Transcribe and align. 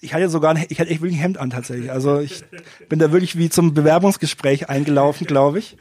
Ich 0.00 0.14
hatte 0.14 0.28
sogar, 0.28 0.54
ein, 0.54 0.66
ich 0.68 0.80
hatte 0.80 0.90
echt 0.90 1.00
wirklich 1.00 1.18
ein 1.18 1.22
Hemd 1.22 1.38
an 1.38 1.50
tatsächlich. 1.50 1.90
Also 1.90 2.20
ich 2.20 2.44
bin 2.88 2.98
da 2.98 3.12
wirklich 3.12 3.38
wie 3.38 3.48
zum 3.48 3.74
Bewerbungsgespräch 3.74 4.68
eingelaufen, 4.68 5.26
glaube 5.26 5.58
ich. 5.58 5.76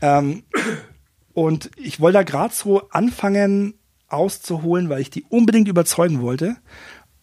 Ähm, 0.00 0.42
und 1.34 1.70
ich 1.76 2.00
wollte 2.00 2.18
da 2.18 2.22
gerade 2.22 2.54
so 2.54 2.88
anfangen 2.90 3.74
auszuholen, 4.08 4.88
weil 4.88 5.00
ich 5.00 5.10
die 5.10 5.24
unbedingt 5.28 5.68
überzeugen 5.68 6.20
wollte. 6.20 6.56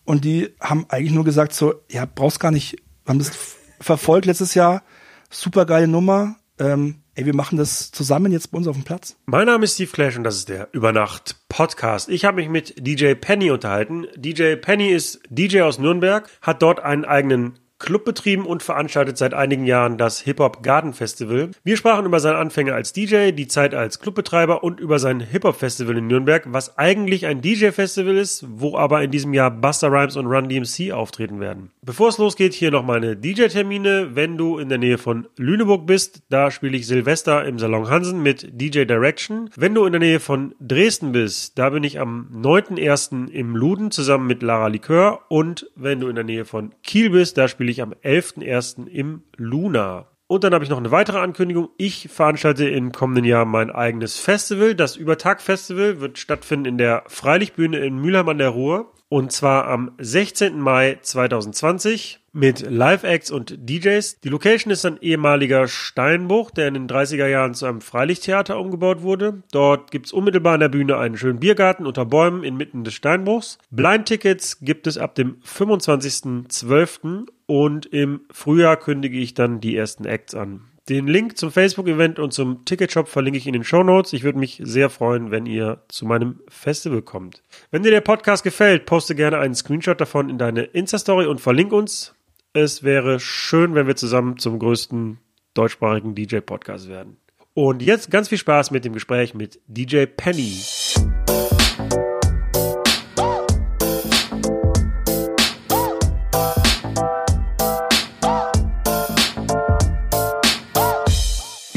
Und 0.05 0.25
die 0.25 0.49
haben 0.59 0.85
eigentlich 0.89 1.13
nur 1.13 1.25
gesagt 1.25 1.53
so, 1.53 1.75
ja, 1.89 2.05
brauchst 2.05 2.39
gar 2.39 2.51
nicht, 2.51 2.77
haben 3.07 3.19
das 3.19 3.31
verfolgt 3.79 4.25
letztes 4.25 4.55
Jahr, 4.55 4.83
super 5.29 5.65
geile 5.65 5.87
Nummer. 5.87 6.35
Ähm, 6.57 7.01
ey, 7.19 7.25
wir 7.25 7.35
machen 7.35 7.57
das 7.57 7.91
zusammen 7.91 8.31
jetzt 8.31 8.49
bei 8.51 8.57
uns 8.57 8.67
auf 8.67 8.77
dem 8.77 8.85
Platz. 8.85 9.17
Mein 9.25 9.47
Name 9.47 9.65
ist 9.65 9.73
Steve 9.73 9.91
Clash 9.91 10.15
und 10.15 10.23
das 10.23 10.37
ist 10.37 10.47
der 10.47 10.69
Übernacht 10.71 11.35
Podcast. 11.49 12.07
Ich 12.07 12.23
habe 12.23 12.37
mich 12.37 12.47
mit 12.47 12.75
DJ 12.77 13.13
Penny 13.15 13.51
unterhalten. 13.51 14.07
DJ 14.15 14.55
Penny 14.55 14.87
ist 14.87 15.19
DJ 15.29 15.63
aus 15.63 15.79
Nürnberg, 15.79 16.29
hat 16.41 16.61
dort 16.61 16.79
einen 16.79 17.03
eigenen 17.03 17.59
Club 17.79 18.05
betrieben 18.05 18.45
und 18.45 18.61
veranstaltet 18.61 19.17
seit 19.17 19.33
einigen 19.33 19.65
Jahren 19.65 19.97
das 19.97 20.19
Hip-Hop 20.19 20.61
Garden 20.61 20.93
Festival. 20.93 21.51
Wir 21.63 21.77
sprachen 21.77 22.05
über 22.05 22.19
seine 22.19 22.37
Anfänge 22.37 22.73
als 22.73 22.93
DJ, 22.93 23.31
die 23.31 23.47
Zeit 23.47 23.73
als 23.73 23.99
Clubbetreiber 23.99 24.63
und 24.63 24.79
über 24.79 24.99
sein 24.99 25.21
Hip-Hop 25.21 25.55
Festival 25.55 25.97
in 25.97 26.07
Nürnberg, 26.07 26.43
was 26.47 26.77
eigentlich 26.77 27.25
ein 27.25 27.41
DJ-Festival 27.41 28.17
ist, 28.17 28.45
wo 28.47 28.77
aber 28.77 29.01
in 29.01 29.11
diesem 29.11 29.33
Jahr 29.33 29.49
Buster 29.49 29.91
Rhymes 29.91 30.17
und 30.17 30.27
Run 30.27 30.49
DMC 30.49 30.91
auftreten 30.91 31.39
werden. 31.39 31.71
Bevor 31.81 32.09
es 32.09 32.17
losgeht, 32.17 32.53
hier 32.53 32.69
noch 32.69 32.83
meine 32.83 33.15
DJ-Termine. 33.15 34.09
Wenn 34.13 34.37
du 34.37 34.59
in 34.59 34.69
der 34.69 34.77
Nähe 34.77 34.97
von 34.97 35.27
Lüneburg 35.37 35.87
bist, 35.87 36.21
da 36.29 36.51
spiele 36.51 36.77
ich 36.77 36.85
Silvester 36.85 37.45
im 37.45 37.57
Salon 37.59 37.89
Hansen 37.89 38.21
mit 38.21 38.49
DJ 38.51 38.83
Direction. 38.83 39.49
Wenn 39.55 39.73
du 39.73 39.85
in 39.85 39.93
der 39.93 40.01
Nähe 40.01 40.19
von 40.19 40.53
Dresden 40.59 41.13
bist, 41.13 41.57
da 41.57 41.69
bin 41.69 41.83
ich 41.83 41.99
am 41.99 42.27
9.1. 42.35 43.29
im 43.29 43.55
Luden 43.55 43.91
zusammen 43.91 44.27
mit 44.27 44.43
Lara 44.43 44.67
Likör 44.67 45.21
und 45.29 45.69
wenn 45.75 45.99
du 45.99 46.09
in 46.09 46.15
der 46.15 46.23
Nähe 46.25 46.45
von 46.45 46.73
Kiel 46.83 47.09
bist, 47.11 47.37
da 47.37 47.47
spiele 47.47 47.68
ich 47.71 47.81
am 47.81 47.93
11.01. 47.93 48.87
im 48.87 49.23
Luna. 49.35 50.07
Und 50.31 50.43
dann 50.43 50.53
habe 50.53 50.63
ich 50.63 50.69
noch 50.69 50.77
eine 50.77 50.91
weitere 50.91 51.17
Ankündigung. 51.17 51.69
Ich 51.77 52.07
veranstalte 52.07 52.69
im 52.69 52.91
kommenden 52.91 53.25
Jahr 53.25 53.45
mein 53.45 53.71
eigenes 53.71 54.19
Festival. 54.19 54.75
Das 54.75 54.95
Übertag-Festival 54.95 56.01
wird 56.01 56.19
stattfinden 56.19 56.65
in 56.65 56.77
der 56.77 57.03
Freilichtbühne 57.07 57.79
in 57.79 57.97
Mülheim 57.97 58.29
an 58.29 58.37
der 58.37 58.49
Ruhr. 58.49 58.93
Und 59.07 59.31
zwar 59.31 59.67
am 59.67 59.93
16. 59.97 60.59
Mai 60.59 60.99
2020 61.01 62.19
mit 62.31 62.61
Live-Acts 62.61 63.31
und 63.31 63.57
DJs. 63.67 64.19
Die 64.19 64.29
Location 64.29 64.71
ist 64.71 64.85
ein 64.85 65.01
ehemaliger 65.01 65.67
Steinbruch, 65.67 66.51
der 66.51 66.67
in 66.67 66.75
den 66.75 66.87
30er 66.87 67.25
Jahren 67.25 67.55
zu 67.55 67.65
einem 67.65 67.81
Freilichttheater 67.81 68.59
umgebaut 68.59 69.01
wurde. 69.01 69.41
Dort 69.51 69.89
gibt's 69.89 70.13
unmittelbar 70.13 70.53
an 70.53 70.59
der 70.59 70.69
Bühne 70.69 70.97
einen 70.97 71.17
schönen 71.17 71.39
Biergarten 71.39 71.87
unter 71.87 72.05
Bäumen 72.05 72.43
inmitten 72.43 72.83
des 72.83 72.93
Steinbruchs. 72.93 73.57
Blind-Tickets 73.71 74.59
gibt 74.61 74.85
es 74.85 74.99
ab 74.99 75.15
dem 75.15 75.37
25.12. 75.41 77.25
und 77.49 77.87
im 77.87 78.21
Frühjahr 78.31 78.77
kündige 78.77 79.17
ich 79.17 79.33
dann 79.33 79.59
die 79.59 79.75
ersten 79.75 80.05
Acts 80.05 80.35
an. 80.35 80.65
Den 80.87 81.07
Link 81.07 81.35
zum 81.35 81.51
Facebook-Event 81.51 82.19
und 82.19 82.31
zum 82.31 82.63
Ticketshop 82.63 83.07
verlinke 83.07 83.39
ich 83.39 83.47
in 83.47 83.53
den 83.53 83.63
Show 83.63 83.81
Notes. 83.81 84.13
Ich 84.13 84.21
würde 84.21 84.37
mich 84.37 84.61
sehr 84.63 84.91
freuen, 84.91 85.31
wenn 85.31 85.47
ihr 85.47 85.81
zu 85.87 86.05
meinem 86.05 86.41
Festival 86.47 87.01
kommt. 87.01 87.41
Wenn 87.71 87.81
dir 87.81 87.89
der 87.89 88.01
Podcast 88.01 88.43
gefällt, 88.43 88.85
poste 88.85 89.15
gerne 89.15 89.39
einen 89.39 89.55
Screenshot 89.55 89.99
davon 89.99 90.29
in 90.29 90.37
deine 90.37 90.61
Insta-Story 90.61 91.25
und 91.25 91.41
verlinke 91.41 91.75
uns. 91.75 92.13
Es 92.53 92.83
wäre 92.83 93.19
schön, 93.19 93.73
wenn 93.73 93.87
wir 93.87 93.95
zusammen 93.95 94.37
zum 94.37 94.59
größten 94.59 95.17
deutschsprachigen 95.55 96.13
DJ-Podcast 96.13 96.87
werden. 96.87 97.17
Und 97.55 97.81
jetzt 97.81 98.11
ganz 98.11 98.29
viel 98.29 98.37
Spaß 98.37 98.69
mit 98.69 98.85
dem 98.85 98.93
Gespräch 98.93 99.33
mit 99.33 99.59
DJ 99.65 100.05
Penny. 100.05 100.53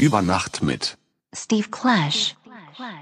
Über 0.03 0.21
Nacht 0.21 0.61
mit 0.61 0.97
Steve 1.33 1.69
Clash. 1.71 2.35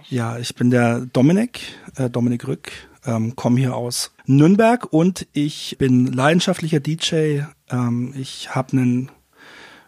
Ja, 0.10 0.38
ich 0.38 0.54
bin 0.54 0.70
der 0.70 1.00
Dominik, 1.00 1.62
äh, 1.96 2.12
Dominik 2.12 2.48
Rück, 2.48 2.72
ähm, 3.08 3.36
komme 3.36 3.60
hier 3.60 3.76
aus 3.76 4.14
Nürnberg 4.28 4.86
und 4.94 5.26
ich 5.34 5.78
bin 5.80 6.06
leidenschaftlicher 6.06 6.80
DJ. 6.80 7.42
Ähm, 7.72 8.14
ich 8.16 8.54
habe 8.54 8.74
einen 8.74 9.12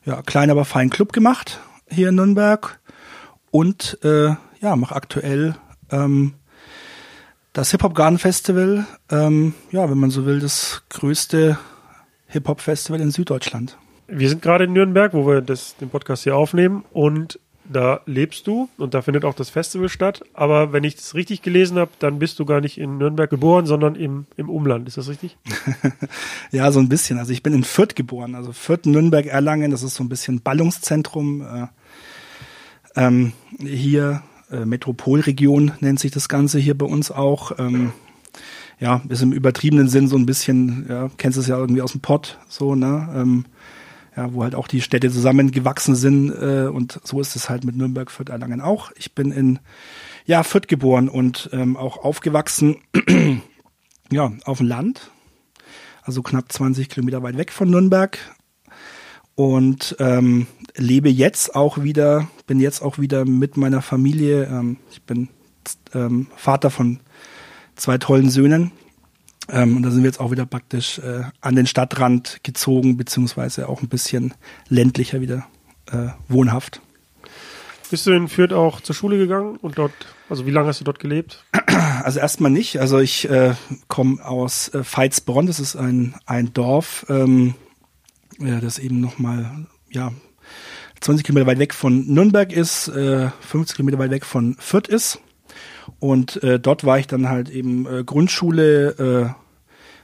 ja, 0.03 0.23
kleinen, 0.23 0.49
aber 0.49 0.65
feinen 0.65 0.89
Club 0.89 1.13
gemacht 1.13 1.59
hier 1.87 2.09
in 2.09 2.15
Nürnberg 2.15 2.79
und 3.51 3.99
äh, 4.03 4.35
ja, 4.61 4.75
mache 4.75 4.95
aktuell 4.95 5.55
ähm, 5.91 6.33
das 7.51 7.69
Hip-Hop 7.69 7.93
Garden 7.93 8.17
Festival. 8.17 8.87
Ähm, 9.11 9.53
ja, 9.69 9.87
wenn 9.87 9.99
man 9.99 10.09
so 10.09 10.25
will, 10.25 10.39
das 10.39 10.81
größte 10.89 11.59
Hip-Hop 12.25 12.59
Festival 12.59 13.01
in 13.01 13.11
Süddeutschland. 13.11 13.77
Wir 14.07 14.29
sind 14.29 14.41
gerade 14.41 14.65
in 14.65 14.73
Nürnberg, 14.73 15.13
wo 15.13 15.25
wir 15.27 15.41
das, 15.41 15.75
den 15.77 15.89
Podcast 15.89 16.23
hier 16.23 16.35
aufnehmen 16.35 16.83
und 16.91 17.39
da 17.65 18.01
lebst 18.05 18.45
du 18.47 18.67
und 18.77 18.93
da 18.93 19.01
findet 19.01 19.23
auch 19.23 19.33
das 19.33 19.49
Festival 19.49 19.87
statt. 19.87 20.23
Aber 20.33 20.73
wenn 20.73 20.83
ich 20.83 20.95
das 20.95 21.15
richtig 21.15 21.41
gelesen 21.41 21.77
habe, 21.77 21.91
dann 21.99 22.19
bist 22.19 22.37
du 22.39 22.45
gar 22.45 22.59
nicht 22.59 22.77
in 22.77 22.97
Nürnberg 22.97 23.29
geboren, 23.29 23.65
sondern 23.65 23.95
im, 23.95 24.25
im 24.35 24.49
Umland. 24.49 24.87
Ist 24.87 24.97
das 24.97 25.07
richtig? 25.07 25.37
ja, 26.51 26.71
so 26.71 26.79
ein 26.79 26.89
bisschen. 26.89 27.17
Also 27.17 27.31
ich 27.31 27.41
bin 27.41 27.53
in 27.53 27.63
Fürth 27.63 27.95
geboren. 27.95 28.35
Also 28.35 28.51
Fürth, 28.51 28.85
Nürnberg, 28.85 29.25
Erlangen, 29.25 29.71
das 29.71 29.83
ist 29.83 29.95
so 29.95 30.03
ein 30.03 30.09
bisschen 30.09 30.41
Ballungszentrum. 30.41 31.41
Äh, 31.41 31.67
ähm, 32.95 33.33
hier, 33.59 34.23
äh, 34.51 34.65
Metropolregion 34.65 35.71
nennt 35.79 35.99
sich 35.99 36.11
das 36.11 36.27
Ganze 36.27 36.59
hier 36.59 36.77
bei 36.77 36.85
uns 36.85 37.11
auch. 37.11 37.57
Ähm, 37.59 37.93
ja, 38.79 39.01
ist 39.07 39.21
im 39.21 39.31
übertriebenen 39.31 39.87
Sinn 39.87 40.07
so 40.07 40.17
ein 40.17 40.25
bisschen, 40.25 40.85
ja, 40.89 41.09
kennst 41.17 41.37
es 41.37 41.47
ja 41.47 41.57
irgendwie 41.57 41.81
aus 41.81 41.93
dem 41.93 42.01
Pott, 42.01 42.39
so, 42.49 42.75
ne? 42.75 43.07
Ähm, 43.15 43.45
ja, 44.15 44.33
wo 44.33 44.43
halt 44.43 44.55
auch 44.55 44.67
die 44.67 44.81
Städte 44.81 45.09
zusammengewachsen 45.09 45.95
sind 45.95 46.29
äh, 46.29 46.67
und 46.67 46.99
so 47.03 47.19
ist 47.19 47.35
es 47.35 47.49
halt 47.49 47.63
mit 47.63 47.75
Nürnberg, 47.75 48.11
Fürth, 48.11 48.29
Erlangen 48.29 48.61
auch. 48.61 48.91
Ich 48.95 49.15
bin 49.15 49.31
in 49.31 49.59
ja 50.25 50.43
Fürth 50.43 50.67
geboren 50.67 51.09
und 51.09 51.49
ähm, 51.51 51.75
auch 51.77 51.97
aufgewachsen, 51.97 52.77
ja 54.11 54.31
auf 54.45 54.59
dem 54.59 54.67
Land, 54.67 55.11
also 56.03 56.21
knapp 56.21 56.51
20 56.51 56.89
Kilometer 56.89 57.23
weit 57.23 57.37
weg 57.37 57.51
von 57.51 57.69
Nürnberg 57.69 58.17
und 59.35 59.95
ähm, 59.99 60.47
lebe 60.75 61.09
jetzt 61.09 61.55
auch 61.55 61.81
wieder, 61.83 62.27
bin 62.45 62.59
jetzt 62.59 62.81
auch 62.81 62.99
wieder 62.99 63.25
mit 63.25 63.57
meiner 63.57 63.81
Familie. 63.81 64.45
Ähm, 64.45 64.77
ich 64.91 65.01
bin 65.03 65.29
ähm, 65.93 66.27
Vater 66.35 66.69
von 66.69 66.99
zwei 67.75 67.97
tollen 67.97 68.29
Söhnen 68.29 68.71
ähm, 69.49 69.77
und 69.77 69.83
da 69.83 69.91
sind 69.91 70.03
wir 70.03 70.07
jetzt 70.07 70.19
auch 70.19 70.31
wieder 70.31 70.45
praktisch 70.45 70.99
äh, 70.99 71.23
an 71.41 71.55
den 71.55 71.67
Stadtrand 71.67 72.39
gezogen, 72.43 72.97
beziehungsweise 72.97 73.67
auch 73.69 73.81
ein 73.81 73.89
bisschen 73.89 74.33
ländlicher 74.69 75.21
wieder 75.21 75.47
äh, 75.91 76.07
wohnhaft. 76.27 76.81
Bist 77.89 78.07
du 78.07 78.11
in 78.11 78.27
Fürth 78.27 78.53
auch 78.53 78.81
zur 78.81 78.95
Schule 78.95 79.17
gegangen 79.17 79.57
und 79.57 79.77
dort, 79.77 79.93
also 80.29 80.45
wie 80.45 80.51
lange 80.51 80.67
hast 80.67 80.79
du 80.79 80.83
dort 80.83 80.99
gelebt? 80.99 81.43
Also 82.03 82.19
erstmal 82.19 82.51
nicht. 82.51 82.79
Also 82.79 82.99
ich 82.99 83.29
äh, 83.29 83.53
komme 83.87 84.23
aus 84.25 84.67
äh, 84.69 84.83
Veitsbronn, 84.83 85.47
das 85.47 85.61
ist 85.61 85.77
ein, 85.77 86.15
ein 86.25 86.53
Dorf, 86.53 87.05
ähm, 87.07 87.55
ja, 88.39 88.59
das 88.59 88.77
eben 88.77 88.99
nochmal, 88.99 89.67
ja, 89.89 90.11
20 90.99 91.25
Kilometer 91.25 91.47
weit 91.47 91.59
weg 91.59 91.73
von 91.73 92.05
Nürnberg 92.07 92.51
ist, 92.51 92.89
äh, 92.89 93.29
50 93.41 93.77
Kilometer 93.77 93.99
weit 93.99 94.11
weg 94.11 94.25
von 94.25 94.55
Fürth 94.59 94.87
ist. 94.87 95.19
Und 95.99 96.41
äh, 96.43 96.59
dort 96.59 96.83
war 96.85 96.99
ich 96.99 97.07
dann 97.07 97.29
halt 97.29 97.49
eben 97.49 97.85
äh, 97.85 98.03
Grundschule, 98.03 99.35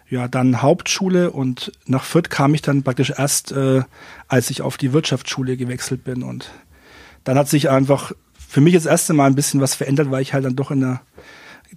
äh, 0.10 0.14
ja, 0.14 0.28
dann 0.28 0.62
Hauptschule 0.62 1.32
und 1.32 1.72
nach 1.86 2.04
Fürth 2.04 2.30
kam 2.30 2.54
ich 2.56 2.62
dann 2.62 2.84
praktisch 2.84 3.14
erst, 3.16 3.52
äh, 3.52 3.84
als 4.28 4.50
ich 4.50 4.62
auf 4.62 4.78
die 4.78 4.92
Wirtschaftsschule 4.92 5.56
gewechselt 5.56 6.04
bin. 6.04 6.24
Und 6.24 6.52
dann 7.24 7.38
hat 7.38 7.48
sich 7.48 7.70
einfach 7.70 8.12
für 8.36 8.62
mich 8.62 8.74
das 8.74 8.88
erste 8.88 9.14
Mal 9.14 9.28
ein 9.28 9.36
bisschen 9.36 9.62
was 9.62 9.76
verändert, 9.76 10.10
weil 10.10 10.22
ich 10.22 10.34
halt 10.34 10.46
dann 10.46 10.56
doch 10.56 10.72
in 10.72 10.80
der 10.80 11.02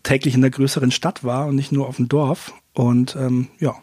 täglich 0.03 0.35
in 0.35 0.41
der 0.41 0.51
größeren 0.51 0.91
Stadt 0.91 1.25
war 1.25 1.47
und 1.47 1.57
nicht 1.57 1.73
nur 1.73 1.87
auf 1.87 1.97
dem 1.97 2.09
Dorf. 2.09 2.55
Und 2.73 3.17
ähm, 3.17 3.49
ja. 3.59 3.75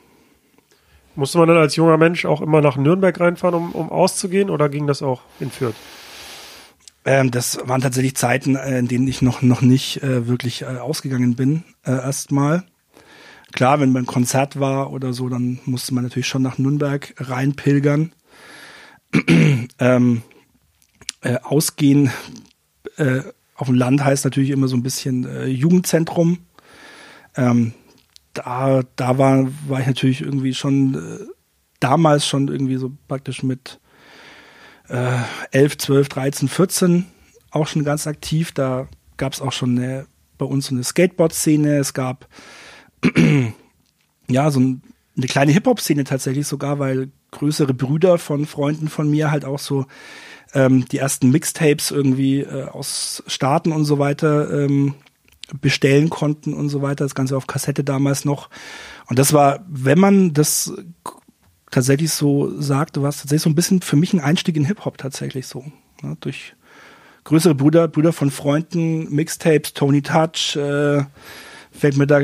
Musste 1.16 1.38
man 1.38 1.48
dann 1.48 1.58
als 1.58 1.76
junger 1.76 1.98
Mensch 1.98 2.26
auch 2.26 2.42
immer 2.42 2.62
nach 2.62 2.78
Nürnberg 2.78 3.20
reinfahren, 3.20 3.56
um, 3.56 3.72
um 3.74 3.90
auszugehen, 3.92 4.50
oder 4.50 4.70
ging 4.70 4.88
das 4.88 5.02
auch 5.02 5.22
in 5.40 5.52
Fürth? 5.52 5.76
Ähm, 7.10 7.32
das 7.32 7.58
waren 7.64 7.82
tatsächlich 7.82 8.16
Zeiten, 8.16 8.56
äh, 8.56 8.78
in 8.78 8.88
denen 8.88 9.08
ich 9.08 9.24
noch, 9.24 9.42
noch 9.42 9.62
nicht 9.62 10.04
äh, 10.04 10.28
wirklich 10.28 10.62
äh, 10.62 10.78
ausgegangen 10.78 11.36
bin, 11.36 11.64
äh, 11.84 11.90
erstmal. 11.90 12.66
Klar, 13.52 13.80
wenn 13.80 13.92
man 13.92 14.06
Konzert 14.06 14.60
war 14.60 14.94
oder 14.94 15.12
so, 15.12 15.28
dann 15.28 15.58
musste 15.66 15.96
man 15.96 16.04
natürlich 16.04 16.28
schon 16.28 16.44
nach 16.44 16.60
Nürnberg 16.60 17.16
reinpilgern. 17.18 18.12
ähm, 19.80 20.22
äh, 21.22 21.38
ausgehen 21.42 22.12
äh, 22.98 23.22
auf 23.56 23.66
dem 23.66 23.76
Land 23.76 24.06
heißt 24.06 24.24
natürlich 24.24 24.52
immer 24.52 24.68
so 24.68 24.78
ein 24.78 24.84
bisschen 24.84 25.48
Jugendzentrum. 25.48 26.38
Ähm, 27.36 27.74
da 28.34 28.84
da 28.96 29.18
war, 29.18 29.48
war 29.68 29.80
ich 29.82 29.88
natürlich 29.88 30.22
irgendwie 30.22 30.54
schon 30.54 31.28
damals 31.80 32.26
schon 32.26 32.48
irgendwie 32.48 32.78
so 32.78 32.92
praktisch 33.08 33.44
mit 33.44 33.80
äh, 34.90 35.20
11, 35.52 35.78
12, 35.78 36.10
13, 36.10 36.48
14 36.48 37.06
auch 37.52 37.68
schon 37.68 37.84
ganz 37.84 38.08
aktiv. 38.08 38.52
Da 38.52 38.88
gab 39.18 39.34
es 39.34 39.42
auch 39.42 39.52
schon 39.52 39.78
eine, 39.78 40.06
bei 40.38 40.46
uns 40.46 40.68
so 40.68 40.76
eine 40.76 40.84
Skateboard-Szene. 40.84 41.78
Es 41.78 41.94
gab 41.94 42.28
ja 44.28 44.52
so 44.52 44.60
ein 44.60 44.82
eine 45.20 45.28
kleine 45.28 45.52
Hip-Hop-Szene 45.52 46.04
tatsächlich 46.04 46.48
sogar, 46.48 46.80
weil 46.80 47.12
größere 47.32 47.74
Brüder 47.74 48.18
von 48.18 48.46
Freunden 48.46 48.88
von 48.88 49.10
mir 49.10 49.32
halt 49.32 49.46
auch 49.46 49.60
so 49.60 49.86
ähm, 50.54 50.86
die 50.86 50.98
ersten 50.98 51.30
Mixtapes 51.30 51.92
irgendwie 51.92 52.42
äh, 52.42 52.66
aus 52.66 53.24
Staaten 53.28 53.72
und 53.72 53.86
so 53.86 54.00
weiter 54.00 54.52
ähm, 54.52 54.96
bestellen 55.62 56.10
konnten 56.10 56.54
und 56.54 56.70
so 56.70 56.82
weiter. 56.82 57.06
Das 57.06 57.16
Ganze 57.16 57.38
auf 57.38 57.48
Kassette 57.48 57.84
damals 57.84 58.26
noch. 58.26 58.50
Und 59.08 59.20
das 59.20 59.34
war, 59.34 59.66
wenn 59.68 60.00
man 60.00 60.34
das 60.34 60.74
tatsächlich 61.72 62.12
so 62.12 62.60
sagt, 62.60 63.02
war 63.02 63.10
es 63.10 63.18
tatsächlich 63.18 63.44
so 63.44 63.50
ein 63.50 63.56
bisschen 63.56 63.82
für 63.82 63.96
mich 63.96 64.14
ein 64.14 64.20
Einstieg 64.20 64.58
in 64.58 64.66
Hip-Hop 64.66 64.98
tatsächlich 64.98 65.48
so. 65.48 65.66
Ne? 66.02 66.18
Durch 66.20 66.54
größere 67.24 67.56
Brüder, 67.56 67.88
Brüder 67.88 68.14
von 68.14 68.32
Freunden, 68.32 69.14
Mixtapes, 69.14 69.74
Tony 69.74 70.02
Touch, 70.02 70.56
äh, 70.56 71.04
fällt 71.72 71.98
mir 71.98 72.08
da 72.08 72.22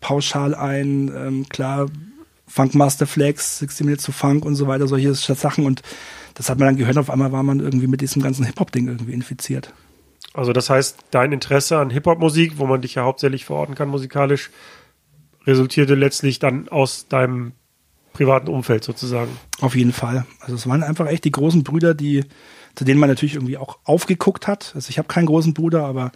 pauschal 0.00 0.54
ein, 0.54 1.12
ähm, 1.14 1.48
klar, 1.48 1.88
Funkmaster 2.46 3.06
Flex, 3.06 3.58
60 3.58 3.86
Minutes 3.86 4.04
zu 4.04 4.12
Funk 4.12 4.44
und 4.44 4.54
so 4.54 4.68
weiter, 4.68 4.86
solche 4.86 5.14
Sachen 5.14 5.66
und 5.66 5.82
das 6.34 6.48
hat 6.48 6.58
man 6.58 6.68
dann 6.68 6.76
gehört, 6.76 6.98
auf 6.98 7.10
einmal 7.10 7.32
war 7.32 7.42
man 7.42 7.60
irgendwie 7.60 7.86
mit 7.86 8.00
diesem 8.00 8.22
ganzen 8.22 8.44
Hip-Hop-Ding 8.44 8.86
irgendwie 8.86 9.14
infiziert. 9.14 9.72
Also 10.32 10.52
das 10.52 10.70
heißt, 10.70 10.98
dein 11.10 11.32
Interesse 11.32 11.78
an 11.78 11.90
Hip-Hop-Musik, 11.90 12.58
wo 12.58 12.66
man 12.66 12.82
dich 12.82 12.94
ja 12.94 13.04
hauptsächlich 13.04 13.46
verorten 13.46 13.74
kann 13.74 13.88
musikalisch, 13.88 14.50
resultierte 15.46 15.94
letztlich 15.94 16.38
dann 16.38 16.68
aus 16.68 17.08
deinem 17.08 17.52
privaten 18.16 18.48
Umfeld 18.48 18.82
sozusagen. 18.82 19.30
Auf 19.60 19.76
jeden 19.76 19.92
Fall. 19.92 20.26
Also 20.40 20.54
es 20.54 20.66
waren 20.66 20.82
einfach 20.82 21.06
echt 21.06 21.24
die 21.24 21.32
großen 21.32 21.62
Brüder, 21.62 21.94
die 21.94 22.24
zu 22.74 22.84
denen 22.84 23.00
man 23.00 23.08
natürlich 23.08 23.34
irgendwie 23.34 23.56
auch 23.56 23.78
aufgeguckt 23.84 24.46
hat. 24.46 24.72
Also 24.74 24.90
ich 24.90 24.98
habe 24.98 25.08
keinen 25.08 25.26
großen 25.26 25.54
Bruder, 25.54 25.84
aber 25.84 26.12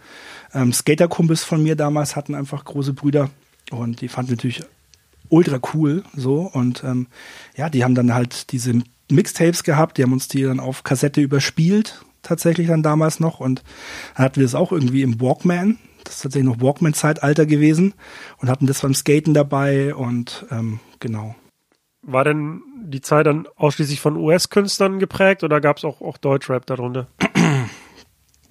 ähm, 0.53 0.71
Skaterkumpels 0.71 1.43
von 1.43 1.61
mir 1.61 1.75
damals 1.75 2.15
hatten 2.15 2.35
einfach 2.35 2.63
große 2.63 2.93
Brüder 2.93 3.29
und 3.71 4.01
die 4.01 4.07
fanden 4.07 4.31
natürlich 4.31 4.61
ultra 5.29 5.59
cool 5.73 6.03
so 6.15 6.41
und 6.41 6.83
ähm, 6.83 7.07
ja, 7.55 7.69
die 7.69 7.83
haben 7.83 7.95
dann 7.95 8.13
halt 8.13 8.51
diese 8.51 8.73
Mixtapes 9.09 9.63
gehabt, 9.63 9.97
die 9.97 10.03
haben 10.03 10.13
uns 10.13 10.27
die 10.27 10.43
dann 10.43 10.59
auf 10.59 10.83
Kassette 10.83 11.21
überspielt, 11.21 12.05
tatsächlich 12.21 12.67
dann 12.67 12.83
damals 12.83 13.19
noch 13.19 13.39
und 13.39 13.63
dann 14.15 14.25
hatten 14.25 14.35
wir 14.37 14.43
das 14.43 14.55
auch 14.55 14.71
irgendwie 14.71 15.01
im 15.01 15.19
Walkman, 15.19 15.79
das 16.03 16.15
ist 16.15 16.21
tatsächlich 16.21 16.51
noch 16.51 16.61
Walkman-Zeitalter 16.61 17.45
gewesen 17.47 17.93
und 18.37 18.49
hatten 18.49 18.67
das 18.67 18.81
beim 18.81 18.93
Skaten 18.93 19.33
dabei 19.33 19.95
und 19.95 20.45
ähm, 20.51 20.79
genau. 20.99 21.35
War 22.03 22.23
denn 22.23 22.61
die 22.83 23.01
Zeit 23.01 23.27
dann 23.27 23.47
ausschließlich 23.55 24.01
von 24.01 24.17
US-Künstlern 24.17 24.99
geprägt 24.99 25.43
oder 25.43 25.61
gab 25.61 25.77
es 25.77 25.85
auch, 25.85 26.01
auch 26.01 26.17
Deutschrap 26.17 26.65
darunter? 26.65 27.07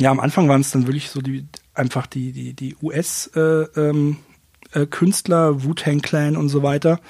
Ja, 0.00 0.10
am 0.10 0.20
Anfang 0.20 0.48
waren 0.48 0.62
es 0.62 0.70
dann 0.70 0.86
wirklich 0.86 1.10
so 1.10 1.20
die 1.20 1.46
einfach 1.74 2.06
die, 2.06 2.32
die, 2.32 2.54
die 2.54 2.74
US-Künstler, 2.80 3.68
äh, 3.76 3.90
ähm, 3.90 4.16
äh, 4.72 5.64
Wu-Tang 5.64 6.00
Clan 6.00 6.36
und 6.38 6.48
so 6.48 6.62
weiter. 6.62 7.00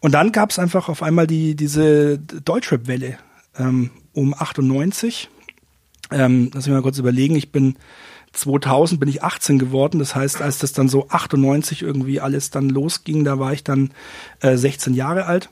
Und 0.00 0.12
dann 0.12 0.32
gab 0.32 0.50
es 0.50 0.58
einfach 0.58 0.88
auf 0.88 1.02
einmal 1.02 1.26
die, 1.26 1.54
diese 1.54 2.18
Deutschrap-Welle 2.18 3.18
ähm, 3.58 3.90
um 4.12 4.34
98. 4.34 5.28
Ähm, 6.10 6.50
lass 6.52 6.66
mich 6.66 6.74
mal 6.74 6.82
kurz 6.82 6.98
überlegen, 6.98 7.36
ich 7.36 7.52
bin 7.52 7.76
2000 8.32 9.00
bin 9.00 9.08
ich 9.08 9.22
18 9.22 9.58
geworden. 9.58 9.98
Das 9.98 10.14
heißt, 10.14 10.42
als 10.42 10.58
das 10.58 10.72
dann 10.72 10.88
so 10.88 11.08
98 11.08 11.82
irgendwie 11.82 12.20
alles 12.20 12.50
dann 12.50 12.68
losging, 12.68 13.24
da 13.24 13.38
war 13.38 13.52
ich 13.52 13.64
dann 13.64 13.92
äh, 14.40 14.56
16 14.56 14.94
Jahre 14.94 15.26
alt. 15.26 15.50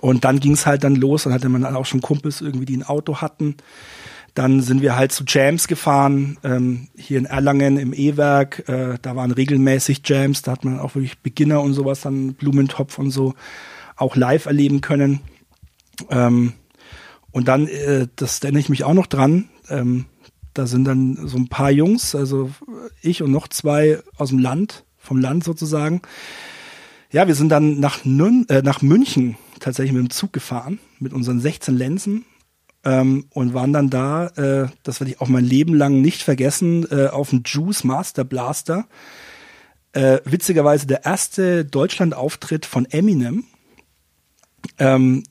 Und 0.00 0.24
dann 0.24 0.40
ging 0.40 0.52
es 0.52 0.66
halt 0.66 0.84
dann 0.84 0.94
los, 0.94 1.24
dann 1.24 1.32
hatte 1.32 1.48
man 1.48 1.62
dann 1.62 1.76
auch 1.76 1.86
schon 1.86 2.00
Kumpels 2.00 2.40
irgendwie, 2.40 2.66
die 2.66 2.76
ein 2.76 2.82
Auto 2.84 3.16
hatten. 3.16 3.56
Dann 4.34 4.60
sind 4.60 4.82
wir 4.82 4.94
halt 4.94 5.10
zu 5.10 5.24
Jams 5.26 5.66
gefahren, 5.66 6.38
ähm, 6.44 6.88
hier 6.96 7.18
in 7.18 7.24
Erlangen 7.24 7.76
im 7.76 7.92
E-Werk. 7.92 8.68
Äh, 8.68 8.98
da 9.02 9.16
waren 9.16 9.32
regelmäßig 9.32 10.02
Jams, 10.04 10.42
da 10.42 10.52
hat 10.52 10.64
man 10.64 10.78
auch 10.78 10.94
wirklich 10.94 11.18
Beginner 11.18 11.60
und 11.62 11.74
sowas, 11.74 12.02
dann 12.02 12.34
Blumentopf 12.34 12.98
und 12.98 13.10
so 13.10 13.34
auch 13.96 14.14
live 14.14 14.46
erleben 14.46 14.80
können. 14.80 15.20
Ähm, 16.10 16.52
und 17.32 17.48
dann, 17.48 17.66
äh, 17.66 18.06
das 18.14 18.42
erinnere 18.42 18.60
ich 18.60 18.68
mich 18.68 18.84
auch 18.84 18.94
noch 18.94 19.06
dran, 19.06 19.48
ähm, 19.68 20.06
da 20.54 20.66
sind 20.66 20.84
dann 20.84 21.26
so 21.26 21.36
ein 21.36 21.48
paar 21.48 21.70
Jungs, 21.70 22.14
also 22.14 22.50
ich 23.02 23.22
und 23.22 23.30
noch 23.30 23.48
zwei 23.48 24.00
aus 24.16 24.30
dem 24.30 24.38
Land, 24.38 24.84
vom 24.96 25.18
Land 25.18 25.44
sozusagen. 25.44 26.02
Ja, 27.10 27.26
wir 27.26 27.34
sind 27.34 27.48
dann 27.48 27.80
nach, 27.80 28.04
Nün 28.04 28.46
äh, 28.48 28.62
nach 28.62 28.82
München 28.82 29.36
tatsächlich 29.58 29.92
mit 29.92 30.02
dem 30.02 30.10
Zug 30.10 30.32
gefahren, 30.32 30.78
mit 30.98 31.12
unseren 31.12 31.40
16 31.40 31.76
Lenzen 31.76 32.24
ähm, 32.84 33.26
und 33.30 33.54
waren 33.54 33.72
dann 33.72 33.90
da, 33.90 34.26
äh, 34.28 34.68
das 34.82 35.00
werde 35.00 35.12
ich 35.12 35.20
auch 35.20 35.28
mein 35.28 35.44
Leben 35.44 35.74
lang 35.74 36.00
nicht 36.00 36.22
vergessen, 36.22 36.86
äh, 36.90 37.08
auf 37.08 37.30
dem 37.30 37.42
Juice 37.44 37.84
Master 37.84 38.24
Blaster. 38.24 38.86
Äh, 39.92 40.20
witzigerweise 40.24 40.86
der 40.86 41.04
erste 41.04 41.64
Deutschland-Auftritt 41.64 42.66
von 42.66 42.84
Eminem. 42.86 43.44
Ähm, 44.78 45.24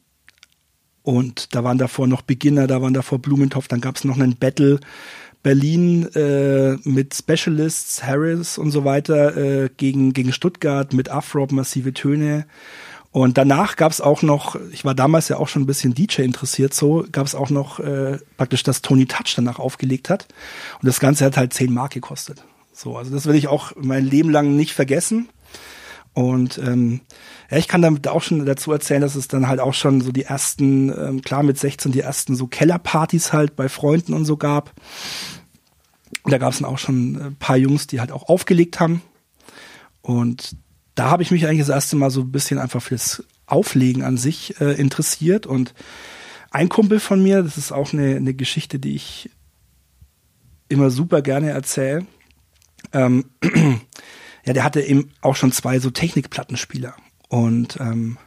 und 1.03 1.56
da 1.56 1.63
waren 1.63 1.77
davor 1.77 2.07
noch 2.07 2.21
Beginner, 2.21 2.68
da 2.68 2.81
waren 2.81 2.94
davor 2.94 3.19
Blumentopf, 3.19 3.68
dann 3.68 3.79
gab 3.79 3.95
es 3.95 4.03
noch 4.03 4.19
einen 4.19 4.35
Battle 4.35 4.79
Berlin 5.41 6.07
äh, 6.15 6.75
mit 6.83 7.15
Specialists, 7.15 8.03
Harris 8.03 8.57
und 8.57 8.71
so 8.71 8.83
weiter 8.83 9.38
äh, 9.38 9.69
gegen, 9.77 10.12
gegen 10.12 10.33
Stuttgart 10.33 10.91
mit 10.94 11.09
Afro, 11.09 11.47
massive 11.50 11.94
Töne. 11.94 12.45
Und 13.18 13.36
danach 13.40 13.78
gab 13.78 13.92
es 13.92 14.00
auch 14.00 14.22
noch, 14.22 14.60
ich 14.72 14.86
war 14.86 14.94
damals 14.94 15.28
ja 15.28 15.38
auch 15.38 15.48
schon 15.48 15.64
ein 15.64 15.66
bisschen 15.66 15.96
DJ 15.96 16.22
interessiert, 16.22 16.75
so 16.75 17.04
gab 17.12 17.25
es 17.25 17.34
auch 17.34 17.50
noch 17.50 17.80
äh, 17.80 18.19
praktisch, 18.38 18.62
dass 18.62 18.84
Tony 18.84 19.08
Touch 19.08 19.34
danach 19.36 19.58
aufgelegt 19.58 20.12
hat. 20.12 20.28
Und 20.80 20.86
das 20.86 21.00
Ganze 21.00 21.25
hat 21.25 21.36
halt 21.36 21.52
10 21.52 21.74
Mark 21.74 21.94
gekostet. 21.94 22.44
So, 22.74 22.96
also 22.96 23.10
das 23.10 23.25
will 23.25 23.34
ich 23.34 23.48
auch 23.48 23.72
mein 23.75 24.06
Leben 24.06 24.30
lang 24.30 24.56
nicht 24.56 24.72
vergessen. 24.72 25.30
Und 26.14 26.60
ähm, 26.60 27.02
ja, 27.50 27.58
ich 27.58 27.68
kann 27.68 27.81
damit 27.81 28.08
auch 28.08 28.22
schon 28.22 28.46
dazu 28.46 28.72
erzählen, 28.72 29.02
dass 29.02 29.16
es 29.16 29.28
dann 29.28 29.48
halt 29.48 29.62
auch 29.62 29.74
schon 29.74 30.00
so 30.02 30.12
die 30.12 30.25
ersten, 30.25 30.90
ähm, 30.90 31.24
klar 31.24 31.42
mit 31.42 31.58
16 31.58 31.92
die 31.92 32.02
ersten 32.02 32.36
so 32.36 32.46
Kellerpartys 32.46 33.34
halt 33.34 33.56
bei 33.56 33.68
Freunden 33.68 34.13
und 34.13 34.25
so 34.25 34.38
gab. 34.38 34.74
Da 36.24 36.38
gab 36.38 36.54
es 36.54 36.60
dann 36.60 36.70
auch 36.70 36.78
schon 36.78 37.16
ein 37.16 37.36
paar 37.36 37.58
Jungs, 37.58 37.88
die 37.88 38.00
halt 38.00 38.12
auch 38.12 38.30
aufgelegt 38.30 38.80
haben. 38.80 39.02
Und 40.04 40.56
da 40.98 41.12
habe 41.12 41.22
ich 41.22 41.32
mich 41.32 41.46
eigentlich 41.46 41.60
das 41.60 41.70
erste 41.70 41.96
Mal 41.96 42.10
so 42.10 42.22
ein 42.22 42.32
bisschen 42.32 42.58
einfach 42.58 42.82
fürs 42.82 43.24
Auflegen 43.46 44.04
an 44.04 44.18
sich 44.18 44.60
äh, 44.60 44.74
interessiert. 44.74 45.46
Und 45.46 45.74
ein 46.50 46.70
Kumpel 46.70 47.00
von 47.00 47.22
mir, 47.22 47.44
das 47.44 47.58
ist 47.58 47.72
auch 47.72 47.94
eine, 47.94 48.16
eine 48.16 48.34
Geschichte, 48.34 48.80
die 48.80 48.96
ich 48.96 49.30
immer 50.70 50.90
super 50.90 51.22
gerne 51.22 51.52
erzähle. 51.52 52.08
Ähm, 52.94 53.26
ja, 54.44 54.54
der 54.54 54.64
hatte 54.64 54.82
eben 54.82 55.12
auch 55.22 55.36
schon 55.36 55.52
zwei 55.52 55.78
so 55.80 55.92
Technikplattenspieler. 55.92 56.96
Und 57.30 57.78
ähm, 57.80 58.18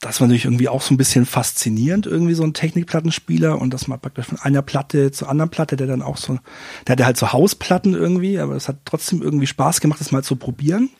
das 0.00 0.20
war 0.20 0.28
natürlich 0.28 0.44
irgendwie 0.44 0.68
auch 0.68 0.82
so 0.82 0.92
ein 0.92 0.98
bisschen 0.98 1.24
faszinierend, 1.24 2.04
irgendwie 2.04 2.34
so 2.34 2.42
ein 2.42 2.52
Technikplattenspieler 2.52 3.58
und 3.58 3.72
das 3.72 3.88
mal 3.88 3.96
praktisch 3.96 4.26
von 4.26 4.38
einer 4.38 4.60
Platte 4.60 5.12
zur 5.12 5.30
anderen 5.30 5.50
Platte, 5.50 5.76
der 5.76 5.86
dann 5.86 6.02
auch 6.02 6.18
so, 6.18 6.38
der 6.86 6.92
hatte 6.92 7.06
halt 7.06 7.16
so 7.16 7.32
Hausplatten 7.32 7.94
irgendwie, 7.94 8.38
aber 8.38 8.54
es 8.54 8.68
hat 8.68 8.80
trotzdem 8.84 9.22
irgendwie 9.22 9.46
Spaß 9.46 9.80
gemacht, 9.80 10.00
das 10.00 10.12
mal 10.12 10.22
zu 10.22 10.36
probieren. 10.36 10.90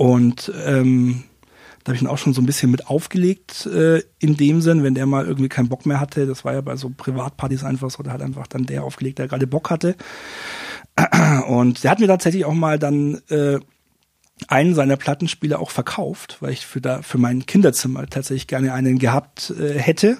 Und 0.00 0.50
ähm, 0.64 1.24
da 1.84 1.90
habe 1.90 1.96
ich 1.96 2.00
ihn 2.00 2.08
auch 2.08 2.16
schon 2.16 2.32
so 2.32 2.40
ein 2.40 2.46
bisschen 2.46 2.70
mit 2.70 2.86
aufgelegt 2.86 3.66
äh, 3.66 4.02
in 4.18 4.34
dem 4.34 4.62
Sinn, 4.62 4.82
wenn 4.82 4.94
der 4.94 5.04
mal 5.04 5.26
irgendwie 5.26 5.50
keinen 5.50 5.68
Bock 5.68 5.84
mehr 5.84 6.00
hatte. 6.00 6.26
Das 6.26 6.42
war 6.42 6.54
ja 6.54 6.62
bei 6.62 6.74
so 6.76 6.88
Privatpartys 6.88 7.64
einfach 7.64 7.90
so, 7.90 8.02
da 8.02 8.12
hat 8.12 8.22
einfach 8.22 8.46
dann 8.46 8.64
der 8.64 8.82
aufgelegt, 8.82 9.18
der 9.18 9.28
gerade 9.28 9.46
Bock 9.46 9.68
hatte. 9.68 9.96
Und 11.48 11.84
der 11.84 11.90
hat 11.90 12.00
mir 12.00 12.06
tatsächlich 12.06 12.46
auch 12.46 12.54
mal 12.54 12.78
dann 12.78 13.20
äh, 13.28 13.58
einen 14.48 14.74
seiner 14.74 14.96
Plattenspieler 14.96 15.58
auch 15.58 15.70
verkauft, 15.70 16.38
weil 16.40 16.54
ich 16.54 16.64
für 16.64 16.80
da 16.80 17.02
für 17.02 17.18
mein 17.18 17.44
Kinderzimmer 17.44 18.06
tatsächlich 18.06 18.46
gerne 18.46 18.72
einen 18.72 18.98
gehabt 18.98 19.50
äh, 19.50 19.78
hätte. 19.78 20.16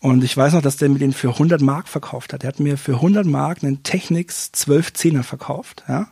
Und 0.00 0.24
ich 0.24 0.34
weiß 0.34 0.54
noch, 0.54 0.62
dass 0.62 0.78
der 0.78 0.88
mir 0.88 0.98
den 0.98 1.12
für 1.12 1.28
100 1.28 1.60
Mark 1.60 1.88
verkauft 1.88 2.32
hat. 2.32 2.42
Er 2.42 2.48
hat 2.48 2.58
mir 2.58 2.78
für 2.78 2.94
100 2.94 3.26
Mark 3.26 3.62
einen 3.62 3.82
Technics 3.82 4.50
1210er 4.54 5.24
verkauft, 5.24 5.84
ja. 5.88 6.08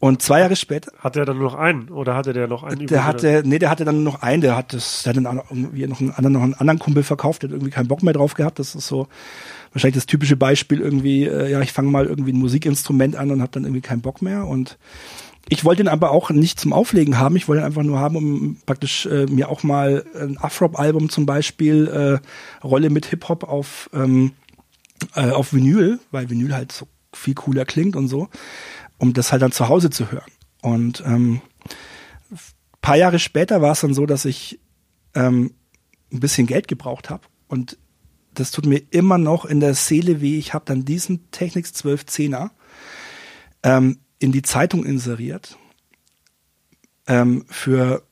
Und 0.00 0.22
zwei 0.22 0.40
Jahre 0.40 0.54
später. 0.54 0.92
Hatte 1.00 1.18
er 1.20 1.26
dann 1.26 1.38
nur 1.38 1.50
noch 1.50 1.58
einen 1.58 1.88
oder 1.88 2.14
hatte 2.14 2.32
der 2.32 2.46
noch 2.46 2.62
einen? 2.62 2.86
Der 2.86 3.04
hatte, 3.04 3.42
nee, 3.44 3.58
der 3.58 3.68
hatte 3.68 3.84
dann 3.84 3.96
nur 3.96 4.12
noch 4.12 4.22
einen, 4.22 4.42
der 4.42 4.56
hat 4.56 4.72
das, 4.72 5.02
der 5.02 5.14
hat 5.14 5.24
dann 5.24 5.42
irgendwie 5.50 5.86
noch 5.88 6.00
einen 6.00 6.12
anderen, 6.12 6.32
noch 6.34 6.42
einen 6.42 6.54
anderen 6.54 6.78
Kumpel 6.78 7.02
verkauft, 7.02 7.42
der 7.42 7.48
hat 7.48 7.54
irgendwie 7.54 7.72
keinen 7.72 7.88
Bock 7.88 8.04
mehr 8.04 8.14
drauf 8.14 8.34
gehabt. 8.34 8.60
Das 8.60 8.76
ist 8.76 8.86
so 8.86 9.08
wahrscheinlich 9.72 9.96
das 9.96 10.06
typische 10.06 10.36
Beispiel 10.36 10.80
irgendwie, 10.80 11.24
äh, 11.24 11.50
ja, 11.50 11.60
ich 11.62 11.72
fange 11.72 11.90
mal 11.90 12.06
irgendwie 12.06 12.32
ein 12.32 12.38
Musikinstrument 12.38 13.16
an 13.16 13.32
und 13.32 13.40
habe 13.42 13.50
dann 13.50 13.64
irgendwie 13.64 13.80
keinen 13.80 14.00
Bock 14.00 14.22
mehr. 14.22 14.46
Und 14.46 14.78
ich 15.48 15.64
wollte 15.64 15.82
ihn 15.82 15.88
aber 15.88 16.12
auch 16.12 16.30
nicht 16.30 16.60
zum 16.60 16.72
Auflegen 16.72 17.18
haben, 17.18 17.34
ich 17.34 17.48
wollte 17.48 17.62
ihn 17.62 17.66
einfach 17.66 17.82
nur 17.82 17.98
haben, 17.98 18.16
um 18.16 18.56
praktisch 18.66 19.04
äh, 19.06 19.26
mir 19.26 19.48
auch 19.48 19.64
mal 19.64 20.04
ein 20.14 20.38
Afrop-Album 20.38 21.08
zum 21.08 21.26
Beispiel, 21.26 22.20
äh, 22.62 22.64
Rolle 22.64 22.90
mit 22.90 23.06
Hip-Hop 23.06 23.42
auf, 23.42 23.90
ähm, 23.92 24.30
äh, 25.16 25.30
auf 25.30 25.52
Vinyl, 25.52 25.98
weil 26.12 26.30
Vinyl 26.30 26.54
halt 26.54 26.70
so 26.70 26.86
viel 27.12 27.34
cooler 27.34 27.64
klingt 27.64 27.96
und 27.96 28.06
so 28.06 28.28
um 28.98 29.12
das 29.12 29.32
halt 29.32 29.42
dann 29.42 29.52
zu 29.52 29.68
Hause 29.68 29.90
zu 29.90 30.10
hören. 30.10 30.30
Und 30.60 31.02
ähm, 31.06 31.40
paar 32.80 32.96
Jahre 32.96 33.18
später 33.18 33.62
war 33.62 33.72
es 33.72 33.80
dann 33.80 33.94
so, 33.94 34.06
dass 34.06 34.24
ich 34.24 34.60
ähm, 35.14 35.54
ein 36.12 36.20
bisschen 36.20 36.46
Geld 36.46 36.68
gebraucht 36.68 37.10
habe 37.10 37.22
und 37.48 37.78
das 38.34 38.50
tut 38.50 38.66
mir 38.66 38.80
immer 38.90 39.18
noch 39.18 39.44
in 39.44 39.60
der 39.60 39.74
Seele 39.74 40.20
weh. 40.20 40.38
Ich 40.38 40.54
habe 40.54 40.64
dann 40.64 40.84
diesen 40.84 41.30
Technics 41.32 41.72
1210er 41.72 42.50
ähm, 43.64 43.98
in 44.20 44.32
die 44.32 44.42
Zeitung 44.42 44.84
inseriert 44.84 45.58
ähm, 47.06 47.44
für 47.48 48.04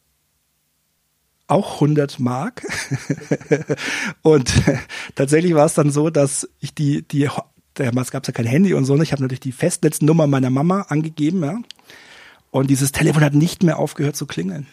auch 1.46 1.74
100 1.74 2.18
Mark. 2.18 2.66
und 4.22 4.52
tatsächlich 5.14 5.54
war 5.54 5.66
es 5.66 5.74
dann 5.74 5.90
so, 5.90 6.10
dass 6.10 6.48
ich 6.58 6.74
die, 6.74 7.06
die, 7.06 7.28
damals 7.76 8.10
gab 8.10 8.22
es 8.22 8.28
ja 8.28 8.32
kein 8.32 8.46
Handy 8.46 8.74
und 8.74 8.84
so, 8.84 8.96
ne? 8.96 9.02
ich 9.02 9.12
habe 9.12 9.22
natürlich 9.22 9.40
die 9.40 9.52
Festnetznummer 9.52 10.26
meiner 10.26 10.50
Mama 10.50 10.82
angegeben, 10.88 11.42
ja. 11.44 11.58
Und 12.50 12.70
dieses 12.70 12.92
Telefon 12.92 13.22
hat 13.22 13.34
nicht 13.34 13.62
mehr 13.62 13.78
aufgehört 13.78 14.16
zu 14.16 14.24
klingeln. 14.26 14.66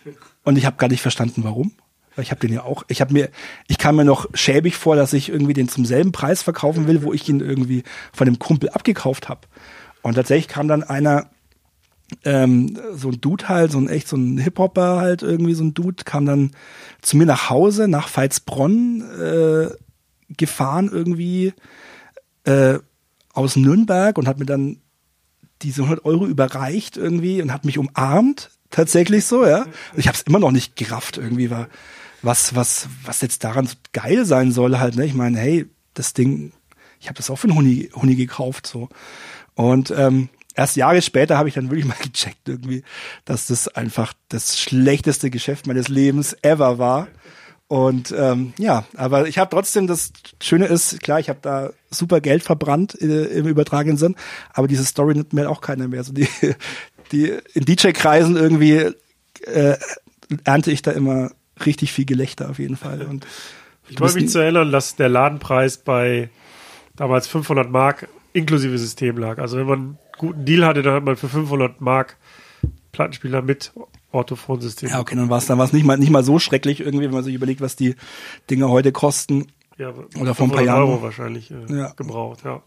Und 0.44 0.58
ich 0.58 0.66
habe 0.66 0.78
gar 0.78 0.88
nicht 0.88 1.02
verstanden, 1.02 1.44
warum. 1.44 1.74
Ich 2.18 2.32
habe 2.32 2.40
den 2.40 2.54
ja 2.54 2.64
auch, 2.64 2.84
ich 2.88 3.02
habe 3.02 3.12
mir, 3.12 3.30
ich 3.68 3.78
kam 3.78 3.96
mir 3.96 4.06
noch 4.06 4.28
schäbig 4.36 4.76
vor, 4.76 4.96
dass 4.96 5.14
ich 5.14 5.30
irgendwie 5.30 5.54
den 5.54 5.68
zum 5.68 5.84
selben 5.84 6.12
Preis 6.12 6.44
verkaufen 6.44 6.88
will, 6.88 7.04
wo 7.04 7.12
ich 7.12 7.28
ihn 7.28 7.40
irgendwie 7.40 7.84
von 8.14 8.26
dem 8.26 8.40
Kumpel 8.40 8.70
abgekauft 8.70 9.30
habe. 9.30 9.42
Und 10.02 10.14
tatsächlich 10.14 10.48
kam 10.48 10.68
dann 10.68 10.84
einer, 10.84 11.30
ähm, 12.24 12.78
so 12.94 13.10
ein 13.10 13.20
Dude 13.20 13.50
halt, 13.50 13.72
so 13.72 13.80
ein 13.80 13.90
echt 13.90 14.08
so 14.08 14.16
ein 14.16 14.38
Hip-Hopper 14.38 14.98
halt 14.98 15.24
irgendwie, 15.24 15.56
so 15.56 15.64
ein 15.64 15.74
Dude, 15.74 16.04
kam 16.04 16.26
dann 16.26 16.52
zu 17.02 17.18
mir 17.18 17.26
nach 17.26 17.50
Hause, 17.50 17.88
nach 17.88 18.16
Veitsbronn 18.16 19.02
äh, 19.20 19.70
gefahren 20.38 20.90
irgendwie 20.92 21.54
äh, 22.46 22.80
aus 23.34 23.56
Nürnberg 23.56 24.18
und 24.18 24.28
hat 24.28 24.40
mir 24.40 24.46
dann 24.46 24.78
diese 25.62 25.84
100 25.84 26.06
Euro 26.06 26.26
überreicht 26.26 26.98
irgendwie 26.98 27.42
und 27.42 27.52
hat 27.52 27.66
mich 27.66 27.78
umarmt, 27.78 28.52
tatsächlich 28.70 29.26
so, 29.26 29.46
ja. 29.46 29.64
Und 29.64 30.00
ich 30.00 30.08
habe 30.08 30.18
es 30.18 30.24
immer 30.24 30.40
noch 30.40 30.52
nicht 30.52 30.76
gerafft 30.76 31.18
irgendwie, 31.18 31.50
war 31.50 31.68
was 32.22 32.56
was 32.56 32.88
was 33.04 33.22
jetzt 33.22 33.44
daran 33.44 33.68
so 33.68 33.76
geil 33.92 34.26
sein 34.26 34.52
soll 34.52 34.78
halt, 34.78 34.96
ne? 34.96 35.06
Ich 35.06 35.14
meine, 35.14 35.40
hey, 35.40 35.66
das 35.94 36.14
Ding, 36.14 36.54
ich 37.00 37.08
habe 37.08 37.18
das 37.18 37.30
auch 37.30 37.36
für 37.36 37.48
einen 37.48 37.58
Huni, 37.58 37.90
Huni 37.94 38.16
gekauft 38.16 38.66
so. 38.68 38.90
Und 39.56 39.92
ähm, 39.96 40.30
erst 40.56 40.76
Jahre 40.76 41.02
später 41.02 41.38
habe 41.38 41.50
ich 41.50 41.56
dann 41.56 41.70
wirklich 41.70 41.86
mal 41.86 41.98
gecheckt 42.02 42.48
irgendwie, 42.48 42.84
dass 43.26 43.48
das 43.48 43.68
einfach 43.68 44.14
das 44.30 44.60
schlechteste 44.60 45.30
Geschäft 45.30 45.68
meines 45.68 45.88
Lebens 45.88 46.36
ever 46.42 46.78
war. 46.78 47.08
Und 47.68 48.14
ähm, 48.16 48.54
ja, 48.60 48.86
aber 48.96 49.28
ich 49.28 49.38
habe 49.38 49.50
trotzdem, 49.50 49.88
das 49.88 50.12
Schöne 50.42 50.66
ist, 50.66 51.02
klar, 51.02 51.20
ich 51.20 51.30
habe 51.30 51.40
da 51.42 51.72
super 51.90 52.22
Geld 52.22 52.44
verbrannt 52.44 53.00
äh, 53.02 53.26
im 53.26 53.48
übertragenen 53.48 53.98
Sinn, 53.98 54.16
aber 54.54 54.68
diese 54.68 54.86
Story 54.86 55.16
nimmt 55.16 55.34
mir 55.34 55.50
auch 55.50 55.62
keiner 55.62 55.88
mehr. 55.88 56.04
So 56.04 56.14
die, 56.14 56.28
die 57.12 57.34
in 57.54 57.66
DJ-Kreisen 57.66 58.36
irgendwie 58.36 58.92
äh, 59.46 59.78
ernte 60.44 60.72
ich 60.72 60.82
da 60.82 60.92
immer 60.92 61.32
richtig 61.66 61.94
viel 61.94 62.06
Gelächter 62.06 62.50
auf 62.50 62.60
jeden 62.60 62.78
Fall. 62.78 63.02
Und 63.04 63.26
ich 63.90 64.00
wollte 64.00 64.16
mich 64.16 64.30
zu 64.30 64.40
erinnern, 64.40 64.72
dass 64.72 64.96
der 64.96 65.10
Ladenpreis 65.10 65.78
bei 65.78 66.30
damals 66.96 67.28
500 67.28 67.70
Mark 67.72 68.08
inklusive 68.34 68.78
System 68.78 69.18
lag. 69.18 69.38
Also 69.40 69.58
wenn 69.58 69.68
man 69.68 69.80
einen 69.80 69.98
guten 70.18 70.46
Deal 70.46 70.66
hatte, 70.66 70.82
dann 70.82 70.94
hat 70.94 71.04
man 71.04 71.16
für 71.16 71.30
500 71.30 71.82
Mark 71.82 72.18
Plattenspieler 72.92 73.42
mit 73.42 73.72
Orthophonsystem. 74.14 74.90
Ja, 74.90 75.00
okay, 75.00 75.16
dann 75.16 75.30
war 75.30 75.40
es 75.40 75.46
dann 75.46 75.58
war's 75.58 75.74
nicht 75.74 75.86
mal 75.86 75.98
nicht 75.98 76.12
mal 76.12 76.24
so 76.24 76.40
schrecklich 76.40 76.80
irgendwie, 76.80 77.06
wenn 77.06 77.14
man 77.14 77.24
sich 77.24 77.36
überlegt, 77.36 77.62
was 77.62 77.76
die 77.76 77.96
Dinge 78.50 78.70
heute 78.70 78.92
kosten. 78.92 79.48
Ja, 79.78 79.94
oder 80.20 80.36
vor 80.36 80.48
ein 80.48 80.52
paar 80.52 80.64
Jahren. 80.64 80.84
Euro 80.84 81.02
wahrscheinlich 81.02 81.52
äh, 81.52 81.76
ja. 81.76 81.92
gebraucht, 81.94 82.44
ja. 82.46 82.62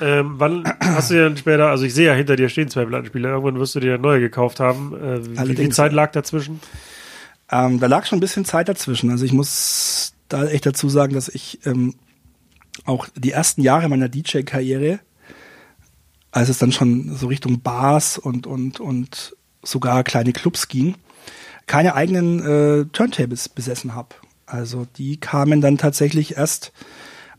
Ähm, 0.00 0.34
wann 0.36 0.64
hast 0.80 1.10
du 1.10 1.14
dir 1.14 1.24
dann 1.24 1.36
später, 1.36 1.68
also 1.68 1.84
ich 1.84 1.94
sehe 1.94 2.08
ja 2.08 2.14
hinter 2.14 2.36
dir 2.36 2.48
stehen 2.48 2.68
zwei 2.68 2.84
Plattenspieler, 2.84 3.30
irgendwann 3.30 3.58
wirst 3.58 3.74
du 3.76 3.80
dir 3.80 3.96
neue 3.96 4.20
gekauft 4.20 4.60
haben. 4.60 4.94
Äh, 4.94 5.48
wie 5.48 5.56
viel 5.56 5.72
Zeit 5.72 5.92
lag 5.92 6.12
dazwischen? 6.12 6.60
Ähm, 7.50 7.80
da 7.80 7.86
lag 7.86 8.04
schon 8.04 8.18
ein 8.18 8.20
bisschen 8.20 8.44
Zeit 8.44 8.68
dazwischen. 8.68 9.10
Also 9.10 9.24
ich 9.24 9.32
muss 9.32 10.14
da 10.28 10.44
echt 10.46 10.66
dazu 10.66 10.88
sagen, 10.88 11.14
dass 11.14 11.28
ich 11.28 11.60
ähm, 11.64 11.94
auch 12.84 13.08
die 13.14 13.30
ersten 13.30 13.62
Jahre 13.62 13.88
meiner 13.88 14.08
DJ-Karriere, 14.08 14.98
als 16.30 16.48
es 16.48 16.58
dann 16.58 16.72
schon 16.72 17.14
so 17.14 17.28
Richtung 17.28 17.62
Bars 17.62 18.18
und, 18.18 18.46
und, 18.46 18.80
und 18.80 19.36
sogar 19.62 20.04
kleine 20.04 20.32
Clubs 20.32 20.68
ging, 20.68 20.94
keine 21.66 21.94
eigenen 21.94 22.40
äh, 22.40 22.84
Turntables 22.86 23.48
besessen 23.48 23.94
habe. 23.94 24.14
Also 24.46 24.86
die 24.96 25.18
kamen 25.18 25.60
dann 25.60 25.76
tatsächlich 25.76 26.36
erst 26.36 26.72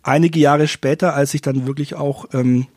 einige 0.03 0.39
Jahre 0.39 0.67
später, 0.67 1.13
als 1.13 1.33
ich 1.33 1.41
dann 1.41 1.67
wirklich 1.67 1.95
auch 1.95 2.25
ähm, 2.33 2.67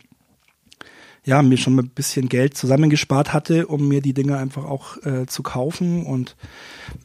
ja 1.25 1.43
mir 1.43 1.59
schon 1.59 1.79
ein 1.79 1.89
bisschen 1.89 2.29
Geld 2.29 2.57
zusammengespart 2.57 3.33
hatte, 3.33 3.67
um 3.67 3.89
mir 3.89 4.01
die 4.01 4.15
Dinge 4.15 4.39
einfach 4.39 4.65
auch 4.65 4.97
äh, 5.05 5.27
zu 5.27 5.43
kaufen 5.43 6.07
und 6.07 6.37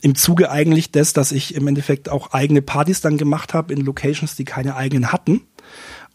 im 0.01 0.15
Zuge 0.15 0.51
eigentlich 0.51 0.91
des, 0.91 1.13
dass 1.13 1.31
ich 1.31 1.55
im 1.55 1.67
Endeffekt 1.67 2.09
auch 2.09 2.31
eigene 2.31 2.61
Partys 2.61 3.01
dann 3.01 3.17
gemacht 3.17 3.53
habe 3.53 3.73
in 3.73 3.81
Locations, 3.81 4.35
die 4.35 4.45
keine 4.45 4.75
eigenen 4.75 5.11
hatten. 5.11 5.41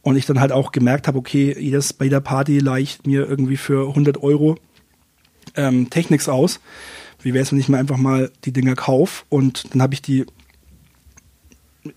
Und 0.03 0.17
ich 0.17 0.25
dann 0.25 0.41
halt 0.41 0.51
auch 0.51 0.73
gemerkt 0.73 1.09
habe, 1.09 1.19
okay, 1.19 1.55
jedes, 1.59 1.93
bei 1.93 2.07
jeder 2.07 2.23
Party 2.23 2.59
leicht 2.59 3.07
mir 3.07 3.29
irgendwie 3.29 3.59
für 3.59 3.89
100 3.89 4.23
Euro 4.23 4.57
ähm, 5.57 5.91
Technics 5.91 6.29
aus. 6.29 6.61
Wie 7.23 7.35
wäre 7.35 7.43
es, 7.43 7.53
wenn 7.53 7.61
ich 7.61 7.69
mir 7.69 7.79
einfach 7.79 7.99
mal 7.99 8.31
die 8.45 8.53
Dinger 8.53 8.75
kauf 8.75 9.27
und 9.29 9.73
dann 9.73 9.83
habe 9.83 9.95
ich 9.95 10.03
die, 10.03 10.25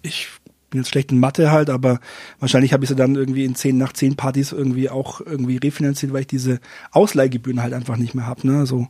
ich 0.02 0.28
bin 0.70 0.82
jetzt 0.82 0.90
schlecht 0.90 1.12
in 1.12 1.20
Mathe 1.20 1.52
halt, 1.52 1.70
aber 1.70 2.00
wahrscheinlich 2.40 2.74
habe 2.74 2.84
ich 2.84 2.90
sie 2.90 2.96
dann 2.96 3.16
irgendwie 3.16 3.46
in 3.46 3.56
10 3.56 3.78
nach 3.78 3.94
10 3.94 4.16
Partys 4.16 4.52
irgendwie 4.52 4.90
auch 4.90 5.22
irgendwie 5.22 5.58
refinanziert, 5.58 6.12
weil 6.14 6.22
ich 6.22 6.28
diese 6.28 6.60
Ausleihgebühren 6.92 7.62
halt 7.62 7.74
einfach 7.74 7.96
nicht 7.96 8.16
mehr 8.16 8.26
habe. 8.26 8.46
Ne? 8.48 8.66
So, 8.66 8.88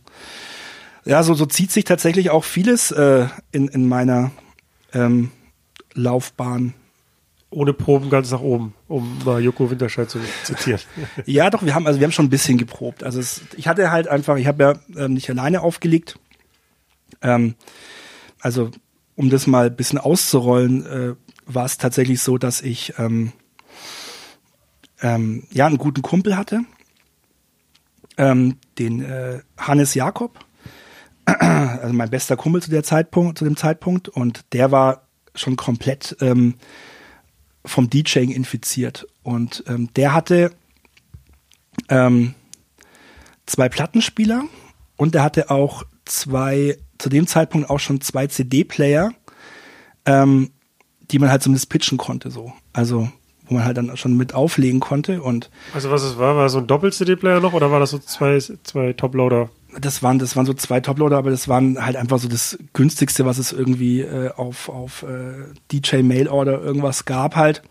ja, 1.05 1.22
so, 1.24 1.34
so 1.34 1.46
zieht 1.46 1.72
sich 1.72 1.84
tatsächlich 1.84 2.29
auch 2.29 2.46
vieles 2.46 2.91
äh, 2.91 3.27
in, 3.51 3.67
in 3.67 3.88
meiner 3.88 4.32
ähm, 4.93 5.32
Laufbahn. 5.93 6.74
Ohne 7.53 7.74
Proben 7.74 8.10
ganz 8.10 8.31
nach 8.31 8.41
oben, 8.41 8.74
um 8.88 9.19
mal 9.24 9.41
Joko 9.41 9.69
Winterscheid 9.69 10.10
zu 10.10 10.19
zitieren. 10.43 10.81
ja, 11.25 11.50
doch, 11.50 11.63
wir 11.63 11.75
haben, 11.75 11.88
also 11.88 12.00
wir 12.00 12.05
haben 12.05 12.12
schon 12.12 12.25
ein 12.25 12.31
bisschen 12.31 12.57
geprobt. 12.57 13.03
Also 13.03 13.19
es, 13.19 13.41
ich 13.55 13.67
hatte 13.67 13.91
halt 13.91 14.07
einfach, 14.07 14.38
ich 14.38 14.48
habe 14.48 14.63
ja 14.63 14.74
ähm, 14.98 15.13
nicht 15.13 15.29
alleine 15.29 15.62
aufgelegt. 15.62 16.19
Ähm, 17.22 17.55
also 18.39 18.72
um 19.15 19.29
das 19.29 19.48
mal 19.48 19.67
ein 19.67 19.75
bisschen 19.75 20.00
auszurollen, 20.00 20.86
äh, 20.86 21.15
war 21.45 21.65
es 21.65 21.77
tatsächlich 21.77 22.22
so, 22.22 22.38
dass 22.38 22.62
ich 22.62 22.93
ähm, 22.98 23.31
ähm, 25.01 25.43
ja 25.51 25.67
einen 25.67 25.77
guten 25.77 26.01
Kumpel 26.01 26.38
hatte, 26.38 26.62
ähm, 28.17 28.57
den 28.79 29.03
äh, 29.03 29.41
Hannes 29.57 29.93
Jakob, 29.93 30.39
also 31.25 31.93
mein 31.93 32.10
bester 32.10 32.36
Kumpel 32.38 32.62
zu 32.62 32.72
der 32.72 32.83
Zeitpunkt, 32.83 33.38
zu 33.38 33.45
dem 33.45 33.57
Zeitpunkt, 33.57 34.10
und 34.10 34.41
der 34.53 34.72
war 34.72 35.07
schon 35.36 35.55
komplett 35.55 36.17
ähm, 36.22 36.55
vom 37.65 37.89
DJing 37.89 38.29
infiziert 38.32 39.08
und 39.24 39.63
ähm, 39.67 39.89
der 39.96 40.13
hatte 40.13 40.51
ähm, 41.89 42.36
zwei 43.46 43.70
Plattenspieler 43.70 44.43
und 44.98 45.15
der 45.15 45.24
hatte 45.24 45.50
auch 45.50 45.84
zwei 46.05 46.77
zu 46.98 47.10
dem 47.10 47.27
Zeitpunkt 47.27 47.70
auch 47.70 47.79
schon 47.79 48.01
zwei 48.01 48.27
CD-Player, 48.27 49.12
ähm, 50.05 50.51
die 51.12 51.20
man 51.20 51.29
halt 51.29 51.43
zumindest 51.43 51.70
pitchen 51.70 51.98
konnte, 51.98 52.32
so. 52.32 52.53
Also, 52.72 53.10
wo 53.46 53.55
man 53.55 53.65
halt 53.65 53.77
dann 53.77 53.96
schon 53.98 54.15
mit 54.15 54.34
auflegen 54.34 54.79
konnte 54.79 55.22
und. 55.22 55.50
Also, 55.74 55.91
was 55.91 56.03
es 56.03 56.17
war, 56.17 56.36
war 56.36 56.50
so 56.50 56.60
ein 56.60 56.67
Doppel-CD-Player 56.67 57.39
noch 57.39 57.53
oder 57.53 57.72
war 57.72 57.79
das 57.79 57.91
so 57.91 58.00
zwei, 58.00 58.39
zwei 58.39 58.93
Top-Loader? 58.93 59.50
Das 59.80 60.03
waren, 60.03 60.20
das 60.20 60.36
waren 60.36 60.46
so 60.46 60.53
zwei 60.53 60.80
Toploader, 60.80 61.18
aber 61.18 61.32
das 61.32 61.48
waren 61.48 61.84
halt 61.84 61.96
einfach 61.96 62.20
so 62.20 62.27
das 62.27 62.58
günstigste, 62.74 63.25
was 63.25 63.38
es 63.38 63.51
irgendwie 63.51 64.01
äh, 64.01 64.32
auf, 64.32 64.70
auf 64.70 65.03
äh, 65.03 65.53
DJ 65.72 66.03
Mail 66.03 66.27
Order 66.27 66.62
irgendwas 66.62 67.06
gab 67.06 67.36
halt. 67.36 67.63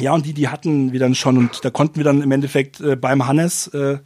Ja, 0.00 0.12
und 0.12 0.26
die, 0.26 0.34
die 0.34 0.48
hatten 0.48 0.92
wir 0.92 1.00
dann 1.00 1.14
schon 1.14 1.38
und 1.38 1.64
da 1.64 1.70
konnten 1.70 1.96
wir 1.96 2.04
dann 2.04 2.22
im 2.22 2.30
Endeffekt 2.30 2.80
äh, 2.80 2.96
beim 2.96 3.26
Hannes 3.26 3.68
äh, 3.68 3.98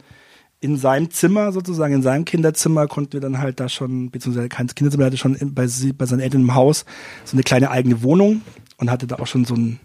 in 0.61 0.77
seinem 0.77 1.09
Zimmer 1.09 1.51
sozusagen, 1.51 1.93
in 1.93 2.01
seinem 2.03 2.23
Kinderzimmer 2.23 2.87
konnten 2.87 3.13
wir 3.13 3.19
dann 3.19 3.39
halt 3.39 3.59
da 3.59 3.67
schon, 3.67 4.11
beziehungsweise 4.11 4.47
kein 4.47 4.67
Kinderzimmer, 4.67 5.03
er 5.03 5.07
hatte 5.07 5.17
schon 5.17 5.37
bei, 5.53 5.67
bei 5.97 6.05
seinen 6.05 6.19
Eltern 6.19 6.41
im 6.41 6.55
Haus 6.55 6.85
so 7.25 7.35
eine 7.35 7.43
kleine 7.43 7.71
eigene 7.71 8.03
Wohnung 8.03 8.41
und 8.77 8.91
hatte 8.91 9.07
da 9.07 9.17
auch 9.17 9.27
schon 9.27 9.43
so 9.43 9.55
ein 9.55 9.79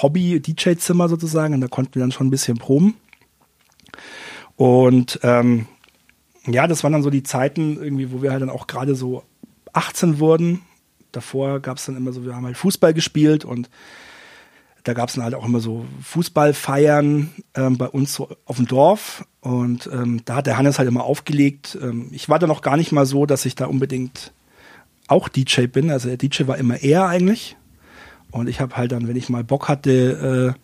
Hobby-DJ-Zimmer 0.00 1.08
sozusagen 1.08 1.54
und 1.54 1.60
da 1.60 1.68
konnten 1.68 1.96
wir 1.96 2.00
dann 2.00 2.12
schon 2.12 2.28
ein 2.28 2.30
bisschen 2.30 2.56
proben. 2.56 2.94
Und 4.56 5.20
ähm, 5.22 5.66
ja, 6.46 6.66
das 6.66 6.82
waren 6.84 6.92
dann 6.92 7.02
so 7.02 7.10
die 7.10 7.22
Zeiten 7.22 7.76
irgendwie, 7.80 8.12
wo 8.12 8.22
wir 8.22 8.30
halt 8.30 8.42
dann 8.42 8.50
auch 8.50 8.66
gerade 8.66 8.94
so 8.94 9.24
18 9.72 10.18
wurden. 10.18 10.62
Davor 11.12 11.60
gab 11.60 11.78
es 11.78 11.86
dann 11.86 11.96
immer 11.96 12.12
so, 12.12 12.24
wir 12.24 12.34
haben 12.34 12.46
halt 12.46 12.56
Fußball 12.56 12.94
gespielt 12.94 13.44
und 13.44 13.70
da 14.86 14.94
gab 14.94 15.08
es 15.08 15.16
dann 15.16 15.24
halt 15.24 15.34
auch 15.34 15.44
immer 15.44 15.58
so 15.58 15.84
Fußballfeiern 16.02 17.30
ähm, 17.54 17.76
bei 17.76 17.88
uns 17.88 18.14
so 18.14 18.28
auf 18.44 18.56
dem 18.56 18.66
Dorf. 18.66 19.24
Und 19.40 19.90
ähm, 19.92 20.20
da 20.24 20.36
hat 20.36 20.46
der 20.46 20.58
Hannes 20.58 20.78
halt 20.78 20.88
immer 20.88 21.02
aufgelegt. 21.02 21.76
Ähm, 21.82 22.08
ich 22.12 22.28
war 22.28 22.38
da 22.38 22.46
noch 22.46 22.62
gar 22.62 22.76
nicht 22.76 22.92
mal 22.92 23.04
so, 23.04 23.26
dass 23.26 23.44
ich 23.46 23.56
da 23.56 23.66
unbedingt 23.66 24.32
auch 25.08 25.28
DJ 25.28 25.66
bin. 25.66 25.90
Also 25.90 26.08
der 26.08 26.16
DJ 26.16 26.46
war 26.46 26.56
immer 26.58 26.82
er 26.82 27.08
eigentlich. 27.08 27.56
Und 28.30 28.48
ich 28.48 28.60
habe 28.60 28.76
halt 28.76 28.92
dann, 28.92 29.08
wenn 29.08 29.16
ich 29.16 29.28
mal 29.28 29.42
Bock 29.42 29.68
hatte 29.68 30.54
äh, 30.56 30.60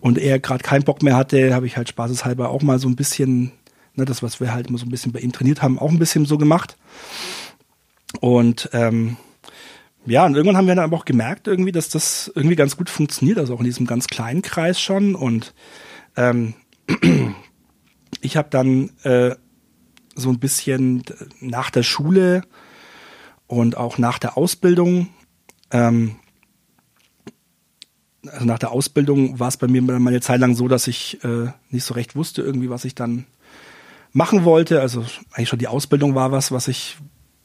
und 0.00 0.16
er 0.16 0.38
gerade 0.38 0.62
keinen 0.62 0.84
Bock 0.84 1.02
mehr 1.02 1.16
hatte, 1.16 1.52
habe 1.52 1.66
ich 1.66 1.76
halt 1.76 1.90
spaßeshalber 1.90 2.48
auch 2.48 2.62
mal 2.62 2.78
so 2.78 2.88
ein 2.88 2.96
bisschen, 2.96 3.52
ne, 3.94 4.04
das, 4.04 4.22
was 4.22 4.40
wir 4.40 4.52
halt 4.52 4.68
immer 4.68 4.78
so 4.78 4.86
ein 4.86 4.90
bisschen 4.90 5.12
bei 5.12 5.20
ihm 5.20 5.32
trainiert 5.32 5.62
haben, 5.62 5.78
auch 5.78 5.90
ein 5.90 5.98
bisschen 5.98 6.26
so 6.26 6.38
gemacht. 6.38 6.76
Und 8.20 8.70
ähm, 8.72 9.16
ja, 10.06 10.24
und 10.24 10.34
irgendwann 10.34 10.56
haben 10.56 10.66
wir 10.66 10.74
dann 10.74 10.84
aber 10.84 10.96
auch 10.96 11.04
gemerkt, 11.04 11.46
irgendwie, 11.46 11.72
dass 11.72 11.88
das 11.88 12.30
irgendwie 12.34 12.56
ganz 12.56 12.76
gut 12.76 12.90
funktioniert, 12.90 13.38
also 13.38 13.54
auch 13.54 13.60
in 13.60 13.66
diesem 13.66 13.86
ganz 13.86 14.06
kleinen 14.06 14.42
Kreis 14.42 14.80
schon. 14.80 15.14
Und 15.14 15.54
ähm, 16.16 16.54
ich 18.20 18.36
habe 18.36 18.48
dann 18.50 18.90
äh, 19.02 19.36
so 20.14 20.30
ein 20.30 20.38
bisschen 20.38 21.04
nach 21.40 21.70
der 21.70 21.82
Schule 21.82 22.42
und 23.46 23.76
auch 23.76 23.98
nach 23.98 24.18
der 24.18 24.36
Ausbildung, 24.36 25.08
ähm, 25.70 26.16
also 28.26 28.44
nach 28.44 28.58
der 28.58 28.72
Ausbildung 28.72 29.38
war 29.38 29.48
es 29.48 29.56
bei 29.56 29.66
mir 29.66 29.80
mal 29.82 29.96
eine 29.96 30.20
Zeit 30.20 30.40
lang 30.40 30.54
so, 30.54 30.68
dass 30.68 30.86
ich 30.86 31.22
äh, 31.24 31.48
nicht 31.70 31.84
so 31.84 31.94
recht 31.94 32.16
wusste 32.16 32.42
irgendwie, 32.42 32.70
was 32.70 32.84
ich 32.84 32.94
dann 32.94 33.26
machen 34.12 34.44
wollte. 34.44 34.80
Also 34.80 35.04
eigentlich 35.32 35.48
schon 35.48 35.58
die 35.58 35.68
Ausbildung 35.68 36.14
war 36.14 36.32
was, 36.32 36.52
was 36.52 36.68
ich, 36.68 36.98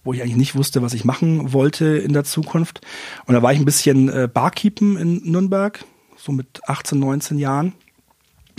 wo 0.04 0.14
ich 0.14 0.22
eigentlich 0.22 0.36
nicht 0.36 0.56
wusste, 0.56 0.82
was 0.82 0.94
ich 0.94 1.06
machen 1.06 1.54
wollte 1.54 1.86
in 1.98 2.14
der 2.14 2.24
Zukunft. 2.24 2.82
Und 3.26 3.34
da 3.34 3.42
war 3.42 3.54
ich 3.54 3.60
ein 3.60 3.66
bisschen 3.66 4.10
äh, 4.10 4.30
Barkeepen 4.32 4.98
in 4.98 5.32
Nürnberg, 5.32 5.84
so 6.18 6.32
mit 6.32 6.62
18, 6.68 7.00
19 7.00 7.38
Jahren. 7.38 7.74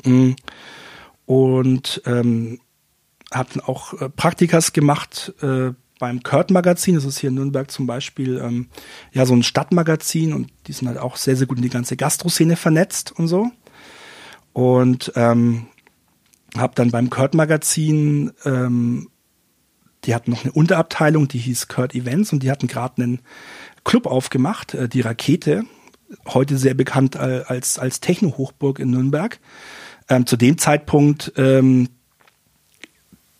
Mm. 0.05 0.33
Und 1.27 2.03
ähm, 2.07 2.61
habe 3.33 3.49
dann 3.55 3.65
auch 3.65 4.01
äh, 4.01 4.09
Praktikas 4.09 4.73
gemacht 4.73 5.35
äh, 5.43 5.73
beim 5.99 6.23
Kurt 6.23 6.51
Magazin, 6.51 6.95
das 6.95 7.05
ist 7.05 7.19
hier 7.19 7.29
in 7.29 7.37
Nürnberg 7.37 7.71
zum 7.71 7.87
Beispiel, 7.87 8.39
ähm, 8.39 8.69
ja, 9.13 9.25
so 9.25 9.35
ein 9.35 9.43
Stadtmagazin 9.43 10.33
und 10.33 10.51
die 10.67 10.73
sind 10.73 10.89
halt 10.89 10.99
auch 10.99 11.17
sehr, 11.17 11.37
sehr 11.37 11.47
gut 11.47 11.57
in 11.57 11.63
die 11.63 11.71
ganze 11.71 11.97
Gastroszene 11.97 12.57
vernetzt 12.57 13.13
und 13.19 13.29
so. 13.29 13.51
Und 14.53 15.13
ähm, 15.17 15.67
habe 16.61 16.75
dann 16.75 16.91
beim 16.91 17.11
Kurt 17.11 17.35
Magazin, 17.35 18.33
ähm, 18.45 19.09
die 20.05 20.15
hatten 20.15 20.31
noch 20.31 20.45
eine 20.45 20.53
Unterabteilung, 20.53 21.29
die 21.29 21.39
hieß 21.39 21.69
Kurt 21.69 21.95
Events 21.95 22.33
und 22.33 22.43
die 22.43 22.51
hatten 22.51 22.67
gerade 22.67 23.03
einen 23.03 23.21
Club 23.85 24.07
aufgemacht, 24.07 24.75
äh, 24.75 24.89
die 24.89 25.01
Rakete, 25.01 25.65
heute 26.29 26.57
sehr 26.57 26.75
bekannt 26.75 27.17
als, 27.17 27.81
als 27.81 27.99
Techno-Hochburg 27.99 28.79
in 28.79 28.91
Nürnberg. 28.91 29.41
Ähm, 30.09 30.25
zu 30.25 30.37
dem 30.37 30.57
Zeitpunkt, 30.57 31.33
ähm, 31.37 31.89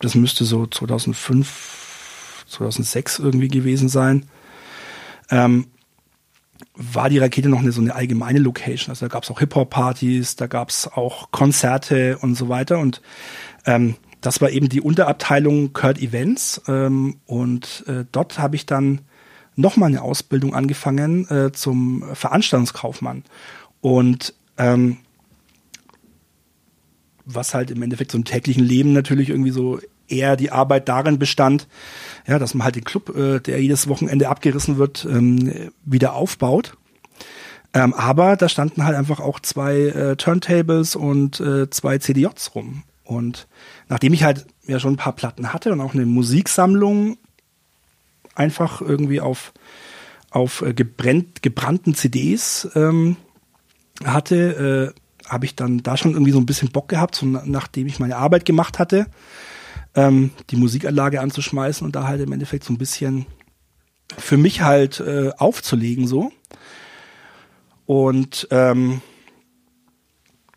das 0.01 0.17
müsste 0.17 0.45
so 0.45 0.67
2005, 0.67 2.45
2006 2.49 3.21
irgendwie 3.21 3.49
gewesen 3.49 3.89
sein, 3.89 4.27
ähm, 5.31 5.67
war 6.75 7.09
die 7.09 7.19
Rakete 7.19 7.49
noch 7.49 7.61
eine 7.61 7.73
so 7.73 7.81
eine 7.81 7.95
allgemeine 7.95 8.39
Location. 8.39 8.91
Also 8.91 9.07
da 9.07 9.13
gab 9.13 9.25
es 9.25 9.31
auch 9.31 9.39
Hip-Hop-Partys, 9.39 10.37
da 10.37 10.47
gab 10.47 10.71
es 10.71 10.91
auch 10.93 11.31
Konzerte 11.31 12.19
und 12.19 12.35
so 12.35 12.49
weiter. 12.49 12.79
Und 12.79 13.03
ähm, 13.65 13.97
das 14.21 14.41
war 14.41 14.51
eben 14.51 14.69
die 14.69 14.81
Unterabteilung 14.81 15.73
Kurt 15.73 15.99
Events. 15.99 16.61
Ähm, 16.69 17.17
und 17.27 17.85
äh, 17.87 18.05
dort 18.13 18.39
habe 18.39 18.57
ich 18.57 18.67
dann 18.67 19.03
nochmal 19.55 19.89
eine 19.89 20.03
Ausbildung 20.03 20.55
angefangen 20.55 21.29
äh, 21.29 21.53
zum 21.53 22.05
Veranstaltungskaufmann. 22.15 23.25
Und 23.81 24.35
ähm, 24.59 24.99
was 27.25 27.55
halt 27.55 27.71
im 27.71 27.83
Endeffekt 27.83 28.13
so 28.13 28.19
im 28.19 28.25
täglichen 28.25 28.65
Leben 28.65 28.93
natürlich 28.93 29.31
irgendwie 29.31 29.51
so 29.51 29.81
eher 30.09 30.37
die 30.37 30.53
Arbeit 30.53 30.89
darin 30.89 31.19
bestand, 31.19 31.67
ja, 32.27 32.39
dass 32.39 32.55
man 32.55 32.65
halt 32.65 32.77
den 32.77 32.85
Club, 32.85 33.17
äh, 33.17 33.41
der 33.41 33.61
jedes 33.61 33.89
Wochenende 33.89 34.29
abgerissen 34.29 34.79
wird, 34.79 35.07
ähm, 35.09 35.71
wieder 35.85 36.15
aufbaut. 36.15 36.77
Ähm, 37.73 37.95
aber 37.95 38.37
da 38.37 38.49
standen 38.49 38.85
halt 38.85 38.97
einfach 38.97 39.21
auch 39.21 39.39
zwei 39.41 39.77
äh, 39.77 40.17
Turntables 40.17 40.97
und 40.97 41.41
äh, 41.41 41.71
zwei 41.71 41.99
CDJs 41.99 42.55
rum. 42.55 42.83
Und 43.05 43.47
nachdem 43.89 44.13
ich 44.13 44.25
halt 44.25 44.47
ja 44.67 44.81
schon 44.81 44.95
ein 44.95 44.99
paar 44.99 45.15
Platten 45.15 45.53
hatte 45.53 45.73
und 45.73 45.81
auch 45.81 45.95
eine 45.95 46.07
Musiksammlung 46.07 47.19
einfach 48.35 48.81
irgendwie 48.81 49.21
auf, 49.21 49.53
auf 50.31 50.63
äh, 50.63 50.75
gebrennt, 50.75 51.43
gebrannten 51.43 51.95
CDs 51.95 52.69
ähm, 52.75 53.17
hatte, 54.05 54.95
äh, 54.97 55.29
habe 55.29 55.45
ich 55.45 55.55
dann 55.55 55.83
da 55.83 55.97
schon 55.97 56.13
irgendwie 56.13 56.33
so 56.33 56.39
ein 56.39 56.47
bisschen 56.47 56.71
Bock 56.71 56.89
gehabt, 56.89 57.15
so 57.15 57.27
nachdem 57.27 57.87
ich 57.87 57.99
meine 57.99 58.17
Arbeit 58.17 58.45
gemacht 58.45 58.79
hatte 58.79 59.07
ähm, 59.97 60.31
die 60.51 60.57
Musikanlage 60.57 61.21
anzuschmeißen 61.21 61.85
und 61.85 61.97
da 61.97 62.07
halt 62.07 62.21
im 62.21 62.33
Endeffekt 62.33 62.65
so 62.65 62.73
ein 62.73 62.79
bisschen 62.79 63.27
für 64.17 64.37
mich 64.37 64.61
halt 64.63 65.01
äh, 65.01 65.33
aufzulegen 65.37 66.07
so. 66.07 66.31
Und 67.87 68.47
ähm, 68.51 69.01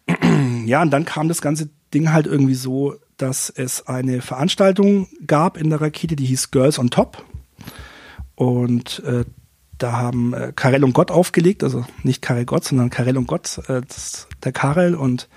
ja, 0.65 0.81
und 0.81 0.91
dann 0.91 1.05
kam 1.05 1.27
das 1.27 1.41
ganze 1.41 1.69
Ding 1.93 2.11
halt 2.11 2.27
irgendwie 2.27 2.55
so, 2.55 2.95
dass 3.17 3.49
es 3.49 3.87
eine 3.87 4.21
Veranstaltung 4.21 5.07
gab 5.25 5.57
in 5.57 5.69
der 5.69 5.81
Rakete, 5.81 6.15
die 6.15 6.25
hieß 6.25 6.51
Girls 6.51 6.79
on 6.79 6.89
Top. 6.89 7.25
Und 8.35 9.03
äh, 9.05 9.25
da 9.77 9.93
haben 9.93 10.33
äh, 10.33 10.53
Karel 10.55 10.83
und 10.83 10.93
Gott 10.93 11.11
aufgelegt, 11.11 11.63
also 11.63 11.85
nicht 12.03 12.21
Karel 12.21 12.45
Gott, 12.45 12.65
sondern 12.65 12.89
Karel 12.89 13.17
und 13.17 13.27
Gott, 13.27 13.59
äh, 13.67 13.81
der 14.43 14.51
Karel 14.51 14.95
und 14.95 15.27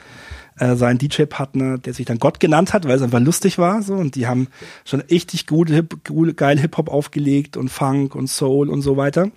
äh, 0.62 0.76
sein 0.76 0.98
DJ-Partner, 0.98 1.78
der 1.78 1.92
sich 1.92 2.06
dann 2.06 2.20
Gott 2.20 2.38
genannt 2.38 2.72
hat, 2.72 2.86
weil 2.86 2.94
es 2.94 3.02
einfach 3.02 3.18
lustig 3.18 3.58
war. 3.58 3.82
So 3.82 3.94
und 3.94 4.14
die 4.14 4.28
haben 4.28 4.46
schon 4.84 5.00
richtig 5.00 5.48
gute, 5.48 5.74
Hip, 5.74 6.04
gute 6.06 6.34
geil 6.34 6.58
Hip-Hop 6.58 6.88
aufgelegt 6.88 7.56
und 7.56 7.68
Funk 7.68 8.14
und 8.14 8.28
Soul 8.28 8.70
und 8.70 8.80
so 8.80 8.96
weiter. 8.96 9.32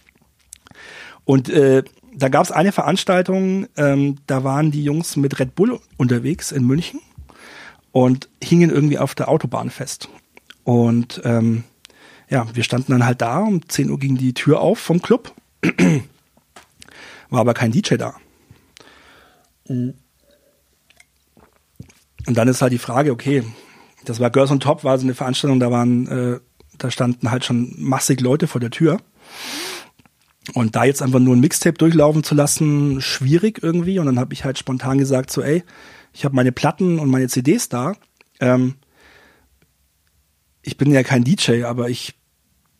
Und 1.24 1.50
äh, 1.50 1.84
da 2.16 2.30
gab 2.30 2.44
es 2.44 2.52
eine 2.52 2.72
Veranstaltung, 2.72 3.66
ähm, 3.76 4.18
da 4.28 4.44
waren 4.44 4.70
die 4.70 4.84
Jungs 4.84 5.16
mit 5.16 5.40
Red 5.40 5.56
Bull 5.56 5.80
unterwegs 5.98 6.52
in 6.52 6.64
München 6.64 7.02
und 7.92 8.30
hingen 8.44 8.70
irgendwie 8.70 9.00
auf 9.00 9.16
der 9.16 9.28
Autobahn 9.28 9.72
fest. 9.72 10.10
Und 10.64 11.22
ähm, 11.26 11.64
ja, 12.30 12.46
wir 12.54 12.64
standen 12.64 12.92
dann 12.92 13.06
halt 13.06 13.22
da, 13.22 13.40
um 13.40 13.68
10 13.68 13.90
Uhr 13.90 13.98
ging 13.98 14.16
die 14.16 14.36
Tür 14.36 14.62
auf 14.62 14.78
vom 14.78 15.02
Club, 15.02 15.34
war 17.30 17.40
aber 17.40 17.56
kein 17.56 17.72
DJ 17.72 17.96
da. 17.96 18.14
Und 22.26 22.38
dann 22.38 22.48
ist 22.48 22.62
halt 22.62 22.74
die 22.74 22.78
Frage, 22.78 23.12
okay, 23.12 23.44
das 24.04 24.20
war 24.20 24.30
Girls 24.30 24.52
on 24.52 24.60
Top, 24.60 24.84
war 24.84 24.98
so 24.98 25.06
eine 25.06 25.16
Veranstaltung, 25.16 25.60
da 25.60 25.72
waren, 25.72 26.08
äh, 26.08 26.40
da 26.78 26.92
standen 26.92 27.32
halt 27.32 27.46
schon 27.46 27.74
massig 27.78 28.22
Leute 28.22 28.48
vor 28.48 28.62
der 28.62 28.72
Tür. 28.72 29.00
Und 30.54 30.76
da 30.76 30.84
jetzt 30.84 31.02
einfach 31.02 31.20
nur 31.20 31.36
ein 31.36 31.40
Mixtape 31.40 31.78
durchlaufen 31.78 32.24
zu 32.24 32.36
lassen, 32.36 33.02
schwierig 33.02 33.64
irgendwie. 33.64 33.98
Und 34.00 34.06
dann 34.06 34.20
habe 34.20 34.34
ich 34.34 34.46
halt 34.46 34.60
spontan 34.60 35.00
gesagt, 35.00 35.32
so, 35.32 35.42
ey, 35.42 35.64
ich 36.14 36.24
habe 36.24 36.36
meine 36.36 36.52
Platten 36.52 37.00
und 37.00 37.10
meine 37.10 37.28
CDs 37.28 37.68
da. 37.68 37.94
Ähm, 38.40 38.76
ich 40.62 40.78
bin 40.78 40.92
ja 40.92 41.04
kein 41.04 41.24
DJ, 41.24 41.64
aber 41.64 41.90
ich 41.90 42.16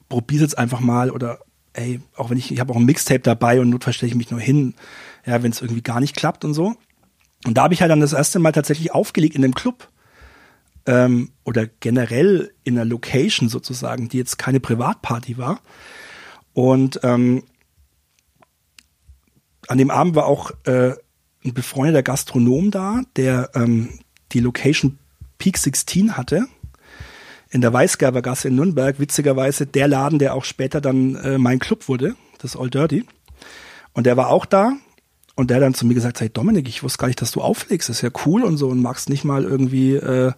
probiere 0.10 0.44
jetzt 0.44 0.58
einfach 0.58 0.80
mal 0.80 1.10
oder 1.10 1.40
ey, 1.74 2.00
auch 2.16 2.30
wenn 2.30 2.38
ich, 2.38 2.52
ich 2.52 2.60
habe 2.60 2.72
auch 2.72 2.78
ein 2.78 2.86
Mixtape 2.86 3.20
dabei 3.20 3.60
und 3.60 3.70
notfalls 3.70 3.98
stelle 3.98 4.10
ich 4.10 4.16
mich 4.16 4.32
nur 4.32 4.40
hin, 4.40 4.76
ja, 5.26 5.44
wenn 5.44 5.52
es 5.52 5.62
irgendwie 5.62 5.82
gar 5.82 6.00
nicht 6.00 6.16
klappt 6.16 6.46
und 6.46 6.54
so. 6.54 6.76
Und 7.46 7.56
da 7.56 7.64
habe 7.64 7.74
ich 7.74 7.82
halt 7.82 7.92
dann 7.92 8.00
das 8.00 8.14
erste 8.14 8.40
Mal 8.40 8.52
tatsächlich 8.52 8.94
aufgelegt 8.94 9.36
in 9.36 9.44
einem 9.44 9.54
Club 9.54 9.90
ähm, 10.86 11.32
oder 11.44 11.68
generell 11.68 12.52
in 12.64 12.78
einer 12.78 12.86
Location 12.86 13.50
sozusagen, 13.50 14.10
die 14.10 14.18
jetzt 14.18 14.38
keine 14.38 14.60
Privatparty 14.60 15.38
war. 15.38 15.60
Und 16.54 17.00
ähm, 17.04 17.44
an 19.68 19.78
dem 19.78 19.92
Abend 19.92 20.16
war 20.16 20.26
auch 20.26 20.52
äh, 20.66 20.94
ein 21.44 21.54
befreundeter 21.54 22.04
Gastronom 22.04 22.72
da, 22.72 23.02
der 23.16 23.52
ähm, 23.54 24.00
die 24.32 24.40
Location 24.40 24.98
Peak 25.38 25.58
16 25.58 26.18
hatte 26.18 26.48
in 27.50 27.62
der 27.62 27.72
Weißgerber 27.72 28.22
Gasse 28.22 28.48
in 28.48 28.56
Nürnberg. 28.56 29.00
Witzigerweise 29.00 29.66
der 29.66 29.88
Laden, 29.88 30.20
der 30.20 30.34
auch 30.34 30.44
später 30.44 30.82
dann 30.82 31.16
äh, 31.16 31.38
mein 31.38 31.60
Club 31.60 31.88
wurde, 31.88 32.16
das 32.40 32.58
All 32.58 32.70
Dirty. 32.70 33.06
Und 33.94 34.06
der 34.06 34.18
war 34.18 34.30
auch 34.30 34.46
da 34.46 34.74
und 35.36 35.50
der 35.52 35.60
dann 35.60 35.74
zu 35.74 35.86
mir 35.86 35.94
gesagt, 35.94 36.22
hey 36.22 36.30
Dominik, 36.30 36.68
ich 36.68 36.82
wusste 36.84 37.00
gar 37.00 37.08
nicht, 37.08 37.22
dass 37.22 37.32
du 37.32 37.42
auflegst, 37.42 37.90
das 37.90 37.98
ist 37.98 38.02
ja 38.02 38.10
cool 38.26 38.44
und 38.44 38.58
so 38.58 38.70
und 38.70 38.82
magst 38.82 39.10
nicht 39.10 39.24
mal 39.24 39.44
irgendwie 39.44 39.96
äh, 39.96 40.32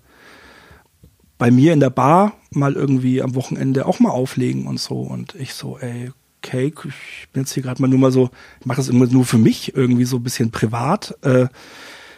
bei 1.38 1.52
mir 1.52 1.74
in 1.74 1.80
der 1.80 1.92
Bar 1.92 2.34
mal 2.52 2.74
irgendwie 2.74 3.22
am 3.22 3.36
Wochenende 3.36 3.86
auch 3.86 4.00
mal 4.00 4.10
auflegen 4.10 4.66
und 4.68 4.80
so. 4.80 5.00
Und 5.02 5.36
ich 5.36 5.54
so, 5.54 5.78
ey, 5.78 6.12
okay, 6.44 6.68
ich 6.68 7.30
bin 7.32 7.44
jetzt 7.44 7.54
hier 7.54 7.64
gerade 7.64 7.82
mal 7.82 7.88
nur 7.88 8.00
mal 8.00 8.12
so, 8.12 8.30
ich 8.60 8.66
mache 8.66 8.78
das 8.78 8.90
immer 8.90 9.06
nur 9.06 9.26
für 9.26 9.38
mich, 9.38 9.76
irgendwie 9.76 10.06
so 10.06 10.18
ein 10.18 10.24
bisschen 10.24 10.52
privat. 10.52 11.16
Äh, 11.22 11.48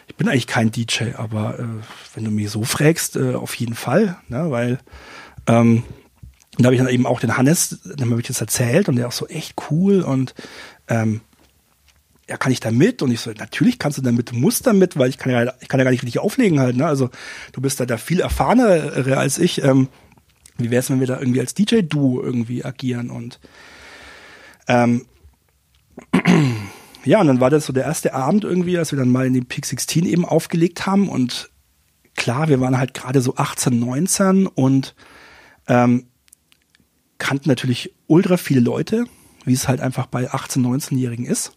ich 0.06 0.16
bin 0.16 0.28
eigentlich 0.28 0.46
kein 0.46 0.70
DJ, 0.70 1.14
aber 1.16 1.58
äh, 1.58 1.64
wenn 2.14 2.24
du 2.24 2.30
mich 2.30 2.50
so 2.50 2.64
fragst, 2.64 3.16
äh, 3.16 3.34
auf 3.34 3.54
jeden 3.54 3.74
Fall, 3.74 4.16
ne, 4.28 4.50
weil 4.50 4.78
ähm, 5.46 5.82
da 6.58 6.64
habe 6.64 6.74
ich 6.74 6.80
dann 6.80 6.90
eben 6.90 7.06
auch 7.06 7.20
den 7.20 7.36
Hannes, 7.36 7.80
dem 7.84 8.10
habe 8.10 8.20
ich 8.20 8.26
das 8.26 8.40
erzählt 8.40 8.88
und 8.88 8.96
der 8.96 9.08
auch 9.08 9.12
so 9.12 9.26
echt 9.26 9.54
cool 9.70 10.02
und 10.02 10.34
ähm, 10.88 11.20
ja, 12.30 12.36
kann 12.36 12.52
ich 12.52 12.60
da 12.60 12.70
mit? 12.70 13.02
Und 13.02 13.10
ich 13.10 13.20
so, 13.20 13.32
natürlich 13.32 13.80
kannst 13.80 13.98
du 13.98 14.02
damit, 14.02 14.30
du 14.30 14.36
musst 14.36 14.64
damit, 14.64 14.96
weil 14.96 15.10
ich 15.10 15.18
kann 15.18 15.32
ja, 15.32 15.52
ich 15.60 15.66
kann 15.66 15.80
ja 15.80 15.84
gar 15.84 15.90
nicht 15.90 16.04
richtig 16.04 16.20
auflegen 16.20 16.60
halt, 16.60 16.76
ne? 16.76 16.86
Also 16.86 17.10
du 17.52 17.60
bist 17.60 17.80
da, 17.80 17.86
da 17.86 17.96
viel 17.98 18.20
erfahrener 18.20 19.18
als 19.18 19.38
ich. 19.38 19.64
Ähm, 19.64 19.88
wie 20.56 20.70
wäre 20.70 20.78
es, 20.78 20.90
wenn 20.90 21.00
wir 21.00 21.08
da 21.08 21.18
irgendwie 21.18 21.40
als 21.40 21.54
DJ-Duo 21.54 22.22
irgendwie 22.22 22.64
agieren? 22.64 23.10
Und 23.10 23.40
ähm, 24.68 25.06
ja, 27.04 27.20
und 27.20 27.26
dann 27.26 27.40
war 27.40 27.50
das 27.50 27.66
so 27.66 27.72
der 27.72 27.82
erste 27.84 28.14
Abend 28.14 28.44
irgendwie, 28.44 28.78
als 28.78 28.92
wir 28.92 28.98
dann 28.98 29.10
mal 29.10 29.26
in 29.26 29.34
den 29.34 29.46
Peak 29.46 29.66
16 29.66 30.06
eben 30.06 30.24
aufgelegt 30.24 30.86
haben. 30.86 31.08
Und 31.08 31.50
klar, 32.14 32.48
wir 32.48 32.60
waren 32.60 32.78
halt 32.78 32.94
gerade 32.94 33.22
so 33.22 33.34
18, 33.34 33.76
19 33.76 34.46
und 34.46 34.94
ähm, 35.66 36.06
kannten 37.18 37.48
natürlich 37.48 37.92
ultra 38.06 38.36
viele 38.36 38.60
Leute, 38.60 39.06
wie 39.44 39.52
es 39.52 39.66
halt 39.66 39.80
einfach 39.80 40.06
bei 40.06 40.30
18, 40.30 40.64
19-Jährigen 40.64 41.26
ist. 41.26 41.56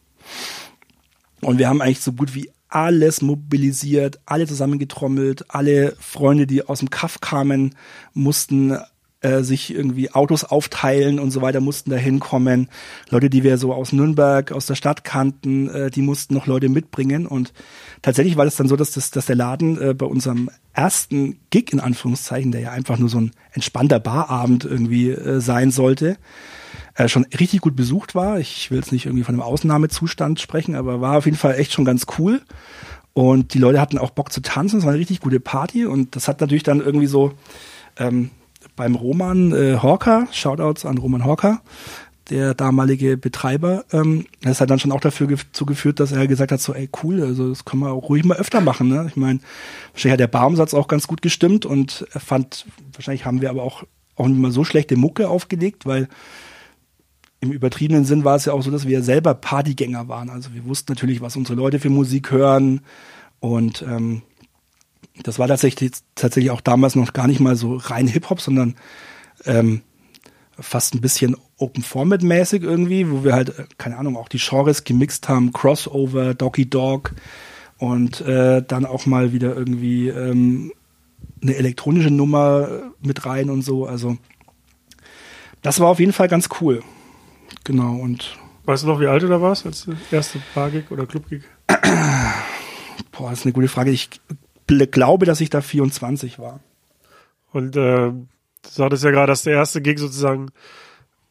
Und 1.43 1.57
wir 1.57 1.69
haben 1.69 1.81
eigentlich 1.81 2.01
so 2.01 2.13
gut 2.13 2.35
wie 2.35 2.49
alles 2.69 3.21
mobilisiert, 3.21 4.19
alle 4.25 4.47
zusammengetrommelt, 4.47 5.45
alle 5.49 5.95
Freunde, 5.99 6.47
die 6.47 6.67
aus 6.67 6.79
dem 6.79 6.89
Kaff 6.89 7.21
kamen, 7.21 7.75
mussten 8.13 8.75
äh, 9.23 9.41
sich 9.43 9.73
irgendwie 9.73 10.11
Autos 10.11 10.43
aufteilen 10.43 11.19
und 11.19 11.31
so 11.31 11.41
weiter 11.41 11.61
mussten 11.61 11.91
da 11.91 11.95
hinkommen. 11.95 12.69
Leute, 13.09 13.29
die 13.29 13.43
wir 13.43 13.57
so 13.57 13.73
aus 13.73 13.93
Nürnberg, 13.93 14.51
aus 14.51 14.65
der 14.65 14.75
Stadt 14.75 15.03
kannten, 15.03 15.69
äh, 15.69 15.89
die 15.89 16.01
mussten 16.01 16.33
noch 16.33 16.45
Leute 16.47 16.67
mitbringen. 16.67 17.25
Und 17.25 17.53
tatsächlich 18.01 18.37
war 18.37 18.45
das 18.45 18.55
dann 18.55 18.67
so, 18.67 18.75
dass, 18.75 18.91
das, 18.91 19.11
dass 19.11 19.27
der 19.27 19.35
Laden 19.35 19.81
äh, 19.81 19.93
bei 19.93 20.05
unserem 20.05 20.49
ersten 20.73 21.39
Gig 21.51 21.71
in 21.71 21.79
Anführungszeichen, 21.79 22.51
der 22.51 22.61
ja 22.61 22.71
einfach 22.71 22.97
nur 22.97 23.09
so 23.09 23.19
ein 23.19 23.31
entspannter 23.53 23.99
Barabend 23.99 24.65
irgendwie 24.65 25.11
äh, 25.11 25.39
sein 25.39 25.71
sollte, 25.71 26.17
äh, 26.95 27.07
schon 27.07 27.25
richtig 27.39 27.61
gut 27.61 27.75
besucht 27.75 28.15
war. 28.15 28.39
Ich 28.39 28.71
will 28.71 28.77
jetzt 28.79 28.91
nicht 28.91 29.05
irgendwie 29.05 29.23
von 29.23 29.35
einem 29.35 29.43
Ausnahmezustand 29.43 30.39
sprechen, 30.39 30.75
aber 30.75 31.01
war 31.01 31.17
auf 31.17 31.25
jeden 31.25 31.37
Fall 31.37 31.55
echt 31.55 31.73
schon 31.73 31.85
ganz 31.85 32.05
cool. 32.17 32.41
Und 33.13 33.53
die 33.53 33.59
Leute 33.59 33.79
hatten 33.79 33.97
auch 33.97 34.09
Bock 34.09 34.31
zu 34.31 34.41
tanzen. 34.41 34.79
Es 34.79 34.85
war 34.85 34.91
eine 34.91 34.99
richtig 34.99 35.19
gute 35.19 35.39
Party. 35.39 35.85
Und 35.85 36.15
das 36.15 36.27
hat 36.27 36.41
natürlich 36.41 36.63
dann 36.63 36.81
irgendwie 36.81 37.07
so 37.07 37.33
ähm, 37.97 38.31
beim 38.75 38.95
Roman 38.95 39.51
äh, 39.51 39.77
Horker, 39.81 40.27
Shoutouts 40.31 40.85
an 40.85 40.97
Roman 40.97 41.25
Horker, 41.25 41.61
der 42.29 42.53
damalige 42.53 43.17
Betreiber, 43.17 43.83
ähm, 43.91 44.25
das 44.41 44.61
hat 44.61 44.69
dann 44.69 44.79
schon 44.79 44.91
auch 44.91 45.01
dafür 45.01 45.27
zugeführt, 45.51 45.99
dass 45.99 46.11
er 46.11 46.25
gesagt 46.27 46.51
hat, 46.51 46.61
so, 46.61 46.73
ey, 46.73 46.89
cool, 47.03 47.21
also 47.21 47.49
das 47.49 47.65
können 47.65 47.83
wir 47.83 47.91
auch 47.91 48.09
ruhig 48.09 48.23
mal 48.23 48.37
öfter 48.37 48.61
machen. 48.61 48.87
Ne? 48.87 49.05
Ich 49.09 49.17
meine, 49.17 49.39
wahrscheinlich 49.91 50.13
hat 50.13 50.19
der 50.19 50.27
Baumsatz 50.27 50.73
auch 50.73 50.87
ganz 50.87 51.07
gut 51.07 51.21
gestimmt 51.21 51.65
und 51.65 52.07
er 52.13 52.21
fand, 52.21 52.65
wahrscheinlich 52.93 53.25
haben 53.25 53.41
wir 53.41 53.49
aber 53.49 53.63
auch, 53.63 53.83
auch 54.15 54.27
nicht 54.27 54.39
mal 54.39 54.51
so 54.51 54.63
schlechte 54.63 54.95
Mucke 54.95 55.27
aufgelegt, 55.27 55.85
weil 55.85 56.07
im 57.43 57.51
übertriebenen 57.51 58.05
Sinn 58.05 58.23
war 58.23 58.37
es 58.37 58.45
ja 58.45 58.53
auch 58.53 58.63
so, 58.63 58.71
dass 58.71 58.87
wir 58.87 59.03
selber 59.03 59.33
Partygänger 59.33 60.07
waren. 60.07 60.29
Also 60.29 60.53
wir 60.53 60.65
wussten 60.65 60.93
natürlich, 60.93 61.19
was 61.19 61.35
unsere 61.35 61.57
Leute 61.57 61.77
für 61.77 61.89
Musik 61.89 62.31
hören 62.31 62.81
und 63.41 63.81
ähm, 63.81 64.21
das 65.21 65.37
war 65.37 65.47
tatsächlich, 65.47 65.91
tatsächlich 66.15 66.51
auch 66.51 66.61
damals 66.61 66.95
noch 66.95 67.11
gar 67.11 67.27
nicht 67.27 67.41
mal 67.41 67.55
so 67.55 67.75
rein 67.75 68.07
Hip-Hop, 68.07 68.39
sondern 68.39 68.75
ähm, 69.45 69.81
fast 70.57 70.95
ein 70.95 71.01
bisschen 71.01 71.35
Open-Format-mäßig 71.57 72.63
irgendwie, 72.63 73.11
wo 73.11 73.23
wir 73.25 73.33
halt, 73.33 73.59
äh, 73.59 73.65
keine 73.77 73.97
Ahnung, 73.97 74.15
auch 74.15 74.29
die 74.29 74.39
Genres 74.39 74.85
gemixt 74.85 75.27
haben, 75.27 75.51
Crossover, 75.51 76.33
Doggy 76.33 76.69
Dog 76.69 77.13
und 77.77 78.21
äh, 78.21 78.63
dann 78.65 78.85
auch 78.85 79.05
mal 79.05 79.33
wieder 79.33 79.53
irgendwie 79.53 80.07
ähm, 80.07 80.71
eine 81.41 81.55
elektronische 81.55 82.09
Nummer 82.09 82.93
mit 83.01 83.25
rein 83.25 83.49
und 83.49 83.63
so. 83.63 83.85
Also 83.85 84.17
das 85.61 85.81
war 85.81 85.89
auf 85.89 85.99
jeden 85.99 86.13
Fall 86.13 86.29
ganz 86.29 86.47
cool. 86.61 86.81
Genau 87.63 87.95
und 87.95 88.37
Weißt 88.65 88.83
du 88.83 88.87
noch, 88.87 88.99
wie 88.99 89.07
alt 89.07 89.21
du 89.21 89.27
da 89.27 89.41
warst 89.41 89.65
als 89.65 89.87
erste 90.09 90.39
Bar-Gig 90.55 90.89
oder 90.89 91.05
Club-Gig? 91.05 91.43
Boah, 93.11 93.29
das 93.29 93.39
ist 93.39 93.45
eine 93.45 93.53
gute 93.53 93.67
Frage. 93.67 93.91
Ich 93.91 94.09
glaube, 94.67 95.25
dass 95.25 95.41
ich 95.41 95.49
da 95.49 95.59
24 95.59 96.39
war. 96.39 96.61
Und 97.51 97.75
äh, 97.75 98.11
du 98.11 98.27
sagtest 98.61 99.03
ja 99.03 99.11
gerade, 99.11 99.27
dass 99.27 99.43
der 99.43 99.53
erste 99.53 99.81
Gig 99.81 99.99
sozusagen 99.99 100.49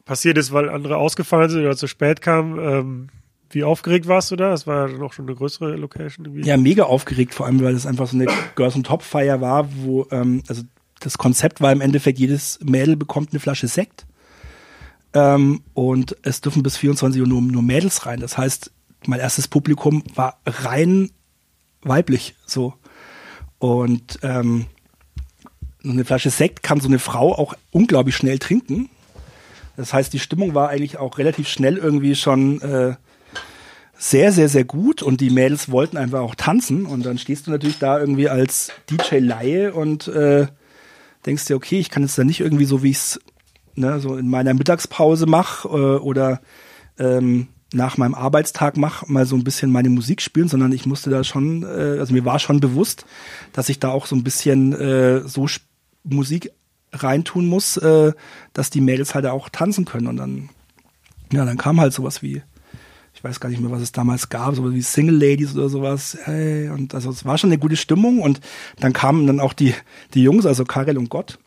passiert 0.05 0.37
ist, 0.37 0.53
weil 0.53 0.69
andere 0.69 0.99
ausgefallen 0.99 1.49
sind 1.49 1.63
oder 1.63 1.77
zu 1.77 1.87
spät 1.87 2.21
kamen. 2.21 2.59
Ähm, 2.59 3.09
wie 3.49 3.65
aufgeregt 3.65 4.09
warst 4.09 4.31
du 4.31 4.37
da? 4.37 4.51
Das 4.51 4.67
war 4.67 4.87
ja 4.87 4.93
dann 4.93 5.03
auch 5.03 5.15
schon 5.15 5.27
eine 5.27 5.35
größere 5.35 5.77
Location. 5.77 6.27
Irgendwie. 6.27 6.47
Ja, 6.47 6.59
mega 6.59 6.85
aufgeregt, 6.85 7.35
vor 7.35 7.47
allem, 7.47 7.63
weil 7.63 7.73
das 7.73 7.87
einfach 7.87 8.07
so 8.09 8.17
eine 8.17 8.27
Girls 8.57 8.77
on 8.77 8.83
Top 8.83 9.03
Feier 9.03 9.41
war, 9.41 9.69
wo, 9.75 10.07
ähm, 10.11 10.43
also 10.49 10.63
das 11.01 11.17
Konzept 11.17 11.61
war 11.63 11.73
im 11.73 11.81
Endeffekt, 11.81 12.19
jedes 12.19 12.59
Mädel 12.63 12.97
bekommt 12.97 13.31
eine 13.33 13.41
Flasche 13.41 13.69
Sekt. 13.69 14.07
Ähm, 15.15 15.63
und 15.75 16.17
es 16.23 16.41
dürfen 16.41 16.63
bis 16.63 16.77
24 16.77 17.21
Uhr 17.21 17.29
nur, 17.29 17.43
nur 17.43 17.63
Mädels 17.63 18.07
rein. 18.07 18.21
Das 18.21 18.39
heißt, 18.39 18.71
mein 19.07 19.21
erstes 19.21 19.49
Publikum 19.49 20.05
war 20.15 20.39
rein 20.47 21.11
weiblich, 21.83 22.35
so. 22.47 22.75
Und 23.59 24.19
ähm, 24.23 24.67
eine 25.85 26.05
Flasche 26.05 26.31
Sekt 26.31 26.63
kann 26.63 26.81
so 26.81 26.89
eine 26.89 26.99
Frau 26.99 27.35
auch 27.35 27.55
unglaublich 27.71 28.17
schnell 28.17 28.39
trinken. 28.39 28.89
Das 29.77 29.93
heißt, 29.93 30.13
die 30.13 30.19
Stimmung 30.19 30.55
war 30.55 30.69
eigentlich 30.69 30.99
auch 30.99 31.19
relativ 31.19 31.49
schnell 31.49 31.77
irgendwie 31.77 32.15
schon 32.15 32.61
äh, 32.61 32.95
sehr, 33.97 34.33
sehr, 34.33 34.49
sehr 34.49 34.65
gut 34.65 35.03
und 35.03 35.21
die 35.21 35.31
Mädels 35.31 35.71
wollten 35.71 35.97
einfach 35.97 36.21
auch 36.21 36.35
tanzen 36.35 36.87
und 36.87 37.07
dann 37.07 37.19
stehst 37.19 37.47
du 37.47 37.53
natürlich 37.53 37.79
da 37.79 37.99
irgendwie 37.99 38.29
als 38.29 38.73
DJ-Laie 38.91 39.73
und 39.73 40.09
äh, 40.09 40.49
denkst 41.25 41.45
dir, 41.47 41.57
okay, 41.57 41.79
ich 41.79 41.89
kann 41.89 42.03
jetzt 42.03 42.19
da 42.19 42.25
nicht 42.25 42.41
irgendwie 42.41 42.65
so, 42.65 42.83
wie 42.83 42.91
ich 42.91 42.97
es 42.97 43.21
ne, 43.75 44.01
so 44.01 44.17
in 44.17 44.29
meiner 44.29 44.55
Mittagspause 44.55 45.27
mache 45.27 45.69
äh, 45.69 45.99
oder 45.99 46.41
ähm, 46.99 47.49
nach 47.75 47.97
meinem 47.97 48.15
Arbeitstag 48.15 48.77
mache, 48.77 49.11
mal 49.11 49.27
so 49.27 49.37
ein 49.37 49.45
bisschen 49.45 49.71
meine 49.71 49.89
Musik 49.89 50.21
spielen, 50.21 50.49
sondern 50.49 50.73
ich 50.73 50.87
musste 50.87 51.11
da 51.11 51.25
schon, 51.25 51.63
äh, 51.63 51.99
also 51.99 52.13
mir 52.13 52.25
war 52.25 52.39
schon 52.39 52.61
bewusst, 52.61 53.07
dass 53.53 53.69
ich 53.69 53.79
da 53.79 53.91
auch 53.91 54.07
so 54.07 54.15
ein 54.15 54.25
bisschen 54.25 54.73
äh, 54.73 55.27
so 55.27 55.47
Musik 56.05 56.51
reintun 56.93 57.47
muss, 57.47 57.77
äh, 57.79 58.13
dass 58.53 58.71
die 58.71 58.81
Mädels 58.81 59.15
halt 59.15 59.27
auch 59.27 59.49
tanzen 59.49 59.85
können. 59.85 60.07
Und 60.07 60.17
dann, 60.17 60.51
ja, 61.33 61.45
dann 61.45 61.57
kam 61.57 61.81
halt 61.81 61.93
sowas 61.93 62.23
wie, 62.23 62.43
ich 63.15 63.25
weiß 63.25 63.41
gar 63.41 63.49
nicht 63.49 63.61
mehr, 63.61 63.71
was 63.71 63.83
es 63.83 63.93
damals 63.93 64.29
gab, 64.29 64.55
sowas 64.55 64.75
wie 64.75 64.83
Single 64.83 65.17
Ladies 65.17 65.55
oder 65.55 65.69
sowas. 65.69 66.19
Hey, 66.25 66.69
und 66.69 66.95
also 66.95 67.11
es 67.11 67.25
war 67.25 67.39
schon 67.39 67.51
eine 67.51 67.59
gute 67.59 67.77
Stimmung. 67.77 68.21
Und 68.21 68.41
dann 68.79 68.93
kamen 68.93 69.27
dann 69.27 69.41
auch 69.41 69.53
die, 69.53 69.75
die 70.15 70.23
Jungs, 70.23 70.45
also 70.45 70.65
Karel 70.65 70.99
und 70.99 71.09
Gott, 71.09 71.39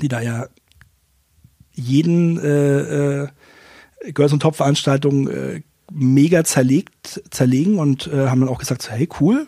die 0.00 0.08
da 0.08 0.20
ja 0.20 0.48
jeden 1.74 2.38
äh, 2.38 3.22
äh, 3.22 3.28
Girls 4.12 4.32
und 4.32 4.40
Top 4.40 4.56
Veranstaltung 4.56 5.28
äh, 5.28 5.62
mega 5.92 6.44
zerlegt, 6.44 7.22
zerlegen 7.30 7.78
und 7.78 8.06
äh, 8.06 8.28
haben 8.28 8.40
dann 8.40 8.48
auch 8.48 8.58
gesagt, 8.58 8.82
so, 8.82 8.90
hey 8.90 9.08
cool, 9.20 9.46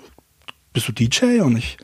bist 0.72 0.88
du 0.88 0.92
DJ? 0.92 1.40
Und 1.40 1.56
ich, 1.56 1.78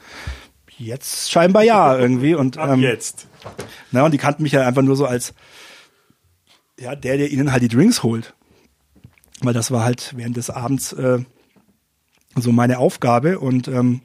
jetzt 0.79 1.31
scheinbar 1.31 1.63
ja 1.63 1.97
irgendwie. 1.97 2.35
Und, 2.35 2.59
Ab 2.59 2.71
ähm, 2.71 2.81
jetzt. 2.81 3.27
Na, 3.91 4.05
und 4.05 4.13
die 4.13 4.19
kannten 4.19 4.43
mich 4.43 4.53
ja 4.53 4.67
einfach 4.67 4.83
nur 4.83 4.97
so 4.97 5.07
als 5.07 5.35
ja, 6.79 6.97
der, 6.97 7.17
der 7.17 7.31
ihnen 7.31 7.53
halt 7.53 7.63
die 7.63 7.69
Drinks 7.69 8.03
holt. 8.03 8.35
Weil 9.41 9.55
das 9.55 9.71
war 9.71 9.85
halt 9.85 10.13
während 10.17 10.37
des 10.37 10.51
Abends 10.51 10.93
äh, 10.93 11.21
so 12.37 12.53
meine 12.53 12.79
Aufgabe. 12.79 13.39
Und 13.39 13.69
ähm, 13.69 14.03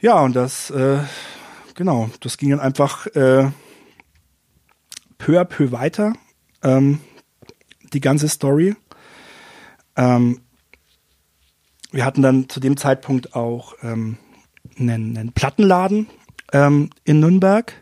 ja, 0.00 0.20
und 0.20 0.34
das, 0.34 0.70
äh, 0.70 0.98
genau, 1.74 2.10
das 2.20 2.36
ging 2.36 2.50
dann 2.50 2.60
einfach 2.60 3.06
äh, 3.08 3.50
peu 5.18 5.38
à 5.38 5.44
peu 5.44 5.72
weiter 5.72 6.12
ähm, 6.62 7.00
die 7.92 8.00
ganze 8.00 8.28
Story. 8.28 8.74
Ähm, 9.96 10.40
wir 11.92 12.04
hatten 12.04 12.22
dann 12.22 12.48
zu 12.48 12.60
dem 12.60 12.76
Zeitpunkt 12.76 13.34
auch 13.34 13.74
ähm, 13.82 14.18
einen, 14.78 15.16
einen 15.16 15.32
Plattenladen 15.32 16.08
ähm, 16.52 16.90
in 17.04 17.20
Nürnberg, 17.20 17.72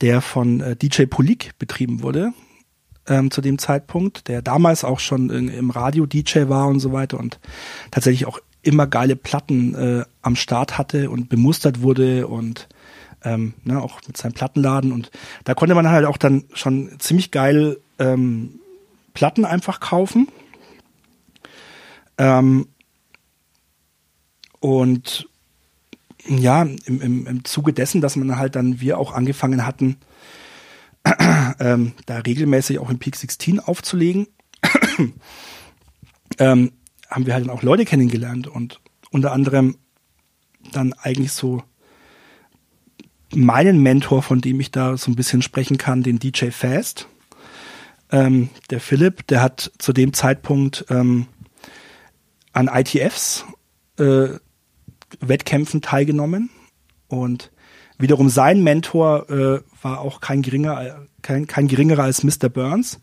der 0.00 0.20
von 0.20 0.60
äh, 0.60 0.76
DJ 0.76 1.04
Polik 1.04 1.58
betrieben 1.58 2.02
wurde 2.02 2.32
ähm, 3.08 3.30
zu 3.30 3.40
dem 3.40 3.58
Zeitpunkt, 3.58 4.28
der 4.28 4.42
damals 4.42 4.84
auch 4.84 5.00
schon 5.00 5.30
in, 5.30 5.48
im 5.48 5.70
Radio 5.70 6.06
DJ 6.06 6.48
war 6.48 6.68
und 6.68 6.80
so 6.80 6.92
weiter 6.92 7.18
und 7.18 7.40
tatsächlich 7.90 8.26
auch 8.26 8.40
immer 8.62 8.86
geile 8.86 9.16
Platten 9.16 9.74
äh, 9.74 10.04
am 10.22 10.36
Start 10.36 10.78
hatte 10.78 11.10
und 11.10 11.28
bemustert 11.28 11.82
wurde 11.82 12.26
und 12.26 12.68
ähm, 13.24 13.54
ne, 13.64 13.82
auch 13.82 14.00
mit 14.06 14.16
seinem 14.16 14.32
Plattenladen 14.32 14.92
und 14.92 15.10
da 15.44 15.54
konnte 15.54 15.74
man 15.74 15.88
halt 15.88 16.06
auch 16.06 16.16
dann 16.16 16.44
schon 16.52 16.98
ziemlich 16.98 17.30
geil 17.30 17.78
ähm, 17.98 18.60
Platten 19.14 19.44
einfach 19.44 19.80
kaufen. 19.80 20.28
Ähm, 22.18 22.68
und 24.60 25.28
ja, 26.26 26.62
im, 26.62 27.00
im, 27.00 27.26
im 27.26 27.44
Zuge 27.44 27.72
dessen, 27.72 28.00
dass 28.00 28.16
man 28.16 28.36
halt 28.36 28.56
dann 28.56 28.80
wir 28.80 28.98
auch 28.98 29.12
angefangen 29.12 29.64
hatten, 29.64 29.96
ähm, 31.60 31.92
da 32.06 32.18
regelmäßig 32.18 32.78
auch 32.78 32.90
im 32.90 32.98
Peak 32.98 33.16
16 33.16 33.60
aufzulegen, 33.60 34.26
ähm, 36.38 36.72
haben 37.08 37.26
wir 37.26 37.34
halt 37.34 37.46
dann 37.46 37.54
auch 37.54 37.62
Leute 37.62 37.84
kennengelernt 37.84 38.46
und 38.46 38.80
unter 39.10 39.32
anderem 39.32 39.78
dann 40.72 40.92
eigentlich 40.92 41.32
so 41.32 41.62
meinen 43.34 43.82
Mentor, 43.82 44.22
von 44.22 44.40
dem 44.40 44.60
ich 44.60 44.70
da 44.70 44.96
so 44.96 45.10
ein 45.10 45.16
bisschen 45.16 45.42
sprechen 45.42 45.78
kann, 45.78 46.02
den 46.02 46.18
DJ 46.18 46.50
Fast. 46.50 47.08
Ähm, 48.10 48.48
der 48.70 48.80
Philipp, 48.80 49.26
der 49.26 49.42
hat 49.42 49.70
zu 49.78 49.92
dem 49.92 50.12
Zeitpunkt 50.14 50.86
ähm, 50.88 51.26
an 52.52 52.68
ITFs 52.72 53.44
äh, 53.98 54.28
Wettkämpfen 55.20 55.82
teilgenommen 55.82 56.50
und 57.08 57.50
wiederum 57.98 58.28
sein 58.28 58.62
Mentor 58.62 59.28
äh, 59.30 59.60
war 59.82 60.00
auch 60.00 60.20
kein 60.20 60.42
geringer, 60.42 61.06
kein, 61.22 61.46
kein 61.46 61.68
geringerer 61.68 62.04
als 62.04 62.22
Mr. 62.24 62.48
Burns, 62.48 63.00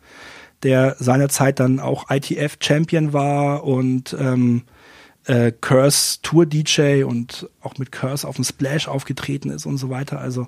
der 0.63 0.95
seinerzeit 0.99 1.59
dann 1.59 1.79
auch 1.79 2.09
ITF 2.09 2.57
Champion 2.59 3.13
war 3.13 3.63
und 3.63 4.15
ähm, 4.19 4.63
äh, 5.25 5.51
Curse 5.51 6.19
Tour 6.21 6.45
DJ 6.45 7.03
und 7.03 7.49
auch 7.61 7.77
mit 7.77 7.91
Curse 7.91 8.27
auf 8.27 8.35
dem 8.35 8.45
Splash 8.45 8.87
aufgetreten 8.87 9.49
ist 9.49 9.65
und 9.65 9.77
so 9.77 9.89
weiter. 9.89 10.19
Also 10.19 10.47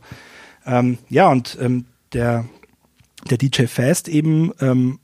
ähm, 0.66 0.98
ja, 1.10 1.30
und 1.30 1.58
ähm, 1.62 1.86
der, 2.14 2.46
der 3.30 3.38
DJ 3.38 3.66
Fast 3.66 4.08
eben, 4.08 4.52
ähm, 4.60 5.00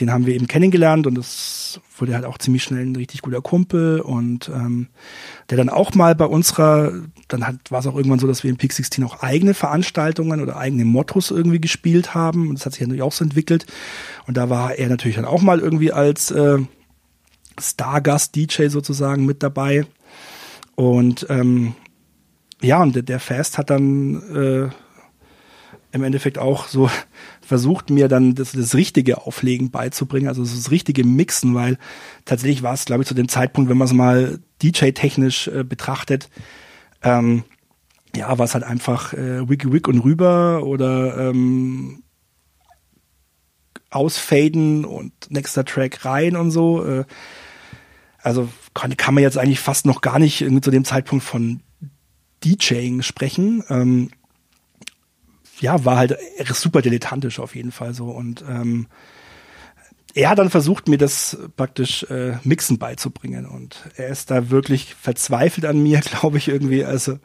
den 0.00 0.10
haben 0.10 0.26
wir 0.26 0.34
eben 0.34 0.48
kennengelernt 0.48 1.06
und 1.06 1.14
das 1.14 1.80
wurde 1.96 2.14
halt 2.14 2.24
auch 2.24 2.38
ziemlich 2.38 2.64
schnell 2.64 2.84
ein 2.84 2.96
richtig 2.96 3.22
guter 3.22 3.40
Kumpel 3.40 4.00
und 4.00 4.50
ähm, 4.52 4.88
der 5.50 5.58
dann 5.58 5.68
auch 5.68 5.94
mal 5.94 6.16
bei 6.16 6.24
unserer, 6.24 6.92
dann 7.28 7.46
hat, 7.46 7.70
war 7.70 7.78
es 7.78 7.86
auch 7.86 7.94
irgendwann 7.94 8.18
so, 8.18 8.26
dass 8.26 8.42
wir 8.42 8.50
in 8.50 8.56
Peak 8.56 8.72
16 8.72 9.04
auch 9.04 9.22
eigene 9.22 9.54
Veranstaltungen 9.54 10.40
oder 10.40 10.56
eigene 10.56 10.84
Mottos 10.84 11.30
irgendwie 11.30 11.60
gespielt 11.60 12.14
haben 12.14 12.48
und 12.48 12.58
das 12.58 12.66
hat 12.66 12.72
sich 12.72 12.80
natürlich 12.80 13.02
auch 13.02 13.12
so 13.12 13.22
entwickelt 13.22 13.66
und 14.26 14.36
da 14.36 14.50
war 14.50 14.74
er 14.74 14.88
natürlich 14.88 15.14
dann 15.16 15.24
auch 15.24 15.42
mal 15.42 15.60
irgendwie 15.60 15.92
als 15.92 16.32
äh, 16.32 16.58
Stargast-DJ 17.60 18.68
sozusagen 18.68 19.26
mit 19.26 19.42
dabei 19.42 19.86
und 20.74 21.26
ähm, 21.28 21.74
ja, 22.60 22.82
und 22.82 23.08
der, 23.08 23.20
Fast 23.20 23.58
hat 23.58 23.70
dann 23.70 24.22
äh, 24.34 24.70
im 25.92 26.02
Endeffekt 26.02 26.38
auch 26.38 26.66
so 26.66 26.90
versucht, 27.40 27.90
mir 27.90 28.08
dann 28.08 28.34
das, 28.34 28.52
das 28.52 28.74
richtige 28.74 29.26
Auflegen 29.26 29.70
beizubringen, 29.70 30.28
also 30.28 30.42
das 30.42 30.70
richtige 30.70 31.04
Mixen, 31.04 31.54
weil 31.54 31.78
tatsächlich 32.24 32.62
war 32.62 32.74
es, 32.74 32.84
glaube 32.84 33.02
ich, 33.02 33.08
zu 33.08 33.14
dem 33.14 33.28
Zeitpunkt, 33.28 33.70
wenn 33.70 33.76
man 33.76 33.86
es 33.86 33.92
mal 33.92 34.40
DJ-technisch 34.62 35.48
äh, 35.48 35.62
betrachtet, 35.62 36.30
ähm, 37.02 37.44
ja, 38.16 38.38
war 38.38 38.44
es 38.44 38.54
halt 38.54 38.64
einfach 38.64 39.12
äh, 39.12 39.48
Wiki 39.48 39.72
Wick 39.72 39.88
und 39.88 40.00
rüber 40.00 40.62
oder 40.64 41.18
ähm, 41.18 42.02
ausfaden 43.90 44.84
und 44.84 45.12
nächster 45.30 45.64
Track 45.64 46.04
rein 46.04 46.36
und 46.36 46.50
so. 46.50 46.84
Äh, 46.84 47.04
also 48.24 48.48
kann, 48.72 48.96
kann 48.96 49.14
man 49.14 49.22
jetzt 49.22 49.38
eigentlich 49.38 49.60
fast 49.60 49.86
noch 49.86 50.00
gar 50.00 50.18
nicht 50.18 50.38
zu 50.38 50.70
dem 50.70 50.84
Zeitpunkt 50.84 51.24
von 51.24 51.60
DJing 52.42 53.02
sprechen. 53.02 53.62
Ähm, 53.68 54.10
ja, 55.60 55.84
war 55.84 55.96
halt 55.96 56.16
super 56.52 56.82
dilettantisch 56.82 57.38
auf 57.38 57.54
jeden 57.54 57.70
Fall 57.70 57.94
so. 57.94 58.06
Und 58.06 58.44
ähm, 58.48 58.88
er 60.14 60.30
hat 60.30 60.38
dann 60.38 60.50
versucht, 60.50 60.88
mir 60.88 60.96
das 60.96 61.36
praktisch 61.56 62.04
äh, 62.04 62.38
Mixen 62.44 62.78
beizubringen. 62.78 63.46
Und 63.46 63.76
er 63.96 64.08
ist 64.08 64.30
da 64.30 64.50
wirklich 64.50 64.94
verzweifelt 64.94 65.66
an 65.66 65.82
mir, 65.82 66.00
glaube 66.20 66.38
ich, 66.38 66.48
irgendwie. 66.48 66.84
Also 66.84 67.18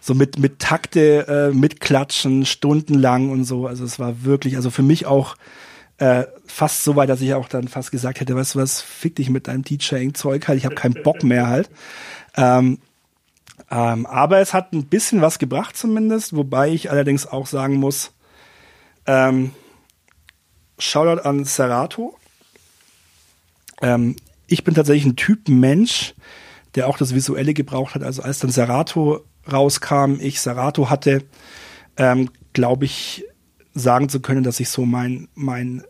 so 0.00 0.14
mit, 0.14 0.38
mit 0.38 0.58
Takte, 0.58 1.50
äh, 1.52 1.54
mit 1.54 1.80
Klatschen, 1.80 2.46
stundenlang 2.46 3.30
und 3.30 3.44
so. 3.44 3.66
Also 3.66 3.84
es 3.84 3.98
war 3.98 4.24
wirklich, 4.24 4.56
also 4.56 4.70
für 4.70 4.82
mich 4.82 5.06
auch 5.06 5.36
äh, 6.02 6.26
fast 6.46 6.82
so 6.82 6.96
weit, 6.96 7.08
dass 7.08 7.20
ich 7.20 7.32
auch 7.32 7.48
dann 7.48 7.68
fast 7.68 7.92
gesagt 7.92 8.18
hätte, 8.18 8.34
weißt 8.34 8.56
du 8.56 8.58
was, 8.58 8.80
fick 8.80 9.14
dich 9.14 9.30
mit 9.30 9.46
deinem 9.46 9.62
DJing-Zeug 9.62 10.48
halt, 10.48 10.58
ich 10.58 10.64
habe 10.64 10.74
keinen 10.74 11.00
Bock 11.04 11.22
mehr 11.22 11.46
halt. 11.46 11.70
Ähm, 12.36 12.78
ähm, 13.70 14.06
aber 14.06 14.40
es 14.40 14.52
hat 14.52 14.72
ein 14.72 14.86
bisschen 14.86 15.22
was 15.22 15.38
gebracht 15.38 15.76
zumindest, 15.76 16.34
wobei 16.34 16.70
ich 16.70 16.90
allerdings 16.90 17.28
auch 17.28 17.46
sagen 17.46 17.76
muss, 17.76 18.10
ähm, 19.06 19.52
Shoutout 20.76 21.22
an 21.22 21.44
Serato. 21.44 22.18
Ähm, 23.80 24.16
ich 24.48 24.64
bin 24.64 24.74
tatsächlich 24.74 25.04
ein 25.04 25.14
Typ 25.14 25.48
Mensch, 25.48 26.14
der 26.74 26.88
auch 26.88 26.98
das 26.98 27.14
Visuelle 27.14 27.54
gebraucht 27.54 27.94
hat. 27.94 28.02
Also 28.02 28.22
als 28.22 28.40
dann 28.40 28.50
Serato 28.50 29.24
rauskam, 29.50 30.16
ich 30.18 30.40
Serato 30.40 30.90
hatte, 30.90 31.22
ähm, 31.96 32.28
glaube 32.54 32.86
ich, 32.86 33.24
sagen 33.74 34.08
zu 34.08 34.18
können, 34.18 34.42
dass 34.42 34.56
sich 34.56 34.68
so 34.68 34.84
mein, 34.84 35.28
mein 35.34 35.84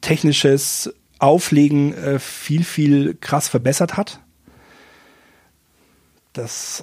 technisches 0.00 0.92
Auflegen 1.18 1.94
äh, 1.94 2.18
viel, 2.18 2.64
viel 2.64 3.14
krass 3.14 3.48
verbessert 3.48 3.96
hat. 3.96 4.20
Das 6.32 6.82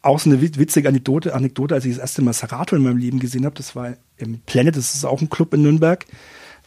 auch 0.00 0.18
so 0.18 0.30
eine 0.30 0.40
witzige 0.40 0.88
Anekdote, 0.88 1.34
Anekdote, 1.34 1.74
als 1.74 1.84
ich 1.84 1.92
das 1.92 2.00
erste 2.00 2.22
Mal 2.22 2.32
Serato 2.32 2.76
in 2.76 2.82
meinem 2.82 2.96
Leben 2.96 3.18
gesehen 3.18 3.44
habe, 3.44 3.56
das 3.56 3.74
war 3.76 3.94
im 4.16 4.40
Planet, 4.40 4.76
das 4.76 4.94
ist 4.94 5.04
auch 5.04 5.20
ein 5.20 5.28
Club 5.28 5.52
in 5.54 5.62
Nürnberg. 5.62 6.06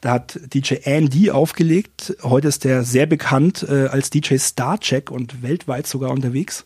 Da 0.02 0.13
hat 0.13 0.39
DJ 0.54 0.76
Andy 0.84 1.32
aufgelegt. 1.32 2.17
Heute 2.24 2.48
ist 2.48 2.63
der 2.63 2.84
sehr 2.84 3.06
bekannt 3.06 3.65
äh, 3.70 3.88
als 3.88 4.10
DJ 4.10 4.38
Starcheck 4.38 5.12
und 5.12 5.44
weltweit 5.44 5.88
sogar 5.88 6.12
unterwegs. 6.12 6.65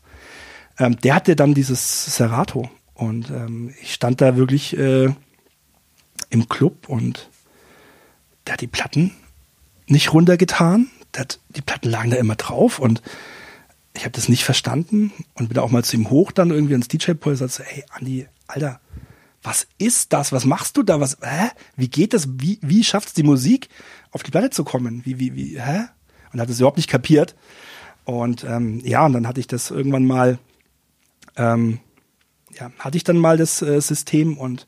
Ähm, 0.79 0.97
der 1.01 1.15
hatte 1.15 1.35
dann 1.35 1.53
dieses 1.53 2.15
Serato 2.15 2.69
und 2.93 3.29
ähm, 3.29 3.73
ich 3.81 3.93
stand 3.93 4.21
da 4.21 4.37
wirklich 4.37 4.77
äh, 4.77 5.09
im 6.29 6.49
Club 6.49 6.87
und 6.87 7.29
der 8.45 8.53
hat 8.53 8.61
die 8.61 8.67
Platten 8.67 9.11
nicht 9.87 10.13
runtergetan. 10.13 10.89
Hat, 11.15 11.39
die 11.49 11.61
Platten 11.61 11.89
lagen 11.89 12.11
da 12.11 12.17
immer 12.17 12.35
drauf 12.35 12.79
und 12.79 13.01
ich 13.93 14.03
habe 14.03 14.11
das 14.11 14.27
nicht 14.27 14.43
verstanden 14.43 15.13
und 15.35 15.47
bin 15.47 15.57
auch 15.59 15.71
mal 15.71 15.83
zu 15.83 15.95
ihm 15.95 16.09
hoch 16.09 16.31
dann 16.31 16.51
irgendwie 16.51 16.73
ans 16.73 16.89
DJ-Pult 16.89 17.41
und 17.41 17.47
sagte, 17.49 17.63
hey 17.63 17.85
Andi, 17.91 18.27
Alter, 18.47 18.81
was 19.41 19.67
ist 19.77 20.11
das? 20.11 20.31
Was 20.31 20.45
machst 20.45 20.75
du 20.75 20.83
da? 20.83 20.99
Was, 20.99 21.17
hä? 21.21 21.49
Wie 21.77 21.87
geht 21.87 22.13
das? 22.13 22.27
Wie, 22.39 22.59
wie 22.61 22.83
schafft 22.83 23.09
es 23.09 23.13
die 23.13 23.23
Musik, 23.23 23.69
auf 24.11 24.23
die 24.23 24.31
Platte 24.31 24.49
zu 24.49 24.63
kommen? 24.63 25.05
Wie, 25.05 25.19
wie, 25.19 25.35
wie, 25.35 25.61
hä? 25.61 25.85
Und 26.33 26.41
hat 26.41 26.49
es 26.49 26.59
überhaupt 26.59 26.77
nicht 26.77 26.89
kapiert. 26.89 27.35
Und 28.03 28.43
ähm, 28.43 28.81
ja, 28.83 29.05
und 29.05 29.13
dann 29.13 29.27
hatte 29.27 29.39
ich 29.39 29.47
das 29.47 29.71
irgendwann 29.71 30.05
mal, 30.05 30.39
ähm, 31.37 31.79
ja, 32.59 32.71
hatte 32.79 32.97
ich 32.97 33.03
dann 33.03 33.17
mal 33.17 33.37
das 33.37 33.61
äh, 33.61 33.79
System 33.79 34.37
und 34.37 34.67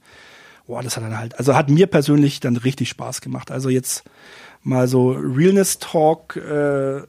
boah, 0.68 0.84
das 0.84 0.98
hat 0.98 1.04
dann 1.04 1.18
halt, 1.18 1.38
also 1.38 1.56
hat 1.56 1.70
mir 1.70 1.88
persönlich 1.88 2.40
dann 2.40 2.58
richtig 2.58 2.90
Spaß 2.90 3.22
gemacht. 3.22 3.52
Also 3.52 3.70
jetzt 3.70 4.04
mal 4.64 4.88
so 4.88 5.12
Realness 5.12 5.80
Talk 5.80 6.36
äh, 6.36 7.02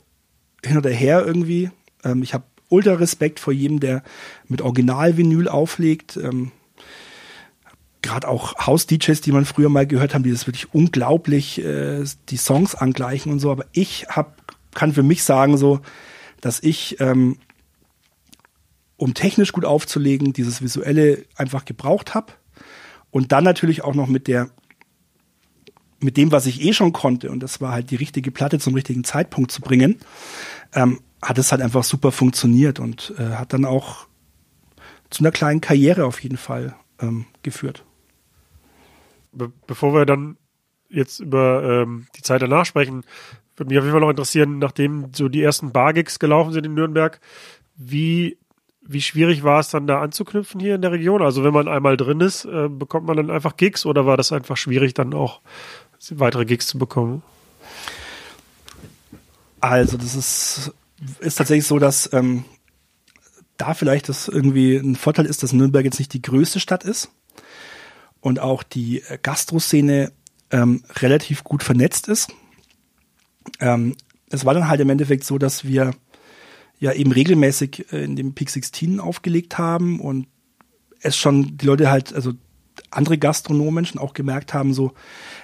hin 0.64 0.78
oder 0.78 0.90
her 0.90 1.24
irgendwie. 1.26 1.70
Ähm, 2.04 2.22
ich 2.22 2.34
habe 2.34 2.44
ultra 2.68 2.94
Respekt 2.94 3.40
vor 3.40 3.52
jedem, 3.52 3.80
der 3.80 4.02
mit 4.46 4.62
Original-Vinyl 4.62 5.48
auflegt. 5.48 6.16
Ähm, 6.16 6.52
Gerade 8.00 8.28
auch 8.28 8.54
House-DJs, 8.66 9.20
die 9.22 9.32
man 9.32 9.44
früher 9.44 9.68
mal 9.68 9.86
gehört 9.86 10.14
haben, 10.14 10.22
die 10.22 10.30
das 10.30 10.46
wirklich 10.46 10.72
unglaublich 10.72 11.62
äh, 11.62 12.04
die 12.28 12.36
Songs 12.36 12.76
angleichen 12.76 13.32
und 13.32 13.40
so. 13.40 13.50
Aber 13.50 13.66
ich 13.72 14.06
hab, 14.08 14.36
kann 14.74 14.92
für 14.92 15.02
mich 15.02 15.24
sagen 15.24 15.56
so, 15.56 15.80
dass 16.40 16.62
ich 16.62 17.00
ähm, 17.00 17.38
um 18.96 19.14
technisch 19.14 19.52
gut 19.52 19.64
aufzulegen, 19.64 20.32
dieses 20.32 20.62
Visuelle 20.62 21.24
einfach 21.34 21.64
gebraucht 21.64 22.14
habe. 22.14 22.32
Und 23.10 23.32
dann 23.32 23.44
natürlich 23.44 23.82
auch 23.82 23.94
noch 23.94 24.06
mit 24.06 24.28
der, 24.28 24.50
mit 26.00 26.16
dem, 26.16 26.30
was 26.30 26.46
ich 26.46 26.62
eh 26.62 26.72
schon 26.72 26.92
konnte, 26.92 27.30
und 27.30 27.40
das 27.42 27.60
war 27.60 27.72
halt 27.72 27.90
die 27.90 27.96
richtige 27.96 28.30
Platte 28.30 28.58
zum 28.58 28.74
richtigen 28.74 29.04
Zeitpunkt 29.04 29.50
zu 29.50 29.60
bringen, 29.60 29.98
ähm, 30.74 31.00
hat 31.22 31.38
es 31.38 31.50
halt 31.50 31.62
einfach 31.62 31.84
super 31.84 32.12
funktioniert 32.12 32.78
und 32.78 33.14
äh, 33.18 33.34
hat 33.34 33.52
dann 33.52 33.64
auch 33.64 34.06
zu 35.10 35.22
einer 35.22 35.32
kleinen 35.32 35.60
Karriere 35.60 36.04
auf 36.04 36.22
jeden 36.22 36.36
Fall 36.36 36.76
ähm, 37.00 37.26
geführt. 37.42 37.84
Be 39.32 39.52
bevor 39.66 39.94
wir 39.94 40.06
dann 40.06 40.36
jetzt 40.88 41.20
über 41.20 41.82
ähm, 41.82 42.06
die 42.16 42.22
Zeit 42.22 42.42
danach 42.42 42.66
sprechen, 42.66 43.04
würde 43.56 43.70
mich 43.70 43.78
auf 43.78 43.84
jeden 43.84 43.92
Fall 43.92 44.00
noch 44.00 44.10
interessieren, 44.10 44.58
nachdem 44.58 45.12
so 45.12 45.28
die 45.28 45.42
ersten 45.42 45.72
Bargigs 45.72 46.18
gelaufen 46.18 46.52
sind 46.52 46.66
in 46.66 46.74
Nürnberg, 46.74 47.20
wie, 47.76 48.38
wie 48.88 49.02
schwierig 49.02 49.44
war 49.44 49.60
es 49.60 49.68
dann 49.68 49.86
da 49.86 50.00
anzuknüpfen 50.00 50.60
hier 50.60 50.74
in 50.74 50.82
der 50.82 50.92
Region? 50.92 51.22
Also 51.22 51.44
wenn 51.44 51.52
man 51.52 51.68
einmal 51.68 51.96
drin 51.96 52.20
ist, 52.20 52.46
äh, 52.46 52.68
bekommt 52.68 53.06
man 53.06 53.18
dann 53.18 53.30
einfach 53.30 53.56
Gigs 53.56 53.86
oder 53.86 54.06
war 54.06 54.16
das 54.16 54.32
einfach 54.32 54.56
schwierig, 54.56 54.94
dann 54.94 55.14
auch 55.14 55.40
weitere 56.10 56.46
Gigs 56.46 56.66
zu 56.66 56.78
bekommen? 56.78 57.22
Also 59.60 59.96
das 59.96 60.14
ist 60.14 60.72
ist 61.20 61.36
tatsächlich 61.36 61.66
so, 61.66 61.78
dass 61.78 62.12
ähm, 62.12 62.44
da 63.56 63.74
vielleicht 63.74 64.08
das 64.08 64.28
irgendwie 64.28 64.76
ein 64.76 64.96
Vorteil 64.96 65.26
ist, 65.26 65.42
dass 65.42 65.52
Nürnberg 65.52 65.84
jetzt 65.84 65.98
nicht 65.98 66.12
die 66.12 66.22
größte 66.22 66.58
Stadt 66.58 66.84
ist 66.84 67.10
und 68.20 68.40
auch 68.40 68.62
die 68.62 69.02
Gastroszene 69.22 70.12
ähm, 70.50 70.82
relativ 70.96 71.44
gut 71.44 71.62
vernetzt 71.62 72.08
ist. 72.08 72.32
Ähm, 73.60 73.96
es 74.30 74.44
war 74.44 74.54
dann 74.54 74.68
halt 74.68 74.80
im 74.80 74.90
Endeffekt 74.90 75.24
so, 75.24 75.38
dass 75.38 75.64
wir 75.64 75.92
ja 76.78 76.92
eben 76.92 77.12
regelmäßig 77.12 77.92
äh, 77.92 78.04
in 78.04 78.16
dem 78.16 78.34
Peak 78.34 78.50
16 78.50 79.00
aufgelegt 79.00 79.58
haben 79.58 80.00
und 80.00 80.26
es 81.00 81.16
schon 81.16 81.56
die 81.56 81.66
Leute 81.66 81.90
halt, 81.90 82.12
also 82.14 82.32
andere 82.90 83.18
Gastronomen 83.18 83.86
schon 83.86 84.00
auch 84.00 84.14
gemerkt 84.14 84.54
haben, 84.54 84.72
so, 84.72 84.92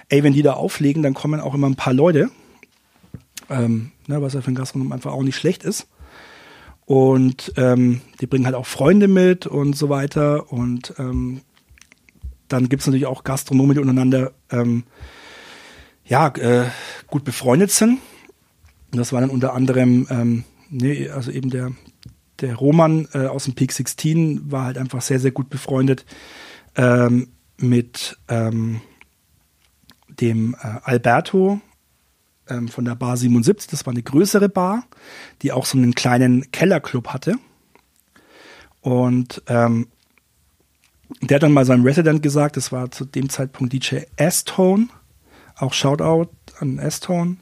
ey, 0.08 0.22
wenn 0.22 0.32
die 0.32 0.42
da 0.42 0.54
auflegen, 0.54 1.02
dann 1.02 1.14
kommen 1.14 1.40
auch 1.40 1.54
immer 1.54 1.68
ein 1.68 1.76
paar 1.76 1.92
Leute 1.92 2.30
ähm, 3.50 3.90
ne, 4.06 4.20
was 4.22 4.34
ja 4.34 4.40
für 4.40 4.48
einen 4.48 4.56
Gastronom 4.56 4.92
einfach 4.92 5.12
auch 5.12 5.22
nicht 5.22 5.36
schlecht 5.36 5.64
ist. 5.64 5.86
Und 6.86 7.52
ähm, 7.56 8.02
die 8.20 8.26
bringen 8.26 8.44
halt 8.44 8.54
auch 8.54 8.66
Freunde 8.66 9.08
mit 9.08 9.46
und 9.46 9.76
so 9.76 9.88
weiter. 9.88 10.52
Und 10.52 10.94
ähm, 10.98 11.40
dann 12.48 12.68
gibt's 12.68 12.86
natürlich 12.86 13.06
auch 13.06 13.24
Gastronomen, 13.24 13.74
die 13.74 13.80
untereinander 13.80 14.32
ähm, 14.50 14.84
ja, 16.04 16.28
äh, 16.28 16.66
gut 17.06 17.24
befreundet 17.24 17.70
sind. 17.70 18.00
Das 18.92 19.12
war 19.12 19.20
dann 19.22 19.30
unter 19.30 19.54
anderem, 19.54 20.06
ähm, 20.10 20.44
nee, 20.70 21.08
also 21.08 21.30
eben 21.30 21.50
der, 21.50 21.72
der 22.40 22.54
Roman 22.56 23.08
äh, 23.12 23.26
aus 23.26 23.44
dem 23.44 23.54
Peak 23.54 23.72
16 23.72 24.50
war 24.50 24.64
halt 24.64 24.78
einfach 24.78 25.02
sehr, 25.02 25.20
sehr 25.20 25.30
gut 25.30 25.50
befreundet 25.50 26.04
ähm, 26.76 27.28
mit 27.56 28.18
ähm, 28.28 28.80
dem 30.08 30.54
äh, 30.54 30.78
Alberto, 30.82 31.60
ähm, 32.48 32.68
von 32.68 32.84
der 32.84 32.94
Bar 32.94 33.16
77. 33.16 33.68
Das 33.68 33.86
war 33.86 33.92
eine 33.92 34.02
größere 34.02 34.48
Bar, 34.48 34.84
die 35.42 35.52
auch 35.52 35.66
so 35.66 35.78
einen 35.78 35.94
kleinen 35.94 36.50
Kellerclub 36.50 37.08
hatte. 37.08 37.36
Und 38.80 39.42
ähm, 39.46 39.88
der 41.22 41.36
hat 41.36 41.42
dann 41.42 41.52
mal 41.52 41.64
seinem 41.64 41.84
Resident 41.84 42.22
gesagt, 42.22 42.56
das 42.56 42.72
war 42.72 42.90
zu 42.90 43.04
dem 43.04 43.28
Zeitpunkt 43.28 43.72
DJ 43.72 44.00
S-Tone 44.16 44.88
auch 45.56 45.72
Shoutout 45.72 46.30
an 46.58 46.78
S-Tone, 46.78 47.36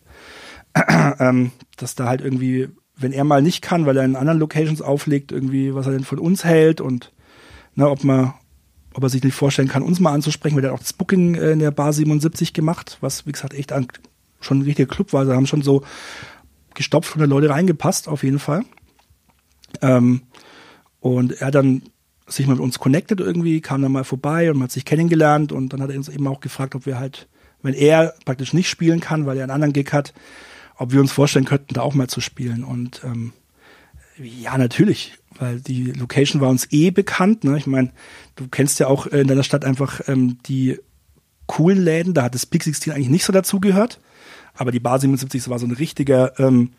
ähm, 1.18 1.52
dass 1.76 1.94
da 1.94 2.06
halt 2.06 2.20
irgendwie, 2.20 2.68
wenn 3.02 3.12
er 3.12 3.24
mal 3.24 3.42
nicht 3.42 3.62
kann, 3.62 3.86
weil 3.86 3.96
er 3.96 4.04
in 4.04 4.16
anderen 4.16 4.38
Locations 4.38 4.82
auflegt, 4.82 5.32
irgendwie, 5.32 5.74
was 5.74 5.86
er 5.86 5.92
denn 5.92 6.04
von 6.04 6.18
uns 6.18 6.44
hält 6.44 6.80
und 6.80 7.12
ne, 7.74 7.88
ob 7.88 8.04
man, 8.04 8.34
ob 8.94 9.02
er 9.02 9.08
sich 9.08 9.22
nicht 9.22 9.34
vorstellen 9.34 9.68
kann, 9.68 9.82
uns 9.82 10.00
mal 10.00 10.12
anzusprechen, 10.12 10.56
weil 10.56 10.64
er 10.64 10.74
auch 10.74 10.78
das 10.78 10.92
Booking 10.92 11.34
äh, 11.34 11.52
in 11.52 11.58
der 11.58 11.70
Bar 11.70 11.92
77 11.92 12.52
gemacht, 12.52 12.98
was, 13.00 13.26
wie 13.26 13.32
gesagt, 13.32 13.54
echt 13.54 13.72
ein, 13.72 13.88
schon 14.40 14.60
ein 14.60 14.62
richtiger 14.62 14.92
Club 14.92 15.12
war. 15.12 15.24
Da 15.24 15.34
haben 15.34 15.46
schon 15.46 15.62
so 15.62 15.82
gestopft 16.74 17.10
100 17.10 17.28
Leute 17.28 17.50
reingepasst, 17.50 18.08
auf 18.08 18.22
jeden 18.22 18.38
Fall. 18.38 18.64
Ähm, 19.80 20.22
und 21.00 21.40
er 21.40 21.50
dann 21.50 21.82
sich 22.26 22.46
mit 22.46 22.60
uns 22.60 22.78
connected 22.78 23.20
irgendwie, 23.20 23.60
kam 23.60 23.82
dann 23.82 23.92
mal 23.92 24.04
vorbei 24.04 24.50
und 24.50 24.58
man 24.58 24.64
hat 24.64 24.72
sich 24.72 24.84
kennengelernt 24.84 25.52
und 25.52 25.72
dann 25.72 25.82
hat 25.82 25.90
er 25.90 25.96
uns 25.96 26.08
eben 26.08 26.26
auch 26.26 26.40
gefragt, 26.40 26.74
ob 26.74 26.86
wir 26.86 26.98
halt, 26.98 27.28
wenn 27.62 27.74
er 27.74 28.14
praktisch 28.24 28.52
nicht 28.52 28.68
spielen 28.68 29.00
kann, 29.00 29.26
weil 29.26 29.36
er 29.36 29.44
einen 29.44 29.50
anderen 29.50 29.72
Gig 29.72 29.92
hat, 29.92 30.14
ob 30.76 30.92
wir 30.92 31.00
uns 31.00 31.12
vorstellen 31.12 31.44
könnten, 31.44 31.74
da 31.74 31.82
auch 31.82 31.94
mal 31.94 32.08
zu 32.08 32.20
spielen. 32.20 32.64
Und 32.64 33.02
ähm, 33.04 33.32
ja, 34.18 34.56
natürlich, 34.58 35.14
weil 35.38 35.60
die 35.60 35.92
Location 35.92 36.40
war 36.40 36.50
uns 36.50 36.68
eh 36.70 36.90
bekannt. 36.90 37.44
Ne? 37.44 37.56
Ich 37.56 37.66
meine, 37.66 37.92
du 38.36 38.48
kennst 38.48 38.78
ja 38.80 38.86
auch 38.86 39.06
in 39.06 39.28
deiner 39.28 39.42
Stadt 39.42 39.64
einfach 39.64 40.00
ähm, 40.08 40.38
die 40.46 40.78
coolen 41.46 41.82
Läden, 41.82 42.14
da 42.14 42.24
hat 42.24 42.34
das 42.34 42.46
Pixie 42.46 42.70
16 42.70 42.92
eigentlich 42.92 43.08
nicht 43.08 43.24
so 43.24 43.32
dazugehört. 43.32 44.00
Aber 44.54 44.70
die 44.70 44.80
Bar 44.80 44.98
77 44.98 45.48
war 45.48 45.58
so 45.58 45.66
ein 45.66 45.72
richtiger, 45.72 46.38
ähm, 46.38 46.72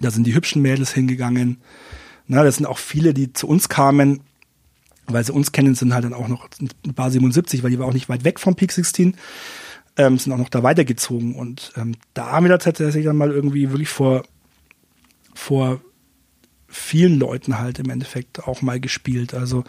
da 0.00 0.10
sind 0.10 0.26
die 0.26 0.34
hübschen 0.34 0.62
Mädels 0.62 0.92
hingegangen. 0.92 1.58
Na, 2.26 2.42
das 2.42 2.56
sind 2.56 2.66
auch 2.66 2.78
viele, 2.78 3.14
die 3.14 3.32
zu 3.32 3.46
uns 3.46 3.68
kamen, 3.68 4.20
weil 5.06 5.24
sie 5.24 5.32
uns 5.32 5.52
kennen, 5.52 5.74
sind 5.74 5.94
halt 5.94 6.04
dann 6.04 6.14
auch 6.14 6.28
noch 6.28 6.48
Bar 6.94 7.10
77, 7.10 7.62
weil 7.62 7.70
die 7.70 7.78
war 7.78 7.86
auch 7.86 7.92
nicht 7.92 8.08
weit 8.08 8.24
weg 8.24 8.40
vom 8.40 8.56
Peak 8.56 8.72
16, 8.72 9.16
ähm, 9.96 10.18
sind 10.18 10.32
auch 10.32 10.38
noch 10.38 10.48
da 10.48 10.62
weitergezogen. 10.62 11.34
Und 11.34 11.72
ähm, 11.76 11.94
da 12.14 12.32
haben 12.32 12.48
wir 12.48 12.58
tatsächlich 12.58 13.04
dann 13.04 13.16
mal 13.16 13.30
irgendwie 13.30 13.70
wirklich 13.70 13.88
vor, 13.88 14.24
vor 15.34 15.80
vielen 16.68 17.18
Leuten 17.18 17.58
halt 17.58 17.78
im 17.78 17.90
Endeffekt 17.90 18.46
auch 18.46 18.62
mal 18.62 18.80
gespielt. 18.80 19.34
Also 19.34 19.64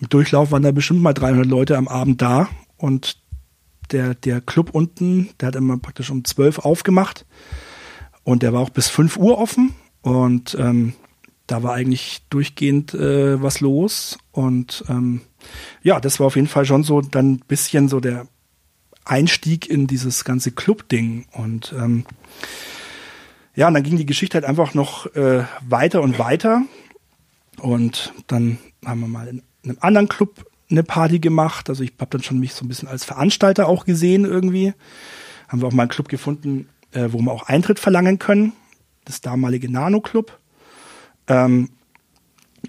im 0.00 0.08
Durchlauf 0.08 0.50
waren 0.50 0.62
da 0.62 0.72
bestimmt 0.72 1.02
mal 1.02 1.12
300 1.12 1.46
Leute 1.46 1.76
am 1.76 1.88
Abend 1.88 2.22
da 2.22 2.48
und 2.76 3.18
der, 3.92 4.14
der 4.14 4.40
Club 4.40 4.70
unten, 4.72 5.28
der 5.40 5.48
hat 5.48 5.56
immer 5.56 5.76
praktisch 5.78 6.10
um 6.10 6.24
12 6.24 6.60
aufgemacht 6.60 7.26
und 8.24 8.42
der 8.42 8.52
war 8.52 8.60
auch 8.60 8.70
bis 8.70 8.88
5 8.88 9.16
Uhr 9.18 9.38
offen 9.38 9.74
und 10.00 10.56
ähm, 10.58 10.94
da 11.46 11.62
war 11.62 11.74
eigentlich 11.74 12.22
durchgehend 12.30 12.94
äh, 12.94 13.42
was 13.42 13.60
los. 13.60 14.18
Und 14.30 14.84
ähm, 14.88 15.20
ja, 15.82 16.00
das 16.00 16.20
war 16.20 16.28
auf 16.28 16.36
jeden 16.36 16.48
Fall 16.48 16.64
schon 16.64 16.84
so 16.84 17.00
dann 17.00 17.32
ein 17.32 17.42
bisschen 17.46 17.88
so 17.88 18.00
der 18.00 18.26
Einstieg 19.04 19.68
in 19.68 19.86
dieses 19.86 20.24
ganze 20.24 20.52
Club-Ding. 20.52 21.26
Und 21.32 21.74
ähm, 21.76 22.04
ja, 23.54 23.68
und 23.68 23.74
dann 23.74 23.82
ging 23.82 23.96
die 23.96 24.06
Geschichte 24.06 24.36
halt 24.36 24.44
einfach 24.44 24.74
noch 24.74 25.06
äh, 25.14 25.44
weiter 25.68 26.02
und 26.02 26.18
weiter. 26.18 26.62
Und 27.60 28.12
dann 28.26 28.58
haben 28.84 29.00
wir 29.00 29.08
mal 29.08 29.28
in 29.28 29.42
einem 29.64 29.78
anderen 29.80 30.08
Club 30.08 30.46
eine 30.70 30.82
Party 30.82 31.18
gemacht. 31.18 31.68
Also 31.68 31.82
ich 31.82 31.92
habe 32.00 32.10
dann 32.10 32.22
schon 32.22 32.38
mich 32.38 32.54
so 32.54 32.64
ein 32.64 32.68
bisschen 32.68 32.88
als 32.88 33.04
Veranstalter 33.04 33.68
auch 33.68 33.84
gesehen 33.84 34.24
irgendwie. 34.24 34.74
Haben 35.48 35.60
wir 35.60 35.68
auch 35.68 35.72
mal 35.72 35.84
einen 35.84 35.90
Club 35.90 36.08
gefunden, 36.08 36.68
äh, 36.92 37.08
wo 37.10 37.20
wir 37.20 37.30
auch 37.30 37.44
Eintritt 37.44 37.78
verlangen 37.78 38.18
können. 38.18 38.52
Das 39.04 39.20
damalige 39.20 39.70
Nano 39.70 40.00
Club. 40.00 40.38
Ähm, 41.28 41.70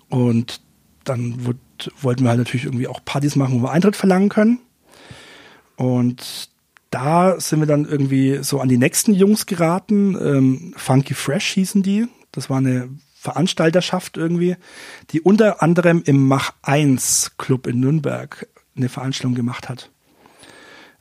und 0.10 0.62
dann 1.04 1.46
wollten 2.02 2.24
wir 2.24 2.30
halt 2.30 2.40
natürlich 2.40 2.66
irgendwie 2.66 2.88
auch 2.88 3.04
Partys 3.04 3.36
machen, 3.36 3.60
wo 3.60 3.64
wir 3.64 3.72
Eintritt 3.72 3.96
verlangen 3.96 4.30
können. 4.30 4.60
Und 5.84 6.50
da 6.92 7.38
sind 7.42 7.60
wir 7.60 7.68
dann 7.68 7.84
irgendwie 7.84 8.42
so 8.42 8.62
an 8.62 8.70
die 8.70 8.78
nächsten 8.78 9.14
Jungs 9.14 9.46
geraten. 9.46 10.16
Ähm, 10.16 10.74
Funky 10.78 11.14
Fresh 11.14 11.52
hießen 11.56 11.84
die. 11.84 12.08
Das 12.32 12.50
war 12.50 12.60
eine 12.60 12.90
Veranstalterschaft 13.16 14.16
irgendwie, 14.16 14.56
die 15.12 15.20
unter 15.20 15.62
anderem 15.62 16.02
im 16.06 16.26
Mach 16.26 16.54
1 16.62 17.34
Club 17.38 17.68
in 17.68 17.82
Nürnberg 17.82 18.48
eine 18.78 18.88
Veranstaltung 18.88 19.36
gemacht 19.36 19.68
hat. 19.68 19.92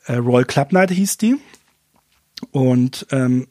Äh, 0.07 0.16
Royal 0.16 0.45
Club 0.45 0.73
Night 0.73 0.90
hieß 0.90 1.16
die. 1.18 1.37
Und 2.51 3.07
ähm, 3.12 3.47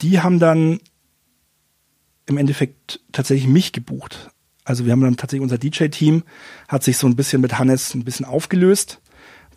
die 0.00 0.20
haben 0.20 0.38
dann 0.38 0.78
im 2.26 2.38
Endeffekt 2.38 3.00
tatsächlich 3.10 3.48
mich 3.48 3.72
gebucht. 3.72 4.30
Also 4.62 4.84
wir 4.84 4.92
haben 4.92 5.00
dann 5.00 5.16
tatsächlich 5.16 5.42
unser 5.42 5.58
DJ-Team 5.58 6.22
hat 6.68 6.84
sich 6.84 6.96
so 6.96 7.08
ein 7.08 7.16
bisschen 7.16 7.42
mit 7.42 7.58
Hannes 7.58 7.94
ein 7.94 8.04
bisschen 8.04 8.26
aufgelöst, 8.26 9.00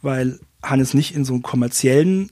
weil 0.05 0.39
Hannes 0.63 0.93
nicht 0.93 1.15
in 1.15 1.25
so 1.25 1.33
einen 1.33 1.41
kommerziellen, 1.41 2.31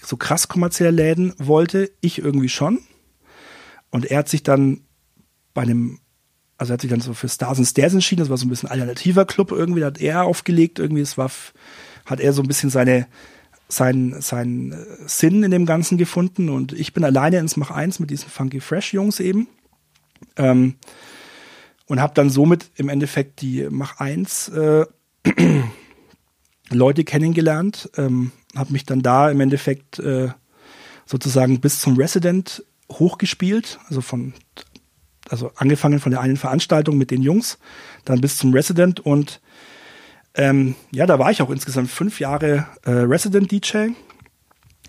so 0.00 0.16
krass 0.16 0.48
kommerzielle 0.48 0.92
Läden 0.92 1.34
wollte, 1.38 1.90
ich 2.00 2.20
irgendwie 2.20 2.48
schon. 2.48 2.78
Und 3.90 4.06
er 4.06 4.18
hat 4.18 4.28
sich 4.28 4.42
dann 4.42 4.80
bei 5.52 5.62
einem, 5.62 5.98
also 6.56 6.72
er 6.72 6.74
hat 6.74 6.80
sich 6.80 6.90
dann 6.90 7.00
so 7.00 7.12
für 7.12 7.28
Stars 7.28 7.58
and 7.58 7.66
Stairs 7.66 7.92
entschieden, 7.92 8.20
das 8.20 8.30
war 8.30 8.38
so 8.38 8.46
ein 8.46 8.48
bisschen 8.48 8.70
alternativer 8.70 9.24
Club 9.26 9.50
irgendwie, 9.50 9.80
da 9.80 9.86
hat 9.86 10.00
er 10.00 10.22
aufgelegt 10.22 10.78
irgendwie, 10.78 11.02
es 11.02 11.18
war, 11.18 11.30
hat 12.06 12.20
er 12.20 12.32
so 12.32 12.42
ein 12.42 12.48
bisschen 12.48 12.70
seine, 12.70 13.08
seinen, 13.68 14.20
seinen 14.20 14.72
äh, 14.72 14.76
Sinn 15.06 15.42
in 15.42 15.50
dem 15.50 15.66
Ganzen 15.66 15.98
gefunden. 15.98 16.48
Und 16.48 16.72
ich 16.72 16.92
bin 16.92 17.04
alleine 17.04 17.38
ins 17.38 17.56
Mach 17.56 17.70
1 17.70 17.98
mit 17.98 18.10
diesen 18.10 18.30
Funky 18.30 18.60
Fresh 18.60 18.94
Jungs 18.94 19.20
eben. 19.20 19.48
Ähm, 20.36 20.76
und 21.86 22.00
habe 22.00 22.14
dann 22.14 22.30
somit 22.30 22.70
im 22.76 22.88
Endeffekt 22.88 23.40
die 23.40 23.66
Mach 23.68 23.98
1 23.98 24.48
äh, 24.50 24.86
Leute 26.72 27.04
kennengelernt, 27.04 27.90
ähm, 27.96 28.32
habe 28.56 28.72
mich 28.72 28.84
dann 28.84 29.02
da 29.02 29.30
im 29.30 29.40
Endeffekt 29.40 29.98
äh, 29.98 30.28
sozusagen 31.06 31.60
bis 31.60 31.80
zum 31.80 31.96
Resident 31.96 32.64
hochgespielt, 32.90 33.78
also 33.88 34.00
von 34.00 34.34
also 35.28 35.52
angefangen 35.56 36.00
von 36.00 36.10
der 36.10 36.20
einen 36.20 36.36
Veranstaltung 36.36 36.98
mit 36.98 37.10
den 37.10 37.22
Jungs, 37.22 37.58
dann 38.04 38.20
bis 38.20 38.36
zum 38.36 38.52
Resident 38.52 39.00
und 39.00 39.40
ähm, 40.34 40.74
ja, 40.90 41.06
da 41.06 41.18
war 41.18 41.30
ich 41.30 41.42
auch 41.42 41.50
insgesamt 41.50 41.90
fünf 41.90 42.20
Jahre 42.20 42.66
äh, 42.82 42.90
Resident 42.90 43.50
DJ, 43.50 43.88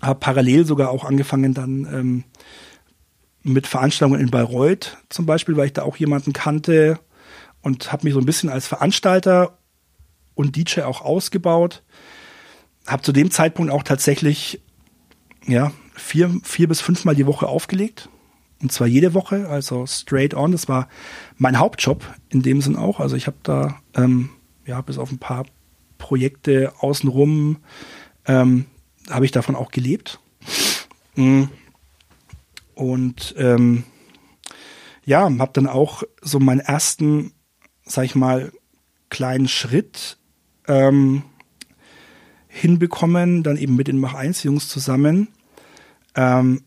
habe 0.00 0.18
parallel 0.18 0.64
sogar 0.64 0.90
auch 0.90 1.04
angefangen 1.04 1.54
dann 1.54 1.86
ähm, 1.92 2.24
mit 3.42 3.66
Veranstaltungen 3.66 4.20
in 4.20 4.30
Bayreuth 4.30 4.98
zum 5.08 5.26
Beispiel, 5.26 5.56
weil 5.56 5.66
ich 5.66 5.72
da 5.72 5.82
auch 5.82 5.96
jemanden 5.96 6.32
kannte 6.32 6.98
und 7.60 7.92
habe 7.92 8.04
mich 8.04 8.14
so 8.14 8.20
ein 8.20 8.26
bisschen 8.26 8.50
als 8.50 8.66
Veranstalter 8.66 9.58
und 10.42 10.56
DJ 10.56 10.82
auch 10.82 11.00
ausgebaut. 11.00 11.82
Habe 12.86 13.02
zu 13.02 13.12
dem 13.12 13.30
Zeitpunkt 13.30 13.72
auch 13.72 13.82
tatsächlich 13.82 14.60
ja 15.46 15.72
vier, 15.94 16.34
vier 16.42 16.68
bis 16.68 16.80
fünfmal 16.80 17.14
die 17.14 17.26
Woche 17.26 17.48
aufgelegt. 17.48 18.08
Und 18.60 18.70
zwar 18.70 18.86
jede 18.86 19.14
Woche, 19.14 19.48
also 19.48 19.86
straight 19.86 20.34
on. 20.34 20.52
Das 20.52 20.68
war 20.68 20.88
mein 21.36 21.58
Hauptjob 21.58 22.04
in 22.28 22.42
dem 22.42 22.60
Sinn 22.60 22.76
auch. 22.76 23.00
Also 23.00 23.16
ich 23.16 23.26
habe 23.26 23.38
da 23.42 23.80
ähm, 23.94 24.30
ja 24.66 24.80
bis 24.80 24.98
auf 24.98 25.10
ein 25.10 25.18
paar 25.18 25.46
Projekte 25.98 26.72
außenrum 26.78 27.58
ähm, 28.26 28.66
habe 29.10 29.24
ich 29.24 29.32
davon 29.32 29.56
auch 29.56 29.70
gelebt. 29.70 30.20
Mhm. 31.16 31.48
Und 32.74 33.34
ähm, 33.36 33.84
ja, 35.04 35.22
habe 35.22 35.52
dann 35.52 35.66
auch 35.66 36.04
so 36.20 36.38
meinen 36.38 36.60
ersten, 36.60 37.32
sag 37.84 38.04
ich 38.04 38.14
mal, 38.14 38.52
kleinen 39.10 39.48
Schritt 39.48 40.18
ähm, 40.72 41.22
hinbekommen, 42.48 43.42
dann 43.42 43.56
eben 43.58 43.76
mit 43.76 43.88
den 43.88 44.00
Mach 44.00 44.14
1 44.14 44.42
Jungs 44.42 44.68
zusammen, 44.68 45.28
ähm, 46.14 46.64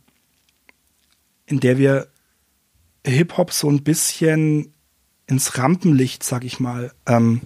in 1.47 1.59
der 1.59 1.77
wir 1.77 2.07
Hip-Hop 3.05 3.51
so 3.51 3.69
ein 3.69 3.83
bisschen 3.83 4.73
ins 5.27 5.57
Rampenlicht, 5.57 6.23
sag 6.23 6.43
ich 6.43 6.59
mal, 6.59 6.91
ähm, 7.07 7.41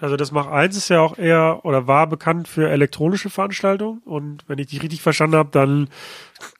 Also 0.00 0.16
das 0.16 0.32
Mach 0.32 0.48
1 0.48 0.76
ist 0.76 0.90
ja 0.90 1.00
auch 1.00 1.16
eher 1.16 1.64
oder 1.64 1.86
war 1.86 2.08
bekannt 2.08 2.48
für 2.48 2.68
elektronische 2.68 3.30
Veranstaltungen 3.30 4.02
und 4.04 4.46
wenn 4.48 4.58
ich 4.58 4.66
dich 4.66 4.82
richtig 4.82 5.00
verstanden 5.00 5.36
habe, 5.36 5.50
dann 5.50 5.88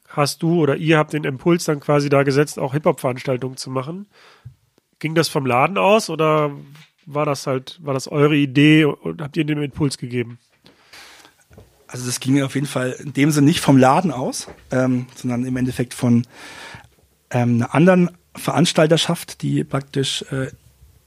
hast 0.08 0.42
du 0.42 0.60
oder 0.60 0.76
ihr 0.76 0.96
habt 0.96 1.12
den 1.12 1.24
Impuls 1.24 1.64
dann 1.64 1.80
quasi 1.80 2.08
da 2.08 2.22
gesetzt, 2.22 2.58
auch 2.58 2.72
Hip-Hop-Veranstaltungen 2.72 3.56
zu 3.56 3.70
machen. 3.70 4.06
Ging 5.04 5.14
das 5.14 5.28
vom 5.28 5.44
Laden 5.44 5.76
aus 5.76 6.08
oder 6.08 6.50
war 7.04 7.26
das 7.26 7.46
halt, 7.46 7.78
war 7.82 7.92
das 7.92 8.08
eure 8.08 8.36
Idee 8.36 8.86
und 8.86 9.20
habt 9.20 9.36
ihr 9.36 9.44
den 9.44 9.62
Impuls 9.62 9.98
gegeben? 9.98 10.38
Also 11.86 12.06
das 12.06 12.20
ging 12.20 12.42
auf 12.42 12.54
jeden 12.54 12.66
Fall 12.66 12.92
in 12.92 13.12
dem 13.12 13.30
Sinne 13.30 13.48
nicht 13.48 13.60
vom 13.60 13.76
Laden 13.76 14.10
aus, 14.10 14.48
ähm, 14.70 15.04
sondern 15.14 15.44
im 15.44 15.58
Endeffekt 15.58 15.92
von 15.92 16.26
ähm, 17.28 17.56
einer 17.56 17.74
anderen 17.74 18.16
Veranstalterschaft, 18.34 19.42
die 19.42 19.62
praktisch 19.62 20.22
äh, 20.32 20.50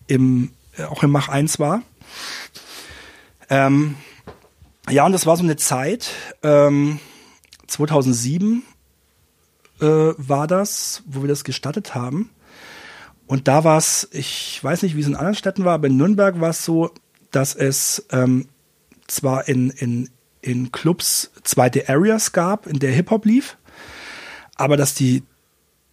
im, 0.06 0.52
äh, 0.78 0.84
auch 0.84 1.02
im 1.02 1.10
Mach 1.10 1.30
1 1.30 1.58
war. 1.58 1.82
Ähm, 3.50 3.96
ja, 4.92 5.08
und 5.08 5.12
das 5.12 5.26
war 5.26 5.38
so 5.38 5.44
eine 5.44 5.56
Zeit, 5.56 6.12
ähm, 6.44 7.00
2007 7.66 8.62
äh, 9.82 9.86
war 9.86 10.46
das, 10.46 11.02
wo 11.08 11.24
wir 11.24 11.30
das 11.30 11.44
gestattet 11.44 11.96
haben. 11.96 12.30
Und 13.28 13.50
da 13.50 13.64
war 13.66 13.78
es, 13.78 14.08
ich 14.12 14.64
weiß 14.64 14.82
nicht, 14.84 14.96
wie 14.96 15.02
es 15.02 15.08
in 15.08 15.16
anderen 15.16 15.36
Städten 15.36 15.66
war, 15.66 15.76
aber 15.76 15.88
in 15.88 15.98
Nürnberg 15.98 16.40
war 16.40 16.50
es 16.50 16.64
so, 16.64 16.92
dass 17.32 17.54
es 17.56 18.06
ähm, 18.12 18.48
zwar 19.08 19.48
in, 19.50 19.70
in, 19.70 20.10
in 20.42 20.72
Clubs 20.72 21.32
zweite 21.44 21.90
Areas 21.90 22.32
gab, 22.32 22.68
in 22.68 22.80
der 22.80 22.92
Hip-Hop 22.92 23.26
lief, 23.26 23.58
aber 24.56 24.78
dass 24.78 24.94
die, 24.94 25.24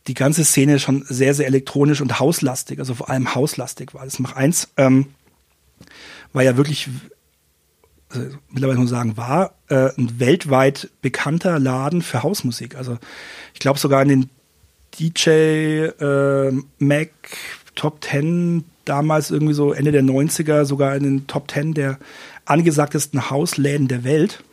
die 0.07 0.14
ganze 0.14 0.45
Szene 0.45 0.78
schon 0.78 1.05
sehr, 1.09 1.35
sehr 1.35 1.47
elektronisch 1.47 2.01
und 2.01 2.20
hauslastig, 2.20 2.78
also 2.78 2.95
vor 2.95 3.11
allem 3.11 3.35
hauslastig 3.35 3.95
war. 3.95 4.05
Das 4.05 4.20
Mach 4.20 4.37
eins 4.37 4.68
ähm, 4.76 5.07
war 6.32 6.45
ja 6.45 6.57
wirklich, 6.57 6.89
also 8.11 8.28
mittlerweile 8.49 8.78
muss 8.78 8.91
man 8.91 8.99
sagen, 8.99 9.16
war 9.16 9.55
äh, 9.68 9.91
ein 9.97 10.20
weltweit 10.20 10.91
bekannter 11.03 11.59
Laden 11.59 12.01
für 12.01 12.22
Hausmusik. 12.22 12.76
Also 12.76 12.99
ich 13.55 13.61
glaube 13.61 13.80
sogar 13.80 14.03
in 14.03 14.09
den 14.09 14.30
DJ 14.99 15.28
äh, 15.28 16.53
Mac 16.78 17.11
Top 17.74 18.05
10 18.05 18.64
damals 18.84 19.30
irgendwie 19.30 19.55
so 19.55 19.72
Ende 19.72 19.92
der 19.92 20.03
90er 20.03 20.64
sogar 20.64 20.95
in 20.95 21.03
den 21.03 21.26
Top 21.26 21.51
10 21.51 21.74
der 21.74 21.99
angesagtesten 22.45 23.30
Hausläden 23.30 23.88
der 23.88 24.05
Welt. 24.05 24.45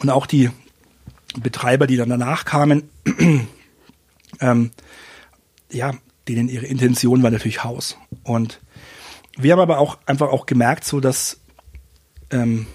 Und 0.00 0.10
auch 0.10 0.26
die 0.26 0.50
Betreiber, 1.38 1.86
die 1.86 1.96
dann 1.96 2.08
danach 2.08 2.44
kamen, 2.44 2.88
ähm, 4.40 4.70
ja, 5.70 5.92
denen 6.28 6.48
ihre 6.48 6.66
Intention 6.66 7.22
war 7.22 7.30
natürlich 7.30 7.64
Haus. 7.64 7.96
Und 8.22 8.60
wir 9.36 9.52
haben 9.52 9.60
aber 9.60 9.78
auch 9.78 9.98
einfach 10.06 10.28
auch 10.28 10.46
gemerkt, 10.46 10.84
so 10.84 11.00
dass 11.00 11.40
ähm, 12.30 12.66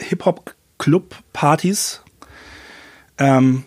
Hip-Hop-Club-Partys 0.00 2.02
ähm, 3.18 3.64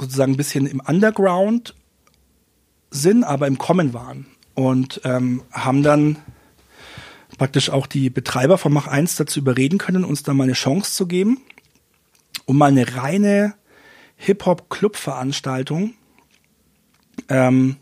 sozusagen 0.00 0.32
ein 0.32 0.36
bisschen 0.36 0.66
im 0.66 0.80
Underground 0.80 1.74
sind, 2.90 3.24
aber 3.24 3.46
im 3.46 3.58
Kommen 3.58 3.92
waren. 3.94 4.26
Und 4.54 5.00
ähm, 5.04 5.42
haben 5.52 5.82
dann 5.82 6.16
praktisch 7.38 7.70
auch 7.70 7.86
die 7.86 8.10
Betreiber 8.10 8.58
von 8.58 8.72
Mach 8.72 8.86
1 8.86 9.16
dazu 9.16 9.40
überreden 9.40 9.78
können, 9.78 10.04
uns 10.04 10.22
da 10.22 10.34
mal 10.34 10.44
eine 10.44 10.52
Chance 10.52 10.92
zu 10.92 11.06
geben, 11.06 11.40
um 12.44 12.58
mal 12.58 12.70
eine 12.70 12.96
reine 12.96 13.54
Hip-Hop-Club-Veranstaltung 14.16 15.94
ähm, 17.28 17.76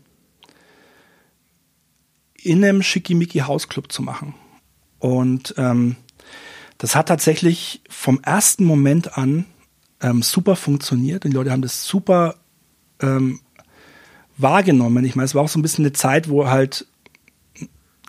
in 2.35 2.63
einem 2.63 2.81
Schickimicki 2.81 3.39
Hausclub 3.39 3.91
zu 3.91 4.01
machen. 4.01 4.35
Und 4.99 5.55
ähm, 5.57 5.95
das 6.77 6.95
hat 6.95 7.09
tatsächlich 7.09 7.81
vom 7.89 8.21
ersten 8.23 8.63
Moment 8.63 9.17
an 9.17 9.45
ähm, 10.01 10.21
super 10.21 10.55
funktioniert. 10.55 11.25
Und 11.25 11.31
die 11.31 11.37
Leute 11.37 11.51
haben 11.51 11.61
das 11.61 11.85
super 11.85 12.35
ähm, 13.01 13.39
wahrgenommen. 14.37 15.03
Ich 15.05 15.15
meine, 15.15 15.25
es 15.25 15.35
war 15.35 15.43
auch 15.43 15.49
so 15.49 15.59
ein 15.59 15.61
bisschen 15.61 15.85
eine 15.85 15.93
Zeit, 15.93 16.29
wo 16.29 16.47
halt 16.47 16.87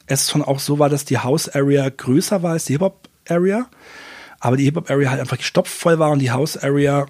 es 0.06 0.30
schon 0.30 0.42
auch 0.42 0.58
so 0.58 0.78
war, 0.78 0.88
dass 0.88 1.04
die 1.04 1.18
House 1.18 1.48
Area 1.48 1.88
größer 1.88 2.42
war 2.42 2.52
als 2.52 2.64
die 2.64 2.74
Hip 2.74 2.82
Hop 2.82 3.08
Area, 3.28 3.68
aber 4.40 4.56
die 4.56 4.64
Hip 4.64 4.76
Hop 4.76 4.90
Area 4.90 5.10
halt 5.10 5.20
einfach 5.20 5.38
gestopft 5.38 5.72
voll 5.72 5.98
war 5.98 6.10
und 6.10 6.18
die 6.18 6.32
House 6.32 6.56
Area 6.56 7.06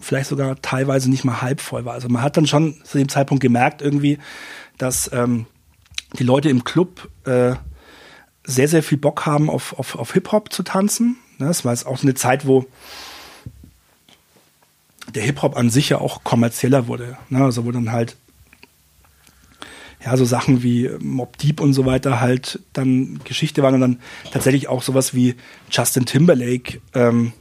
vielleicht 0.00 0.28
sogar 0.28 0.60
teilweise 0.62 1.10
nicht 1.10 1.24
mal 1.24 1.42
halb 1.42 1.60
voll 1.60 1.84
war. 1.84 1.94
Also 1.94 2.08
man 2.08 2.22
hat 2.22 2.36
dann 2.36 2.46
schon 2.46 2.76
zu 2.84 2.98
dem 2.98 3.08
Zeitpunkt 3.08 3.42
gemerkt 3.42 3.82
irgendwie, 3.82 4.18
dass 4.78 5.10
ähm, 5.12 5.46
die 6.18 6.24
Leute 6.24 6.48
im 6.48 6.64
Club 6.64 7.08
äh, 7.24 7.54
sehr, 8.44 8.68
sehr 8.68 8.82
viel 8.82 8.98
Bock 8.98 9.26
haben, 9.26 9.50
auf, 9.50 9.78
auf, 9.78 9.96
auf 9.96 10.12
Hip-Hop 10.12 10.52
zu 10.52 10.62
tanzen. 10.62 11.16
Ne, 11.38 11.46
das 11.46 11.64
war 11.64 11.72
jetzt 11.72 11.86
auch 11.86 11.98
so 11.98 12.06
eine 12.06 12.14
Zeit, 12.14 12.46
wo 12.46 12.66
der 15.14 15.22
Hip-Hop 15.22 15.56
an 15.56 15.70
sich 15.70 15.88
ja 15.88 15.98
auch 15.98 16.24
kommerzieller 16.24 16.86
wurde. 16.86 17.16
Ne? 17.30 17.42
Also 17.42 17.64
wo 17.64 17.72
dann 17.72 17.92
halt 17.92 18.16
ja, 20.04 20.16
so 20.16 20.24
Sachen 20.24 20.62
wie 20.62 20.90
Mob 21.00 21.38
Deep 21.38 21.60
und 21.60 21.72
so 21.72 21.84
weiter 21.84 22.20
halt 22.20 22.60
dann 22.72 23.18
Geschichte 23.24 23.62
waren 23.62 23.74
und 23.74 23.80
dann 23.80 24.00
tatsächlich 24.30 24.68
auch 24.68 24.82
sowas 24.82 25.12
wie 25.12 25.34
Justin 25.70 26.06
Timberlake, 26.06 26.80
ähm, 26.94 27.32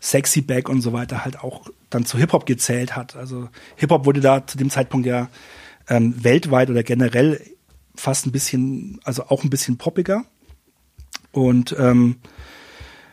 Sexy 0.00 0.42
Back 0.42 0.68
und 0.68 0.80
so 0.80 0.92
weiter 0.92 1.24
halt 1.24 1.40
auch 1.40 1.68
dann 1.90 2.04
zu 2.06 2.18
Hip-Hop 2.18 2.46
gezählt 2.46 2.96
hat. 2.96 3.16
Also 3.16 3.48
Hip-Hop 3.76 4.06
wurde 4.06 4.20
da 4.20 4.46
zu 4.46 4.58
dem 4.58 4.70
Zeitpunkt 4.70 5.06
ja 5.06 5.28
ähm, 5.88 6.22
weltweit 6.22 6.70
oder 6.70 6.82
generell 6.82 7.40
fast 7.94 8.26
ein 8.26 8.32
bisschen, 8.32 9.00
also 9.04 9.24
auch 9.24 9.44
ein 9.44 9.50
bisschen 9.50 9.78
poppiger. 9.78 10.24
Und 11.32 11.74
ähm, 11.78 12.16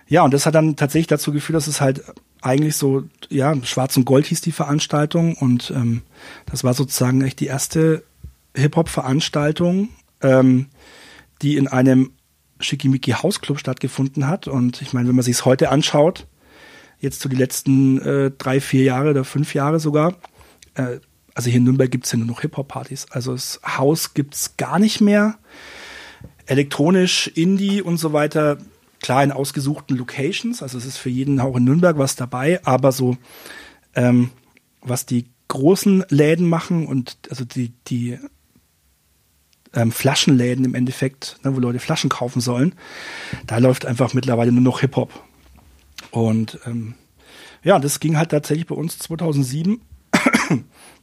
ja, 0.08 0.24
und 0.24 0.34
das 0.34 0.46
hat 0.46 0.56
dann 0.56 0.76
tatsächlich 0.76 1.08
dazu 1.08 1.32
geführt, 1.32 1.56
dass 1.56 1.68
es 1.68 1.82
halt 1.82 2.04
eigentlich 2.42 2.76
so, 2.76 3.04
ja, 3.30 3.56
Schwarz 3.64 3.98
und 3.98 4.06
Gold 4.06 4.26
hieß 4.28 4.42
die 4.42 4.52
Veranstaltung 4.52 5.36
und 5.36 5.72
ähm, 5.76 6.04
das 6.46 6.64
war 6.64 6.74
sozusagen 6.74 7.22
echt 7.22 7.40
die 7.40 7.48
erste 7.48 8.04
Hip-Hop-Veranstaltung, 8.56 9.90
ähm, 10.22 10.68
die 11.42 11.58
in 11.58 11.68
einem 11.68 12.12
Schickimicki 12.60 13.12
Hausclub 13.12 13.60
stattgefunden 13.60 14.28
hat. 14.28 14.48
Und 14.48 14.82
ich 14.82 14.94
meine, 14.94 15.08
wenn 15.08 15.16
man 15.16 15.24
sich 15.24 15.36
es 15.38 15.46
heute 15.46 15.70
anschaut, 15.70 16.28
jetzt 17.00 17.22
so 17.22 17.30
die 17.30 17.36
letzten 17.36 18.00
äh, 18.02 18.32
drei, 18.38 18.60
vier 18.60 18.84
Jahre 18.84 19.12
oder 19.12 19.24
fünf 19.24 19.54
Jahre 19.54 19.80
sogar, 19.80 20.16
äh, 20.76 21.00
also 21.36 21.50
hier 21.50 21.60
in 21.60 21.64
Nürnberg 21.64 21.90
gibt 21.90 22.06
es 22.06 22.12
ja 22.12 22.18
nur 22.18 22.28
noch 22.28 22.42
Hip-Hop-Partys. 22.42 23.08
Also 23.12 23.32
das 23.32 23.62
Haus 23.66 24.14
gibt 24.14 24.36
es 24.36 24.58
gar 24.58 24.80
nicht 24.80 25.00
mehr. 25.00 25.38
Elektronisch, 26.46 27.28
Indie 27.28 27.82
und 27.82 27.98
so 27.98 28.12
weiter, 28.12 28.58
klar 29.02 29.24
in 29.24 29.32
ausgesuchten 29.32 29.98
Locations. 29.98 30.62
Also 30.62 30.78
es 30.78 30.86
ist 30.86 30.98
für 30.98 31.10
jeden 31.10 31.40
auch 31.40 31.56
in 31.56 31.64
Nürnberg 31.64 31.98
was 31.98 32.16
dabei, 32.16 32.64
aber 32.66 32.92
so 32.92 33.18
ähm, 33.96 34.32
was 34.82 35.06
die 35.06 35.26
großen 35.48 36.06
Läden 36.10 36.48
machen 36.48 36.86
und 36.86 37.18
also 37.30 37.44
die, 37.44 37.74
die 37.88 38.20
ähm, 39.74 39.92
Flaschenläden 39.92 40.66
im 40.66 40.76
Endeffekt, 40.76 41.38
ne, 41.44 41.56
wo 41.56 41.60
Leute 41.60 41.80
Flaschen 41.80 42.10
kaufen 42.10 42.42
sollen, 42.42 42.76
da 43.46 43.58
läuft 43.58 43.86
einfach 43.86 44.14
mittlerweile 44.14 44.52
nur 44.52 44.62
noch 44.62 44.82
Hip-Hop. 44.82 45.12
Und 46.12 46.60
ähm, 46.66 46.96
ja, 47.64 47.80
das 47.80 48.00
ging 48.00 48.18
halt 48.18 48.30
tatsächlich 48.30 48.68
bei 48.68 48.76
uns 48.76 49.00
2007. 49.00 49.82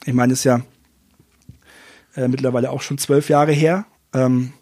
ich 0.07 0.14
meine, 0.14 0.32
ist 0.32 0.44
ja 0.44 0.62
äh, 2.14 2.28
mittlerweile 2.28 2.70
auch 2.70 2.82
schon 2.82 2.99
zwölf 2.99 3.28
Jahre 3.28 3.53
her. 3.53 3.86
Ähm, 4.14 4.53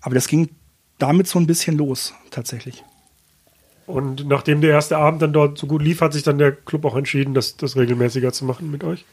aber 0.00 0.14
das 0.14 0.28
ging 0.28 0.50
damit 0.98 1.26
so 1.26 1.38
ein 1.38 1.46
bisschen 1.46 1.76
los, 1.76 2.14
tatsächlich. 2.30 2.84
Und 3.86 4.26
nachdem 4.26 4.60
der 4.60 4.70
erste 4.70 4.96
Abend 4.96 5.22
dann 5.22 5.32
dort 5.32 5.58
so 5.58 5.66
gut 5.66 5.82
lief, 5.82 6.00
hat 6.00 6.12
sich 6.12 6.24
dann 6.24 6.38
der 6.38 6.52
Club 6.52 6.84
auch 6.84 6.96
entschieden, 6.96 7.34
das, 7.34 7.56
das 7.56 7.76
regelmäßiger 7.76 8.32
zu 8.32 8.44
machen 8.44 8.70
mit 8.70 8.82
euch? 8.82 9.04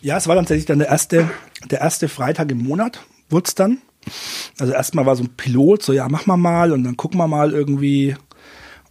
Ja, 0.00 0.16
es 0.16 0.28
war 0.28 0.34
dann 0.34 0.44
tatsächlich 0.44 0.66
dann 0.66 0.78
der 0.78 0.88
erste, 0.88 1.30
der 1.70 1.80
erste 1.80 2.08
Freitag 2.08 2.50
im 2.52 2.58
Monat, 2.58 3.04
wurde 3.28 3.48
es 3.48 3.54
dann. 3.54 3.78
Also 4.58 4.72
erstmal 4.72 5.06
war 5.06 5.16
so 5.16 5.24
ein 5.24 5.36
Pilot, 5.36 5.82
so 5.82 5.92
ja, 5.92 6.08
machen 6.08 6.28
wir 6.28 6.36
mal 6.36 6.72
und 6.72 6.84
dann 6.84 6.96
gucken 6.96 7.18
wir 7.18 7.26
mal 7.26 7.52
irgendwie. 7.52 8.16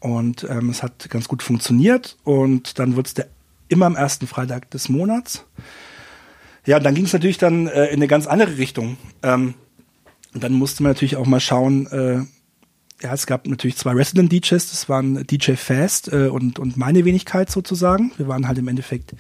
Und 0.02 0.46
ähm, 0.50 0.70
es 0.70 0.84
hat 0.84 1.10
ganz 1.10 1.28
gut 1.28 1.44
funktioniert 1.44 2.18
und 2.24 2.80
dann 2.80 2.96
wurde 2.96 3.08
es 3.08 3.14
der 3.14 3.28
immer 3.70 3.86
am 3.86 3.96
ersten 3.96 4.28
Freitag 4.28 4.70
des 4.72 4.90
Monats. 4.90 5.46
Ja, 6.66 6.78
und 6.78 6.84
dann 6.84 6.96
ging 6.96 7.06
es 7.06 7.14
natürlich 7.14 7.38
dann 7.38 7.68
äh, 7.68 7.88
in 7.88 7.96
eine 7.96 8.08
ganz 8.08 8.28
andere 8.28 8.58
Richtung. 8.58 8.98
Ähm, 9.24 9.54
und 10.40 10.44
dann 10.46 10.54
musste 10.54 10.84
man 10.84 10.92
natürlich 10.94 11.18
auch 11.18 11.26
mal 11.26 11.42
schauen, 11.42 11.86
äh, 11.88 12.22
ja, 13.04 13.14
es 13.14 13.28
gab 13.28 13.46
natürlich 13.46 13.76
zwei 13.76 13.92
Resident 13.92 14.32
DJs, 14.32 14.70
das 14.70 14.88
waren 14.88 15.28
DJ 15.28 15.56
Fast 15.56 16.14
äh, 16.14 16.28
und, 16.28 16.60
und 16.60 16.78
meine 16.78 17.04
Wenigkeit 17.04 17.52
sozusagen. 17.52 18.14
Wir 18.16 18.30
waren 18.30 18.48
halt 18.48 18.58
im 18.58 18.70
Endeffekt 18.70 19.16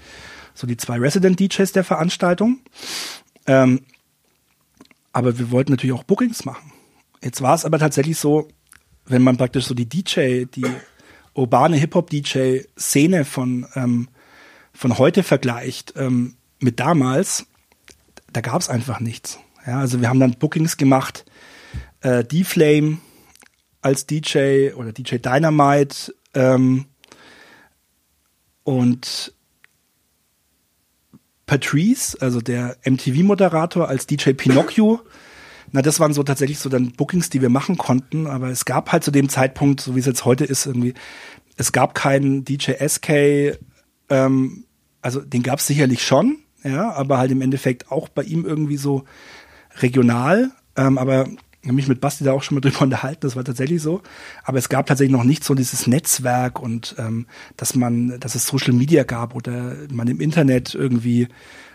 so 0.54 0.66
die 0.66 0.78
zwei 0.78 0.98
Resident 0.98 1.38
DJs 1.38 1.74
der 1.74 1.84
Veranstaltung. 1.84 2.62
Ähm, 3.48 3.82
aber 5.12 5.38
wir 5.38 5.52
wollten 5.52 5.74
natürlich 5.74 5.94
auch 5.94 6.06
Bookings 6.06 6.46
machen. 6.46 6.72
Jetzt 7.22 7.42
war 7.42 7.54
es 7.54 7.66
aber 7.66 7.80
tatsächlich 7.80 8.18
so, 8.18 8.48
wenn 9.06 9.22
man 9.22 9.36
praktisch 9.36 9.66
so 9.66 9.74
die 9.74 9.90
DJ, 9.90 10.46
die 10.46 10.68
urbane 11.34 11.76
Hip-Hop-DJ-Szene 11.76 13.26
von, 13.26 13.68
ähm, 13.76 14.08
von 14.72 14.98
heute 14.98 15.24
vergleicht 15.24 15.96
ähm, 15.98 16.36
mit 16.62 16.80
damals, 16.80 17.46
da 18.32 18.40
gab 18.40 18.62
es 18.62 18.70
einfach 18.70 19.02
nichts. 19.02 19.38
Ja, 19.70 19.82
also 19.82 20.02
wir 20.02 20.10
haben 20.10 20.20
dann 20.20 20.34
Bookings 20.34 20.78
gemacht, 20.78 21.26
äh, 22.02 22.24
D-Flame 22.24 22.98
als 23.82 24.08
DJ 24.08 24.72
oder 24.74 24.92
DJ 24.92 25.18
Dynamite 25.18 26.16
ähm, 26.34 26.86
und 28.64 29.32
Patrice, 31.46 32.18
also 32.20 32.42
der 32.42 32.78
MTV-Moderator 32.84 33.88
als 33.88 34.08
DJ 34.08 34.32
Pinocchio. 34.32 35.02
Na, 35.72 35.84
das 35.84 36.00
waren 36.00 36.14
so 36.16 36.24
tatsächlich 36.24 36.58
so 36.58 36.70
dann 36.70 36.94
Bookings, 36.94 37.30
die 37.30 37.44
wir 37.44 37.50
machen 37.50 37.78
konnten, 37.78 38.26
aber 38.26 38.50
es 38.50 38.66
gab 38.66 38.92
halt 38.92 39.04
zu 39.04 39.12
dem 39.12 39.30
Zeitpunkt, 39.30 39.82
so 39.82 39.96
wie 39.96 40.00
es 40.00 40.08
jetzt 40.08 40.26
heute 40.26 40.46
ist, 40.46 40.66
irgendwie, 40.66 40.96
es 41.58 41.72
gab 41.72 41.94
keinen 41.94 42.44
DJ 42.44 42.72
SK, 42.88 43.60
ähm, 44.10 44.66
also 45.04 45.22
den 45.22 45.44
gab 45.44 45.60
es 45.60 45.68
sicherlich 45.68 46.04
schon, 46.04 46.40
ja, 46.64 46.92
aber 46.94 47.20
halt 47.20 47.30
im 47.30 47.44
Endeffekt 47.44 47.92
auch 47.92 48.10
bei 48.10 48.24
ihm 48.24 48.46
irgendwie 48.46 48.78
so 48.78 49.06
regional, 49.78 50.52
ähm, 50.76 50.98
aber 50.98 51.28
mich 51.62 51.88
mit 51.88 52.02
Basti 52.02 52.24
da 52.24 52.32
auch 52.32 52.44
schon 52.44 52.56
mal 52.56 52.62
drüber 52.70 52.82
unterhalten, 52.82 53.22
das 53.22 53.36
war 53.36 53.44
tatsächlich 53.44 53.82
so. 53.82 54.02
Aber 54.44 54.58
es 54.58 54.70
gab 54.70 54.86
tatsächlich 54.86 55.16
noch 55.16 55.24
nicht 55.24 55.44
so 55.44 55.56
dieses 55.56 55.88
Netzwerk 55.88 56.60
und 56.60 56.96
ähm, 56.98 57.28
dass 57.58 57.76
man, 57.76 58.20
dass 58.20 58.36
es 58.36 58.48
Social 58.48 58.74
Media 58.74 59.04
gab 59.04 59.36
oder 59.36 59.76
man 59.92 60.08
im 60.08 60.22
Internet 60.22 60.76
irgendwie 60.76 61.28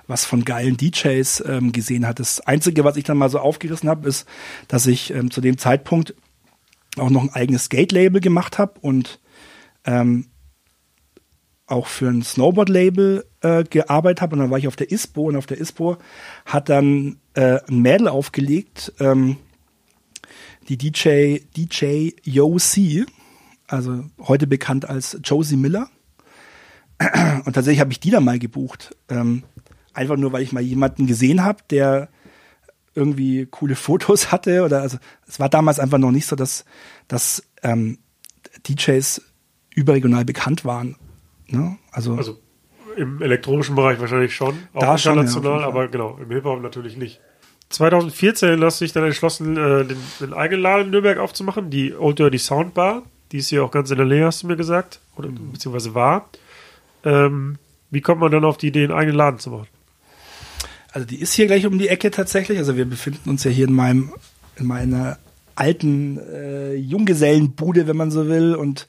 was 0.07 0.27
von 0.27 0.45
geilen 0.45 0.77
DJs 0.77 1.45
ähm, 1.47 1.73
gesehen 1.73 2.07
hat. 2.07 2.21
Das 2.21 2.41
Einzige, 2.41 2.85
was 2.85 2.97
ich 2.97 3.05
dann 3.05 3.17
mal 3.17 3.31
so 3.31 3.39
aufgerissen 3.39 3.89
habe, 3.89 4.09
ist, 4.09 4.27
dass 4.69 4.87
ich 4.87 5.13
ähm, 5.15 5.31
zu 5.31 5.41
dem 5.41 5.57
Zeitpunkt 5.57 6.15
auch 6.99 7.11
noch 7.11 7.23
ein 7.23 7.33
eigenes 7.33 7.65
Skate-Label 7.65 8.21
gemacht 8.21 8.59
habe 8.59 8.75
und 8.81 9.19
ähm, 9.87 10.27
auch 11.67 11.87
für 11.87 12.09
ein 12.09 12.23
Snowboard-Label 12.23 13.25
äh, 13.41 13.65
gearbeitet 13.65 14.21
habe. 14.21 14.35
Und 14.35 14.41
dann 14.41 14.51
war 14.51 14.59
ich 14.59 14.69
auf 14.69 14.77
der 14.77 14.91
ISPO 14.91 15.29
und 15.29 15.37
auf 15.37 15.47
der 15.47 15.59
ISPO 15.59 15.97
hat 16.45 16.69
dann 16.69 17.19
äh, 17.35 17.61
ein 17.69 17.81
Mädel 17.81 18.09
aufgelegt, 18.09 18.93
ähm, 19.01 19.37
die 20.69 20.79
DJ, 20.79 21.39
DJ 21.57 22.11
C, 22.59 23.05
also 23.67 24.05
heute 24.21 24.47
bekannt 24.47 24.89
als 24.89 25.19
Josie 25.23 25.57
Miller. 25.57 25.89
Und 27.45 27.53
tatsächlich 27.53 27.81
habe 27.81 27.93
ich 27.93 28.01
die 28.01 28.11
dann 28.11 28.25
mal 28.25 28.39
gebucht. 28.39 28.97
Ähm, 29.09 29.43
einfach 29.93 30.17
nur, 30.17 30.33
weil 30.33 30.43
ich 30.43 30.53
mal 30.53 30.63
jemanden 30.63 31.07
gesehen 31.07 31.43
habe, 31.43 31.63
der 31.71 32.09
irgendwie 32.95 33.47
coole 33.47 33.77
Fotos 33.77 34.33
hatte. 34.33 34.65
Oder 34.65 34.83
also 34.83 34.99
es 35.27 35.41
war 35.41 35.49
damals 35.49 35.79
einfach 35.79 35.99
noch 35.99 36.13
nicht 36.13 36.27
so, 36.27 36.37
dass, 36.37 36.65
dass 37.09 37.43
ähm, 37.63 37.99
DJs 38.69 39.23
überregional 39.75 40.25
bekannt 40.25 40.65
waren. 40.65 40.97
Ne? 41.49 41.79
Also, 41.91 42.15
also 42.15 42.41
im 42.97 43.23
elektronischen 43.23 43.75
Bereich 43.77 44.01
wahrscheinlich 44.01 44.35
schon, 44.35 44.55
auch 44.73 44.81
Da 44.81 44.99
schon, 44.99 45.13
international, 45.13 45.61
ja, 45.61 45.67
auf 45.67 45.75
jeden 45.75 45.77
aber 45.77 45.89
genau, 45.89 46.19
im 46.23 46.31
Hip-Hop 46.31 46.63
natürlich 46.63 46.97
nicht. 46.97 47.21
2014 47.71 48.63
hast 48.63 48.81
du 48.81 48.85
dich 48.85 48.93
dann 48.93 49.05
entschlossen, 49.05 49.57
äh, 49.57 49.85
den, 49.85 49.97
den 50.21 50.33
eigenen 50.33 50.63
Laden 50.63 50.85
in 50.87 50.91
Nürnberg 50.91 51.19
aufzumachen, 51.19 51.71
die 51.71 51.95
Old 51.95 52.19
Dirty 52.19 52.39
Soundbar. 52.39 53.03
Die 53.33 53.39
ist 53.39 53.49
hier 53.49 53.65
auch 53.65 53.71
ganz 53.71 53.91
in 53.91 53.97
der 53.97 54.07
Nähe, 54.07 54.27
hast 54.27 54.43
du 54.43 54.47
mir 54.47 54.57
gesagt, 54.57 55.01
oder 55.17 55.29
Mhm. 55.29 55.53
beziehungsweise 55.53 55.95
war. 55.95 56.29
Ähm, 57.05 57.57
wie 57.91 58.01
kommt 58.01 58.21
man 58.21 58.31
dann 58.31 58.45
auf 58.45 58.57
die 58.59 58.69
Idee, 58.69 58.85
einen 58.85 58.93
eigenen 58.93 59.17
Laden 59.17 59.39
zu 59.39 59.51
machen? 59.51 59.67
Also 60.93 61.07
die 61.07 61.21
ist 61.21 61.33
hier 61.35 61.47
gleich 61.47 61.67
um 61.67 61.79
die 61.79 61.89
Ecke 61.89 62.11
tatsächlich. 62.13 62.59
Also 62.59 62.77
wir 62.77 62.85
befinden 62.85 63.29
uns 63.31 63.43
ja 63.45 63.51
hier 63.51 63.67
in 63.67 63.75
meinem, 63.75 64.13
in 64.57 64.67
meiner 64.67 65.19
alten 65.57 66.19
äh, 66.19 66.75
Junggesellenbude, 66.75 67.87
wenn 67.87 67.97
man 67.97 68.11
so 68.11 68.29
will, 68.29 68.55
und 68.55 68.89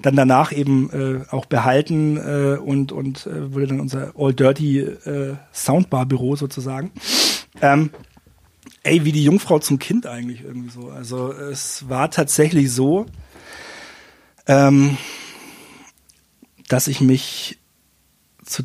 dann 0.00 0.16
danach 0.16 0.52
eben 0.52 0.90
äh, 0.90 1.24
auch 1.30 1.46
behalten 1.46 2.16
äh, 2.16 2.58
und 2.58 2.92
und 2.92 3.26
äh, 3.26 3.52
wurde 3.52 3.68
dann 3.68 3.80
unser 3.80 4.12
All 4.16 4.32
Dirty 4.32 4.80
äh, 4.80 5.34
Soundbar 5.52 6.06
Büro 6.06 6.36
sozusagen. 6.36 6.92
Ähm, 7.60 7.90
ey, 8.82 9.04
wie 9.04 9.12
die 9.12 9.24
Jungfrau 9.24 9.58
zum 9.58 9.78
Kind 9.78 10.06
eigentlich 10.06 10.42
irgendwie 10.44 10.70
so. 10.70 10.90
Also 10.90 11.32
es 11.32 11.88
war 11.88 12.10
tatsächlich 12.10 12.70
so, 12.70 13.06
ähm, 14.46 14.96
dass 16.68 16.86
ich 16.88 17.00
mich 17.00 17.58
zu 18.44 18.62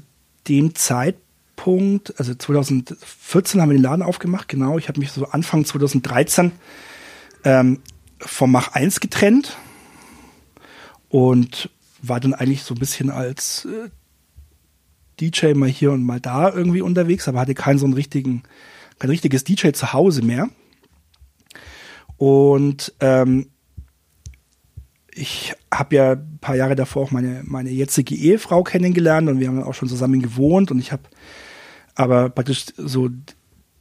dem 0.48 0.76
Zeitpunkt, 0.76 2.20
also 2.20 2.36
2014 2.36 3.62
haben 3.62 3.70
wir 3.70 3.78
den 3.78 3.84
Laden 3.84 4.04
aufgemacht, 4.04 4.48
genau. 4.48 4.78
Ich 4.78 4.88
habe 4.88 5.00
mich 5.00 5.12
so 5.12 5.26
Anfang 5.26 5.66
2013 5.66 6.52
ähm, 7.44 7.82
vom 8.20 8.52
Mach 8.52 8.74
1 8.74 9.00
getrennt 9.00 9.58
und 11.10 11.70
war 12.02 12.20
dann 12.20 12.34
eigentlich 12.34 12.64
so 12.64 12.74
ein 12.74 12.80
bisschen 12.80 13.10
als 13.10 13.66
äh, 13.66 13.90
DJ 15.20 15.54
mal 15.54 15.70
hier 15.70 15.92
und 15.92 16.04
mal 16.04 16.20
da 16.20 16.52
irgendwie 16.52 16.82
unterwegs, 16.82 17.28
aber 17.28 17.40
hatte 17.42 17.56
keinen 17.56 17.80
so 17.80 17.86
einen 17.86 17.94
richtigen, 17.94 18.44
kein 19.00 19.10
richtiges 19.10 19.44
DJ 19.44 19.72
zu 19.72 19.94
Hause 19.94 20.22
mehr. 20.22 20.50
Und 22.18 22.94
ähm, 23.00 23.48
ich 25.12 25.54
habe 25.74 25.96
ja 25.96 26.12
ein 26.14 26.38
paar 26.40 26.56
Jahre 26.56 26.76
davor 26.76 27.04
auch 27.04 27.12
meine, 27.12 27.42
meine 27.46 27.70
jetzige 27.70 28.16
Ehefrau 28.16 28.64
kennengelernt 28.64 29.28
und 29.30 29.40
wir 29.40 29.48
haben 29.48 29.58
dann 29.58 29.66
auch 29.66 29.74
schon 29.74 29.90
zusammen 29.90 30.22
gewohnt 30.22 30.72
und 30.72 30.80
ich 30.80 30.92
habe 30.92 31.04
aber 31.96 32.30
praktisch 32.30 32.68
so 32.78 33.10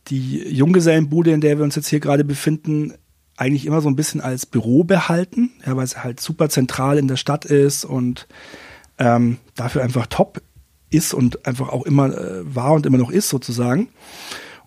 die 0.08 0.38
Junggesellenbude, 0.48 1.30
in 1.32 1.40
der 1.40 1.58
wir 1.58 1.64
uns 1.64 1.76
jetzt 1.76 1.88
hier 1.88 2.00
gerade 2.00 2.24
befinden, 2.24 2.94
eigentlich 3.38 3.66
immer 3.66 3.80
so 3.80 3.88
ein 3.88 3.96
bisschen 3.96 4.20
als 4.20 4.46
Büro 4.46 4.82
behalten, 4.82 5.52
ja, 5.64 5.76
weil 5.76 5.84
es 5.84 6.02
halt 6.02 6.20
super 6.20 6.48
zentral 6.48 6.98
in 6.98 7.06
der 7.06 7.16
Stadt 7.16 7.44
ist 7.44 7.84
und 7.84 8.26
ähm, 8.98 9.38
dafür 9.54 9.82
einfach 9.84 10.06
top 10.06 10.42
ist 10.90 11.14
und 11.14 11.46
einfach 11.46 11.68
auch 11.68 11.86
immer 11.86 12.06
äh, 12.06 12.54
war 12.54 12.72
und 12.72 12.84
immer 12.84 12.98
noch 12.98 13.10
ist 13.10 13.28
sozusagen. 13.28 13.90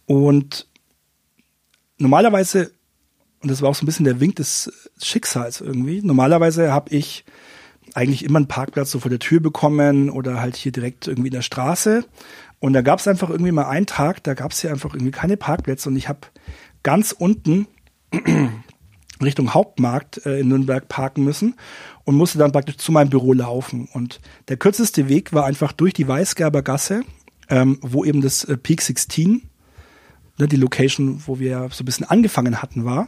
Und 0.05 0.67
normalerweise, 1.97 2.72
und 3.41 3.51
das 3.51 3.61
war 3.61 3.69
auch 3.69 3.76
so 3.76 3.84
ein 3.84 3.88
bisschen 3.88 4.05
der 4.05 4.22
Wink 4.22 4.38
des 4.38 4.72
Schicksals 5.01 5.59
irgendwie, 5.59 6.01
normalerweise 6.01 6.72
habe 6.72 6.95
ich 6.95 7.26
eigentlich 7.93 8.24
immer 8.24 8.38
einen 8.38 8.47
Parkplatz 8.47 8.91
so 8.91 8.99
vor 8.99 9.09
der 9.09 9.19
Tür 9.19 9.41
bekommen 9.41 10.09
oder 10.09 10.39
halt 10.39 10.55
hier 10.55 10.72
direkt 10.72 11.07
irgendwie 11.09 11.28
in 11.28 11.34
der 11.34 11.41
Straße. 11.41 12.05
Und 12.59 12.72
da 12.72 12.82
gab 12.82 12.99
es 12.99 13.07
einfach 13.07 13.30
irgendwie 13.30 13.51
mal 13.51 13.65
einen 13.65 13.86
Tag, 13.86 14.24
da 14.24 14.34
gab 14.34 14.51
es 14.51 14.61
hier 14.61 14.72
einfach 14.72 14.93
irgendwie 14.93 15.11
keine 15.11 15.36
Parkplätze 15.36 15.89
und 15.89 15.97
ich 15.97 16.07
habe 16.07 16.19
ganz 16.84 17.11
unten 17.11 17.67
Richtung 19.22 19.53
Hauptmarkt 19.53 20.26
äh, 20.26 20.39
in 20.39 20.49
Nürnberg 20.49 20.88
parken 20.88 21.24
müssen 21.24 21.55
und 22.03 22.16
musste 22.16 22.38
dann 22.38 22.51
praktisch 22.51 22.78
zu 22.78 22.91
meinem 22.91 23.09
Büro 23.09 23.34
laufen. 23.34 23.88
Und 23.93 24.20
der 24.47 24.57
kürzeste 24.57 25.09
Weg 25.09 25.34
war 25.34 25.45
einfach 25.45 25.72
durch 25.72 25.93
die 25.93 26.07
Weißgerber 26.07 26.62
Gasse, 26.62 27.03
ähm, 27.49 27.78
wo 27.82 28.03
eben 28.03 28.22
das 28.22 28.43
äh, 28.43 28.57
Peak 28.57 28.82
16, 28.82 29.43
ne, 30.38 30.47
die 30.47 30.55
Location, 30.57 31.22
wo 31.26 31.39
wir 31.39 31.70
so 31.72 31.84
ein 31.84 31.86
bisschen 31.86 32.09
angefangen 32.09 32.62
hatten, 32.62 32.86
war. 32.86 33.07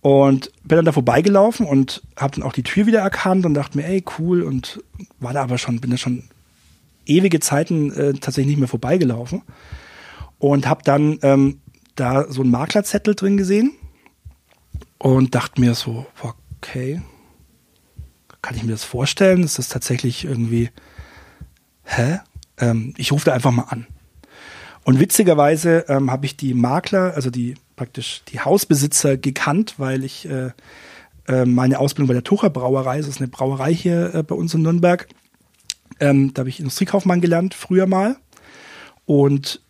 Und 0.00 0.52
bin 0.62 0.76
dann 0.76 0.84
da 0.84 0.92
vorbeigelaufen 0.92 1.66
und 1.66 2.02
habe 2.16 2.36
dann 2.36 2.44
auch 2.44 2.52
die 2.52 2.62
Tür 2.62 2.86
wieder 2.86 3.00
erkannt 3.00 3.44
und 3.44 3.54
dachte 3.54 3.76
mir, 3.76 3.84
ey, 3.84 4.04
cool. 4.18 4.42
Und 4.42 4.82
war 5.18 5.32
da 5.32 5.42
aber 5.42 5.58
schon, 5.58 5.80
bin 5.80 5.90
da 5.90 5.96
schon 5.96 6.24
ewige 7.04 7.40
Zeiten 7.40 7.90
äh, 7.92 8.12
tatsächlich 8.12 8.46
nicht 8.46 8.58
mehr 8.58 8.68
vorbeigelaufen. 8.68 9.42
Und 10.38 10.68
habe 10.68 10.84
dann 10.84 11.18
ähm, 11.22 11.60
da 11.96 12.30
so 12.30 12.42
einen 12.42 12.52
Maklerzettel 12.52 13.16
drin 13.16 13.36
gesehen 13.36 13.72
und 14.98 15.34
dachte 15.34 15.60
mir 15.60 15.74
so, 15.74 16.06
okay, 16.22 17.00
kann 18.42 18.56
ich 18.56 18.62
mir 18.62 18.72
das 18.72 18.84
vorstellen? 18.84 19.42
Ist 19.42 19.58
das 19.58 19.68
tatsächlich 19.68 20.24
irgendwie, 20.24 20.70
hä? 21.84 22.20
Ähm, 22.58 22.94
ich 22.96 23.12
rufe 23.12 23.26
da 23.26 23.32
einfach 23.32 23.50
mal 23.50 23.64
an. 23.64 23.86
Und 24.84 25.00
witzigerweise 25.00 25.84
ähm, 25.88 26.10
habe 26.10 26.26
ich 26.26 26.36
die 26.36 26.54
Makler, 26.54 27.14
also 27.14 27.30
die 27.30 27.54
praktisch 27.76 28.22
die 28.28 28.40
Hausbesitzer 28.40 29.16
gekannt, 29.16 29.74
weil 29.76 30.02
ich 30.02 30.28
äh, 30.28 30.50
äh, 31.26 31.44
meine 31.44 31.78
Ausbildung 31.78 32.08
bei 32.08 32.14
der 32.14 32.24
Tucher 32.24 32.50
Brauerei, 32.50 32.98
das 32.98 33.08
ist 33.08 33.18
eine 33.18 33.28
Brauerei 33.28 33.74
hier 33.74 34.14
äh, 34.14 34.22
bei 34.22 34.34
uns 34.34 34.54
in 34.54 34.62
Nürnberg, 34.62 35.08
ähm, 36.00 36.32
da 36.32 36.40
habe 36.40 36.48
ich 36.48 36.58
Industriekaufmann 36.58 37.20
gelernt, 37.20 37.54
früher 37.54 37.86
mal. 37.86 38.16
Und 39.04 39.60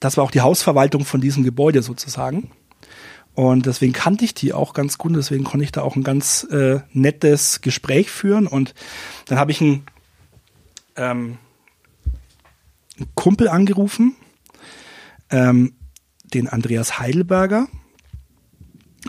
das 0.00 0.16
war 0.16 0.24
auch 0.24 0.30
die 0.30 0.40
Hausverwaltung 0.40 1.04
von 1.04 1.20
diesem 1.20 1.44
Gebäude 1.44 1.82
sozusagen. 1.82 2.50
Und 3.34 3.66
deswegen 3.66 3.92
kannte 3.92 4.24
ich 4.24 4.34
die 4.34 4.52
auch 4.52 4.74
ganz 4.74 4.96
gut. 4.96 5.14
Deswegen 5.16 5.44
konnte 5.44 5.64
ich 5.64 5.72
da 5.72 5.82
auch 5.82 5.96
ein 5.96 6.04
ganz 6.04 6.44
äh, 6.50 6.80
nettes 6.92 7.60
Gespräch 7.60 8.10
führen. 8.10 8.46
Und 8.46 8.74
dann 9.26 9.38
habe 9.38 9.50
ich 9.50 9.60
einen, 9.60 9.84
ähm, 10.96 11.38
einen 12.96 13.08
Kumpel 13.14 13.48
angerufen, 13.48 14.14
ähm, 15.30 15.74
den 16.22 16.48
Andreas 16.48 16.98
Heidelberger. 17.00 17.66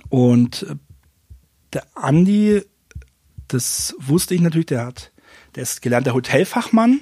Und 0.09 0.63
äh, 0.63 0.75
der 1.73 1.85
Andi, 1.93 2.63
das 3.47 3.95
wusste 3.99 4.33
ich 4.33 4.41
natürlich, 4.41 4.67
der 4.67 4.87
hat, 4.87 5.11
der 5.53 5.63
ist 5.63 5.83
gelernter 5.83 6.13
Hotelfachmann. 6.13 7.01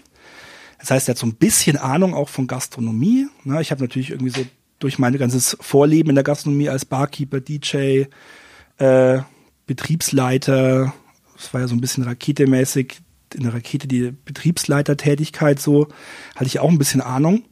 Das 0.80 0.92
heißt, 0.92 1.08
er 1.08 1.14
hat 1.14 1.20
so 1.20 1.28
ein 1.28 1.36
bisschen 1.36 1.78
Ahnung 1.78 2.14
auch 2.14 2.28
von 2.28 2.48
Gastronomie. 2.48 3.28
Ne? 3.46 3.62
Ich 3.62 3.72
habe 3.72 3.82
natürlich 3.82 4.10
irgendwie 4.10 4.32
so 4.32 4.46
durch 4.84 5.00
mein 5.00 5.18
ganzes 5.18 5.58
Vorleben 5.62 6.10
in 6.10 6.16
der 6.16 6.24
Gastronomie 6.24 6.70
als 6.70 6.84
Barkeeper, 6.84 7.40
DJ, 7.40 8.06
äh, 8.78 9.20
Betriebsleiter, 9.66 10.94
das 11.38 11.54
war 11.54 11.62
ja 11.62 11.68
so 11.68 11.76
ein 11.76 11.82
bisschen 11.82 12.04
raketemäßig, 12.04 13.00
in 13.34 13.44
der 13.44 13.54
Rakete 13.54 13.88
die 13.88 14.12
Betriebsleitertätigkeit 14.12 15.60
so, 15.60 15.88
hatte 16.36 16.46
ich 16.46 16.60
auch 16.60 16.70
ein 16.70 16.78
bisschen 16.78 17.02
Ahnung. 17.02 17.44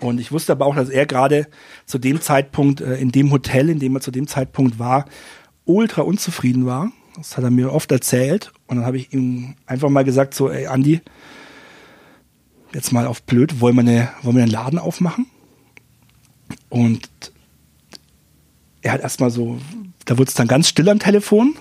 Und 0.00 0.20
ich 0.20 0.32
wusste 0.32 0.52
aber 0.52 0.66
auch, 0.66 0.76
dass 0.76 0.88
er 0.88 1.06
gerade 1.06 1.46
zu 1.86 1.98
dem 1.98 2.20
Zeitpunkt 2.20 2.80
äh, 2.80 2.96
in 2.96 3.10
dem 3.10 3.32
Hotel, 3.32 3.70
in 3.70 3.78
dem 3.78 3.96
er 3.96 4.00
zu 4.00 4.10
dem 4.10 4.26
Zeitpunkt 4.26 4.78
war, 4.78 5.06
ultra 5.64 6.02
unzufrieden 6.02 6.66
war. 6.66 6.92
Das 7.16 7.36
hat 7.36 7.44
er 7.44 7.50
mir 7.50 7.72
oft 7.72 7.90
erzählt. 7.90 8.52
Und 8.66 8.76
dann 8.76 8.86
habe 8.86 8.98
ich 8.98 9.12
ihm 9.12 9.56
einfach 9.66 9.88
mal 9.88 10.04
gesagt, 10.04 10.34
so, 10.34 10.50
ey 10.50 10.66
Andi, 10.66 11.00
jetzt 12.72 12.92
mal 12.92 13.06
auf 13.06 13.22
blöd, 13.22 13.60
wollen 13.60 13.76
wir, 13.76 13.80
eine, 13.80 14.08
wollen 14.22 14.36
wir 14.36 14.42
einen 14.42 14.52
Laden 14.52 14.78
aufmachen? 14.78 15.26
Und 16.74 17.08
er 18.82 18.90
hat 18.90 19.00
erstmal 19.00 19.30
so, 19.30 19.60
da 20.06 20.18
wurde 20.18 20.28
es 20.28 20.34
dann 20.34 20.48
ganz 20.48 20.68
still 20.68 20.88
am 20.88 20.98
Telefon. 20.98 21.54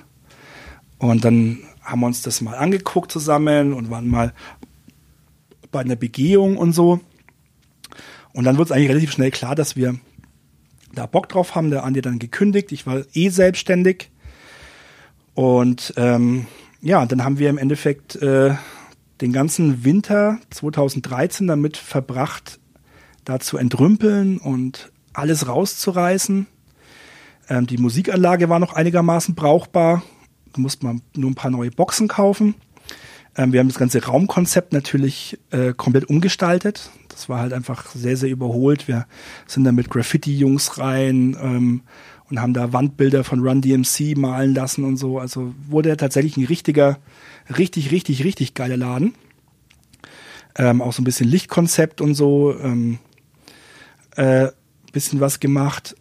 Und 0.98 1.24
dann 1.24 1.60
haben 1.84 2.00
wir 2.00 2.08
uns 2.08 2.24
das 2.24 2.42
mal 2.42 2.56
angeguckt 2.56 3.12
zusammen 3.12 3.74
und 3.74 3.92
waren 3.92 4.08
mal 4.08 4.34
bei 5.72 5.82
einer 5.82 5.96
Begehung 5.96 6.58
und 6.58 6.74
so. 6.74 7.00
Und 8.34 8.46
dann 8.46 8.58
wurde 8.58 8.70
es 8.70 8.72
eigentlich 8.72 8.90
relativ 8.90 9.12
schnell 9.12 9.30
klar, 9.30 9.54
dass 9.54 9.76
wir 9.76 10.00
da 10.96 11.06
Bock 11.06 11.30
drauf 11.30 11.54
haben. 11.54 11.70
Der 11.70 11.84
Andi 11.84 12.02
dann 12.02 12.18
gekündigt. 12.18 12.72
Ich 12.72 12.88
war 12.88 13.04
eh 13.14 13.30
selbstständig. 13.30 14.10
Und 15.36 15.94
ähm, 15.96 16.48
ja, 16.82 17.06
dann 17.06 17.24
haben 17.24 17.38
wir 17.38 17.52
im 17.52 17.60
Endeffekt 17.60 18.16
äh, 18.16 18.56
den 19.22 19.32
ganzen 19.32 19.84
Winter 19.86 20.40
2013 20.50 21.46
damit 21.46 21.78
verbracht, 21.78 22.60
da 23.26 23.40
zu 23.40 23.60
entrümpeln 23.60 24.40
und 24.40 24.92
alles 25.14 25.48
rauszureißen. 25.48 26.48
Ähm, 27.50 27.68
die 27.68 27.78
Musikanlage 27.78 28.50
war 28.50 28.60
noch 28.60 28.74
einigermaßen 28.74 29.36
brauchbar. 29.36 30.04
Da 30.54 30.62
musste 30.62 30.86
man 30.86 31.02
nur 31.16 31.32
ein 31.32 31.36
paar 31.36 31.52
neue 31.52 31.72
Boxen 31.72 32.08
kaufen. 32.08 32.56
Ähm, 33.36 33.52
wir 33.52 33.60
haben 33.60 33.68
das 33.68 33.80
ganze 33.80 34.04
Raumkonzept 34.04 34.74
natürlich 34.74 35.40
äh, 35.52 35.74
komplett 35.74 36.06
umgestaltet. 36.06 36.92
Das 37.10 37.30
war 37.30 37.40
halt 37.40 37.54
einfach 37.54 37.88
sehr, 37.88 38.18
sehr 38.18 38.30
überholt. 38.30 38.88
Wir 38.88 39.06
sind 39.48 39.64
dann 39.64 39.76
mit 39.76 39.90
Graffiti-Jungs 39.90 40.78
rein 40.78 41.38
ähm, 41.42 41.82
und 42.30 42.42
haben 42.42 42.54
da 42.54 42.74
Wandbilder 42.74 43.24
von 43.24 43.40
Run 43.42 43.62
DMC 43.62 44.16
malen 44.18 44.54
lassen 44.54 44.84
und 44.84 44.98
so. 44.98 45.20
Also 45.20 45.54
wurde 45.68 45.98
tatsächlich 45.98 46.38
ein 46.38 46.46
richtiger, 46.46 47.00
richtig, 47.58 47.92
richtig, 47.92 48.24
richtig 48.24 48.54
geiler 48.54 48.78
Laden. 48.78 49.16
Ähm, 50.56 50.82
auch 50.82 50.94
so 50.94 51.02
ein 51.02 51.06
bisschen 51.06 51.28
Lichtkonzept 51.28 52.02
und 52.02 52.14
so. 52.14 52.56
Ähm, 52.60 53.00
äh, 54.16 54.50
bisschen 54.94 55.20
was 55.20 55.42
gemacht. 55.42 55.96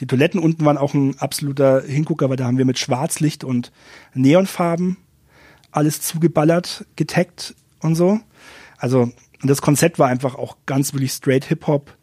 Die 0.00 0.06
Toiletten 0.06 0.40
unten 0.40 0.64
waren 0.64 0.78
auch 0.78 0.94
ein 0.94 1.18
absoluter 1.18 1.82
Hingucker, 1.82 2.30
weil 2.30 2.36
da 2.36 2.46
haben 2.46 2.56
wir 2.56 2.64
mit 2.64 2.78
Schwarzlicht 2.78 3.44
und 3.44 3.70
Neonfarben 4.14 4.96
alles 5.72 6.00
zugeballert, 6.00 6.86
getaggt 6.96 7.54
und 7.80 7.94
so. 7.94 8.20
Also 8.78 9.12
das 9.42 9.62
Konzept 9.62 9.98
war 9.98 10.08
einfach 10.08 10.34
auch 10.34 10.56
ganz 10.66 10.92
wirklich 10.94 11.12
straight 11.12 11.44
Hip-Hop. 11.44 11.96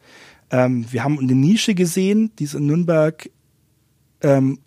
Ähm, 0.52 0.86
wir 0.92 1.04
haben 1.04 1.20
eine 1.20 1.34
Nische 1.34 1.74
gesehen, 1.74 2.32
die 2.38 2.46
es 2.46 2.54
in 2.54 2.68
Nürnberg 2.68 3.30
ähm, 4.22 4.60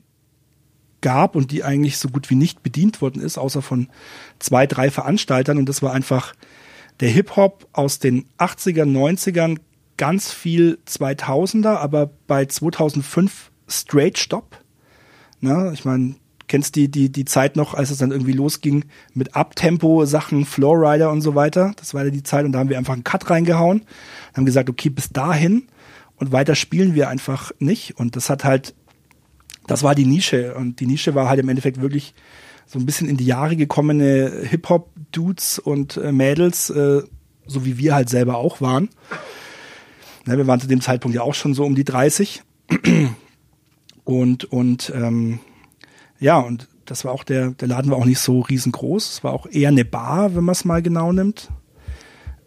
gab 1.00 1.34
und 1.34 1.50
die 1.50 1.64
eigentlich 1.64 1.98
so 1.98 2.08
gut 2.08 2.30
wie 2.30 2.34
nicht 2.34 2.62
bedient 2.62 3.00
worden 3.00 3.22
ist, 3.22 3.38
außer 3.38 3.62
von 3.62 3.88
zwei, 4.38 4.66
drei 4.66 4.90
Veranstaltern. 4.90 5.56
Und 5.56 5.68
das 5.68 5.82
war 5.82 5.92
einfach 5.92 6.34
der 7.00 7.08
Hip-Hop 7.08 7.68
aus 7.72 7.98
den 7.98 8.26
80ern, 8.38 8.92
90ern, 8.92 9.58
ganz 10.00 10.32
viel 10.32 10.78
2000er, 10.88 11.76
aber 11.76 12.10
bei 12.26 12.46
2005 12.46 13.50
straight 13.68 14.18
Stop. 14.18 14.58
Ne? 15.40 15.72
Ich 15.74 15.84
meine, 15.84 16.14
kennst 16.48 16.74
die, 16.74 16.90
die, 16.90 17.12
die 17.12 17.26
Zeit 17.26 17.54
noch, 17.54 17.74
als 17.74 17.90
es 17.90 17.98
dann 17.98 18.10
irgendwie 18.10 18.32
losging 18.32 18.86
mit 19.12 19.36
Abtempo, 19.36 20.06
Sachen, 20.06 20.46
Flowrider 20.46 21.10
und 21.10 21.20
so 21.20 21.34
weiter. 21.34 21.74
Das 21.76 21.92
war 21.92 22.02
ja 22.02 22.10
die 22.10 22.22
Zeit 22.22 22.46
und 22.46 22.52
da 22.52 22.60
haben 22.60 22.70
wir 22.70 22.78
einfach 22.78 22.94
einen 22.94 23.04
Cut 23.04 23.28
reingehauen, 23.28 23.82
haben 24.34 24.46
gesagt, 24.46 24.70
okay, 24.70 24.88
bis 24.88 25.10
dahin 25.10 25.68
und 26.16 26.32
weiter 26.32 26.54
spielen 26.54 26.94
wir 26.94 27.10
einfach 27.10 27.52
nicht. 27.58 27.98
Und 27.98 28.16
das 28.16 28.30
hat 28.30 28.42
halt, 28.42 28.74
das 29.66 29.82
war 29.82 29.94
die 29.94 30.06
Nische 30.06 30.54
und 30.54 30.80
die 30.80 30.86
Nische 30.86 31.14
war 31.14 31.28
halt 31.28 31.40
im 31.40 31.48
Endeffekt 31.50 31.82
wirklich 31.82 32.14
so 32.64 32.78
ein 32.78 32.86
bisschen 32.86 33.06
in 33.06 33.18
die 33.18 33.26
Jahre 33.26 33.54
gekommene 33.54 34.46
Hip-Hop-Dudes 34.48 35.58
und 35.58 35.98
äh, 35.98 36.10
Mädels, 36.10 36.70
äh, 36.70 37.02
so 37.46 37.66
wie 37.66 37.76
wir 37.76 37.94
halt 37.94 38.08
selber 38.08 38.38
auch 38.38 38.62
waren. 38.62 38.88
Ja, 40.30 40.36
wir 40.36 40.46
waren 40.46 40.60
zu 40.60 40.68
dem 40.68 40.80
Zeitpunkt 40.80 41.16
ja 41.16 41.22
auch 41.22 41.34
schon 41.34 41.54
so 41.54 41.64
um 41.64 41.74
die 41.74 41.82
30. 41.82 42.44
Und, 44.04 44.44
und 44.44 44.92
ähm, 44.94 45.40
ja, 46.20 46.38
und 46.38 46.68
das 46.84 47.04
war 47.04 47.10
auch 47.12 47.24
der, 47.24 47.50
der 47.50 47.66
Laden 47.66 47.90
war 47.90 47.98
auch 47.98 48.04
nicht 48.04 48.20
so 48.20 48.40
riesengroß. 48.40 49.12
Es 49.12 49.24
war 49.24 49.32
auch 49.32 49.46
eher 49.46 49.68
eine 49.68 49.84
Bar, 49.84 50.36
wenn 50.36 50.44
man 50.44 50.52
es 50.52 50.64
mal 50.64 50.82
genau 50.82 51.10
nimmt. 51.12 51.48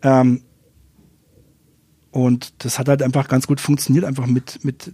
Ähm, 0.01 0.43
und 2.11 2.53
das 2.63 2.79
hat 2.79 2.87
halt 2.87 3.01
einfach 3.01 3.27
ganz 3.27 3.47
gut 3.47 3.59
funktioniert, 3.59 4.05
einfach 4.05 4.27
mit, 4.27 4.63
mit 4.63 4.93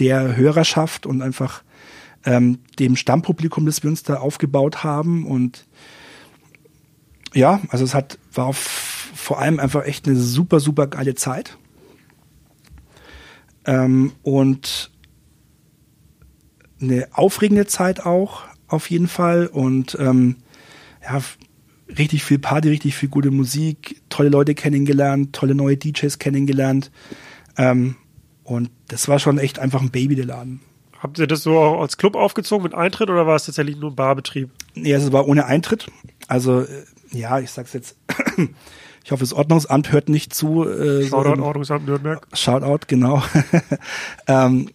der 0.00 0.36
Hörerschaft 0.36 1.06
und 1.06 1.22
einfach 1.22 1.62
ähm, 2.24 2.58
dem 2.80 2.96
Stammpublikum, 2.96 3.66
das 3.66 3.84
wir 3.84 3.90
uns 3.90 4.02
da 4.02 4.16
aufgebaut 4.16 4.82
haben. 4.82 5.26
Und 5.26 5.64
ja, 7.34 7.60
also 7.68 7.84
es 7.84 7.94
hat, 7.94 8.18
war 8.32 8.46
auf, 8.46 8.58
vor 9.14 9.38
allem 9.38 9.60
einfach 9.60 9.84
echt 9.84 10.08
eine 10.08 10.16
super, 10.16 10.58
super 10.58 10.88
geile 10.88 11.14
Zeit. 11.14 11.56
Ähm, 13.66 14.12
und 14.22 14.90
eine 16.80 17.08
aufregende 17.12 17.66
Zeit 17.66 18.04
auch, 18.04 18.42
auf 18.68 18.90
jeden 18.90 19.08
Fall. 19.08 19.46
Und 19.46 19.96
ähm, 20.00 20.36
ja, 21.02 21.20
richtig 21.98 22.24
viel 22.24 22.38
Party, 22.38 22.68
richtig 22.68 22.96
viel 22.96 23.08
gute 23.08 23.30
Musik, 23.30 24.02
tolle 24.08 24.28
Leute 24.28 24.54
kennengelernt, 24.54 25.34
tolle 25.34 25.54
neue 25.54 25.76
DJs 25.76 26.18
kennengelernt. 26.18 26.90
Ähm, 27.56 27.96
und 28.44 28.70
das 28.88 29.08
war 29.08 29.18
schon 29.18 29.38
echt 29.38 29.58
einfach 29.58 29.80
ein 29.80 29.90
Baby, 29.90 30.14
der 30.14 30.26
Laden. 30.26 30.60
Habt 30.98 31.18
ihr 31.18 31.26
das 31.26 31.42
so 31.42 31.58
auch 31.58 31.82
als 31.82 31.96
Club 31.98 32.14
aufgezogen 32.14 32.62
mit 32.62 32.74
Eintritt 32.74 33.10
oder 33.10 33.26
war 33.26 33.36
es 33.36 33.46
tatsächlich 33.46 33.76
nur 33.76 33.90
ein 33.90 33.96
Barbetrieb? 33.96 34.50
Nee, 34.74 34.92
es 34.92 35.12
war 35.12 35.26
ohne 35.26 35.46
Eintritt. 35.46 35.86
Also, 36.28 36.62
äh, 36.62 36.68
ja, 37.12 37.38
ich 37.38 37.50
sag's 37.50 37.72
jetzt. 37.72 37.96
Ich 39.06 39.12
hoffe, 39.12 39.20
das 39.20 39.32
Ordnungsamt 39.34 39.92
hört 39.92 40.08
nicht 40.08 40.34
zu. 40.34 40.64
Äh, 40.68 41.06
Shoutout 41.06 41.36
so 41.36 41.44
Ordnungsamt 41.44 41.86
Nürnberg. 41.86 42.26
Shoutout, 42.32 42.88
genau. 42.88 43.22
ähm, 44.26 44.68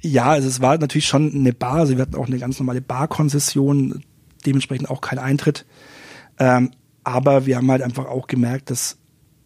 ja, 0.00 0.26
also 0.26 0.46
es 0.46 0.60
war 0.60 0.78
natürlich 0.78 1.08
schon 1.08 1.34
eine 1.34 1.52
Bar, 1.52 1.78
also 1.78 1.96
wir 1.96 2.02
hatten 2.02 2.14
auch 2.14 2.28
eine 2.28 2.38
ganz 2.38 2.60
normale 2.60 2.80
Barkonzession, 2.80 4.04
dementsprechend 4.46 4.88
auch 4.88 5.00
kein 5.00 5.18
Eintritt. 5.18 5.66
Ähm, 6.38 6.70
aber 7.02 7.46
wir 7.46 7.56
haben 7.56 7.68
halt 7.68 7.82
einfach 7.82 8.06
auch 8.06 8.28
gemerkt, 8.28 8.70
dass 8.70 8.98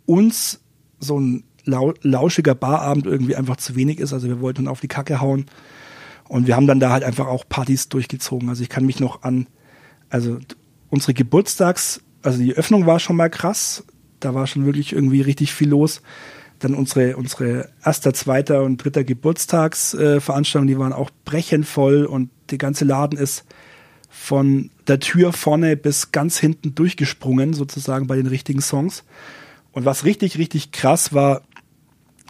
uns 0.04 0.60
so 0.98 1.18
ein 1.18 1.44
lau 1.64 1.94
lauschiger 2.02 2.54
Barabend 2.54 3.06
irgendwie 3.06 3.36
einfach 3.36 3.56
zu 3.56 3.74
wenig 3.74 4.00
ist. 4.00 4.12
Also 4.12 4.28
wir 4.28 4.42
wollten 4.42 4.68
auf 4.68 4.80
die 4.80 4.88
Kacke 4.88 5.22
hauen. 5.22 5.46
Und 6.28 6.46
wir 6.46 6.56
haben 6.56 6.66
dann 6.66 6.78
da 6.78 6.90
halt 6.90 7.04
einfach 7.04 7.26
auch 7.26 7.48
Partys 7.48 7.88
durchgezogen. 7.88 8.50
Also 8.50 8.62
ich 8.62 8.68
kann 8.68 8.84
mich 8.84 9.00
noch 9.00 9.22
an, 9.22 9.46
also 10.10 10.40
unsere 10.90 11.14
Geburtstags, 11.14 12.02
also 12.22 12.38
die 12.38 12.52
Öffnung 12.52 12.84
war 12.84 13.00
schon 13.00 13.16
mal 13.16 13.30
krass. 13.30 13.82
Da 14.20 14.34
war 14.34 14.46
schon 14.46 14.66
wirklich 14.66 14.92
irgendwie 14.92 15.20
richtig 15.20 15.52
viel 15.52 15.68
los 15.68 16.02
dann 16.60 16.74
unsere, 16.74 17.16
unsere 17.16 17.70
erster, 17.84 18.12
zweiter 18.14 18.62
und 18.62 18.76
dritter 18.76 19.02
Geburtstagsveranstaltung, 19.02 20.68
äh, 20.68 20.72
die 20.72 20.78
waren 20.78 20.92
auch 20.92 21.10
brechend 21.24 21.66
voll 21.66 22.04
und 22.04 22.30
der 22.50 22.58
ganze 22.58 22.84
Laden 22.84 23.18
ist 23.18 23.44
von 24.08 24.70
der 24.86 25.00
Tür 25.00 25.32
vorne 25.32 25.76
bis 25.76 26.12
ganz 26.12 26.38
hinten 26.38 26.74
durchgesprungen, 26.74 27.54
sozusagen 27.54 28.06
bei 28.06 28.16
den 28.16 28.26
richtigen 28.26 28.60
Songs. 28.60 29.04
Und 29.72 29.84
was 29.84 30.04
richtig, 30.04 30.36
richtig 30.36 30.72
krass 30.72 31.12
war, 31.14 31.42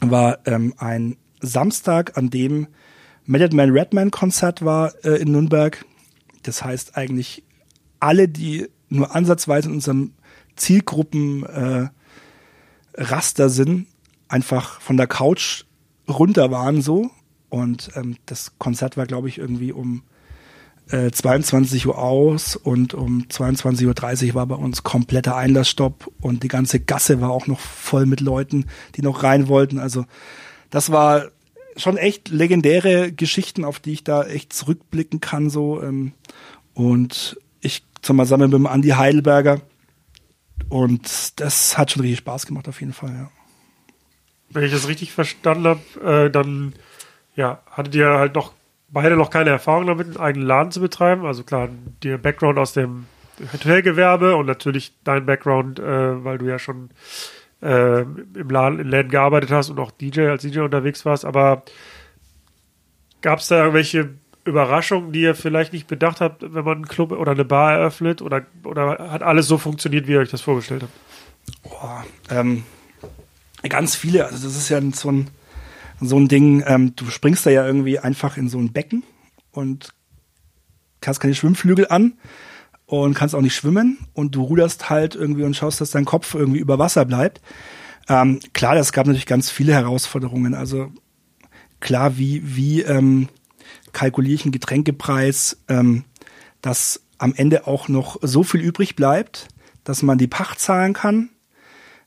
war 0.01 0.38
ähm, 0.47 0.74
ein 0.78 1.16
Samstag, 1.41 2.16
an 2.16 2.30
dem 2.30 2.68
Method 3.24 3.57
Man 3.57 3.70
Redman 3.70 4.11
Konzert 4.11 4.64
war 4.64 4.93
äh, 5.05 5.20
in 5.20 5.32
Nürnberg. 5.32 5.84
Das 6.43 6.62
heißt 6.62 6.97
eigentlich 6.97 7.45
alle, 7.99 8.28
die 8.28 8.68
nur 8.88 9.14
ansatzweise 9.14 9.68
in 9.68 9.74
unserem 9.74 10.12
Zielgruppen 10.61 11.44
äh, 11.44 11.88
sind, 13.48 13.86
einfach 14.28 14.80
von 14.80 14.96
der 14.96 15.06
Couch 15.06 15.64
runter 16.08 16.50
waren 16.50 16.82
so. 16.82 17.11
Und 17.48 17.90
ähm, 17.96 18.16
das 18.26 18.52
Konzert 18.58 18.96
war, 18.96 19.06
glaube 19.06 19.28
ich, 19.28 19.38
irgendwie 19.38 19.72
um 19.72 20.02
äh, 20.90 21.11
22 21.11 21.86
Uhr 21.86 21.98
aus 21.98 22.56
und 22.56 22.94
um 22.94 23.22
22.30 23.28 24.28
Uhr 24.28 24.34
war 24.34 24.46
bei 24.46 24.54
uns 24.54 24.82
kompletter 24.82 25.36
Einlassstopp 25.36 26.12
und 26.20 26.42
die 26.42 26.48
ganze 26.48 26.80
Gasse 26.80 27.20
war 27.20 27.30
auch 27.30 27.46
noch 27.46 27.61
voll 27.61 28.06
mit 28.06 28.20
Leuten, 28.20 28.66
die 28.96 29.02
noch 29.02 29.22
rein 29.22 29.48
wollten. 29.48 29.78
Also 29.78 30.04
das 30.70 30.92
war 30.92 31.26
schon 31.76 31.96
echt 31.96 32.28
legendäre 32.28 33.12
Geschichten, 33.12 33.64
auf 33.64 33.80
die 33.80 33.92
ich 33.92 34.04
da 34.04 34.24
echt 34.24 34.52
zurückblicken 34.52 35.20
kann. 35.20 35.50
so 35.50 35.82
ähm, 35.82 36.12
Und 36.74 37.38
ich 37.61 37.84
zusammen 38.02 38.50
mit 38.50 38.58
dem 38.58 38.66
Andi 38.66 38.90
Heidelberger. 38.90 39.61
Und 40.68 41.40
das 41.40 41.76
hat 41.76 41.90
schon 41.90 42.02
richtig 42.02 42.18
Spaß 42.18 42.46
gemacht, 42.46 42.68
auf 42.68 42.80
jeden 42.80 42.92
Fall, 42.92 43.12
ja 43.12 43.30
wenn 44.50 44.64
ich 44.64 44.72
das 44.72 44.88
richtig 44.88 45.12
verstanden 45.12 45.66
habe, 45.66 46.24
äh, 46.26 46.30
dann 46.30 46.74
ja, 47.36 47.62
hattet 47.70 47.94
ihr 47.94 48.08
halt 48.08 48.34
noch 48.34 48.52
beide 48.88 49.16
noch 49.16 49.30
keine 49.30 49.50
Erfahrung 49.50 49.86
damit, 49.86 50.08
einen 50.08 50.16
eigenen 50.16 50.46
Laden 50.46 50.72
zu 50.72 50.80
betreiben. 50.80 51.24
Also 51.24 51.44
klar, 51.44 51.68
der 52.02 52.18
Background 52.18 52.58
aus 52.58 52.72
dem 52.72 53.06
Hotelgewerbe 53.52 54.36
und 54.36 54.46
natürlich 54.46 54.92
dein 55.04 55.24
Background, 55.24 55.78
äh, 55.78 56.24
weil 56.24 56.38
du 56.38 56.46
ja 56.46 56.58
schon 56.58 56.90
äh, 57.62 58.00
im 58.02 58.50
Laden, 58.50 58.80
in 58.80 58.88
Läden 58.88 59.11
gearbeitet 59.11 59.52
hast 59.52 59.70
und 59.70 59.78
auch 59.78 59.92
DJ 59.92 60.22
als 60.22 60.42
DJ 60.42 60.61
unterwegs 60.61 61.04
warst. 61.04 61.24
Aber 61.24 61.62
gab 63.22 63.38
es 63.38 63.48
da 63.48 63.58
irgendwelche 63.58 64.14
Überraschungen, 64.45 65.12
die 65.12 65.20
ihr 65.20 65.34
vielleicht 65.34 65.72
nicht 65.72 65.86
bedacht 65.86 66.20
habt, 66.20 66.43
wenn 66.43 66.64
man 66.64 66.76
einen 66.76 66.88
Club 66.88 67.12
oder 67.12 67.32
eine 67.32 67.45
Bar 67.45 67.74
eröffnet? 67.74 68.22
Oder, 68.22 68.47
oder 68.64 69.11
hat 69.11 69.22
alles 69.22 69.47
so 69.47 69.59
funktioniert, 69.59 70.07
wie 70.07 70.12
ihr 70.12 70.20
euch 70.20 70.30
das 70.30 70.41
vorgestellt 70.41 70.82
habt? 70.82 71.62
Boah, 71.62 72.05
ähm, 72.30 72.64
ganz 73.68 73.95
viele, 73.95 74.26
also 74.26 74.47
das 74.47 74.57
ist 74.57 74.68
ja 74.68 74.80
so 74.93 75.11
ein, 75.11 75.28
so 76.01 76.18
ein 76.18 76.28
Ding, 76.28 76.62
ähm, 76.66 76.95
du 76.97 77.07
springst 77.07 77.45
da 77.45 77.51
ja 77.51 77.66
irgendwie 77.66 77.99
einfach 77.99 78.36
in 78.36 78.49
so 78.49 78.59
ein 78.59 78.72
Becken 78.72 79.03
und 79.53 79.93
hast 81.05 81.20
keine 81.20 81.34
Schwimmflügel 81.34 81.88
an 81.88 82.14
und 82.86 83.14
kannst 83.14 83.34
auch 83.34 83.41
nicht 83.41 83.55
schwimmen 83.55 83.99
und 84.14 84.34
du 84.34 84.43
ruderst 84.43 84.91
halt 84.91 85.14
irgendwie 85.14 85.45
und 85.45 85.55
schaust, 85.55 85.80
dass 85.80 85.91
dein 85.91 86.05
Kopf 86.05 86.34
irgendwie 86.34 86.61
über 86.61 86.78
Wasser 86.78 87.05
bleibt. 87.05 87.41
Ähm, 88.09 88.41
klar, 88.53 88.74
das 88.74 88.93
gab 88.93 89.07
natürlich 89.07 89.26
ganz 89.26 89.51
viele 89.51 89.72
Herausforderungen. 89.72 90.55
Also 90.55 90.91
klar, 91.80 92.18
wie, 92.18 92.43
wie 92.57 92.82
ähm, 92.82 93.28
kalkuliere 93.93 94.34
ich 94.34 94.45
einen 94.45 94.53
Getränkepreis, 94.53 95.59
ähm, 95.68 96.05
dass 96.62 97.03
am 97.18 97.34
Ende 97.34 97.66
auch 97.66 97.88
noch 97.88 98.18
so 98.22 98.43
viel 98.43 98.61
übrig 98.61 98.97
bleibt, 98.97 99.49
dass 99.84 100.03
man 100.03 100.18
die 100.18 100.26
Pacht 100.26 100.61
zahlen 100.61 100.93
kann, 100.93 101.30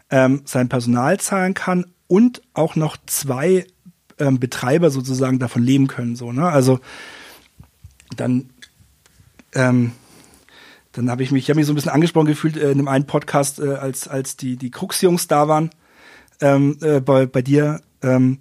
ähm, 0.10 0.42
sein 0.46 0.70
Personal 0.70 1.20
zahlen 1.20 1.54
kann 1.54 1.86
und 2.08 2.42
auch 2.54 2.76
noch 2.76 2.98
zwei 3.06 3.66
ähm, 4.20 4.40
Betreiber 4.40 4.90
sozusagen 4.90 5.40
davon 5.40 5.64
leben 5.64 5.88
können. 5.88 6.16
So, 6.16 6.32
ne? 6.32 6.48
Also 6.48 6.80
dann, 8.16 8.50
ähm, 9.54 9.92
dann 10.92 11.10
habe 11.10 11.24
ich 11.24 11.32
mich, 11.32 11.44
ich 11.44 11.50
habe 11.50 11.60
mich 11.60 11.66
so 11.66 11.74
ein 11.74 11.76
bisschen 11.76 11.92
angesprochen 11.92 12.28
gefühlt 12.28 12.58
äh, 12.58 12.72
in 12.72 12.80
einem 12.80 12.88
einen 12.88 13.08
Podcast, 13.08 13.60
äh, 13.60 13.74
als 13.74 14.08
als 14.08 14.38
die 14.38 14.58
die 14.58 14.72
Krux-Jungs 14.72 15.28
da 15.28 15.48
waren 15.48 15.70
ähm, 16.42 16.78
äh, 16.82 17.00
bei 17.00 17.26
bei 17.26 17.42
dir. 17.42 17.82
Ähm, 18.02 18.40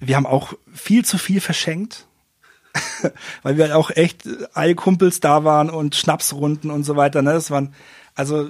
wir 0.00 0.16
haben 0.16 0.26
auch 0.26 0.54
viel 0.72 1.04
zu 1.04 1.18
viel 1.18 1.40
verschenkt, 1.40 2.07
weil 3.42 3.56
wir 3.56 3.64
halt 3.64 3.74
auch 3.74 3.90
echt 3.90 4.28
alle 4.54 4.74
Kumpels 4.74 5.20
da 5.20 5.44
waren 5.44 5.70
und 5.70 5.94
Schnapsrunden 5.96 6.70
und 6.70 6.84
so 6.84 6.96
weiter. 6.96 7.22
Ne? 7.22 7.32
Das 7.32 7.50
waren 7.50 7.74
also 8.14 8.48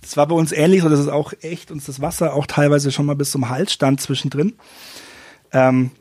das 0.00 0.16
war 0.16 0.26
bei 0.26 0.34
uns 0.34 0.52
ähnlich, 0.52 0.82
so 0.82 0.88
dass 0.88 0.98
es 0.98 1.08
auch 1.08 1.32
echt 1.40 1.70
uns 1.70 1.86
das 1.86 2.00
Wasser 2.00 2.34
auch 2.34 2.46
teilweise 2.46 2.92
schon 2.92 3.06
mal 3.06 3.16
bis 3.16 3.30
zum 3.30 3.48
Hals 3.48 3.72
stand 3.72 4.00
zwischendrin. 4.00 4.54
Ähm, 5.52 5.92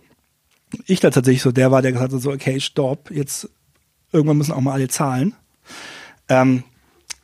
ich 0.87 0.99
da 0.99 1.09
tatsächlich 1.09 1.43
so 1.43 1.51
der 1.51 1.71
war, 1.71 1.81
der 1.81 1.91
gesagt 1.91 2.11
hat 2.11 2.21
so, 2.21 2.31
okay, 2.31 2.59
stopp, 2.59 3.11
jetzt 3.11 3.49
irgendwann 4.11 4.37
müssen 4.37 4.51
auch 4.51 4.59
mal 4.59 4.73
alle 4.73 4.87
zahlen. 4.87 5.35
Ähm, 6.27 6.63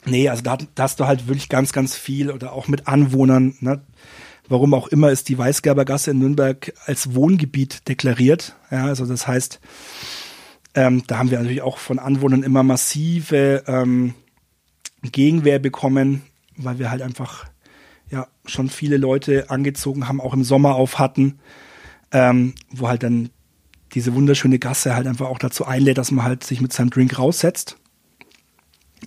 nee, 0.05 0.29
also 0.29 0.43
da, 0.43 0.57
da 0.75 0.83
hast 0.83 0.99
du 0.99 1.07
halt 1.07 1.27
wirklich 1.27 1.49
ganz, 1.49 1.73
ganz 1.73 1.95
viel 1.95 2.31
oder 2.31 2.53
auch 2.53 2.67
mit 2.67 2.87
Anwohnern, 2.87 3.55
ne? 3.59 3.81
Warum 4.49 4.73
auch 4.73 4.87
immer 4.87 5.11
ist 5.11 5.29
die 5.29 5.37
Weißgerbergasse 5.37 6.11
in 6.11 6.19
Nürnberg 6.19 6.73
als 6.85 7.13
Wohngebiet 7.13 7.87
deklariert. 7.87 8.55
Ja, 8.71 8.85
also 8.85 9.05
das 9.05 9.27
heißt, 9.27 9.59
ähm, 10.73 11.03
da 11.05 11.19
haben 11.19 11.29
wir 11.29 11.37
natürlich 11.37 11.61
auch 11.61 11.77
von 11.77 11.99
Anwohnern 11.99 12.41
immer 12.41 12.63
massive 12.63 13.63
ähm, 13.67 14.15
Gegenwehr 15.03 15.59
bekommen, 15.59 16.23
weil 16.57 16.79
wir 16.79 16.89
halt 16.89 17.03
einfach 17.03 17.45
ja 18.09 18.27
schon 18.45 18.69
viele 18.69 18.97
Leute 18.97 19.51
angezogen 19.51 20.07
haben, 20.07 20.19
auch 20.19 20.33
im 20.33 20.43
Sommer 20.43 20.75
auf 20.75 20.97
hatten, 20.97 21.39
ähm, 22.11 22.55
wo 22.71 22.87
halt 22.87 23.03
dann 23.03 23.29
diese 23.93 24.15
wunderschöne 24.15 24.57
Gasse 24.57 24.95
halt 24.95 25.05
einfach 25.05 25.27
auch 25.27 25.39
dazu 25.39 25.65
einlädt, 25.65 25.99
dass 25.99 26.09
man 26.09 26.25
halt 26.25 26.43
sich 26.43 26.59
mit 26.59 26.73
seinem 26.73 26.89
Drink 26.89 27.19
raussetzt 27.19 27.77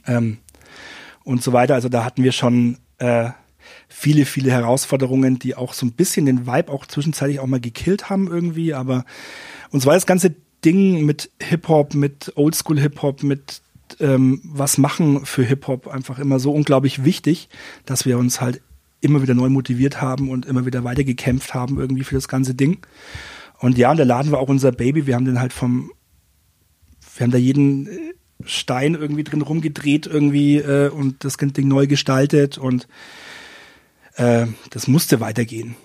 ähm, 0.06 0.38
und 1.24 1.42
so 1.42 1.52
weiter. 1.52 1.74
Also 1.74 1.88
da 1.88 2.04
hatten 2.04 2.22
wir 2.22 2.32
schon 2.32 2.78
äh, 2.98 3.30
viele, 3.88 4.24
viele 4.24 4.50
Herausforderungen, 4.50 5.38
die 5.38 5.54
auch 5.54 5.72
so 5.74 5.86
ein 5.86 5.92
bisschen 5.92 6.26
den 6.26 6.46
Vibe 6.46 6.72
auch 6.72 6.86
zwischenzeitlich 6.86 7.40
auch 7.40 7.46
mal 7.46 7.60
gekillt 7.60 8.10
haben 8.10 8.28
irgendwie. 8.28 8.74
Aber 8.74 9.04
uns 9.70 9.86
war 9.86 9.94
das 9.94 10.06
ganze 10.06 10.34
Ding 10.64 11.04
mit 11.04 11.30
Hip-Hop, 11.40 11.94
mit 11.94 12.32
Oldschool-Hip-Hop, 12.36 13.22
mit 13.22 13.62
ähm, 14.00 14.40
was 14.44 14.78
machen 14.78 15.26
für 15.26 15.42
Hip-Hop 15.42 15.88
einfach 15.88 16.18
immer 16.18 16.38
so 16.38 16.52
unglaublich 16.52 17.04
wichtig, 17.04 17.48
dass 17.84 18.06
wir 18.06 18.18
uns 18.18 18.40
halt 18.40 18.62
immer 19.00 19.22
wieder 19.22 19.34
neu 19.34 19.48
motiviert 19.48 20.00
haben 20.00 20.30
und 20.30 20.46
immer 20.46 20.64
wieder 20.64 20.84
weitergekämpft 20.84 21.54
haben 21.54 21.78
irgendwie 21.78 22.04
für 22.04 22.14
das 22.14 22.28
ganze 22.28 22.54
Ding. 22.54 22.78
Und 23.58 23.76
ja, 23.78 23.90
und 23.90 23.96
der 23.96 24.06
Laden 24.06 24.32
war 24.32 24.40
auch 24.40 24.48
unser 24.48 24.72
Baby. 24.72 25.06
Wir 25.06 25.14
haben 25.14 25.24
den 25.24 25.40
halt 25.40 25.52
vom, 25.52 25.92
wir 27.16 27.24
haben 27.24 27.30
da 27.32 27.38
jeden 27.38 27.88
Stein 28.44 28.94
irgendwie 28.94 29.24
drin 29.24 29.42
rumgedreht 29.42 30.06
irgendwie 30.06 30.56
äh, 30.56 30.88
und 30.88 31.24
das 31.24 31.36
Ding 31.36 31.68
neu 31.68 31.86
gestaltet 31.86 32.58
und 32.58 32.88
äh, 34.16 34.46
das 34.70 34.88
musste 34.88 35.20
weitergehen. 35.20 35.76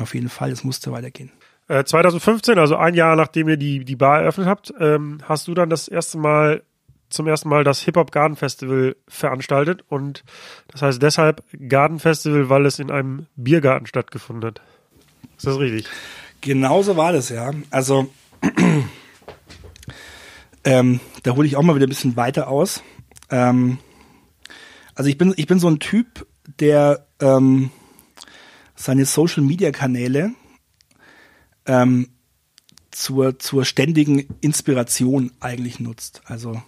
Auf 0.00 0.14
jeden 0.14 0.28
Fall, 0.28 0.50
es 0.50 0.64
musste 0.64 0.92
weitergehen. 0.92 1.30
2015, 1.68 2.56
äh, 2.56 2.60
also 2.60 2.76
ein 2.76 2.94
Jahr 2.94 3.16
nachdem 3.16 3.48
ihr 3.48 3.56
die, 3.56 3.84
die 3.84 3.96
Bar 3.96 4.20
eröffnet 4.20 4.46
habt, 4.46 4.74
ähm, 4.78 5.18
hast 5.24 5.48
du 5.48 5.54
dann 5.54 5.70
das 5.70 5.88
erste 5.88 6.18
Mal 6.18 6.62
zum 7.08 7.26
ersten 7.26 7.48
Mal 7.48 7.62
das 7.62 7.80
Hip 7.80 7.96
Hop 7.96 8.10
Garden 8.10 8.36
Festival 8.36 8.96
veranstaltet 9.06 9.84
und 9.88 10.24
das 10.68 10.82
heißt 10.82 11.02
deshalb 11.02 11.44
Garden 11.68 11.98
Festival, 11.98 12.48
weil 12.48 12.66
es 12.66 12.78
in 12.78 12.90
einem 12.90 13.26
Biergarten 13.36 13.86
stattgefunden 13.86 14.48
hat. 14.48 14.60
Ist 15.36 15.46
das 15.46 15.58
richtig? 15.58 15.86
Genauso 16.40 16.96
war 16.96 17.12
das, 17.12 17.28
ja. 17.28 17.50
Also 17.70 18.10
ähm, 20.64 21.00
da 21.22 21.36
hole 21.36 21.46
ich 21.46 21.56
auch 21.56 21.62
mal 21.62 21.76
wieder 21.76 21.86
ein 21.86 21.90
bisschen 21.90 22.16
weiter 22.16 22.48
aus. 22.48 22.82
Ähm, 23.30 23.78
also 24.94 25.08
ich 25.08 25.18
bin, 25.18 25.34
ich 25.36 25.46
bin 25.46 25.58
so 25.58 25.68
ein 25.68 25.78
Typ, 25.78 26.26
der 26.58 27.06
ähm, 27.22 27.70
seine 28.74 29.06
Social 29.06 29.42
Media 29.42 29.70
Kanäle 29.70 30.32
ähm, 31.66 32.08
zur, 32.90 33.38
zur 33.38 33.64
ständigen 33.64 34.28
Inspiration 34.40 35.32
eigentlich 35.40 35.80
nutzt. 35.80 36.22
Also 36.26 36.60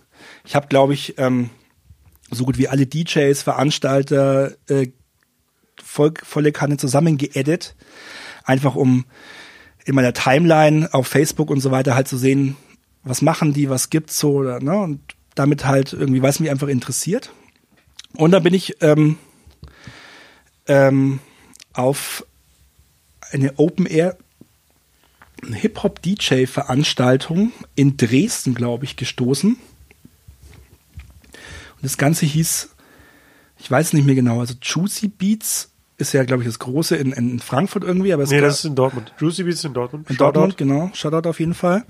ich 0.45 0.55
habe, 0.55 0.69
glaube 0.69 0.95
ich, 0.95 1.19
ähm, 1.19 1.51
so 2.31 2.45
gut 2.45 2.57
wie 2.57 2.69
alle 2.69 2.87
DJs, 2.87 3.43
Veranstalter 3.43 4.53
äh, 4.69 4.89
voll, 5.83 6.15
volle 6.23 6.53
Kanne 6.53 6.77
zusammen 6.77 7.19
geedit, 7.19 7.75
einfach 8.45 8.75
um 8.75 9.05
in 9.85 9.95
meiner 9.95 10.15
Timeline 10.15 10.93
auf 10.93 11.07
Facebook 11.07 11.51
und 11.51 11.61
so 11.61 11.71
weiter 11.71 11.95
halt 11.95 12.09
zu 12.09 12.17
sehen, 12.17 12.57
was 13.03 13.21
machen 13.21 13.53
die, 13.53 13.69
was 13.69 13.91
gibt's 13.91 14.19
so, 14.19 14.33
oder, 14.33 14.61
ne? 14.61 14.79
Und 14.79 15.01
damit 15.35 15.67
halt 15.67 15.93
irgendwie, 15.93 16.23
was 16.23 16.41
mich 16.41 16.51
einfach 16.51 16.69
interessiert. 16.69 17.33
Und 18.17 18.31
dann 18.31 18.43
bin 18.43 18.55
ich 18.55 18.81
ähm, 18.81 19.19
ähm, 20.67 21.21
auf 21.73 22.27
eine 23.33 23.59
Open 23.59 23.87
Air 23.87 24.17
Hip-Hop-DJ-Veranstaltung 25.53 27.53
in 27.75 27.97
Dresden, 27.97 28.55
glaube 28.55 28.85
ich, 28.85 28.97
gestoßen. 28.97 29.55
Und 29.55 29.61
das 31.83 31.99
Ganze 31.99 32.27
hieß, 32.27 32.71
ich 33.59 33.71
weiß 33.71 33.93
nicht 33.93 34.07
mehr 34.07 34.15
genau, 34.15 34.41
also 34.41 34.55
Juicy 34.61 35.09
Beats 35.09 35.71
ist 35.97 36.13
ja, 36.13 36.25
glaube 36.25 36.43
ich, 36.43 36.49
das 36.49 36.59
große 36.59 36.97
in, 36.97 37.13
in 37.13 37.41
Frankfurt 37.41 37.85
irgendwie. 37.85 38.13
Aber 38.13 38.23
es 38.23 38.31
nee, 38.31 38.41
das 38.41 38.61
ist 38.61 38.65
in 38.65 38.75
Dortmund. 38.75 39.13
Juicy 39.19 39.45
Beats 39.45 39.65
in 39.65 39.75
Dortmund. 39.75 40.09
In 40.11 40.17
Shoutout. 40.17 40.33
Dortmund, 40.33 40.57
genau. 40.57 40.91
Shoutout 40.95 41.29
auf 41.29 41.41
jeden 41.41 41.55
Fall. 41.55 41.85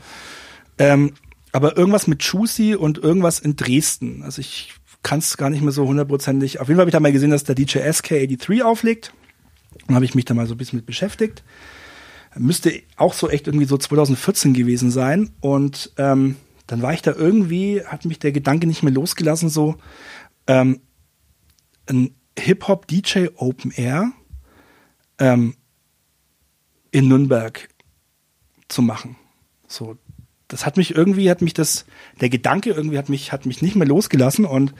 Ähm, 0.79 1.15
aber 1.53 1.77
irgendwas 1.77 2.07
mit 2.07 2.23
Juicy 2.23 2.75
und 2.75 2.99
irgendwas 2.99 3.39
in 3.39 3.57
Dresden. 3.57 4.23
Also 4.23 4.41
ich 4.41 4.75
kann 5.05 5.21
es 5.21 5.37
gar 5.37 5.51
nicht 5.51 5.63
mehr 5.63 5.71
so 5.71 5.87
hundertprozentig. 5.87 6.61
Auf 6.61 6.67
jeden 6.67 6.79
Fall 6.79 6.83
habe 6.83 6.91
ich 6.91 6.95
da 6.95 6.99
mal 6.99 7.13
gesehen, 7.13 7.31
dass 7.31 7.45
der 7.45 7.55
DJ 7.55 7.79
SK83 7.79 8.63
auflegt. 8.63 9.13
Und 9.87 9.95
habe 9.95 10.05
ich 10.05 10.15
mich 10.15 10.25
da 10.25 10.35
mal 10.35 10.47
so 10.47 10.55
ein 10.55 10.59
bisschen 10.59 10.79
mit 10.79 10.87
beschäftigt. 10.87 11.45
Müsste 12.37 12.83
auch 12.97 13.13
so 13.13 13.29
echt 13.29 13.47
irgendwie 13.47 13.67
so 13.67 13.77
2014 13.77 14.55
gewesen 14.55 14.91
sein. 14.91 15.31
Und 15.41 15.93
ähm, 15.99 16.37
dann 16.67 16.83
war 16.83 16.95
ich 16.95 17.03
da 17.03 17.13
irgendwie, 17.13 17.85
hat 17.85 18.07
mich 18.07 18.19
der 18.19 18.33
Gedanke 18.33 18.67
nicht 18.67 18.83
mehr 18.83 18.93
losgelassen, 18.93 19.51
so 19.51 19.77
ähm, 20.47 20.81
ein 21.87 22.15
Hip-Hop-DJ 22.39 23.29
Open 23.37 23.73
Air 23.73 24.11
ähm, 25.19 25.55
in 26.91 27.09
Nürnberg 27.09 27.69
zu 28.69 28.81
machen. 28.81 29.17
So, 29.69 29.97
das 30.55 30.65
hat 30.65 30.77
mich 30.77 30.95
irgendwie, 30.95 31.29
hat 31.31 31.43
mich 31.43 31.53
das, 31.53 31.85
der 32.21 32.29
Gedanke 32.29 32.71
irgendwie 32.71 32.97
hat 32.97 33.09
mich, 33.09 33.33
hat 33.33 33.45
mich 33.45 33.61
nicht 33.61 33.75
mehr 33.75 33.89
losgelassen 33.89 34.45
und, 34.45 34.73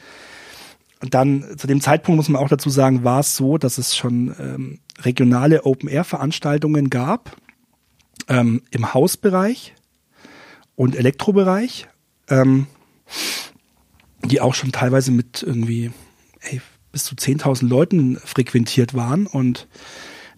dann 1.01 1.45
zu 1.57 1.67
dem 1.67 1.81
Zeitpunkt 1.81 2.15
muss 2.15 2.29
man 2.29 2.41
auch 2.41 2.47
dazu 2.47 2.69
sagen, 2.69 3.03
war 3.03 3.19
es 3.19 3.35
so, 3.35 3.59
dass 3.59 3.77
es 3.77 3.95
schon 3.95 4.33
ähm, 4.39 4.79
regionale 5.01 5.63
Open-Air-Veranstaltungen 5.63 6.89
gab 6.89 7.35
ähm, 8.27 8.63
im 8.71 8.93
Hausbereich 8.93 9.75
und 10.75 10.95
Elektrobereich, 10.95 11.87
ähm, 12.29 12.65
die 14.23 14.41
auch 14.41 14.55
schon 14.55 14.71
teilweise 14.71 15.11
mit 15.11 15.43
irgendwie 15.43 15.91
ey, 16.39 16.61
bis 16.91 17.03
zu 17.03 17.13
10.000 17.13 17.67
Leuten 17.67 18.15
frequentiert 18.15 18.95
waren 18.95 19.27
und 19.27 19.67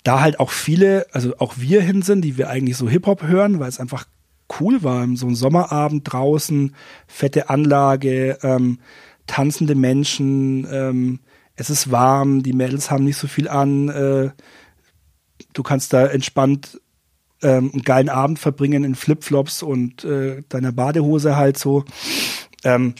da 0.04 0.20
halt 0.20 0.40
auch 0.40 0.52
viele, 0.52 1.06
also 1.14 1.38
auch 1.38 1.54
wir 1.58 1.82
hin 1.82 2.02
sind, 2.02 2.24
die 2.24 2.38
wir 2.38 2.50
eigentlich 2.50 2.76
so 2.76 2.90
Hip-Hop 2.90 3.24
hören, 3.24 3.60
weil 3.60 3.70
es 3.70 3.80
einfach 3.80 4.06
cool 4.60 4.84
war. 4.84 5.08
So 5.16 5.28
ein 5.28 5.36
Sommerabend 5.36 6.12
draußen, 6.12 6.76
fette 7.08 7.50
Anlage, 7.50 8.38
ähm, 8.42 8.80
tanzende 9.26 9.76
Menschen, 9.76 10.68
ähm, 10.72 11.20
es 11.56 11.70
ist 11.70 11.92
warm, 11.92 12.44
die 12.44 12.54
Mädels 12.54 12.92
haben 12.92 13.04
nicht 13.04 13.18
so 13.18 13.28
viel 13.28 13.50
an, 13.50 13.90
äh, 13.90 14.30
du 15.54 15.64
kannst 15.64 15.92
da 15.92 16.06
entspannt 16.06 16.80
ähm, 17.42 17.72
einen 17.74 17.82
geilen 17.84 18.10
Abend 18.10 18.40
verbringen 18.40 18.84
in 18.84 18.96
Flipflops 18.96 19.64
und 19.64 20.04
äh, 20.04 20.44
deiner 20.50 20.72
Badehose 20.72 21.36
halt 21.36 21.58
so. 21.58 21.84
Ähm, 22.64 22.96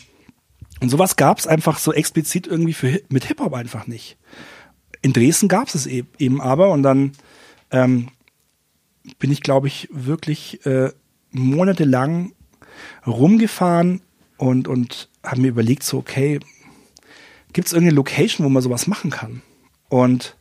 und 0.80 0.90
sowas 0.90 1.16
gab 1.16 1.40
es 1.40 1.48
einfach 1.48 1.80
so 1.80 1.94
explizit 1.94 2.46
irgendwie 2.46 2.74
für 2.74 3.02
mit 3.10 3.26
Hip-Hop 3.26 3.54
einfach 3.54 3.88
nicht. 3.88 4.18
In 5.02 5.14
Dresden 5.14 5.48
gab 5.48 5.74
es 5.74 5.88
e 5.88 6.04
eben 6.20 6.42
aber 6.42 6.72
und 6.72 6.84
dann 6.84 7.14
ähm, 7.72 8.10
bin 9.20 9.32
ich, 9.32 9.42
glaube 9.42 9.68
ich, 9.68 9.88
wirklich 9.92 10.66
äh, 10.66 10.92
monatelang 11.32 12.34
rumgefahren 13.06 14.02
und, 14.38 14.68
und 14.68 15.10
habe 15.24 15.42
mir 15.42 15.50
überlegt, 15.50 15.84
so, 15.84 15.98
okay, 15.98 16.40
gibt 17.54 17.68
es 17.68 17.74
irgendeine 17.74 17.96
Location, 17.96 18.46
wo 18.46 18.50
man 18.50 18.64
sowas 18.64 18.88
machen 18.88 19.12
kann? 19.12 19.42
Und 19.90 20.38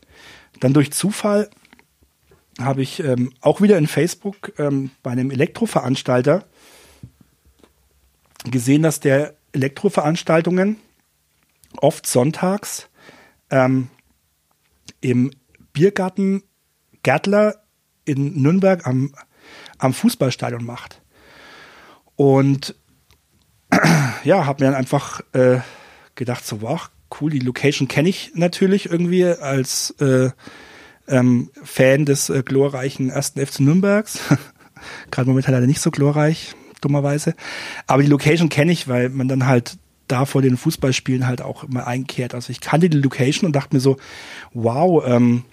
dann 0.61 0.73
durch 0.73 0.93
Zufall 0.93 1.51
habe 2.59 2.83
ich 2.83 3.01
ähm, 3.01 3.33
auch 3.41 3.61
wieder 3.61 3.79
in 3.79 3.87
Facebook 3.87 4.53
ähm, 4.59 4.91
bei 5.03 5.11
einem 5.11 5.31
Elektroveranstalter 5.31 6.45
gesehen, 8.45 8.83
dass 8.83 9.01
der 9.01 9.35
Elektroveranstaltungen 9.53 10.77
oft 11.79 12.07
sonntags 12.07 12.89
ähm, 13.51 13.89
im 15.01 15.31
Biergarten 15.73 16.43
Gärtler 17.03 17.63
in 18.05 18.41
Nürnberg 18.41 18.87
am, 18.87 19.15
am 19.79 19.93
Fußballstadion 19.93 20.65
macht. 20.65 21.01
Und 22.17 22.75
ja, 24.25 24.47
habe 24.47 24.65
mir 24.65 24.71
dann 24.71 24.79
einfach 24.79 25.21
äh, 25.33 25.59
gedacht, 26.15 26.47
so, 26.47 26.63
wow, 26.63 26.91
cool, 27.21 27.31
die 27.31 27.41
Location 27.41 27.89
kenne 27.89 28.09
ich 28.09 28.33
natürlich 28.35 28.91
irgendwie 28.91 29.25
als 29.25 29.91
äh, 30.01 30.31
ähm, 31.09 31.51
Fan 31.63 32.05
des 32.05 32.31
äh, 32.31 32.43
glorreichen 32.43 33.11
ersten 33.11 33.45
FC 33.45 33.61
Nürnbergs. 33.61 34.21
Gerade 35.11 35.29
momentan 35.29 35.55
leider 35.55 35.67
nicht 35.67 35.81
so 35.81 35.91
glorreich, 35.91 36.55
dummerweise. 36.81 37.35
Aber 37.87 38.03
die 38.03 38.09
Location 38.09 38.49
kenne 38.49 38.73
ich, 38.73 38.89
weil 38.89 39.09
man 39.09 39.29
dann 39.29 39.47
halt 39.47 39.79
da 40.09 40.25
vor 40.25 40.43
den 40.43 40.57
Fußballspielen 40.57 41.27
halt 41.27 41.43
auch 41.43 41.65
immer 41.65 41.87
einkehrt. 41.87 42.35
Also 42.35 42.51
ich 42.51 42.61
kannte 42.61 42.89
die 42.89 42.99
Location 42.99 43.47
und 43.47 43.57
dachte 43.57 43.75
mir 43.75 43.81
so, 43.81 43.97
wow, 44.53 45.05
ähm, 45.07 45.45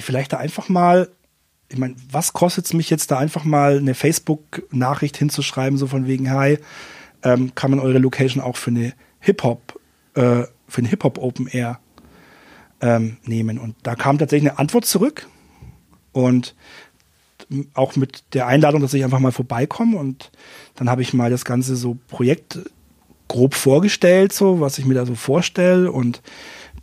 vielleicht 0.00 0.32
da 0.32 0.38
einfach 0.38 0.68
mal, 0.68 1.10
ich 1.72 1.78
meine, 1.78 1.94
was 2.10 2.34
kostet 2.34 2.66
es 2.66 2.74
mich 2.74 2.90
jetzt 2.90 3.10
da 3.10 3.18
einfach 3.18 3.44
mal 3.44 3.78
eine 3.78 3.94
Facebook-Nachricht 3.94 5.16
hinzuschreiben, 5.16 5.78
so 5.78 5.86
von 5.86 6.06
wegen, 6.06 6.30
hi, 6.30 6.58
ähm, 7.22 7.54
kann 7.54 7.70
man 7.70 7.80
eure 7.80 7.98
Location 7.98 8.42
auch 8.42 8.56
für 8.56 8.70
eine 8.70 8.92
Hip-Hop, 9.20 9.80
äh, 10.14 10.44
für 10.68 10.82
ein 10.82 10.84
Hip-Hop 10.84 11.16
Open 11.18 11.46
Air 11.46 11.80
ähm, 12.82 13.16
nehmen. 13.24 13.58
Und 13.58 13.74
da 13.84 13.94
kam 13.94 14.18
tatsächlich 14.18 14.50
eine 14.50 14.58
Antwort 14.58 14.84
zurück 14.84 15.26
und 16.12 16.54
auch 17.72 17.96
mit 17.96 18.22
der 18.34 18.46
Einladung, 18.46 18.82
dass 18.82 18.92
ich 18.92 19.02
einfach 19.02 19.18
mal 19.18 19.32
vorbeikomme 19.32 19.96
und 19.96 20.30
dann 20.74 20.90
habe 20.90 21.02
ich 21.02 21.14
mal 21.14 21.30
das 21.30 21.44
ganze 21.44 21.76
so 21.76 21.96
Projekt 22.08 22.58
grob 23.28 23.54
vorgestellt, 23.54 24.32
so 24.32 24.60
was 24.60 24.78
ich 24.78 24.84
mir 24.84 24.94
da 24.94 25.06
so 25.06 25.14
vorstelle 25.14 25.90
und 25.90 26.22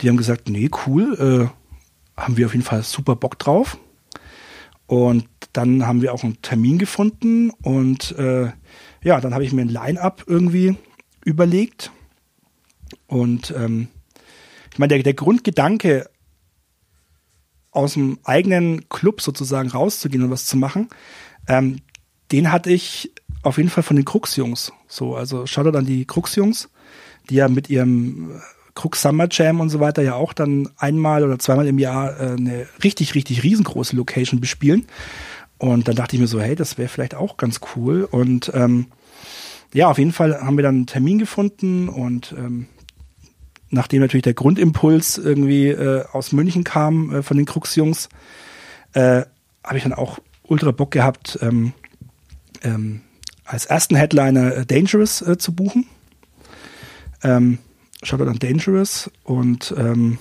die 0.02 0.10
haben 0.10 0.18
gesagt, 0.18 0.50
nee, 0.50 0.70
cool, 0.88 1.52
äh, 2.18 2.20
haben 2.22 2.38
wir 2.38 2.48
auf 2.48 2.54
jeden 2.54 2.66
Fall 2.66 2.84
super 2.84 3.16
Bock 3.16 3.38
drauf. 3.38 3.78
Und 4.90 5.28
dann 5.54 5.86
haben 5.86 6.02
wir 6.02 6.16
auch 6.16 6.24
einen 6.24 6.42
Termin 6.42 6.80
gefunden 6.80 7.52
und 7.52 8.18
äh, 8.18 8.52
ja, 9.04 9.22
dann 9.22 9.36
habe 9.36 9.44
ich 9.44 9.54
mir 9.54 9.62
ein 9.62 9.70
Line-up 9.70 10.24
irgendwie 10.26 10.78
überlegt 11.24 11.92
und 13.06 13.54
ähm, 13.56 13.90
ich 14.72 14.80
meine, 14.80 14.96
der, 14.96 15.04
der 15.04 15.14
Grundgedanke, 15.14 16.10
aus 17.70 17.94
dem 17.94 18.18
eigenen 18.24 18.90
Club 18.90 19.22
sozusagen 19.22 19.70
rauszugehen 19.70 20.24
und 20.24 20.32
was 20.32 20.48
zu 20.48 20.58
machen, 20.58 20.90
ähm, 21.48 21.82
den 22.32 22.52
hatte 22.52 22.72
ich 22.72 23.12
auf 23.44 23.58
jeden 23.58 23.70
Fall 23.70 23.84
von 23.84 23.96
den 23.96 24.06
Krux-Jungs. 24.06 24.74
So, 24.88 25.16
also 25.16 25.46
Shoutout 25.46 25.78
an 25.78 25.86
die 25.86 26.06
Krux-Jungs, 26.06 26.68
die 27.30 27.36
ja 27.36 27.48
mit 27.48 27.70
ihrem 27.70 28.42
Krux 28.76 29.02
Summer 29.02 29.28
Jam 29.30 29.60
und 29.60 29.70
so 29.70 29.80
weiter 29.80 30.02
ja 30.02 30.16
auch 30.16 30.34
dann 30.34 30.70
einmal 30.78 31.24
oder 31.24 31.40
zweimal 31.40 31.68
im 31.68 31.80
Jahr 31.80 32.20
äh, 32.20 32.34
eine 32.34 32.68
richtig, 32.84 33.16
richtig 33.16 33.44
riesengroße 33.44 33.96
Location 33.96 34.40
bespielen. 34.40 34.86
Und 35.58 35.88
dann 35.88 35.96
dachte 35.96 36.16
ich 36.16 36.22
mir 36.22 36.28
so, 36.28 36.40
hey, 36.40 36.56
das 36.56 36.78
wäre 36.78 36.88
vielleicht 36.88 37.16
auch 37.16 37.38
ganz 37.38 37.60
cool. 37.76 38.08
Und 38.10 38.52
ähm, 38.54 38.88
ja, 39.74 39.90
auf 39.90 39.98
jeden 39.98 40.14
Fall 40.14 40.42
haben 40.42 40.58
wir 40.58 40.64
dann 40.64 40.76
einen 40.76 40.88
Termin 40.88 41.20
gefunden 41.20 41.90
und 41.90 42.34
ähm, 42.38 42.68
nachdem 43.70 44.02
natürlich 44.02 44.24
der 44.24 44.34
Grundimpuls 44.34 45.18
irgendwie 45.18 45.68
äh, 45.68 46.06
aus 46.12 46.32
München 46.32 46.64
kam 46.64 47.14
äh, 47.14 47.22
von 47.22 47.38
den 47.38 47.46
Krux-Jungs, 47.46 48.10
äh, 48.94 49.24
habe 49.64 49.78
ich 49.78 49.84
dann 49.84 49.94
auch 49.94 50.20
ultra 50.44 50.72
Bock 50.72 50.92
gehabt, 50.92 51.38
ähm, 51.42 51.74
ähm, 52.64 53.02
als 53.46 53.66
ersten 53.66 53.96
Headliner 53.96 54.56
äh, 54.56 54.66
Dangerous 54.66 55.22
äh, 55.22 55.38
zu 55.38 55.54
buchen. 55.54 55.86
Ähm, 57.24 57.60
Shoutout 58.04 58.30
an 58.30 58.40
Dangerous 58.40 59.12
und 59.24 59.74
ähm, 59.78 60.18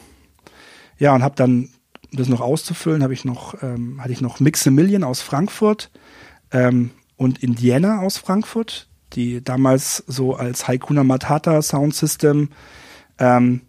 ja, 0.99 1.15
und 1.15 1.23
habe 1.23 1.37
dann, 1.37 1.69
um 2.11 2.19
das 2.19 2.29
noch 2.29 2.41
auszufüllen, 2.41 3.03
habe 3.03 3.13
ich 3.13 3.25
noch, 3.25 3.63
ähm, 3.63 4.03
hatte 4.03 4.13
ich 4.13 4.21
noch 4.21 4.41
Mixamillion 4.41 5.05
aus 5.05 5.21
Frankfurt 5.23 5.91
ähm, 6.51 6.91
und 7.17 7.43
Indiana 7.43 8.01
aus 8.01 8.19
Frankfurt, 8.19 8.89
die 9.13 9.43
damals 9.43 10.03
so 10.07 10.35
als 10.35 10.67
Haikuna 10.67 11.05
Matata 11.05 11.63
Sound 11.63 11.95
System 11.95 12.51
ähm, 13.19 13.63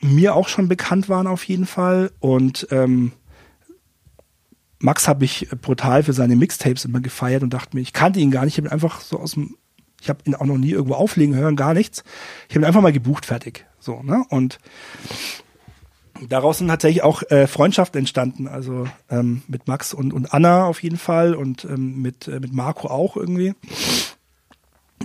mir 0.00 0.34
auch 0.34 0.48
schon 0.48 0.68
bekannt 0.68 1.08
waren 1.08 1.26
auf 1.26 1.44
jeden 1.44 1.66
Fall. 1.66 2.10
Und 2.20 2.68
ähm, 2.70 3.12
Max 4.78 5.08
habe 5.08 5.24
ich 5.24 5.48
brutal 5.62 6.02
für 6.02 6.12
seine 6.12 6.36
Mixtapes 6.36 6.84
immer 6.84 7.00
gefeiert 7.00 7.42
und 7.42 7.54
dachte 7.54 7.76
mir, 7.76 7.82
ich 7.82 7.92
kannte 7.92 8.20
ihn 8.20 8.30
gar 8.30 8.44
nicht. 8.44 8.54
Ich 8.54 8.58
habe 8.58 8.68
ihn 8.68 8.72
einfach 8.72 9.00
so 9.00 9.18
aus 9.18 9.32
dem, 9.32 9.56
ich 10.00 10.08
habe 10.08 10.20
ihn 10.24 10.34
auch 10.34 10.46
noch 10.46 10.58
nie 10.58 10.70
irgendwo 10.70 10.94
auflegen 10.94 11.34
hören, 11.34 11.56
gar 11.56 11.74
nichts. 11.74 12.04
Ich 12.48 12.54
habe 12.54 12.64
ihn 12.64 12.68
einfach 12.68 12.82
mal 12.82 12.92
gebucht, 12.92 13.26
fertig. 13.26 13.66
So, 13.78 14.02
ne? 14.02 14.24
Und 14.28 14.58
daraus 16.28 16.58
sind 16.58 16.68
tatsächlich 16.68 17.02
auch 17.02 17.22
äh, 17.30 17.46
Freundschaften 17.46 17.98
entstanden. 18.00 18.48
Also 18.48 18.86
ähm, 19.10 19.42
mit 19.48 19.68
Max 19.68 19.94
und, 19.94 20.12
und 20.12 20.32
Anna 20.32 20.66
auf 20.66 20.82
jeden 20.82 20.98
Fall 20.98 21.34
und 21.34 21.64
ähm, 21.64 22.00
mit, 22.02 22.28
äh, 22.28 22.40
mit 22.40 22.52
Marco 22.52 22.88
auch 22.88 23.16
irgendwie. 23.16 23.54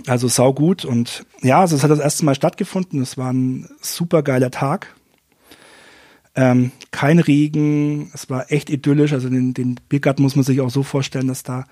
Also 0.06 0.26
sau 0.26 0.52
gut 0.52 0.84
und 0.84 1.26
ja, 1.42 1.60
also 1.60 1.76
es 1.76 1.82
hat 1.82 1.90
das 1.90 1.98
erste 1.98 2.24
Mal 2.24 2.34
stattgefunden. 2.34 3.00
Es 3.02 3.18
war 3.18 3.32
ein 3.32 3.68
super 3.80 4.22
geiler 4.22 4.50
Tag. 4.50 4.94
Ähm, 6.34 6.72
kein 6.90 7.18
Regen, 7.18 8.10
es 8.14 8.30
war 8.30 8.50
echt 8.50 8.70
idyllisch. 8.70 9.12
Also 9.12 9.28
den, 9.28 9.52
den 9.52 9.78
Biergarten 9.88 10.22
muss 10.22 10.36
man 10.36 10.44
sich 10.44 10.60
auch 10.60 10.70
so 10.70 10.82
vorstellen, 10.82 11.28
dass 11.28 11.42
da 11.42 11.66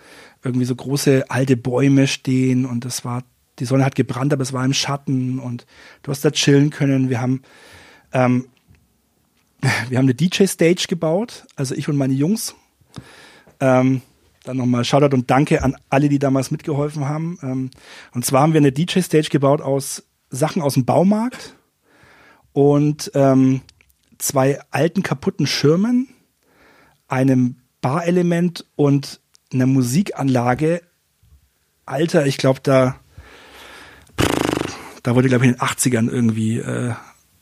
irgendwie 0.44 0.66
so 0.66 0.74
große 0.74 1.24
alte 1.30 1.56
Bäume 1.56 2.06
stehen 2.06 2.66
und 2.66 2.84
es 2.84 3.04
war, 3.04 3.22
die 3.58 3.64
Sonne 3.64 3.84
hat 3.84 3.94
gebrannt, 3.94 4.32
aber 4.32 4.42
es 4.42 4.52
war 4.52 4.64
im 4.64 4.74
Schatten 4.74 5.38
und 5.38 5.66
du 6.02 6.11
hast 6.11 6.24
da 6.24 6.30
chillen 6.30 6.70
können. 6.70 7.08
Wir 7.08 7.20
haben, 7.20 7.42
ähm, 8.12 8.46
wir 9.88 9.96
haben 9.96 10.04
eine 10.04 10.14
DJ-Stage 10.14 10.86
gebaut, 10.88 11.46
also 11.56 11.74
ich 11.74 11.88
und 11.88 11.96
meine 11.96 12.14
Jungs. 12.14 12.54
Ähm, 13.61 14.02
dann 14.44 14.56
nochmal 14.56 14.84
Shoutout 14.84 15.14
und 15.14 15.30
Danke 15.30 15.62
an 15.62 15.76
alle, 15.90 16.08
die 16.08 16.18
damals 16.18 16.50
mitgeholfen 16.50 17.08
haben. 17.08 17.38
Ähm, 17.42 17.70
und 18.12 18.24
zwar 18.24 18.42
haben 18.42 18.52
wir 18.52 18.61
eine 18.61 18.72
DJ-Stage 18.72 19.28
gebaut 19.30 19.61
aus 19.61 20.04
Sachen 20.30 20.62
aus 20.62 20.74
dem 20.74 20.84
Baumarkt 20.84 21.56
und 22.52 23.11
ähm, 23.14 23.62
zwei 24.20 24.60
alten 24.70 25.02
kaputten 25.02 25.46
Schirmen, 25.46 26.08
einem 27.08 27.56
Barelement 27.80 28.66
und 28.76 29.20
einer 29.52 29.66
Musikanlage. 29.66 30.82
Alter, 31.86 32.26
ich 32.26 32.36
glaube, 32.36 32.60
da, 32.62 33.00
da 35.02 35.14
wurde, 35.14 35.28
glaube 35.28 35.44
ich, 35.44 35.50
in 35.50 35.56
den 35.56 35.62
80ern 35.62 36.10
irgendwie 36.10 36.58
äh, 36.58 36.94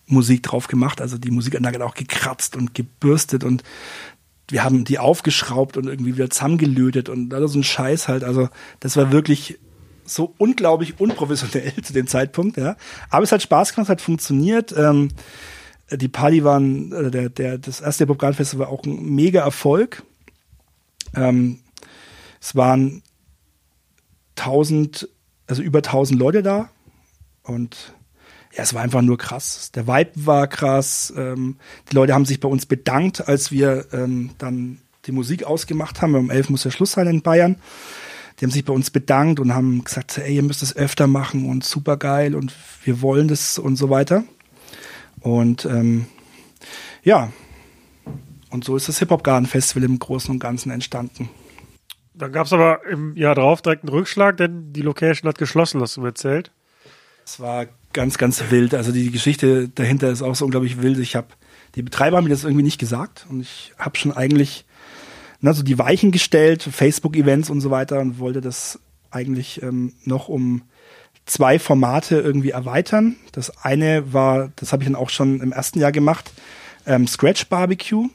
Musik 0.07 0.43
drauf 0.43 0.69
gemacht. 0.69 1.01
Also 1.01 1.19
die 1.19 1.31
Musikanlage 1.31 1.79
hat 1.79 1.87
auch 1.87 1.95
gekratzt 1.95 2.57
und 2.57 2.75
gebürstet 2.75 3.45
und 3.45 3.63
wir 4.51 4.65
haben 4.65 4.85
die 4.85 4.99
aufgeschraubt 4.99 5.77
und 5.77 5.87
irgendwie 5.87 6.15
wieder 6.15 6.31
zusammengelötet 6.31 7.11
und 7.11 7.35
alles 7.35 7.53
so 7.53 7.59
ein 7.59 7.65
Scheiß 7.65 8.09
halt. 8.09 8.25
Also 8.25 8.49
das 8.81 8.97
war 8.97 9.13
wirklich 9.13 9.59
so 10.07 10.35
unglaublich 10.39 10.99
unprofessionell 10.99 11.75
zu 11.83 11.93
dem 11.93 12.07
Zeitpunkt, 12.07 12.57
ja. 12.57 12.77
Aber 13.11 13.25
es 13.25 13.33
hat 13.33 13.43
Spaß 13.43 13.75
gemacht, 13.75 13.89
es 13.89 13.91
hat 13.91 14.01
funktioniert. 14.01 14.75
Ähm, 14.77 15.11
die 15.91 16.09
Party 16.09 16.45
waren, 16.45 16.93
äh, 16.93 17.11
der, 17.11 17.29
der, 17.29 17.59
das 17.59 17.81
erste 17.81 18.07
Hip 18.07 18.23
Hop 18.23 18.35
Festival 18.35 18.67
war 18.67 18.73
auch 18.73 18.85
ein 18.85 19.15
mega 19.15 19.41
Erfolg. 19.41 20.03
Ähm, 21.15 21.61
es 22.41 22.55
waren 22.55 23.03
tausend, 24.37 25.09
also 25.47 25.63
über 25.63 25.83
tausend 25.83 26.19
Leute 26.19 26.43
da 26.43 26.71
und 27.43 27.95
ja, 28.55 28.63
es 28.63 28.75
war 28.75 28.83
einfach 28.83 29.03
nur 29.03 29.19
krass. 29.19 29.71
Der 29.73 29.87
Vibe 29.87 30.11
war 30.15 30.47
krass. 30.47 31.13
Ähm, 31.17 31.57
die 31.91 31.95
Leute 31.95 32.15
haben 32.15 32.25
sich 32.25 32.41
bei 32.41 32.49
uns 32.49 32.67
bedankt, 32.67 33.29
als 33.29 33.53
wir 33.53 33.87
ähm, 33.93 34.31
dann 34.39 34.79
die 35.07 35.13
Musik 35.13 35.45
ausgemacht 35.45 36.03
haben. 36.03 36.15
Um 36.15 36.31
elf 36.31 36.49
muss 36.49 36.63
der 36.63 36.71
Schluss 36.71 36.93
sein 36.93 37.07
in 37.07 37.23
Bayern. 37.23 37.57
Die 38.39 38.45
haben 38.45 38.51
sich 38.51 38.65
bei 38.65 38.73
uns 38.73 38.91
bedankt 38.91 39.41
und 39.41 39.55
haben 39.55 39.85
gesagt, 39.85 40.19
ey, 40.19 40.37
ihr 40.37 40.43
müsst 40.43 40.63
es 40.63 40.77
öfter 40.77 41.07
machen 41.07 41.49
und 41.49 41.65
super 41.65 41.97
geil 41.97 42.35
und 42.35 42.53
wir 42.85 43.03
wollen 43.03 43.29
das 43.29 43.59
und 43.59 43.77
so 43.77 43.91
weiter. 43.91 44.25
Und 45.21 45.65
ähm, 45.65 46.07
ja, 47.03 47.33
und 48.51 48.65
so 48.65 48.77
ist 48.77 48.89
das 48.89 48.99
Hip 48.99 49.11
Hop 49.11 49.25
Garden 49.25 49.47
Festival 49.47 49.85
im 49.85 49.99
Großen 49.99 50.31
und 50.31 50.39
Ganzen 50.39 50.71
entstanden. 50.71 51.29
Dann 52.15 52.33
gab 52.33 52.47
es 52.47 52.53
aber 52.53 52.85
im 52.91 53.17
Jahr 53.17 53.35
drauf 53.35 53.63
direkt 53.63 53.85
einen 53.85 53.91
Rückschlag, 53.91 54.37
denn 54.37 54.73
die 54.73 54.83
Location 54.83 55.29
hat 55.29 55.39
geschlossen, 55.39 55.81
hast 55.81 55.97
du 55.97 56.01
mir 56.01 56.09
erzählt. 56.09 56.51
Es 57.25 57.39
war 57.39 57.67
ganz, 57.93 58.19
ganz 58.19 58.51
wild. 58.51 58.75
Also 58.75 58.91
die 58.91 59.11
Geschichte 59.11 59.69
dahinter 59.69 60.11
ist 60.11 60.23
auch 60.23 60.35
so 60.35 60.45
unglaublich 60.45 60.83
wild. 60.83 60.99
Ich 60.99 61.15
habe 61.15 61.29
die 61.75 61.83
Betreiber 61.83 62.17
haben 62.17 62.25
mir 62.25 62.31
das 62.31 62.45
irgendwie 62.45 62.65
nicht 62.65 62.79
gesagt 62.79 63.27
und 63.29 63.41
ich 63.41 63.73
habe 63.79 63.97
schon 63.97 64.13
eigentlich 64.13 64.65
na, 65.41 65.53
so 65.53 65.63
die 65.63 65.79
Weichen 65.79 66.11
gestellt, 66.11 66.63
Facebook-Events 66.63 67.51
und 67.51 67.61
so 67.61 67.71
weiter 67.71 68.01
und 68.01 68.19
wollte 68.19 68.41
das 68.41 68.81
eigentlich 69.11 69.63
ähm, 69.63 69.93
noch 70.05 70.29
um 70.29 70.63
zwei 71.29 71.59
Formate 71.59 72.19
irgendwie 72.19 72.51
erweitern. 72.51 73.17
Das 73.33 73.57
eine 73.65 74.13
war, 74.13 74.51
das 74.57 74.73
habe 74.73 74.83
ich 74.83 74.89
dann 74.89 74.97
auch 74.97 75.11
schon 75.11 75.41
im 75.41 75.53
ersten 75.53 75.79
Jahr 75.79 75.93
gemacht, 75.93 76.33
ähm, 76.87 77.07
Scratch 77.07 77.47
Barbecue. 77.49 78.09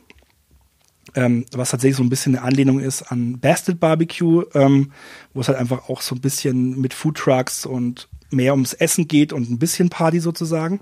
ähm, 1.16 1.46
was 1.52 1.70
tatsächlich 1.72 1.98
so 1.98 2.04
ein 2.04 2.10
bisschen 2.10 2.36
eine 2.36 2.46
Anlehnung 2.46 2.80
ist 2.80 3.04
an 3.04 3.40
Bastard 3.40 3.80
Barbecue, 3.80 4.44
ähm, 4.54 4.92
wo 5.34 5.42
es 5.42 5.48
halt 5.48 5.58
einfach 5.58 5.90
auch 5.90 6.02
so 6.02 6.16
ein 6.16 6.22
bisschen 6.22 6.80
mit 6.80 6.94
Food 6.94 7.18
Trucks 7.18 7.66
und 7.66 8.08
mehr 8.32 8.54
ums 8.54 8.74
Essen 8.74 9.08
geht 9.08 9.32
und 9.32 9.50
ein 9.50 9.60
bisschen 9.60 9.90
Party 9.90 10.20
sozusagen. 10.20 10.80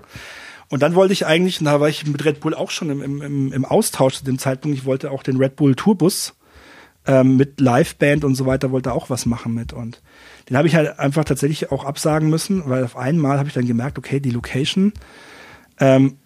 Und 0.68 0.82
dann 0.82 0.94
wollte 0.94 1.12
ich 1.12 1.26
eigentlich, 1.26 1.60
und 1.60 1.66
da 1.66 1.80
war 1.80 1.88
ich 1.88 2.06
mit 2.06 2.24
Red 2.24 2.40
Bull 2.40 2.54
auch 2.54 2.70
schon 2.70 2.88
im, 2.88 3.02
im, 3.20 3.52
im 3.52 3.64
Austausch 3.66 4.14
zu 4.14 4.24
dem 4.24 4.38
Zeitpunkt, 4.38 4.78
ich 4.78 4.86
wollte 4.86 5.10
auch 5.10 5.22
den 5.22 5.36
Red 5.36 5.56
Bull 5.56 5.74
Tourbus 5.74 6.34
ähm, 7.06 7.36
mit 7.36 7.60
Liveband 7.60 8.24
und 8.24 8.34
so 8.34 8.46
weiter, 8.46 8.70
wollte 8.70 8.92
auch 8.92 9.10
was 9.10 9.26
machen 9.26 9.54
mit. 9.54 9.72
Und 9.72 10.00
den 10.48 10.56
habe 10.56 10.68
ich 10.68 10.74
halt 10.74 10.98
einfach 10.98 11.24
tatsächlich 11.24 11.72
auch 11.72 11.84
absagen 11.84 12.30
müssen, 12.30 12.62
weil 12.66 12.84
auf 12.84 12.96
einmal 12.96 13.38
habe 13.38 13.48
ich 13.48 13.54
dann 13.54 13.66
gemerkt, 13.66 13.98
okay, 13.98 14.20
die 14.20 14.30
Location 14.30 14.92
ähm, 15.80 16.16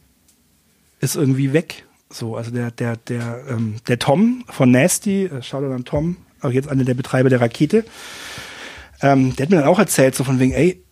ist 1.01 1.16
irgendwie 1.16 1.53
weg. 1.53 1.85
So, 2.11 2.37
also 2.37 2.51
der, 2.51 2.70
der, 2.70 2.97
der, 2.97 3.45
ähm, 3.49 3.77
der 3.89 3.99
Tom 3.99 4.45
von 4.49 4.70
Nasty, 4.70 5.24
äh, 5.24 5.41
dir 5.41 5.74
an 5.74 5.85
Tom, 5.85 6.16
auch 6.41 6.51
jetzt 6.51 6.68
einer 6.68 6.85
der 6.85 6.95
Betreiber 6.95 7.31
der 7.31 7.41
Rakete, 7.41 7.85
ähm, 9.03 9.35
der 9.37 9.47
hat 9.47 9.51
mir 9.51 9.57
dann 9.57 9.68
auch 9.68 9.79
erzählt, 9.79 10.14
so 10.14 10.24
von 10.24 10.39
wegen, 10.39 10.53
ey, 10.53 10.83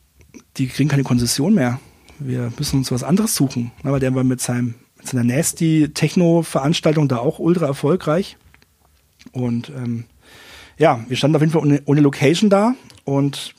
die 0.56 0.66
kriegen 0.68 0.88
keine 0.88 1.04
Konzession 1.04 1.54
mehr. 1.54 1.80
Wir 2.18 2.52
müssen 2.58 2.78
uns 2.78 2.92
was 2.92 3.02
anderes 3.02 3.34
suchen. 3.34 3.72
Aber 3.82 4.00
der 4.00 4.14
war 4.14 4.24
mit 4.24 4.40
seinem 4.40 4.74
mit 5.04 5.08
seiner 5.08 5.24
Nasty 5.24 5.90
Techno-Veranstaltung 5.92 7.08
da 7.08 7.18
auch 7.18 7.38
ultra 7.38 7.66
erfolgreich. 7.66 8.38
Und 9.32 9.70
ähm, 9.70 10.04
ja, 10.78 11.04
wir 11.08 11.16
standen 11.16 11.36
auf 11.36 11.42
jeden 11.42 11.52
Fall 11.52 11.62
ohne, 11.62 11.82
ohne 11.86 12.00
Location 12.00 12.50
da 12.50 12.74
und 13.04 13.54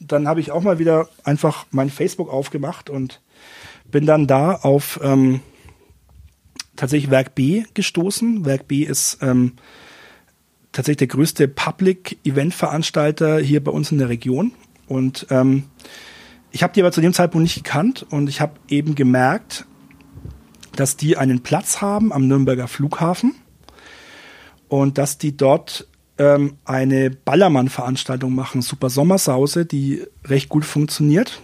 dann 0.00 0.26
habe 0.26 0.40
ich 0.40 0.50
auch 0.50 0.62
mal 0.62 0.78
wieder 0.78 1.08
einfach 1.24 1.66
mein 1.70 1.90
Facebook 1.90 2.32
aufgemacht 2.32 2.90
und 2.90 3.20
bin 3.90 4.06
dann 4.06 4.26
da 4.26 4.54
auf 4.54 4.98
ähm, 5.02 5.40
tatsächlich 6.76 7.10
Werk 7.10 7.34
B 7.34 7.64
gestoßen. 7.74 8.44
Werk 8.44 8.66
B 8.68 8.82
ist 8.82 9.18
ähm, 9.22 9.52
tatsächlich 10.72 10.98
der 10.98 11.06
größte 11.08 11.46
Public-Event-Veranstalter 11.46 13.38
hier 13.38 13.62
bei 13.62 13.70
uns 13.70 13.92
in 13.92 13.98
der 13.98 14.08
Region. 14.08 14.52
Und 14.88 15.26
ähm, 15.30 15.64
ich 16.50 16.62
habe 16.62 16.72
die 16.72 16.80
aber 16.80 16.92
zu 16.92 17.00
dem 17.00 17.12
Zeitpunkt 17.12 17.44
nicht 17.44 17.62
gekannt 17.62 18.06
und 18.10 18.28
ich 18.28 18.40
habe 18.40 18.54
eben 18.68 18.94
gemerkt, 18.94 19.66
dass 20.74 20.96
die 20.96 21.16
einen 21.16 21.42
Platz 21.42 21.80
haben 21.80 22.12
am 22.12 22.26
Nürnberger 22.26 22.66
Flughafen 22.66 23.34
und 24.72 24.96
dass 24.96 25.18
die 25.18 25.36
dort 25.36 25.86
ähm, 26.16 26.56
eine 26.64 27.10
Ballermann-Veranstaltung 27.10 28.34
machen, 28.34 28.62
Super 28.62 28.88
Sommersause, 28.88 29.66
die 29.66 30.02
recht 30.24 30.48
gut 30.48 30.64
funktioniert 30.64 31.42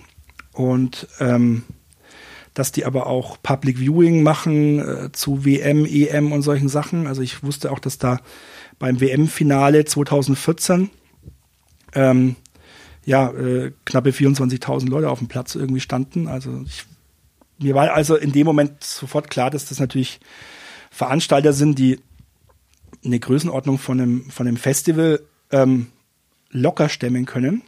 und 0.55 1.07
ähm, 1.21 1.65
dass 2.55 2.73
die 2.73 2.87
aber 2.87 3.07
auch 3.07 3.37
Public 3.43 3.81
Viewing 3.81 4.23
machen 4.23 4.79
äh, 4.79 5.13
zu 5.13 5.45
WM, 5.45 5.85
EM 5.85 6.33
und 6.33 6.41
solchen 6.41 6.71
Sachen. 6.71 7.07
Also 7.07 7.21
ich 7.21 7.43
wusste 7.43 7.71
auch, 7.71 7.81
dass 7.81 7.99
da 7.99 8.21
beim 8.79 8.99
WM-Finale 8.99 9.85
2014 9.85 10.89
ähm, 11.93 12.35
ja, 13.05 13.31
äh, 13.33 13.73
knappe 13.85 14.09
24.000 14.09 14.89
Leute 14.89 15.11
auf 15.11 15.19
dem 15.19 15.29
Platz 15.29 15.55
irgendwie 15.55 15.81
standen. 15.81 16.29
Also 16.29 16.63
ich, 16.65 16.87
mir 17.59 17.75
war 17.75 17.93
also 17.93 18.17
in 18.17 18.33
dem 18.33 18.47
Moment 18.47 18.83
sofort 18.83 19.29
klar, 19.29 19.51
dass 19.51 19.67
das 19.67 19.81
natürlich 19.81 20.19
Veranstalter 20.91 21.53
sind, 21.53 21.79
die 21.79 22.01
eine 23.05 23.19
Größenordnung 23.19 23.79
von 23.79 24.01
einem, 24.01 24.31
von 24.31 24.47
einem 24.47 24.57
Festival 24.57 25.21
ähm, 25.51 25.89
locker 26.51 26.89
stemmen 26.89 27.27
können. 27.27 27.63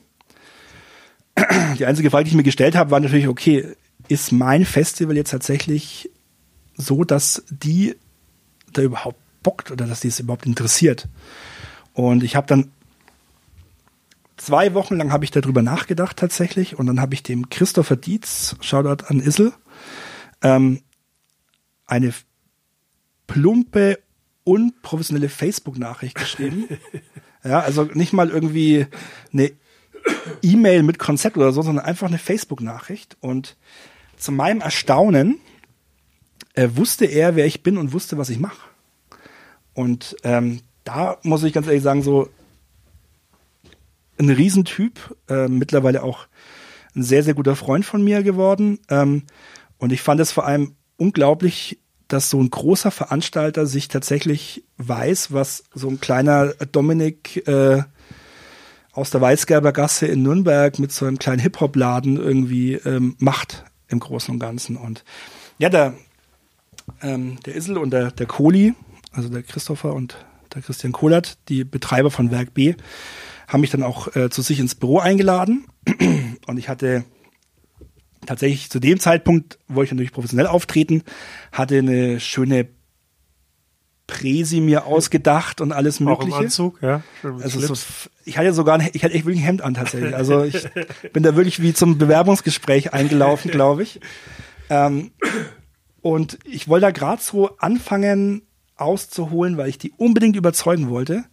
Die 1.78 1.86
einzige 1.86 2.10
Frage, 2.10 2.24
die 2.24 2.30
ich 2.30 2.36
mir 2.36 2.42
gestellt 2.42 2.76
habe, 2.76 2.90
war 2.90 3.00
natürlich, 3.00 3.28
okay, 3.28 3.74
ist 4.08 4.32
mein 4.32 4.64
Festival 4.64 5.16
jetzt 5.16 5.30
tatsächlich 5.30 6.10
so, 6.76 7.04
dass 7.04 7.44
die 7.50 7.96
da 8.72 8.82
überhaupt 8.82 9.18
bockt 9.42 9.70
oder 9.70 9.86
dass 9.86 10.00
die 10.00 10.08
es 10.08 10.20
überhaupt 10.20 10.46
interessiert? 10.46 11.08
Und 11.92 12.22
ich 12.22 12.36
habe 12.36 12.46
dann 12.46 12.70
zwei 14.36 14.74
Wochen 14.74 14.96
lang 14.96 15.12
habe 15.12 15.24
ich 15.24 15.30
darüber 15.30 15.62
nachgedacht 15.62 16.16
tatsächlich 16.16 16.78
und 16.78 16.86
dann 16.86 17.00
habe 17.00 17.14
ich 17.14 17.22
dem 17.22 17.50
Christopher 17.50 17.96
Dietz, 17.96 18.56
Shoutout 18.60 19.04
an 19.06 19.20
Issel, 19.20 19.52
ähm, 20.42 20.82
eine 21.86 22.14
plumpe, 23.26 23.98
unprofessionelle 24.50 25.28
Facebook-Nachricht 25.28 26.16
geschrieben. 26.16 26.68
ja, 27.44 27.60
also 27.60 27.84
nicht 27.84 28.12
mal 28.12 28.30
irgendwie 28.30 28.86
eine 29.32 29.52
E-Mail 30.42 30.82
mit 30.82 30.98
Konzept 30.98 31.36
oder 31.36 31.52
so, 31.52 31.62
sondern 31.62 31.84
einfach 31.84 32.08
eine 32.08 32.18
Facebook-Nachricht. 32.18 33.16
Und 33.20 33.56
zu 34.16 34.32
meinem 34.32 34.60
Erstaunen 34.60 35.38
äh, 36.54 36.68
wusste 36.74 37.04
er, 37.04 37.36
wer 37.36 37.46
ich 37.46 37.62
bin 37.62 37.78
und 37.78 37.92
wusste, 37.92 38.18
was 38.18 38.28
ich 38.28 38.40
mache. 38.40 38.68
Und 39.72 40.16
ähm, 40.24 40.62
da 40.82 41.18
muss 41.22 41.44
ich 41.44 41.52
ganz 41.52 41.68
ehrlich 41.68 41.84
sagen, 41.84 42.02
so 42.02 42.28
ein 44.18 44.30
Riesentyp, 44.30 45.16
äh, 45.28 45.46
mittlerweile 45.46 46.02
auch 46.02 46.26
ein 46.96 47.04
sehr, 47.04 47.22
sehr 47.22 47.34
guter 47.34 47.54
Freund 47.54 47.84
von 47.84 48.02
mir 48.02 48.24
geworden. 48.24 48.80
Ähm, 48.88 49.22
und 49.78 49.92
ich 49.92 50.02
fand 50.02 50.20
es 50.20 50.32
vor 50.32 50.44
allem 50.44 50.74
unglaublich, 50.96 51.78
dass 52.12 52.28
so 52.28 52.40
ein 52.42 52.50
großer 52.50 52.90
Veranstalter 52.90 53.66
sich 53.66 53.88
tatsächlich 53.88 54.64
weiß, 54.78 55.32
was 55.32 55.64
so 55.74 55.88
ein 55.88 56.00
kleiner 56.00 56.48
Dominik 56.72 57.46
äh, 57.46 57.82
aus 58.92 59.10
der 59.10 59.20
Weißgerber 59.20 59.72
Gasse 59.72 60.06
in 60.06 60.22
Nürnberg 60.22 60.78
mit 60.78 60.90
so 60.92 61.06
einem 61.06 61.18
kleinen 61.18 61.38
Hip-Hop-Laden 61.38 62.16
irgendwie 62.16 62.74
ähm, 62.74 63.14
macht 63.18 63.64
im 63.88 64.00
Großen 64.00 64.34
und 64.34 64.40
Ganzen. 64.40 64.76
Und 64.76 65.04
ja, 65.58 65.68
der, 65.68 65.94
ähm, 67.00 67.38
der 67.46 67.54
Isel 67.56 67.78
und 67.78 67.90
der, 67.90 68.10
der 68.10 68.26
Kohli, 68.26 68.74
also 69.12 69.28
der 69.28 69.44
Christopher 69.44 69.94
und 69.94 70.16
der 70.52 70.62
Christian 70.62 70.92
Kohlert, 70.92 71.38
die 71.48 71.62
Betreiber 71.62 72.10
von 72.10 72.32
Werk 72.32 72.54
B, 72.54 72.74
haben 73.46 73.60
mich 73.60 73.70
dann 73.70 73.84
auch 73.84 74.14
äh, 74.16 74.30
zu 74.30 74.42
sich 74.42 74.58
ins 74.58 74.74
Büro 74.74 74.98
eingeladen 74.98 75.66
und 76.46 76.58
ich 76.58 76.68
hatte 76.68 77.04
tatsächlich 78.30 78.70
zu 78.70 78.78
dem 78.78 79.00
Zeitpunkt, 79.00 79.58
wo 79.66 79.82
ich 79.82 79.90
natürlich 79.90 80.12
professionell 80.12 80.46
auftreten, 80.46 81.02
hatte 81.50 81.78
eine 81.78 82.20
schöne 82.20 82.68
Präsi 84.06 84.60
mir 84.60 84.86
ausgedacht 84.86 85.60
und 85.60 85.72
alles 85.72 85.98
mögliche. 85.98 86.34
Auch 86.34 86.38
im 86.38 86.44
Anzug, 86.44 86.80
ja. 86.80 87.02
Also 87.24 87.58
so, 87.58 87.74
ich 88.24 88.38
hatte 88.38 88.52
sogar, 88.52 88.78
ein, 88.78 88.88
ich 88.92 89.02
hatte 89.02 89.14
echt 89.14 89.24
wirklich 89.24 89.42
ein 89.42 89.46
Hemd 89.46 89.62
an 89.62 89.74
tatsächlich. 89.74 90.14
Also 90.14 90.44
ich 90.44 90.64
bin 91.12 91.24
da 91.24 91.34
wirklich 91.34 91.60
wie 91.60 91.74
zum 91.74 91.98
Bewerbungsgespräch 91.98 92.92
eingelaufen, 92.92 93.50
glaube 93.52 93.82
ich. 93.82 93.98
Ähm, 94.68 95.10
und 96.00 96.38
ich 96.44 96.68
wollte 96.68 96.86
da 96.86 96.90
gerade 96.92 97.20
so 97.20 97.56
anfangen 97.58 98.42
auszuholen, 98.76 99.56
weil 99.56 99.68
ich 99.68 99.78
die 99.78 99.92
unbedingt 99.96 100.36
überzeugen 100.36 100.88
wollte. 100.88 101.24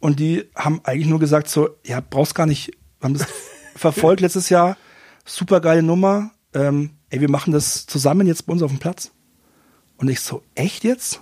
Und 0.00 0.18
die 0.18 0.50
haben 0.56 0.80
eigentlich 0.82 1.06
nur 1.06 1.20
gesagt 1.20 1.48
so, 1.48 1.70
ja, 1.84 2.00
brauchst 2.00 2.34
gar 2.34 2.46
nicht, 2.46 2.72
haben 3.00 3.14
das 3.14 3.28
verfolgt 3.76 4.20
letztes 4.20 4.48
Jahr, 4.48 4.76
super 5.24 5.60
geile 5.60 5.82
Nummer, 5.82 6.30
ähm, 6.52 6.90
ey, 7.10 7.20
wir 7.20 7.30
machen 7.30 7.52
das 7.52 7.86
zusammen 7.86 8.26
jetzt 8.26 8.46
bei 8.46 8.52
uns 8.52 8.62
auf 8.62 8.70
dem 8.70 8.78
Platz. 8.78 9.10
Und 9.96 10.08
ich 10.08 10.20
so, 10.20 10.42
echt 10.54 10.84
jetzt? 10.84 11.20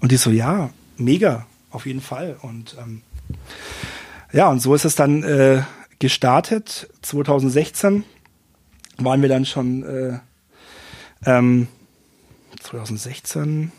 Und 0.00 0.12
die 0.12 0.16
so, 0.16 0.30
ja, 0.30 0.70
mega, 0.96 1.46
auf 1.70 1.86
jeden 1.86 2.00
Fall. 2.00 2.36
Und 2.40 2.76
ähm, 2.78 3.02
ja, 4.32 4.48
und 4.48 4.60
so 4.60 4.74
ist 4.74 4.84
es 4.84 4.94
dann 4.94 5.22
äh, 5.22 5.62
gestartet. 5.98 6.88
2016 7.02 8.04
waren 8.98 9.22
wir 9.22 9.28
dann 9.28 9.44
schon 9.44 9.82
äh, 9.82 10.18
ähm, 11.26 11.68
2016 12.60 13.72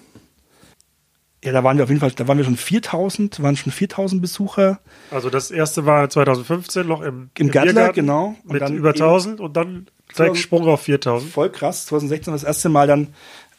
ja, 1.45 1.51
da 1.51 1.63
waren 1.63 1.77
wir 1.77 1.83
auf 1.83 1.89
jeden 1.89 2.01
Fall, 2.01 2.11
da 2.11 2.27
waren 2.27 2.37
wir 2.37 2.43
schon 2.43 2.57
4000, 2.57 3.41
waren 3.41 3.55
schon 3.55 3.71
4000 3.71 4.19
Besucher. 4.19 4.79
Also 5.11 5.29
das 5.29 5.51
erste 5.51 5.85
war 5.85 6.09
2015 6.09 6.87
noch 6.87 7.01
im, 7.01 7.29
im, 7.37 7.47
im 7.47 7.51
Gattler, 7.51 7.93
genau. 7.93 8.35
Und 8.43 8.53
mit 8.53 8.61
dann 8.63 8.75
über 8.75 8.89
1000 8.89 9.39
und 9.39 9.55
dann 9.55 9.87
direkt 10.17 10.37
Sprung 10.37 10.67
auf 10.67 10.81
4000. 10.81 11.31
Voll 11.31 11.51
krass. 11.51 11.85
2016 11.85 12.33
das 12.33 12.43
erste 12.43 12.69
Mal 12.69 12.87
dann 12.87 13.09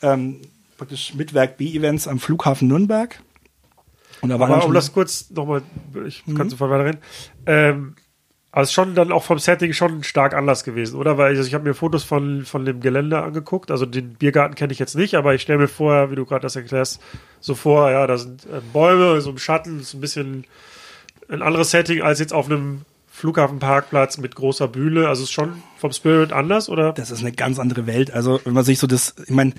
ähm, 0.02 0.40
praktisch 0.76 1.14
mit 1.14 1.32
Werk 1.32 1.58
B-Events 1.58 2.08
am 2.08 2.18
Flughafen 2.18 2.66
Nürnberg. 2.66 3.22
Und 4.20 4.30
da 4.30 4.40
war 4.40 4.48
Aber 4.50 4.66
um 4.66 4.74
das 4.74 4.92
kurz 4.92 5.30
nochmal, 5.30 5.62
ich 6.06 6.26
mhm. 6.26 6.36
kann 6.36 6.50
sofort 6.50 6.70
weiterreden. 6.70 7.00
Ähm, 7.46 7.94
also 8.56 8.72
schon 8.72 8.94
dann 8.94 9.12
auch 9.12 9.22
vom 9.22 9.38
Setting 9.38 9.74
schon 9.74 10.02
stark 10.02 10.32
anders 10.32 10.64
gewesen, 10.64 10.96
oder? 10.96 11.18
Weil 11.18 11.36
also 11.36 11.46
ich 11.46 11.52
habe 11.52 11.68
mir 11.68 11.74
Fotos 11.74 12.04
von, 12.04 12.46
von 12.46 12.64
dem 12.64 12.80
Gelände 12.80 13.22
angeguckt. 13.22 13.70
Also 13.70 13.84
den 13.84 14.14
Biergarten 14.14 14.54
kenne 14.54 14.72
ich 14.72 14.78
jetzt 14.78 14.96
nicht, 14.96 15.14
aber 15.14 15.34
ich 15.34 15.42
stelle 15.42 15.58
mir 15.58 15.68
vor, 15.68 16.10
wie 16.10 16.14
du 16.14 16.24
gerade 16.24 16.40
das 16.40 16.56
erklärst, 16.56 17.02
so 17.38 17.54
vor, 17.54 17.90
ja, 17.90 18.06
da 18.06 18.16
sind 18.16 18.46
äh, 18.46 18.62
Bäume, 18.72 19.20
so 19.20 19.28
im 19.28 19.36
Schatten, 19.36 19.80
ist 19.80 19.92
ein 19.92 20.00
bisschen 20.00 20.44
ein 21.28 21.42
anderes 21.42 21.70
Setting 21.70 22.00
als 22.00 22.18
jetzt 22.18 22.32
auf 22.32 22.46
einem 22.46 22.86
Flughafenparkplatz 23.10 24.16
mit 24.16 24.34
großer 24.34 24.68
Bühne. 24.68 25.06
Also 25.06 25.24
ist 25.24 25.32
schon 25.32 25.62
vom 25.76 25.92
Spirit 25.92 26.32
anders, 26.32 26.70
oder? 26.70 26.94
Das 26.94 27.10
ist 27.10 27.20
eine 27.20 27.32
ganz 27.32 27.58
andere 27.58 27.86
Welt. 27.86 28.10
Also 28.10 28.40
wenn 28.44 28.54
man 28.54 28.64
sich 28.64 28.78
so 28.78 28.86
das, 28.86 29.16
ich 29.22 29.34
meine, 29.34 29.52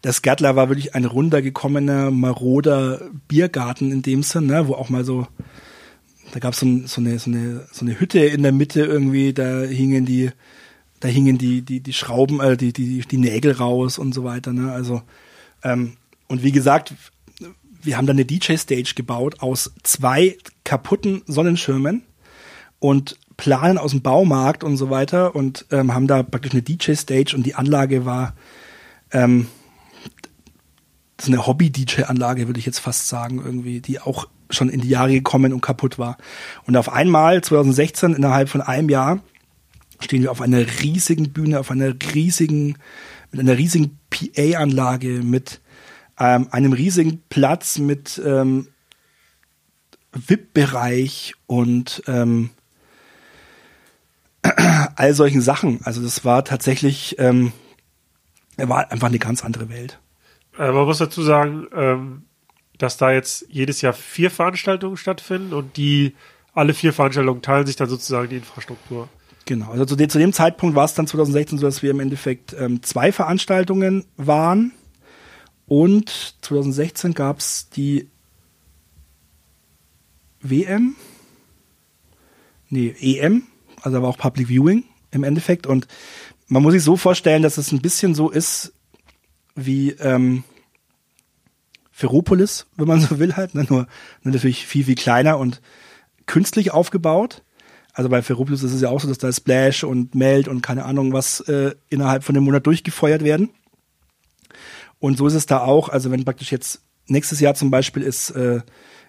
das 0.00 0.22
Gärtler 0.22 0.56
war 0.56 0.70
wirklich 0.70 0.94
ein 0.94 1.04
runtergekommener, 1.04 2.10
maroder 2.10 3.10
Biergarten 3.28 3.92
in 3.92 4.00
dem 4.00 4.22
Sinn, 4.22 4.46
ne, 4.46 4.68
wo 4.68 4.72
auch 4.72 4.88
mal 4.88 5.04
so 5.04 5.26
da 6.32 6.40
gab 6.40 6.54
so 6.54 6.66
es 6.66 6.92
so, 6.92 7.00
eine, 7.00 7.18
so, 7.18 7.30
eine, 7.30 7.66
so 7.70 7.84
eine 7.84 8.00
Hütte 8.00 8.20
in 8.20 8.42
der 8.42 8.52
Mitte 8.52 8.82
irgendwie, 8.82 9.32
da 9.32 9.60
hingen 9.60 10.06
die, 10.06 10.30
da 11.00 11.08
hingen 11.08 11.36
die, 11.38 11.62
die, 11.62 11.80
die 11.80 11.92
Schrauben, 11.92 12.40
äh, 12.40 12.56
die, 12.56 12.72
die, 12.72 13.00
die 13.00 13.18
Nägel 13.18 13.52
raus 13.52 13.98
und 13.98 14.14
so 14.14 14.24
weiter. 14.24 14.52
Ne? 14.52 14.72
Also, 14.72 15.02
ähm, 15.62 15.98
und 16.28 16.42
wie 16.42 16.52
gesagt, 16.52 16.94
wir 17.82 17.96
haben 17.96 18.06
dann 18.06 18.16
eine 18.16 18.24
DJ-Stage 18.24 18.94
gebaut 18.96 19.40
aus 19.40 19.72
zwei 19.82 20.38
kaputten 20.64 21.22
Sonnenschirmen 21.26 22.02
und 22.78 23.18
Planen 23.36 23.76
aus 23.76 23.90
dem 23.90 24.00
Baumarkt 24.00 24.64
und 24.64 24.76
so 24.78 24.88
weiter 24.88 25.36
und 25.36 25.66
ähm, 25.70 25.92
haben 25.92 26.06
da 26.06 26.22
praktisch 26.22 26.52
eine 26.52 26.62
DJ-Stage 26.62 27.36
und 27.36 27.44
die 27.44 27.54
Anlage 27.54 28.06
war 28.06 28.34
ähm, 29.10 29.48
das 31.16 31.28
ist 31.28 31.34
eine 31.34 31.46
Hobby-DJ-Anlage, 31.46 32.48
würde 32.48 32.58
ich 32.58 32.66
jetzt 32.66 32.80
fast 32.80 33.08
sagen, 33.08 33.40
irgendwie, 33.44 33.80
die 33.80 34.00
auch 34.00 34.26
schon 34.52 34.68
in 34.68 34.80
die 34.80 34.88
Jahre 34.88 35.12
gekommen 35.12 35.52
und 35.52 35.60
kaputt 35.60 35.98
war. 35.98 36.16
Und 36.66 36.76
auf 36.76 36.92
einmal, 36.92 37.42
2016, 37.42 38.14
innerhalb 38.14 38.48
von 38.48 38.60
einem 38.60 38.88
Jahr, 38.88 39.20
stehen 40.00 40.22
wir 40.22 40.30
auf 40.30 40.40
einer 40.40 40.64
riesigen 40.82 41.32
Bühne, 41.32 41.60
auf 41.60 41.70
einer 41.70 41.94
riesigen, 42.14 42.76
mit 43.30 43.40
einer 43.40 43.56
riesigen 43.56 43.98
PA-Anlage, 44.10 45.22
mit 45.22 45.60
ähm, 46.18 46.48
einem 46.50 46.72
riesigen 46.72 47.22
Platz, 47.28 47.78
mit 47.78 48.20
ähm, 48.24 48.68
VIP-Bereich 50.12 51.34
und 51.46 52.02
ähm, 52.06 52.50
all 54.96 55.14
solchen 55.14 55.40
Sachen. 55.40 55.80
Also 55.84 56.02
das 56.02 56.24
war 56.24 56.44
tatsächlich, 56.44 57.16
ähm, 57.18 57.52
war 58.56 58.90
einfach 58.90 59.08
eine 59.08 59.18
ganz 59.18 59.44
andere 59.44 59.68
Welt. 59.68 59.98
Äh, 60.58 60.72
man 60.72 60.84
muss 60.84 60.98
dazu 60.98 61.22
sagen, 61.22 61.66
ähm, 61.74 62.24
dass 62.82 62.96
da 62.96 63.12
jetzt 63.12 63.46
jedes 63.48 63.80
Jahr 63.80 63.92
vier 63.92 64.30
Veranstaltungen 64.30 64.96
stattfinden 64.96 65.52
und 65.52 65.76
die 65.76 66.14
alle 66.52 66.74
vier 66.74 66.92
Veranstaltungen 66.92 67.40
teilen 67.40 67.66
sich 67.66 67.76
dann 67.76 67.88
sozusagen 67.88 68.28
die 68.28 68.36
Infrastruktur. 68.36 69.08
Genau, 69.44 69.70
also 69.70 69.84
zu 69.84 69.96
dem, 69.96 70.32
Zeitpunkt 70.32 70.74
war 70.74 70.84
es 70.84 70.94
dann 70.94 71.06
2016 71.06 71.58
so, 71.58 71.66
dass 71.66 71.82
wir 71.82 71.92
im 71.92 72.00
Endeffekt 72.00 72.54
ähm, 72.58 72.82
zwei 72.82 73.12
Veranstaltungen 73.12 74.04
waren. 74.16 74.72
Und 75.66 76.36
2016 76.42 77.14
gab 77.14 77.38
es 77.38 77.70
die 77.70 78.08
WM, 80.40 80.96
nee, 82.68 82.94
EM, 83.00 83.44
also 83.80 84.02
war 84.02 84.08
auch 84.08 84.18
Public 84.18 84.48
Viewing 84.48 84.84
im 85.12 85.22
Endeffekt. 85.22 85.66
Und 85.66 85.86
man 86.48 86.62
muss 86.62 86.72
sich 86.72 86.82
so 86.82 86.96
vorstellen, 86.96 87.42
dass 87.42 87.58
es 87.58 87.70
ein 87.72 87.80
bisschen 87.80 88.14
so 88.14 88.28
ist 88.28 88.72
wie 89.54 89.90
ähm, 89.92 90.44
Ferropolis, 92.02 92.66
wenn 92.76 92.88
man 92.88 93.00
so 93.00 93.20
will 93.20 93.36
halt, 93.36 93.54
ne? 93.54 93.64
nur, 93.68 93.86
nur 94.22 94.34
natürlich 94.34 94.66
viel, 94.66 94.84
viel 94.84 94.96
kleiner 94.96 95.38
und 95.38 95.60
künstlich 96.26 96.72
aufgebaut. 96.72 97.44
Also 97.92 98.10
bei 98.10 98.22
Ferropolis 98.22 98.64
ist 98.64 98.72
es 98.72 98.80
ja 98.80 98.88
auch 98.88 99.00
so, 99.00 99.06
dass 99.06 99.18
da 99.18 99.30
Splash 99.32 99.84
und 99.84 100.16
Meld 100.16 100.48
und 100.48 100.62
keine 100.62 100.84
Ahnung 100.84 101.12
was 101.12 101.40
äh, 101.42 101.76
innerhalb 101.90 102.24
von 102.24 102.34
einem 102.34 102.44
Monat 102.44 102.66
durchgefeuert 102.66 103.22
werden. 103.22 103.50
Und 104.98 105.16
so 105.16 105.28
ist 105.28 105.34
es 105.34 105.46
da 105.46 105.60
auch. 105.60 105.90
Also 105.90 106.10
wenn 106.10 106.24
praktisch 106.24 106.50
jetzt 106.50 106.82
nächstes 107.06 107.38
Jahr 107.38 107.54
zum 107.54 107.70
Beispiel 107.70 108.02
ist, 108.02 108.30
äh, 108.30 108.62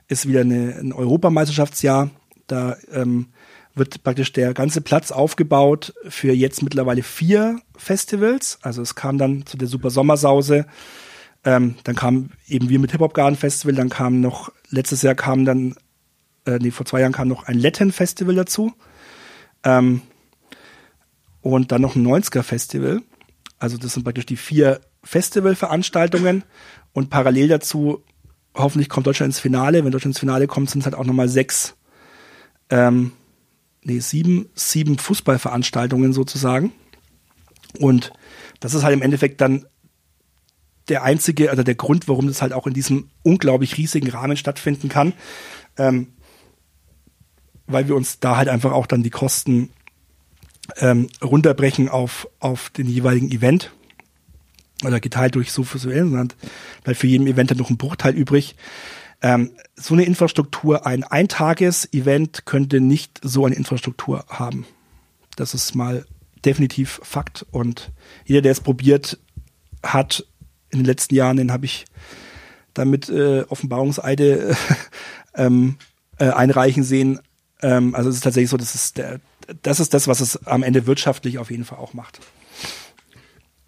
ist 0.08 0.28
wieder 0.28 0.42
eine, 0.42 0.76
ein 0.76 0.94
Europameisterschaftsjahr, 0.94 2.12
da 2.46 2.78
ähm, 2.92 3.30
wird 3.74 4.04
praktisch 4.04 4.32
der 4.34 4.54
ganze 4.54 4.82
Platz 4.82 5.12
aufgebaut 5.12 5.96
für 6.08 6.32
jetzt 6.32 6.62
mittlerweile 6.62 7.02
vier 7.02 7.60
Festivals. 7.76 8.60
Also 8.62 8.84
es 8.84 8.94
kam 8.94 9.18
dann 9.18 9.48
zu 9.48 9.58
der 9.58 9.68
Super 9.68 9.90
Sommersause, 9.90 10.68
ähm, 11.46 11.76
dann 11.84 11.96
kam 11.96 12.30
eben 12.48 12.70
wir 12.70 12.80
mit 12.80 12.92
Hip 12.92 13.02
Hop 13.02 13.14
Garden 13.14 13.36
Festival, 13.36 13.76
dann 13.76 13.90
kam 13.90 14.22
noch, 14.22 14.52
letztes 14.70 15.02
Jahr 15.02 15.16
kam 15.16 15.46
dann 15.46 15.76
äh, 16.46 16.60
nee, 16.60 16.72
vor 16.72 16.86
zwei 16.86 17.02
Jahren 17.02 17.14
kam 17.14 17.28
noch 17.28 17.46
ein 17.46 17.58
Latin-Festival 17.58 18.36
dazu. 18.36 18.74
Ähm, 19.64 20.02
und 21.42 21.72
dann 21.72 21.82
noch 21.82 21.96
ein 21.96 22.06
90er-Festival. 22.06 23.02
Also 23.60 23.78
das 23.78 23.94
sind 23.94 24.04
praktisch 24.04 24.26
die 24.26 24.38
vier 24.38 24.82
Festivalveranstaltungen 25.04 26.44
und 26.94 27.10
parallel 27.10 27.48
dazu, 27.50 28.04
hoffentlich 28.56 28.90
kommt 28.90 29.08
Deutschland 29.08 29.30
ins 29.30 29.40
Finale. 29.40 29.84
Wenn 29.84 29.92
Deutschland 29.92 30.16
ins 30.16 30.20
Finale 30.20 30.48
kommt, 30.48 30.70
sind 30.70 30.80
es 30.80 30.86
halt 30.86 30.96
auch 30.96 31.06
nochmal 31.06 31.28
sechs, 31.28 31.76
ähm, 32.70 33.12
nee, 33.84 34.00
sieben, 34.00 34.50
sieben 34.54 34.98
Fußballveranstaltungen 34.98 36.14
sozusagen. 36.14 36.72
Und 37.80 38.14
das 38.60 38.74
ist 38.74 38.84
halt 38.84 38.94
im 38.94 39.02
Endeffekt 39.02 39.42
dann 39.42 39.66
der 40.90 41.04
einzige, 41.04 41.50
also 41.50 41.64
der 41.64 41.76
Grund, 41.76 42.08
warum 42.08 42.28
das 42.28 42.42
halt 42.42 42.54
auch 42.54 42.68
in 42.68 42.74
diesem 42.74 43.10
unglaublich 43.24 43.78
riesigen 43.78 44.10
Rahmen 44.10 44.38
stattfinden 44.38 44.90
kann. 44.90 45.14
Ähm, 45.78 46.08
weil 47.68 47.88
wir 47.88 47.96
uns 47.96 48.20
da 48.20 48.38
halt 48.38 48.50
einfach 48.50 48.72
auch 48.74 48.88
dann 48.88 49.04
die 49.04 49.10
Kosten 49.10 49.70
ähm, 50.78 51.08
runterbrechen 51.24 51.90
auf, 51.90 52.28
auf 52.40 52.70
den 52.70 52.88
jeweiligen 52.88 53.32
Event. 53.32 53.72
Oder 54.84 55.00
geteilt 55.00 55.36
durch 55.36 55.52
so 55.52 55.64
viel, 55.64 55.80
sondern 55.80 56.34
weil 56.84 56.96
für 56.96 57.08
jeden 57.08 57.28
Event 57.28 57.52
dann 57.52 57.58
noch 57.58 57.70
ein 57.70 57.78
Bruchteil 57.78 58.14
übrig. 58.14 58.56
Ähm, 59.22 59.52
so 59.76 59.94
eine 59.94 60.04
Infrastruktur, 60.04 60.86
ein 60.86 61.06
Eintages-Event 61.06 62.46
könnte 62.46 62.82
nicht 62.82 63.22
so 63.24 63.46
eine 63.46 63.56
Infrastruktur 63.56 64.26
haben. 64.28 64.66
Das 65.38 65.54
ist 65.54 65.74
mal 65.74 66.06
definitiv 66.44 67.00
Fakt. 67.04 67.46
Und 67.52 67.92
jeder, 68.26 68.42
der 68.42 68.52
es 68.52 68.60
probiert 68.60 69.20
hat 69.82 70.26
in 70.74 70.80
den 70.80 70.86
letzten 70.86 71.16
Jahren, 71.16 71.38
den 71.38 71.52
habe 71.52 71.66
ich 71.66 71.86
damit 72.74 73.10
äh, 73.10 73.44
Offenbarungseide 73.44 74.56
ähm, 75.36 75.78
äh, 76.18 76.30
einreichen 76.30 76.84
sehen, 76.84 77.20
ähm, 77.64 77.96
also 77.96 78.10
es 78.10 78.18
ist 78.18 78.24
tatsächlich 78.24 78.50
so, 78.50 78.58
das 78.58 78.76
ist, 78.76 78.98
der, 78.98 79.20
das 79.64 79.80
ist 79.80 79.94
das, 79.94 80.08
was 80.08 80.20
es 80.20 80.46
am 80.46 80.62
Ende 80.62 80.86
wirtschaftlich 80.86 81.40
auf 81.40 81.50
jeden 81.50 81.66
Fall 81.66 81.80
auch 81.80 81.94
macht. 81.94 82.20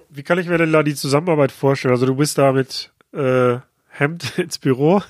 Wie 0.10 0.24
kann 0.24 0.38
ich 0.38 0.48
mir 0.48 0.58
denn 0.58 0.72
da 0.72 0.84
die 0.84 0.96
Zusammenarbeit 0.96 1.52
vorstellen? 1.52 1.94
Also 1.94 2.06
du 2.06 2.16
bist 2.16 2.38
da 2.38 2.52
mit 2.52 2.92
äh, 3.14 3.58
Hemd 3.90 4.34
ins 4.38 4.60
Büro 4.60 5.02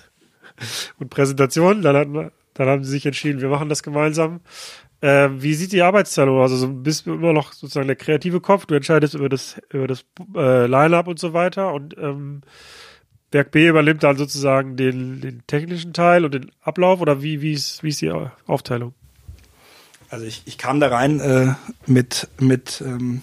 und 1.00 1.10
Präsentation, 1.10 1.82
dann, 1.82 1.96
hat, 1.96 2.32
dann 2.54 2.68
haben 2.68 2.84
sie 2.84 2.91
sich 2.91 3.06
entschieden, 3.06 3.41
wir 3.41 3.50
machen 3.50 3.70
das 3.70 3.84
gemeinsam. 3.84 4.39
Äh, 5.06 5.39
wie 5.39 5.53
sieht 5.53 5.72
die 5.72 5.84
Arbeitsteilung 5.84 6.39
aus? 6.39 6.51
Also 6.51 6.68
bist 6.68 7.06
du 7.06 7.14
immer 7.14 7.32
noch 7.32 7.53
sozusagen 7.53 7.86
der 7.86 7.95
kreative 7.95 8.41
Kopf, 8.41 8.66
du 8.66 8.74
entscheidest 8.74 9.14
über 9.14 9.30
das, 9.30 9.62
über 9.72 9.86
das 9.86 10.03
äh, 10.36 10.66
Line-Up 10.66 11.08
und 11.08 11.20
so 11.20 11.32
weiter 11.32 11.74
und 11.74 11.95
ähm, 11.99 12.41
Werk 13.30 13.51
B 13.51 13.68
übernimmt 13.68 14.01
dann 14.01 14.18
sozusagen 14.18 14.78
den, 14.78 15.22
den 15.22 15.43
technischen 15.45 15.93
Teil 15.93 16.26
und 16.26 16.34
den 16.34 16.51
Ablauf 16.60 17.01
oder 17.01 17.22
wie, 17.22 17.43
wie, 17.43 17.53
ist, 17.53 17.84
wie 17.84 17.89
ist 17.89 18.01
die 18.01 18.12
Aufteilung? 18.47 18.95
Also 20.10 20.26
ich, 20.26 20.41
ich 20.45 20.58
kam 20.58 20.80
da 20.80 20.88
rein 20.88 21.20
äh, 21.20 21.53
mit, 21.86 22.28
mit, 22.39 22.82
ähm, 22.84 23.22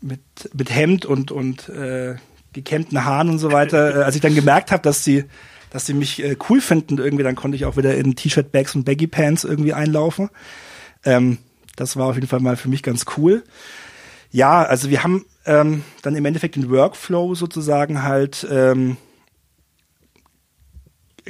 mit, 0.00 0.20
mit 0.52 0.74
Hemd 0.74 1.06
und, 1.06 1.30
und 1.30 1.68
äh, 1.68 2.16
gekämmten 2.52 3.04
Haaren 3.04 3.28
und 3.28 3.38
so 3.38 3.52
weiter. 3.52 4.00
äh, 4.00 4.02
als 4.02 4.16
ich 4.16 4.20
dann 4.20 4.34
gemerkt 4.34 4.72
habe, 4.72 4.82
dass 4.82 5.04
sie, 5.04 5.26
dass 5.76 5.84
sie 5.84 5.92
mich 5.92 6.24
äh, 6.24 6.38
cool 6.48 6.62
finden, 6.62 6.96
irgendwie, 6.96 7.22
dann 7.22 7.36
konnte 7.36 7.54
ich 7.54 7.66
auch 7.66 7.76
wieder 7.76 7.94
in 7.98 8.16
T-Shirt, 8.16 8.50
Bags 8.50 8.74
und 8.74 8.86
Baggy 8.86 9.06
Pants 9.06 9.44
irgendwie 9.44 9.74
einlaufen. 9.74 10.30
Ähm, 11.04 11.36
das 11.76 11.96
war 11.96 12.06
auf 12.06 12.14
jeden 12.14 12.28
Fall 12.28 12.40
mal 12.40 12.56
für 12.56 12.70
mich 12.70 12.82
ganz 12.82 13.04
cool. 13.18 13.44
Ja, 14.30 14.62
also 14.62 14.88
wir 14.88 15.02
haben 15.02 15.26
ähm, 15.44 15.84
dann 16.00 16.16
im 16.16 16.24
Endeffekt 16.24 16.56
den 16.56 16.70
Workflow 16.70 17.34
sozusagen 17.34 18.02
halt 18.02 18.46
ähm, 18.50 18.96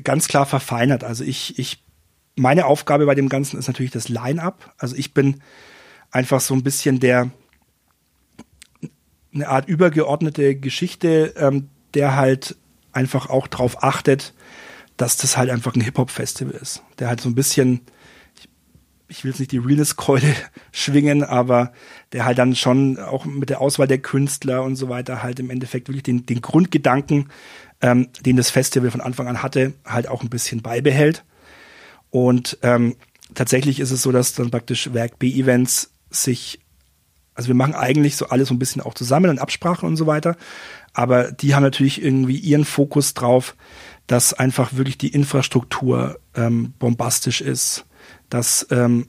ganz 0.05 0.29
klar 0.29 0.47
verfeinert. 0.47 1.03
Also 1.03 1.25
ich, 1.25 1.59
ich, 1.59 1.83
meine 2.37 2.67
Aufgabe 2.67 3.05
bei 3.05 3.17
dem 3.17 3.29
Ganzen 3.29 3.59
ist 3.59 3.67
natürlich 3.67 3.91
das 3.91 4.09
Line-up. 4.09 4.73
Also 4.79 4.95
ich 4.95 5.13
bin 5.13 5.43
einfach 6.13 6.41
so 6.41 6.55
ein 6.55 6.63
bisschen 6.63 7.01
der 7.01 7.33
eine 9.35 9.49
Art 9.49 9.69
übergeordnete 9.69 10.55
Geschichte, 10.55 11.35
ähm, 11.37 11.69
der 11.95 12.15
halt 12.15 12.55
einfach 12.97 13.29
auch 13.29 13.47
darauf 13.47 13.83
achtet, 13.83 14.35
dass 14.97 15.17
das 15.17 15.37
halt 15.37 15.51
einfach 15.51 15.75
ein 15.75 15.81
Hip-Hop-Festival 15.83 16.55
ist. 16.55 16.83
Der 16.99 17.09
halt 17.09 17.21
so 17.21 17.29
ein 17.29 17.35
bisschen 17.35 17.83
ich 19.09 19.25
will 19.25 19.31
jetzt 19.31 19.39
nicht 19.39 19.53
die 19.53 19.59
Realist-Keule 19.59 20.35
schwingen, 20.73 21.23
aber 21.23 21.73
der 22.13 22.25
halt 22.25 22.39
dann 22.39 22.57
schon 22.57 22.99
auch 22.99 23.25
mit 23.25 23.51
der 23.51 23.61
Auswahl 23.61 23.87
der 23.87 23.99
Künstler 23.99 24.63
und 24.63 24.77
so 24.77 24.89
weiter 24.89 25.23
halt 25.23 25.39
im 25.39 25.51
Endeffekt 25.51 25.89
wirklich 25.89 26.03
den, 26.03 26.27
den 26.27 26.41
Grundgedanken, 26.41 27.29
ähm, 27.81 28.09
den 28.25 28.37
das 28.37 28.51
Festival 28.51 28.91
von 28.91 29.01
Anfang 29.01 29.29
an 29.29 29.43
hatte, 29.43 29.75
halt 29.85 30.09
auch 30.09 30.23
ein 30.23 30.31
bisschen 30.31 30.63
beibehält. 30.63 31.25
Und 32.11 32.59
ähm, 32.63 32.97
tatsächlich 33.35 33.81
ist 33.81 33.91
es 33.91 34.03
so, 34.03 34.13
dass 34.13 34.35
dann 34.35 34.51
praktisch 34.51 34.93
Werk 34.93 35.19
B-Events 35.19 35.91
sich, 36.11 36.61
also 37.35 37.49
wir 37.49 37.55
machen 37.55 37.75
eigentlich 37.75 38.17
so 38.17 38.29
alles 38.29 38.49
so 38.49 38.55
ein 38.55 38.59
bisschen 38.59 38.83
auch 38.83 38.95
zusammen 38.95 39.31
in 39.31 39.39
Absprache 39.39 39.87
und 39.87 39.97
so 39.97 40.07
weiter, 40.07 40.37
aber 40.97 41.31
die 41.33 41.55
haben 41.55 41.63
natürlich 41.63 42.03
irgendwie 42.03 42.39
ihren 42.39 42.65
Fokus 42.65 43.15
drauf, 43.15 43.55
dass 44.07 44.35
einfach 44.35 44.75
wirklich 44.75 44.99
die 44.99 45.09
Infrastruktur 45.09 46.19
ähm, 46.35 46.73
bombastisch 46.79 47.41
ist 47.41 47.87
dass 48.31 48.67
ähm, 48.71 49.07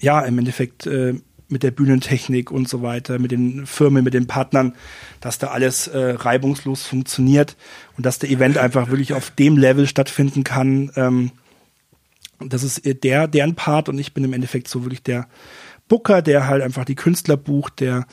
ja 0.00 0.20
im 0.20 0.38
Endeffekt 0.38 0.86
äh, 0.86 1.14
mit 1.48 1.62
der 1.62 1.70
Bühnentechnik 1.70 2.50
und 2.50 2.68
so 2.68 2.82
weiter, 2.82 3.18
mit 3.18 3.30
den 3.30 3.66
Firmen, 3.66 4.02
mit 4.02 4.14
den 4.14 4.26
Partnern, 4.26 4.74
dass 5.20 5.38
da 5.38 5.48
alles 5.48 5.86
äh, 5.88 6.16
reibungslos 6.18 6.84
funktioniert 6.84 7.56
und 7.96 8.06
dass 8.06 8.18
der 8.18 8.30
Event 8.30 8.58
einfach 8.58 8.88
wirklich 8.88 9.12
auf 9.12 9.30
dem 9.30 9.56
Level 9.56 9.86
stattfinden 9.86 10.42
kann. 10.42 10.90
Ähm, 10.96 11.30
das 12.40 12.62
ist 12.62 12.82
der, 13.04 13.28
deren 13.28 13.54
Part 13.54 13.88
und 13.88 13.98
ich 13.98 14.14
bin 14.14 14.24
im 14.24 14.32
Endeffekt 14.32 14.68
so 14.68 14.84
wirklich 14.84 15.02
der 15.02 15.28
Booker, 15.86 16.22
der 16.22 16.48
halt 16.48 16.62
einfach 16.62 16.84
die 16.84 16.94
Künstler 16.94 17.36
bucht, 17.36 17.80
der 17.80 18.06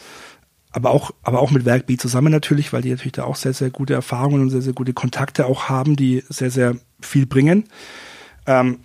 aber 0.71 0.91
auch, 0.91 1.11
aber 1.23 1.39
auch 1.39 1.51
mit 1.51 1.65
Werk 1.65 1.85
B 1.85 1.97
zusammen 1.97 2.31
natürlich, 2.31 2.71
weil 2.71 2.81
die 2.81 2.91
natürlich 2.91 3.13
da 3.13 3.23
auch 3.25 3.35
sehr, 3.35 3.53
sehr 3.53 3.69
gute 3.69 3.93
Erfahrungen 3.93 4.41
und 4.41 4.49
sehr, 4.49 4.61
sehr 4.61 4.73
gute 4.73 4.93
Kontakte 4.93 5.45
auch 5.45 5.69
haben, 5.69 5.95
die 5.95 6.23
sehr, 6.29 6.51
sehr 6.51 6.75
viel 7.01 7.25
bringen. 7.25 7.65
Ähm, 8.47 8.79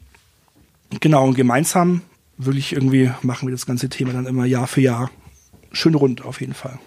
genau, 1.00 1.24
und 1.24 1.34
gemeinsam 1.34 2.02
wirklich 2.38 2.72
irgendwie 2.72 3.10
machen 3.22 3.48
wir 3.48 3.52
das 3.52 3.66
ganze 3.66 3.88
Thema 3.88 4.12
dann 4.12 4.26
immer 4.26 4.44
Jahr 4.44 4.66
für 4.66 4.80
Jahr 4.80 5.10
schön 5.72 5.94
rund 5.94 6.24
auf 6.24 6.40
jeden 6.40 6.54
Fall. 6.54 6.78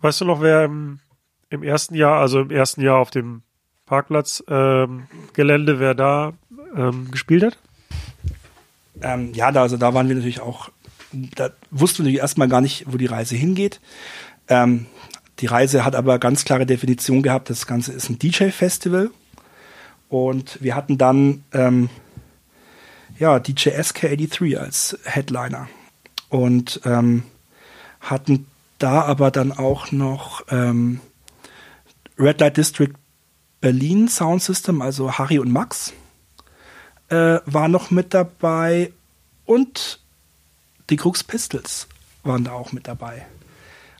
Weißt 0.00 0.20
du 0.20 0.24
noch, 0.24 0.40
wer 0.40 0.64
im, 0.64 0.98
im 1.50 1.62
ersten 1.62 1.94
Jahr, 1.94 2.20
also 2.20 2.40
im 2.40 2.50
ersten 2.50 2.80
Jahr 2.80 2.98
auf 2.98 3.10
dem 3.10 3.42
Parkplatzgelände, 3.86 5.72
ähm, 5.72 5.78
wer 5.78 5.94
da 5.94 6.32
ähm, 6.76 7.10
gespielt 7.10 7.44
hat? 7.44 7.58
Ähm, 9.00 9.32
ja, 9.34 9.52
da, 9.52 9.62
also 9.62 9.76
da 9.76 9.94
waren 9.94 10.08
wir 10.08 10.14
natürlich 10.14 10.40
auch, 10.40 10.70
da 11.12 11.50
wussten 11.70 12.04
wir 12.04 12.20
erstmal 12.20 12.48
gar 12.48 12.60
nicht, 12.60 12.84
wo 12.86 12.96
die 12.96 13.06
Reise 13.06 13.36
hingeht. 13.36 13.80
Ähm, 14.48 14.86
die 15.38 15.46
Reise 15.46 15.84
hat 15.84 15.94
aber 15.94 16.18
ganz 16.18 16.44
klare 16.44 16.66
Definition 16.66 17.22
gehabt, 17.22 17.50
das 17.50 17.66
Ganze 17.66 17.92
ist 17.92 18.08
ein 18.10 18.18
DJ-Festival. 18.18 19.10
Und 20.08 20.62
wir 20.62 20.76
hatten 20.76 20.98
dann 20.98 21.44
ähm, 21.52 21.88
ja, 23.18 23.38
DJ 23.38 23.70
SK83 23.70 24.56
als 24.56 24.98
Headliner. 25.04 25.68
Und 26.28 26.80
ähm, 26.84 27.24
hatten 28.00 28.46
da 28.78 29.02
aber 29.02 29.30
dann 29.30 29.52
auch 29.52 29.92
noch 29.92 30.44
ähm, 30.50 31.00
Red 32.18 32.40
Light 32.40 32.56
District 32.56 32.92
Berlin 33.60 34.08
Sound 34.08 34.42
System, 34.42 34.82
also 34.82 35.12
Harry 35.12 35.38
und 35.38 35.52
Max, 35.52 35.92
äh, 37.08 37.38
war 37.46 37.68
noch 37.68 37.90
mit 37.90 38.12
dabei 38.12 38.92
und 39.44 40.00
die 40.90 40.96
Crux 40.96 41.24
Pistols 41.24 41.86
waren 42.22 42.44
da 42.44 42.52
auch 42.52 42.72
mit 42.72 42.88
dabei. 42.88 43.26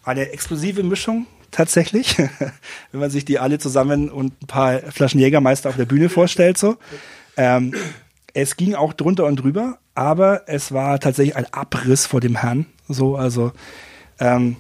Eine 0.05 0.31
explosive 0.31 0.83
Mischung 0.83 1.27
tatsächlich, 1.51 2.19
wenn 2.91 3.01
man 3.01 3.11
sich 3.11 3.25
die 3.25 3.39
alle 3.39 3.59
zusammen 3.59 4.11
und 4.11 4.43
ein 4.43 4.47
paar 4.47 4.79
Flaschen 4.81 5.21
Jägermeister 5.21 5.69
auf 5.69 5.77
der 5.77 5.85
Bühne 5.85 6.09
vorstellt. 6.09 6.59
So. 6.59 6.77
Ähm, 7.37 7.75
es 8.35 8.57
ging 8.57 8.75
auch 8.75 8.93
drunter 8.93 9.27
und 9.27 9.37
drüber, 9.37 9.79
aber 9.95 10.49
es 10.49 10.73
war 10.73 10.99
tatsächlich 10.99 11.37
ein 11.37 11.53
Abriss 11.53 12.07
vor 12.07 12.21
dem 12.21 12.37
Herrn. 12.37 12.67
So, 12.89 13.17
also 13.17 13.53
ähm, 14.19 14.57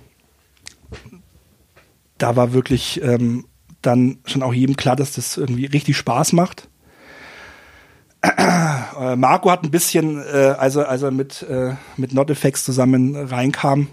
da 2.19 2.37
war 2.37 2.53
wirklich 2.53 3.03
ähm, 3.03 3.47
dann 3.81 4.19
schon 4.27 4.43
auch 4.43 4.53
jedem 4.53 4.77
klar, 4.77 4.97
dass 4.97 5.13
das 5.13 5.37
irgendwie 5.37 5.67
richtig 5.67 5.97
Spaß 5.97 6.35
macht. 6.35 6.69
Äh, 8.23 9.17
Marco 9.17 9.51
hat 9.51 9.65
ein 9.65 9.71
bisschen, 9.71 10.23
äh, 10.23 10.55
also 10.59 10.85
als 10.85 11.03
er 11.03 11.11
mit, 11.11 11.43
äh, 11.43 11.75
mit 11.97 12.15
NotFX 12.15 12.65
zusammen 12.65 13.17
reinkam, 13.17 13.89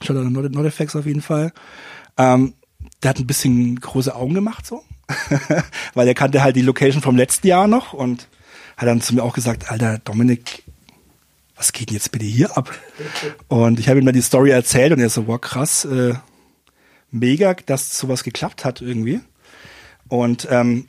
schon 0.00 0.16
an 0.16 0.32
Not, 0.32 0.52
NotFX 0.52 0.96
auf 0.96 1.06
jeden 1.06 1.20
Fall, 1.20 1.52
ähm, 2.16 2.54
der 3.02 3.10
hat 3.10 3.18
ein 3.18 3.26
bisschen 3.26 3.78
große 3.78 4.14
Augen 4.14 4.34
gemacht 4.34 4.66
so, 4.66 4.82
weil 5.94 6.08
er 6.08 6.14
kannte 6.14 6.42
halt 6.42 6.56
die 6.56 6.62
Location 6.62 7.02
vom 7.02 7.16
letzten 7.16 7.46
Jahr 7.46 7.66
noch 7.68 7.92
und 7.92 8.28
hat 8.76 8.88
dann 8.88 9.00
zu 9.00 9.14
mir 9.14 9.22
auch 9.22 9.34
gesagt, 9.34 9.70
Alter 9.70 9.98
Dominik, 9.98 10.62
was 11.56 11.72
geht 11.72 11.90
denn 11.90 11.96
jetzt 11.96 12.12
bitte 12.12 12.24
hier 12.24 12.56
ab? 12.56 12.70
Und 13.48 13.78
ich 13.78 13.88
habe 13.88 13.98
ihm 13.98 14.06
dann 14.06 14.14
die 14.14 14.22
Story 14.22 14.50
erzählt 14.50 14.92
und 14.92 15.00
er 15.00 15.08
so, 15.08 15.26
wow, 15.26 15.40
krass, 15.40 15.84
äh, 15.84 16.14
mega, 17.10 17.54
dass 17.54 17.98
sowas 17.98 18.24
geklappt 18.24 18.64
hat 18.64 18.80
irgendwie. 18.80 19.20
Und 20.08 20.46
ähm, 20.50 20.88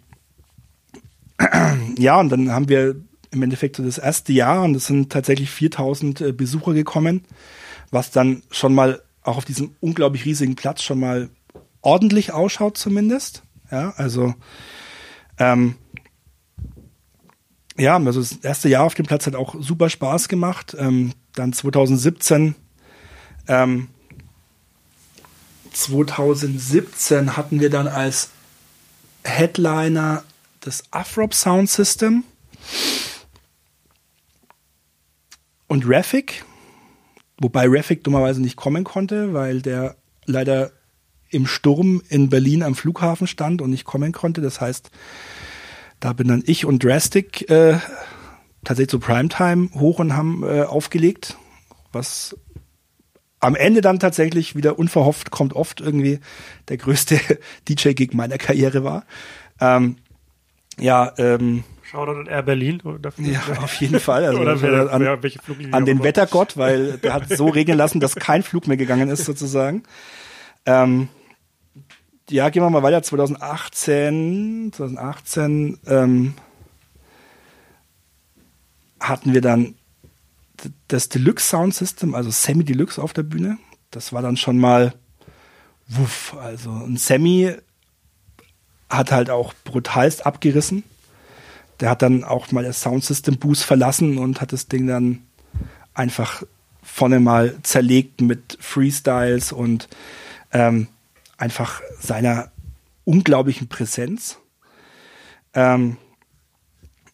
ja, 1.98 2.20
und 2.20 2.30
dann 2.30 2.52
haben 2.52 2.70
wir 2.70 2.96
im 3.32 3.44
Endeffekt 3.44 3.76
so 3.76 3.84
das 3.84 3.98
erste 3.98 4.34
Jahr 4.34 4.64
und 4.64 4.76
es 4.76 4.88
sind 4.88 5.12
tatsächlich 5.12 5.50
4000 5.52 6.22
äh, 6.22 6.32
Besucher 6.32 6.74
gekommen, 6.74 7.26
was 7.92 8.12
dann 8.12 8.44
schon 8.52 8.74
mal 8.74 9.02
auch 9.24 9.38
auf 9.38 9.46
diesem 9.46 9.76
unglaublich 9.82 10.26
riesigen 10.26 10.56
Platz 10.56 10.82
schon 10.82 11.00
mal 11.00 11.30
ordentlich 11.82 12.32
ausschaut 12.32 12.78
zumindest. 12.78 13.44
Ja, 13.70 13.94
also 13.98 14.34
ähm, 15.38 15.76
ja, 17.78 17.98
also 17.98 18.22
das 18.22 18.38
erste 18.38 18.70
Jahr 18.70 18.86
auf 18.86 18.96
dem 18.96 19.06
Platz 19.06 19.28
hat 19.28 19.36
auch 19.36 19.56
super 19.60 19.90
Spaß 19.90 20.30
gemacht. 20.30 20.76
Ähm, 20.80 21.12
dann 21.34 21.54
2017 21.54 22.56
ähm, 23.48 23.88
2017 25.72 27.38
hatten 27.38 27.60
wir 27.60 27.70
dann 27.70 27.88
als 27.88 28.30
Headliner 29.24 30.24
das 30.68 30.84
Afrop 30.92 31.34
Sound 31.34 31.70
System 31.70 32.26
und 35.68 35.86
Raffic, 35.88 36.44
wobei 37.40 37.66
Raffic 37.68 38.04
dummerweise 38.04 38.42
nicht 38.42 38.58
kommen 38.58 38.84
konnte, 38.84 39.34
weil 39.34 39.62
der 39.62 39.96
leider 40.26 40.72
im 41.30 41.48
Sturm 41.48 42.02
in 42.10 42.30
Berlin 42.30 42.64
am 42.64 42.76
Flughafen 42.76 43.28
stand 43.28 43.62
und 43.62 43.70
nicht 43.70 43.86
kommen 43.86 44.12
konnte. 44.12 44.42
Das 44.42 44.60
heißt, 44.60 44.92
da 46.02 46.12
bin 46.12 46.28
dann 46.28 46.44
ich 46.46 46.66
und 46.66 46.84
Drastic 46.84 47.50
äh, 47.50 47.80
tatsächlich 48.66 48.90
zu 48.90 49.00
Primetime 49.00 49.70
hoch 49.74 50.00
und 50.00 50.18
haben 50.18 50.44
äh, 50.44 50.64
aufgelegt, 50.64 51.38
was 51.94 52.36
am 53.40 53.56
Ende 53.56 53.80
dann 53.80 54.00
tatsächlich 54.00 54.56
wieder 54.56 54.78
unverhofft 54.78 55.32
kommt 55.32 55.54
oft 55.54 55.80
irgendwie 55.80 56.20
der 56.68 56.76
größte 56.76 57.20
DJ-Gig 57.70 58.14
meiner 58.14 58.38
Karriere 58.38 58.84
war. 58.84 59.06
Ähm, 59.62 59.96
ja, 60.80 61.14
ähm, 61.18 61.64
Shoutout 61.84 62.20
an 62.20 62.28
Air 62.28 62.44
Berlin. 62.44 62.82
Ja, 63.18 63.42
auf 63.62 63.76
jeden 63.76 64.00
Fall. 64.00 64.26
Also 64.26 64.40
Oder 64.42 64.62
wer, 64.62 64.92
an, 64.92 65.02
wer, 65.02 65.20
an 65.74 65.86
den 65.86 66.04
Wettergott, 66.04 66.58
weil 66.58 66.98
der 66.98 67.14
hat 67.14 67.30
so 67.30 67.48
regeln 67.48 67.78
lassen, 67.78 68.00
dass 68.02 68.16
kein 68.16 68.44
Flug 68.44 68.68
mehr 68.68 68.78
gegangen 68.78 69.10
ist 69.10 69.24
sozusagen. 69.24 69.84
Ähm, 70.66 71.08
ja, 72.30 72.50
gehen 72.50 72.62
wir 72.62 72.70
mal 72.70 72.84
weiter. 72.84 73.02
2018, 73.04 74.72
2018 74.74 75.80
ähm, 75.88 76.34
hatten 79.00 79.34
wir 79.34 79.42
dann 79.42 79.76
das 80.90 81.08
Deluxe 81.08 81.48
Sound 81.48 81.74
System, 81.74 82.16
also 82.16 82.32
Semi 82.32 82.66
Deluxe 82.66 83.02
auf 83.02 83.14
der 83.14 83.24
Bühne. 83.24 83.58
Das 83.92 84.12
war 84.12 84.22
dann 84.22 84.36
schon 84.36 84.58
mal 84.58 84.94
wuff. 85.88 86.36
Also 86.38 86.72
ein 86.72 86.98
Semi 86.98 87.54
hat 88.90 89.12
halt 89.12 89.30
auch 89.30 89.54
brutalst 89.64 90.26
abgerissen. 90.26 90.84
Der 91.80 91.90
hat 91.90 92.02
dann 92.02 92.24
auch 92.24 92.52
mal 92.52 92.64
das 92.64 92.82
Sound 92.82 93.04
System 93.04 93.38
Boost 93.38 93.64
verlassen 93.64 94.18
und 94.18 94.42
hat 94.42 94.54
das 94.54 94.68
Ding 94.68 94.88
dann 94.88 95.24
einfach 95.94 96.44
vorne 96.82 97.20
mal 97.20 97.56
zerlegt 97.64 98.22
mit 98.22 98.58
Freestyles 98.60 99.52
und 99.52 99.88
ähm, 100.52 100.88
einfach 101.38 101.82
seiner 102.00 102.52
unglaublichen 103.04 103.68
Präsenz. 103.68 104.40
Ähm, 105.54 105.98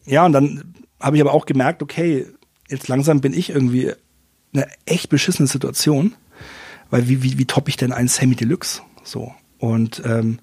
ja, 0.06 0.24
und 0.24 0.32
dann 0.32 0.74
habe 1.00 1.16
ich 1.16 1.22
aber 1.22 1.34
auch 1.34 1.46
gemerkt, 1.46 1.82
okay, 1.82 2.26
jetzt 2.68 2.88
langsam 2.88 3.20
bin 3.20 3.32
ich 3.32 3.50
irgendwie 3.50 3.92
eine 4.52 4.68
echt 4.86 5.08
beschissene 5.08 5.48
Situation, 5.48 6.14
weil 6.90 7.08
wie, 7.08 7.22
wie, 7.22 7.38
wie 7.38 7.46
toppe 7.46 7.68
ich 7.68 7.76
denn 7.76 7.92
einen 7.92 8.08
Semi 8.08 8.36
Deluxe? 8.36 8.82
So. 9.02 9.34
Und 9.58 10.02
ähm, 10.04 10.38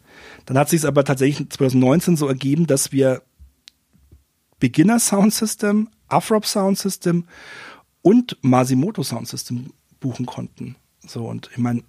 dann 0.52 0.60
hat 0.60 0.70
sich 0.70 0.80
es 0.82 0.86
aber 0.86 1.06
tatsächlich 1.06 1.50
2019 1.50 2.18
so 2.18 2.28
ergeben, 2.28 2.68
dass 2.68 2.92
wir 2.92 3.22
Beginner 4.60 5.00
Sound 5.00 5.34
System, 5.34 5.88
Afrop 6.10 6.46
Sound 6.46 6.78
System 6.78 7.24
und 8.02 8.38
Masimoto 8.42 9.02
Sound 9.02 9.30
System 9.30 9.72
buchen 10.02 10.26
konnten. 10.26 10.76
So, 11.08 11.26
und 11.26 11.50
ich 11.54 11.58
meine, 11.58 11.84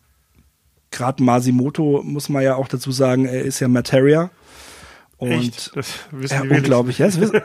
gerade 0.93 1.25
Masimoto 1.25 2.05
muss 2.05 2.29
man 2.29 2.45
ja 2.45 2.55
auch 2.55 2.69
dazu 2.69 2.93
sagen, 2.93 3.25
er 3.25 3.43
ist 3.43 3.59
ja 3.59 3.67
Materia. 3.67 4.31
Und 5.17 5.73
ja, 6.31 6.43
unglaublich. 6.43 6.99
Ja, 6.99 7.07
wissen, 7.07 7.41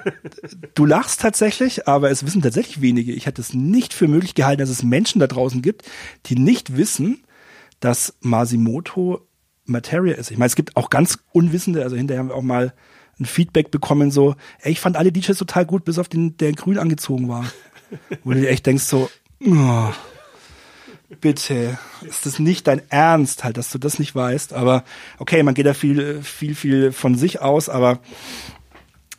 du 0.76 0.86
lachst 0.86 1.22
tatsächlich, 1.22 1.88
aber 1.88 2.12
es 2.12 2.28
wissen 2.28 2.44
tatsächlich 2.44 2.82
wenige. 2.82 3.12
Ich 3.14 3.26
hätte 3.26 3.42
es 3.42 3.56
nicht 3.56 3.96
für 3.96 4.08
möglich 4.08 4.36
gehalten, 4.36 4.60
dass 4.60 4.70
es 4.70 4.84
Menschen 4.84 5.18
da 5.18 5.26
draußen 5.26 5.64
gibt, 5.64 5.82
die 6.28 6.36
nicht 6.36 6.78
wissen, 6.78 7.24
dass 7.80 8.14
Masimoto 8.22 9.27
Materia 9.68 10.16
ist. 10.16 10.32
Ich 10.32 10.38
meine, 10.38 10.48
es 10.48 10.56
gibt 10.56 10.76
auch 10.76 10.90
ganz 10.90 11.20
Unwissende, 11.32 11.84
also 11.84 11.96
hinterher 11.96 12.20
haben 12.20 12.30
wir 12.30 12.36
auch 12.36 12.42
mal 12.42 12.74
ein 13.20 13.26
Feedback 13.26 13.72
bekommen, 13.72 14.12
so, 14.12 14.36
ey, 14.62 14.72
ich 14.72 14.80
fand 14.80 14.96
alle 14.96 15.12
DJs 15.12 15.38
total 15.38 15.66
gut, 15.66 15.86
bis 15.86 16.00
auf 16.00 16.08
den, 16.08 16.38
der 16.38 16.54
grün 16.54 16.78
angezogen 16.78 17.28
war. 17.30 17.46
Wo 18.24 18.32
du 18.32 18.42
dir 18.42 18.50
echt 18.50 18.66
denkst, 18.66 18.84
so, 18.84 19.10
oh, 19.46 19.90
bitte, 21.22 21.78
ist 22.08 22.26
das 22.26 22.40
nicht 22.40 22.68
dein 22.68 22.82
Ernst 22.90 23.44
halt, 23.44 23.58
dass 23.58 23.72
du 23.72 23.78
das 23.78 24.00
nicht 24.00 24.14
weißt? 24.14 24.54
Aber 24.54 24.84
okay, 25.18 25.44
man 25.44 25.54
geht 25.54 25.66
da 25.66 25.74
viel, 25.74 26.22
viel, 26.22 26.56
viel 26.56 26.92
von 26.92 27.16
sich 27.16 27.42
aus, 27.42 27.70
aber 27.70 28.00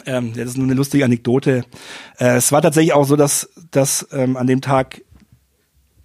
ähm, 0.06 0.32
das 0.34 0.50
ist 0.50 0.56
nur 0.56 0.66
eine 0.66 0.74
lustige 0.74 1.04
Anekdote. 1.04 1.64
Äh, 2.18 2.36
es 2.36 2.52
war 2.52 2.62
tatsächlich 2.62 2.92
auch 2.92 3.04
so, 3.04 3.16
dass, 3.16 3.50
dass 3.70 4.06
ähm, 4.12 4.36
an 4.36 4.46
dem 4.46 4.60
Tag 4.60 5.02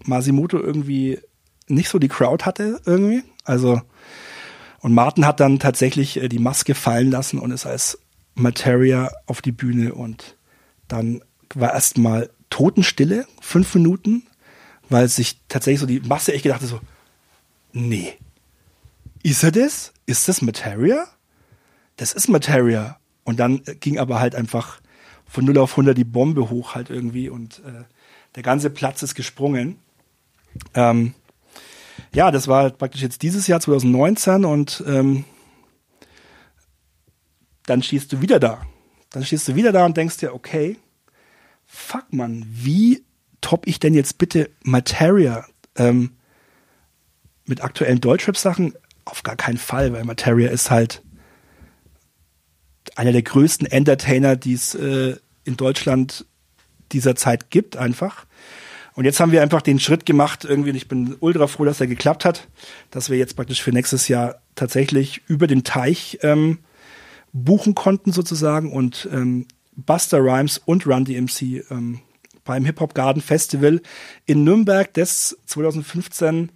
Masimoto 0.03 0.59
irgendwie 0.59 1.19
nicht 1.67 1.89
so 1.89 1.99
die 1.99 2.09
Crowd 2.09 2.45
hatte 2.45 2.81
irgendwie. 2.85 3.23
Also 3.43 3.81
und 4.83 4.93
Martin 4.93 5.25
hat 5.25 5.39
dann 5.39 5.57
tatsächlich 5.57 6.17
äh, 6.21 6.29
die 6.29 6.39
Maske 6.39 6.75
fallen 6.75 7.09
lassen 7.09 7.39
und 7.39 7.49
ist 7.49 7.65
als 7.65 7.97
Materia 8.35 9.11
auf 9.25 9.41
die 9.41 9.51
Bühne 9.51 9.95
und 9.95 10.37
dann 10.87 11.23
war 11.55 11.73
erstmal 11.73 12.29
Totenstille, 12.51 13.25
fünf 13.41 13.73
Minuten 13.73 14.27
weil 14.89 15.07
sich 15.07 15.39
tatsächlich 15.47 15.79
so 15.79 15.85
die 15.85 15.99
Masse 16.01 16.33
echt 16.33 16.43
gedacht 16.43 16.61
hat, 16.61 16.69
so, 16.69 16.79
nee. 17.71 18.13
Ist 19.23 19.43
er 19.43 19.51
das? 19.51 19.93
Ist 20.05 20.27
das 20.27 20.41
Materia? 20.41 21.07
Das 21.97 22.13
ist 22.13 22.27
Materia. 22.27 22.99
Und 23.23 23.39
dann 23.39 23.63
ging 23.79 23.97
aber 23.97 24.19
halt 24.19 24.35
einfach 24.35 24.81
von 25.25 25.45
0 25.45 25.57
auf 25.57 25.71
100 25.71 25.97
die 25.97 26.03
Bombe 26.03 26.49
hoch 26.49 26.75
halt 26.75 26.89
irgendwie 26.89 27.29
und 27.29 27.59
äh, 27.65 27.85
der 28.35 28.43
ganze 28.43 28.69
Platz 28.69 29.01
ist 29.01 29.15
gesprungen. 29.15 29.79
Ähm, 30.75 31.15
ja, 32.13 32.31
das 32.31 32.47
war 32.47 32.69
praktisch 32.71 33.01
jetzt 33.01 33.21
dieses 33.21 33.47
Jahr 33.47 33.59
2019 33.59 34.45
und 34.45 34.83
ähm, 34.87 35.25
dann 37.65 37.81
stehst 37.81 38.11
du 38.11 38.21
wieder 38.21 38.39
da. 38.39 38.61
Dann 39.11 39.23
stehst 39.23 39.47
du 39.47 39.55
wieder 39.55 39.71
da 39.71 39.85
und 39.85 39.95
denkst 39.97 40.17
dir, 40.17 40.33
okay, 40.33 40.77
fuck 41.65 42.11
man, 42.11 42.45
wie 42.47 43.03
top 43.41 43.67
ich 43.67 43.79
denn 43.79 43.93
jetzt 43.93 44.17
bitte 44.17 44.49
Materia 44.63 45.45
ähm, 45.75 46.11
mit 47.45 47.63
aktuellen 47.63 48.01
Deutschrap-Sachen? 48.01 48.73
Auf 49.05 49.23
gar 49.23 49.35
keinen 49.35 49.57
Fall, 49.57 49.93
weil 49.93 50.05
Materia 50.05 50.49
ist 50.49 50.71
halt 50.71 51.03
einer 52.95 53.11
der 53.11 53.23
größten 53.23 53.67
Entertainer, 53.67 54.35
die 54.35 54.53
es 54.53 54.75
äh, 54.75 55.17
in 55.43 55.57
Deutschland 55.57 56.25
dieser 56.91 57.15
Zeit 57.15 57.49
gibt, 57.49 57.75
einfach. 57.75 58.25
Und 58.95 59.05
jetzt 59.05 59.19
haben 59.19 59.31
wir 59.31 59.41
einfach 59.41 59.61
den 59.61 59.79
Schritt 59.79 60.05
gemacht, 60.05 60.45
irgendwie, 60.45 60.69
und 60.69 60.75
ich 60.75 60.87
bin 60.87 61.15
ultra 61.19 61.47
froh, 61.47 61.65
dass 61.65 61.81
er 61.81 61.87
geklappt 61.87 62.25
hat, 62.25 62.47
dass 62.91 63.09
wir 63.09 63.17
jetzt 63.17 63.35
praktisch 63.35 63.61
für 63.61 63.71
nächstes 63.71 64.07
Jahr 64.07 64.41
tatsächlich 64.55 65.21
über 65.27 65.47
den 65.47 65.63
Teich 65.63 66.19
ähm, 66.21 66.59
buchen 67.31 67.73
konnten 67.73 68.11
sozusagen 68.11 68.71
und 68.71 69.09
ähm, 69.11 69.47
Buster 69.75 70.19
Rhymes 70.19 70.59
und 70.63 70.85
Run 70.85 71.05
DMC 71.05 71.65
ähm, 71.71 72.01
beim 72.45 72.65
Hip 72.65 72.79
Hop 72.79 72.93
Garden 72.93 73.21
Festival 73.21 73.81
in 74.25 74.43
Nürnberg, 74.43 74.93
das 74.93 75.37
2015 75.47 76.51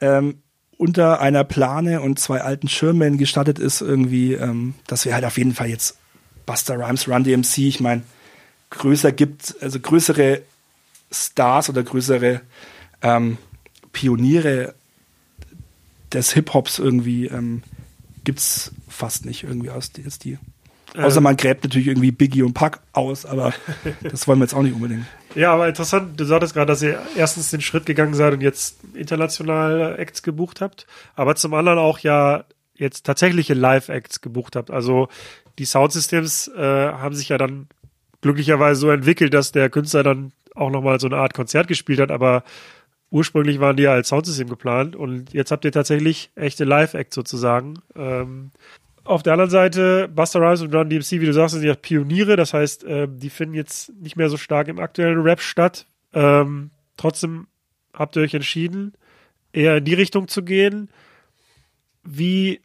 ähm, 0.00 0.42
unter 0.76 1.20
einer 1.20 1.44
Plane 1.44 2.00
und 2.00 2.18
zwei 2.18 2.40
alten 2.40 2.68
Schirmen 2.68 3.18
gestartet 3.18 3.58
ist, 3.58 3.80
irgendwie, 3.80 4.34
ähm, 4.34 4.74
dass 4.86 5.04
wir 5.04 5.14
halt 5.14 5.24
auf 5.24 5.38
jeden 5.38 5.54
Fall 5.54 5.68
jetzt 5.68 5.98
Buster 6.46 6.78
Rhymes, 6.78 7.08
Run 7.08 7.24
DMC, 7.24 7.58
ich 7.58 7.80
meine, 7.80 8.02
größer 8.70 9.12
gibt, 9.12 9.56
also 9.60 9.80
größere 9.80 10.42
Stars 11.10 11.68
oder 11.70 11.82
größere 11.82 12.40
ähm, 13.02 13.38
Pioniere 13.92 14.74
des 16.12 16.32
Hip-Hops 16.32 16.78
irgendwie 16.78 17.26
ähm, 17.26 17.62
es 18.26 18.72
fast 18.88 19.24
nicht 19.24 19.44
irgendwie 19.44 19.70
aus 19.70 19.90
die, 19.92 20.02
die. 20.22 20.38
Außer 20.96 21.20
man 21.20 21.36
gräbt 21.36 21.64
natürlich 21.64 21.88
irgendwie 21.88 22.10
Biggie 22.10 22.42
und 22.42 22.54
Pack 22.54 22.80
aus, 22.92 23.24
aber 23.24 23.52
das 24.02 24.26
wollen 24.26 24.38
wir 24.38 24.44
jetzt 24.44 24.54
auch 24.54 24.62
nicht 24.62 24.74
unbedingt. 24.74 25.06
Ja, 25.34 25.52
aber 25.52 25.68
interessant, 25.68 26.18
du 26.18 26.24
sagtest 26.24 26.54
gerade, 26.54 26.66
dass 26.66 26.82
ihr 26.82 27.00
erstens 27.16 27.50
den 27.50 27.60
Schritt 27.60 27.86
gegangen 27.86 28.14
seid 28.14 28.32
und 28.32 28.40
jetzt 28.40 28.78
international 28.94 29.98
Acts 29.98 30.22
gebucht 30.22 30.60
habt, 30.60 30.86
aber 31.14 31.36
zum 31.36 31.54
anderen 31.54 31.78
auch 31.78 31.98
ja 32.00 32.44
jetzt 32.74 33.04
tatsächliche 33.04 33.54
Live-Acts 33.54 34.20
gebucht 34.20 34.56
habt. 34.56 34.70
Also 34.70 35.08
die 35.58 35.64
Soundsystems 35.64 36.48
äh, 36.48 36.62
haben 36.62 37.14
sich 37.14 37.28
ja 37.28 37.38
dann 37.38 37.68
glücklicherweise 38.20 38.80
so 38.80 38.90
entwickelt, 38.90 39.34
dass 39.34 39.52
der 39.52 39.70
Künstler 39.70 40.02
dann 40.02 40.32
auch 40.58 40.70
nochmal 40.70 41.00
so 41.00 41.06
eine 41.06 41.16
Art 41.16 41.34
Konzert 41.34 41.68
gespielt 41.68 42.00
hat, 42.00 42.10
aber 42.10 42.42
ursprünglich 43.10 43.60
waren 43.60 43.76
die 43.76 43.84
ja 43.84 43.92
als 43.92 44.08
Soundsystem 44.08 44.48
geplant 44.48 44.96
und 44.96 45.32
jetzt 45.32 45.50
habt 45.50 45.64
ihr 45.64 45.72
tatsächlich 45.72 46.30
echte 46.34 46.64
Live-Acts 46.64 47.14
sozusagen. 47.14 47.74
Ähm, 47.96 48.50
auf 49.04 49.22
der 49.22 49.32
anderen 49.32 49.50
Seite, 49.50 50.08
Buster 50.08 50.40
Rhymes 50.40 50.60
und 50.60 50.74
Run 50.74 50.90
DMC, 50.90 51.12
wie 51.12 51.26
du 51.26 51.32
sagst, 51.32 51.54
sind 51.54 51.64
ja 51.64 51.74
Pioniere, 51.74 52.36
das 52.36 52.52
heißt, 52.52 52.84
äh, 52.84 53.08
die 53.10 53.30
finden 53.30 53.54
jetzt 53.54 53.90
nicht 54.00 54.16
mehr 54.16 54.28
so 54.28 54.36
stark 54.36 54.68
im 54.68 54.78
aktuellen 54.78 55.22
Rap 55.22 55.40
statt. 55.40 55.86
Ähm, 56.12 56.70
trotzdem 56.98 57.46
habt 57.94 58.16
ihr 58.16 58.22
euch 58.22 58.34
entschieden, 58.34 58.92
eher 59.52 59.78
in 59.78 59.84
die 59.84 59.94
Richtung 59.94 60.28
zu 60.28 60.42
gehen. 60.42 60.90
Wie 62.04 62.60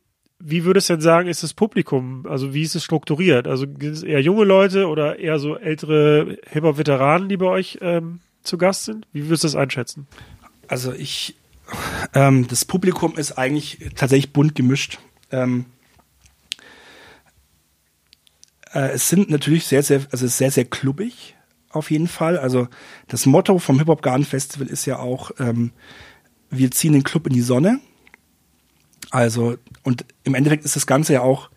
wie 0.46 0.66
würdest 0.66 0.90
du 0.90 0.94
denn 0.94 1.02
sagen, 1.02 1.30
ist 1.30 1.42
das 1.42 1.54
Publikum? 1.54 2.26
Also 2.28 2.54
wie 2.54 2.64
ist 2.64 2.76
es 2.76 2.84
strukturiert? 2.84 3.48
Also 3.48 3.66
sind 3.66 3.84
es 3.84 4.04
eher 4.04 4.22
junge 4.22 4.44
Leute 4.44 4.88
oder 4.88 5.18
eher 5.18 5.40
so 5.40 5.56
ältere 5.56 6.38
Hip-Hop-Veteranen, 6.50 7.30
die 7.30 7.38
bei 7.38 7.46
euch 7.46 7.78
ähm, 7.82 8.20
zu 8.44 8.58
Gast 8.58 8.84
sind? 8.84 9.08
Wie 9.14 9.24
würdest 9.26 9.46
du 9.46 9.48
das 9.48 9.56
einschätzen? 9.56 10.06
Also 10.68 10.92
ich, 10.92 11.36
ähm, 12.14 12.46
das 12.48 12.66
Publikum 12.66 13.16
ist 13.16 13.34
eigentlich 13.34 13.92
tatsächlich 13.96 14.34
bunt 14.34 14.54
gemischt. 14.54 15.00
Ähm, 15.32 15.66
äh, 18.74 18.90
es 18.90 19.08
sind 19.08 19.30
natürlich 19.30 19.66
sehr, 19.66 19.82
sehr, 19.82 20.02
also 20.12 20.28
sehr, 20.28 20.52
sehr 20.52 20.66
klubbig 20.66 21.36
auf 21.70 21.90
jeden 21.90 22.10
Fall. 22.10 22.38
Also 22.38 22.68
das 23.08 23.26
Motto 23.26 23.60
vom 23.60 23.80
Hip 23.80 23.88
Hop 23.88 24.02
Garden 24.02 24.26
Festival 24.26 24.68
ist 24.68 24.86
ja 24.86 25.00
auch, 25.00 25.32
ähm, 25.40 25.72
wir 26.50 26.70
ziehen 26.72 26.92
den 26.92 27.04
Club 27.04 27.28
in 27.28 27.34
die 27.34 27.42
Sonne. 27.42 27.80
Also, 29.14 29.58
und 29.84 30.06
im 30.24 30.34
Endeffekt 30.34 30.66
ist 30.66 30.76
das 30.76 30.88
Ganze 30.88 31.14
ja 31.14 31.22
auch 31.22 31.52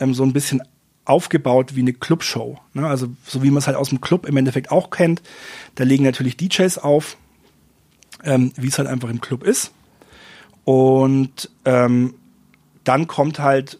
ähm, 0.00 0.14
so 0.14 0.24
ein 0.24 0.32
bisschen 0.32 0.64
aufgebaut 1.04 1.76
wie 1.76 1.80
eine 1.80 1.92
Clubshow. 1.92 2.58
Ne? 2.74 2.88
Also, 2.88 3.06
so 3.24 3.40
wie 3.44 3.50
man 3.50 3.58
es 3.58 3.68
halt 3.68 3.76
aus 3.76 3.90
dem 3.90 4.00
Club 4.00 4.26
im 4.26 4.36
Endeffekt 4.36 4.72
auch 4.72 4.90
kennt. 4.90 5.22
Da 5.76 5.84
legen 5.84 6.02
natürlich 6.02 6.36
DJs 6.36 6.76
auf, 6.78 7.16
ähm, 8.24 8.52
wie 8.56 8.66
es 8.66 8.78
halt 8.78 8.88
einfach 8.88 9.10
im 9.10 9.20
Club 9.20 9.44
ist. 9.44 9.70
Und 10.64 11.50
ähm, 11.64 12.14
dann 12.82 13.06
kommt 13.06 13.38
halt 13.38 13.78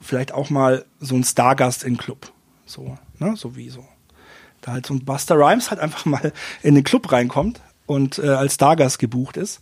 vielleicht 0.00 0.30
auch 0.30 0.48
mal 0.48 0.84
so 1.00 1.16
ein 1.16 1.24
Stargast 1.24 1.82
in 1.82 1.94
den 1.94 1.98
Club. 1.98 2.30
So, 2.64 2.96
ne? 3.18 3.34
So 3.36 3.56
wie 3.56 3.70
so. 3.70 3.84
Da 4.60 4.70
halt 4.70 4.86
so 4.86 4.94
ein 4.94 5.04
Buster 5.04 5.34
Rhymes 5.34 5.70
halt 5.70 5.80
einfach 5.80 6.04
mal 6.04 6.32
in 6.62 6.76
den 6.76 6.84
Club 6.84 7.10
reinkommt 7.10 7.60
und 7.86 8.20
äh, 8.20 8.28
als 8.28 8.54
Stargast 8.54 9.00
gebucht 9.00 9.36
ist. 9.36 9.60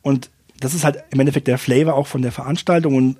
Und 0.00 0.30
das 0.60 0.74
ist 0.74 0.84
halt 0.84 1.04
im 1.10 1.20
Endeffekt 1.20 1.46
der 1.46 1.58
Flavor 1.58 1.94
auch 1.94 2.06
von 2.06 2.22
der 2.22 2.32
Veranstaltung 2.32 2.94
und 2.94 3.18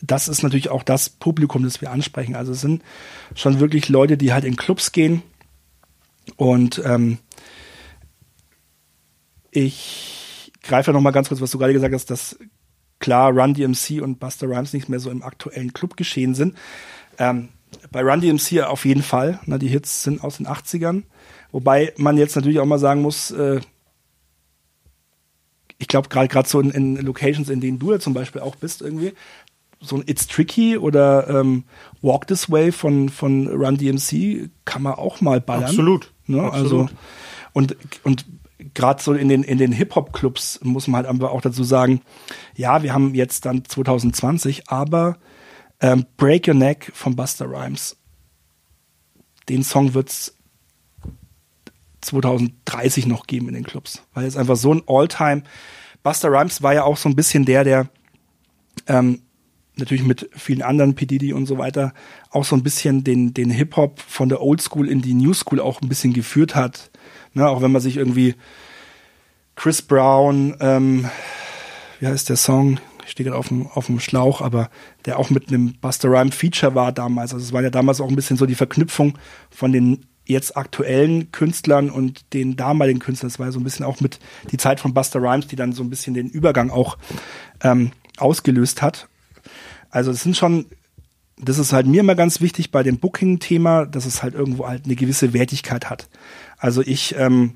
das 0.00 0.28
ist 0.28 0.42
natürlich 0.42 0.70
auch 0.70 0.82
das 0.82 1.08
Publikum, 1.08 1.64
das 1.64 1.80
wir 1.80 1.90
ansprechen. 1.90 2.36
Also 2.36 2.52
es 2.52 2.60
sind 2.60 2.82
schon 3.34 3.58
wirklich 3.58 3.88
Leute, 3.88 4.16
die 4.16 4.32
halt 4.32 4.44
in 4.44 4.56
Clubs 4.56 4.92
gehen 4.92 5.22
und 6.36 6.80
ähm, 6.84 7.18
ich 9.50 10.52
greife 10.62 10.90
ja 10.90 10.92
noch 10.92 11.00
mal 11.00 11.10
ganz 11.10 11.28
kurz, 11.28 11.40
was 11.40 11.50
du 11.50 11.58
gerade 11.58 11.72
gesagt 11.72 11.94
hast, 11.94 12.10
dass 12.10 12.38
klar 12.98 13.30
Run 13.32 13.54
DMC 13.54 14.02
und 14.02 14.20
Buster 14.20 14.48
Rhymes 14.48 14.72
nicht 14.72 14.88
mehr 14.88 15.00
so 15.00 15.10
im 15.10 15.22
aktuellen 15.22 15.72
Club 15.72 15.96
geschehen 15.96 16.34
sind. 16.34 16.56
Ähm, 17.18 17.48
bei 17.90 18.02
Run 18.02 18.20
DMC 18.20 18.62
auf 18.62 18.84
jeden 18.84 19.02
Fall. 19.02 19.40
Na, 19.46 19.58
die 19.58 19.68
Hits 19.68 20.02
sind 20.02 20.22
aus 20.22 20.38
den 20.38 20.46
80ern. 20.46 21.04
Wobei 21.52 21.92
man 21.96 22.16
jetzt 22.16 22.36
natürlich 22.36 22.60
auch 22.60 22.66
mal 22.66 22.78
sagen 22.78 23.02
muss, 23.02 23.30
äh, 23.30 23.60
ich 25.78 25.88
glaube 25.88 26.08
gerade 26.08 26.28
gerade 26.28 26.48
so 26.48 26.60
in, 26.60 26.70
in, 26.70 26.96
Locations, 26.96 27.48
in 27.48 27.60
denen 27.60 27.78
du 27.78 27.92
ja 27.92 27.98
zum 27.98 28.14
Beispiel 28.14 28.42
auch 28.42 28.56
bist 28.56 28.82
irgendwie, 28.82 29.12
so 29.80 29.96
ein 29.96 30.02
It's 30.06 30.26
Tricky 30.26 30.76
oder 30.76 31.28
ähm, 31.28 31.64
Walk 32.02 32.26
This 32.26 32.50
Way 32.50 32.72
von, 32.72 33.08
von 33.08 33.46
Run 33.46 33.76
DMC 33.76 34.50
kann 34.64 34.82
man 34.82 34.94
auch 34.94 35.20
mal 35.20 35.40
ballern. 35.40 35.64
Absolut. 35.64 36.12
Ne? 36.26 36.42
Absolut. 36.42 36.62
Also, 36.62 36.88
und, 37.52 37.76
und 38.02 38.24
gerade 38.74 39.02
so 39.02 39.12
in 39.12 39.28
den, 39.28 39.44
in 39.44 39.58
den 39.58 39.72
Hip-Hop-Clubs 39.72 40.60
muss 40.62 40.88
man 40.88 40.96
halt 40.98 41.06
einfach 41.06 41.30
auch 41.30 41.40
dazu 41.40 41.62
sagen, 41.62 42.02
ja, 42.56 42.82
wir 42.82 42.92
haben 42.92 43.14
jetzt 43.14 43.46
dann 43.46 43.64
2020, 43.64 44.68
aber 44.68 45.16
ähm, 45.80 46.06
Break 46.16 46.48
Your 46.48 46.54
Neck 46.54 46.90
von 46.94 47.14
Buster 47.14 47.48
Rhymes, 47.48 47.96
den 49.48 49.62
Song 49.62 49.94
wird's 49.94 50.34
2030 52.08 53.06
noch 53.06 53.26
geben 53.26 53.48
in 53.48 53.54
den 53.54 53.64
Clubs, 53.64 54.02
weil 54.14 54.26
es 54.26 54.36
einfach 54.36 54.56
so 54.56 54.74
ein 54.74 54.82
All-Time. 54.86 55.42
Buster 56.02 56.30
Rhymes 56.30 56.62
war 56.62 56.74
ja 56.74 56.84
auch 56.84 56.96
so 56.96 57.08
ein 57.08 57.16
bisschen 57.16 57.44
der, 57.44 57.64
der 57.64 57.88
ähm, 58.86 59.22
natürlich 59.76 60.04
mit 60.04 60.28
vielen 60.34 60.62
anderen 60.62 60.94
P. 60.94 61.06
Diddy 61.06 61.32
und 61.32 61.46
so 61.46 61.58
weiter 61.58 61.92
auch 62.30 62.44
so 62.44 62.56
ein 62.56 62.62
bisschen 62.62 63.04
den, 63.04 63.32
den 63.34 63.50
Hip-Hop 63.50 64.00
von 64.00 64.28
der 64.28 64.42
Old 64.42 64.60
School 64.60 64.88
in 64.88 65.02
die 65.02 65.14
New 65.14 65.34
School 65.34 65.60
auch 65.60 65.80
ein 65.80 65.88
bisschen 65.88 66.12
geführt 66.12 66.54
hat. 66.54 66.90
Ne, 67.34 67.48
auch 67.48 67.62
wenn 67.62 67.72
man 67.72 67.82
sich 67.82 67.96
irgendwie 67.96 68.34
Chris 69.54 69.82
Brown, 69.82 70.56
ähm, 70.60 71.08
wie 72.00 72.06
heißt 72.06 72.28
der 72.28 72.36
Song? 72.36 72.80
Ich 73.04 73.12
stehe 73.12 73.28
gerade 73.28 73.38
auf 73.38 73.48
dem, 73.48 73.66
auf 73.66 73.86
dem 73.86 74.00
Schlauch, 74.00 74.40
aber 74.40 74.70
der 75.06 75.18
auch 75.18 75.30
mit 75.30 75.48
einem 75.48 75.74
Buster 75.80 76.10
Rhyme 76.10 76.32
Feature 76.32 76.74
war 76.74 76.92
damals. 76.92 77.32
Also 77.32 77.44
es 77.44 77.52
war 77.52 77.62
ja 77.62 77.70
damals 77.70 78.00
auch 78.00 78.08
ein 78.08 78.16
bisschen 78.16 78.36
so 78.36 78.44
die 78.44 78.54
Verknüpfung 78.54 79.16
von 79.50 79.72
den 79.72 80.04
jetzt 80.28 80.56
aktuellen 80.56 81.32
Künstlern 81.32 81.90
und 81.90 82.32
den 82.34 82.56
damaligen 82.56 83.00
Künstlern. 83.00 83.30
Das 83.30 83.38
war 83.38 83.46
ja 83.46 83.52
so 83.52 83.58
ein 83.58 83.64
bisschen 83.64 83.84
auch 83.84 84.00
mit 84.00 84.20
die 84.52 84.58
Zeit 84.58 84.78
von 84.78 84.94
Buster 84.94 85.20
Rhymes, 85.20 85.46
die 85.46 85.56
dann 85.56 85.72
so 85.72 85.82
ein 85.82 85.90
bisschen 85.90 86.14
den 86.14 86.28
Übergang 86.28 86.70
auch 86.70 86.98
ähm, 87.62 87.92
ausgelöst 88.18 88.82
hat. 88.82 89.08
Also 89.90 90.10
es 90.10 90.22
sind 90.22 90.36
schon, 90.36 90.66
das 91.38 91.58
ist 91.58 91.72
halt 91.72 91.86
mir 91.86 92.00
immer 92.00 92.14
ganz 92.14 92.42
wichtig 92.42 92.70
bei 92.70 92.82
dem 92.82 92.98
Booking-Thema, 92.98 93.86
dass 93.86 94.04
es 94.04 94.22
halt 94.22 94.34
irgendwo 94.34 94.68
halt 94.68 94.84
eine 94.84 94.96
gewisse 94.96 95.32
Wertigkeit 95.32 95.88
hat. 95.88 96.08
Also 96.58 96.82
ich 96.82 97.14
ähm, 97.16 97.54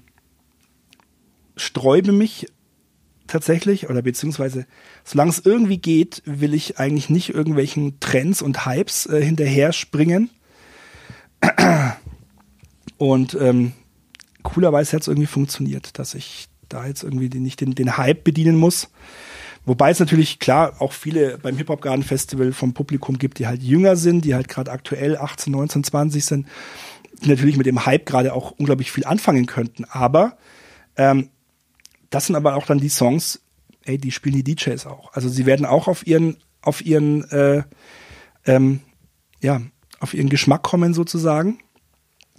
sträube 1.56 2.12
mich 2.12 2.46
tatsächlich 3.26 3.90
oder 3.90 4.00
beziehungsweise 4.00 4.66
solange 5.04 5.30
es 5.30 5.44
irgendwie 5.44 5.78
geht, 5.78 6.22
will 6.24 6.54
ich 6.54 6.78
eigentlich 6.78 7.10
nicht 7.10 7.34
irgendwelchen 7.34 8.00
Trends 8.00 8.40
und 8.40 8.64
Hypes 8.64 9.06
äh, 9.06 9.22
hinterher 9.22 9.74
springen 9.74 10.30
und 13.02 13.36
ähm, 13.40 13.72
coolerweise 14.44 14.92
hat 14.92 15.02
es 15.02 15.08
irgendwie 15.08 15.26
funktioniert, 15.26 15.98
dass 15.98 16.14
ich 16.14 16.46
da 16.68 16.86
jetzt 16.86 17.02
irgendwie 17.02 17.28
nicht 17.40 17.60
den, 17.60 17.74
den 17.74 17.96
Hype 17.96 18.22
bedienen 18.22 18.54
muss. 18.54 18.90
wobei 19.66 19.90
es 19.90 19.98
natürlich 19.98 20.38
klar 20.38 20.80
auch 20.80 20.92
viele 20.92 21.36
beim 21.38 21.56
Hip 21.56 21.68
Hop 21.68 21.82
Garden 21.82 22.04
Festival 22.04 22.52
vom 22.52 22.74
Publikum 22.74 23.18
gibt, 23.18 23.40
die 23.40 23.48
halt 23.48 23.60
jünger 23.60 23.96
sind, 23.96 24.24
die 24.24 24.36
halt 24.36 24.46
gerade 24.46 24.70
aktuell 24.70 25.16
18, 25.16 25.52
19, 25.52 25.82
20 25.82 26.24
sind, 26.24 26.46
die 27.24 27.28
natürlich 27.28 27.56
mit 27.56 27.66
dem 27.66 27.84
Hype 27.84 28.06
gerade 28.06 28.34
auch 28.34 28.52
unglaublich 28.52 28.92
viel 28.92 29.04
anfangen 29.04 29.46
könnten. 29.46 29.84
Aber 29.86 30.38
ähm, 30.94 31.30
das 32.10 32.26
sind 32.26 32.36
aber 32.36 32.54
auch 32.54 32.66
dann 32.66 32.78
die 32.78 32.88
Songs, 32.88 33.42
ey, 33.84 33.98
die 33.98 34.12
spielen 34.12 34.36
die 34.36 34.54
DJs 34.54 34.86
auch. 34.86 35.12
Also 35.12 35.28
sie 35.28 35.44
werden 35.44 35.66
auch 35.66 35.88
auf 35.88 36.06
ihren, 36.06 36.36
auf 36.60 36.86
ihren, 36.86 37.28
äh, 37.32 37.64
ähm, 38.46 38.78
ja, 39.40 39.60
auf 39.98 40.14
ihren 40.14 40.28
Geschmack 40.28 40.62
kommen 40.62 40.94
sozusagen. 40.94 41.58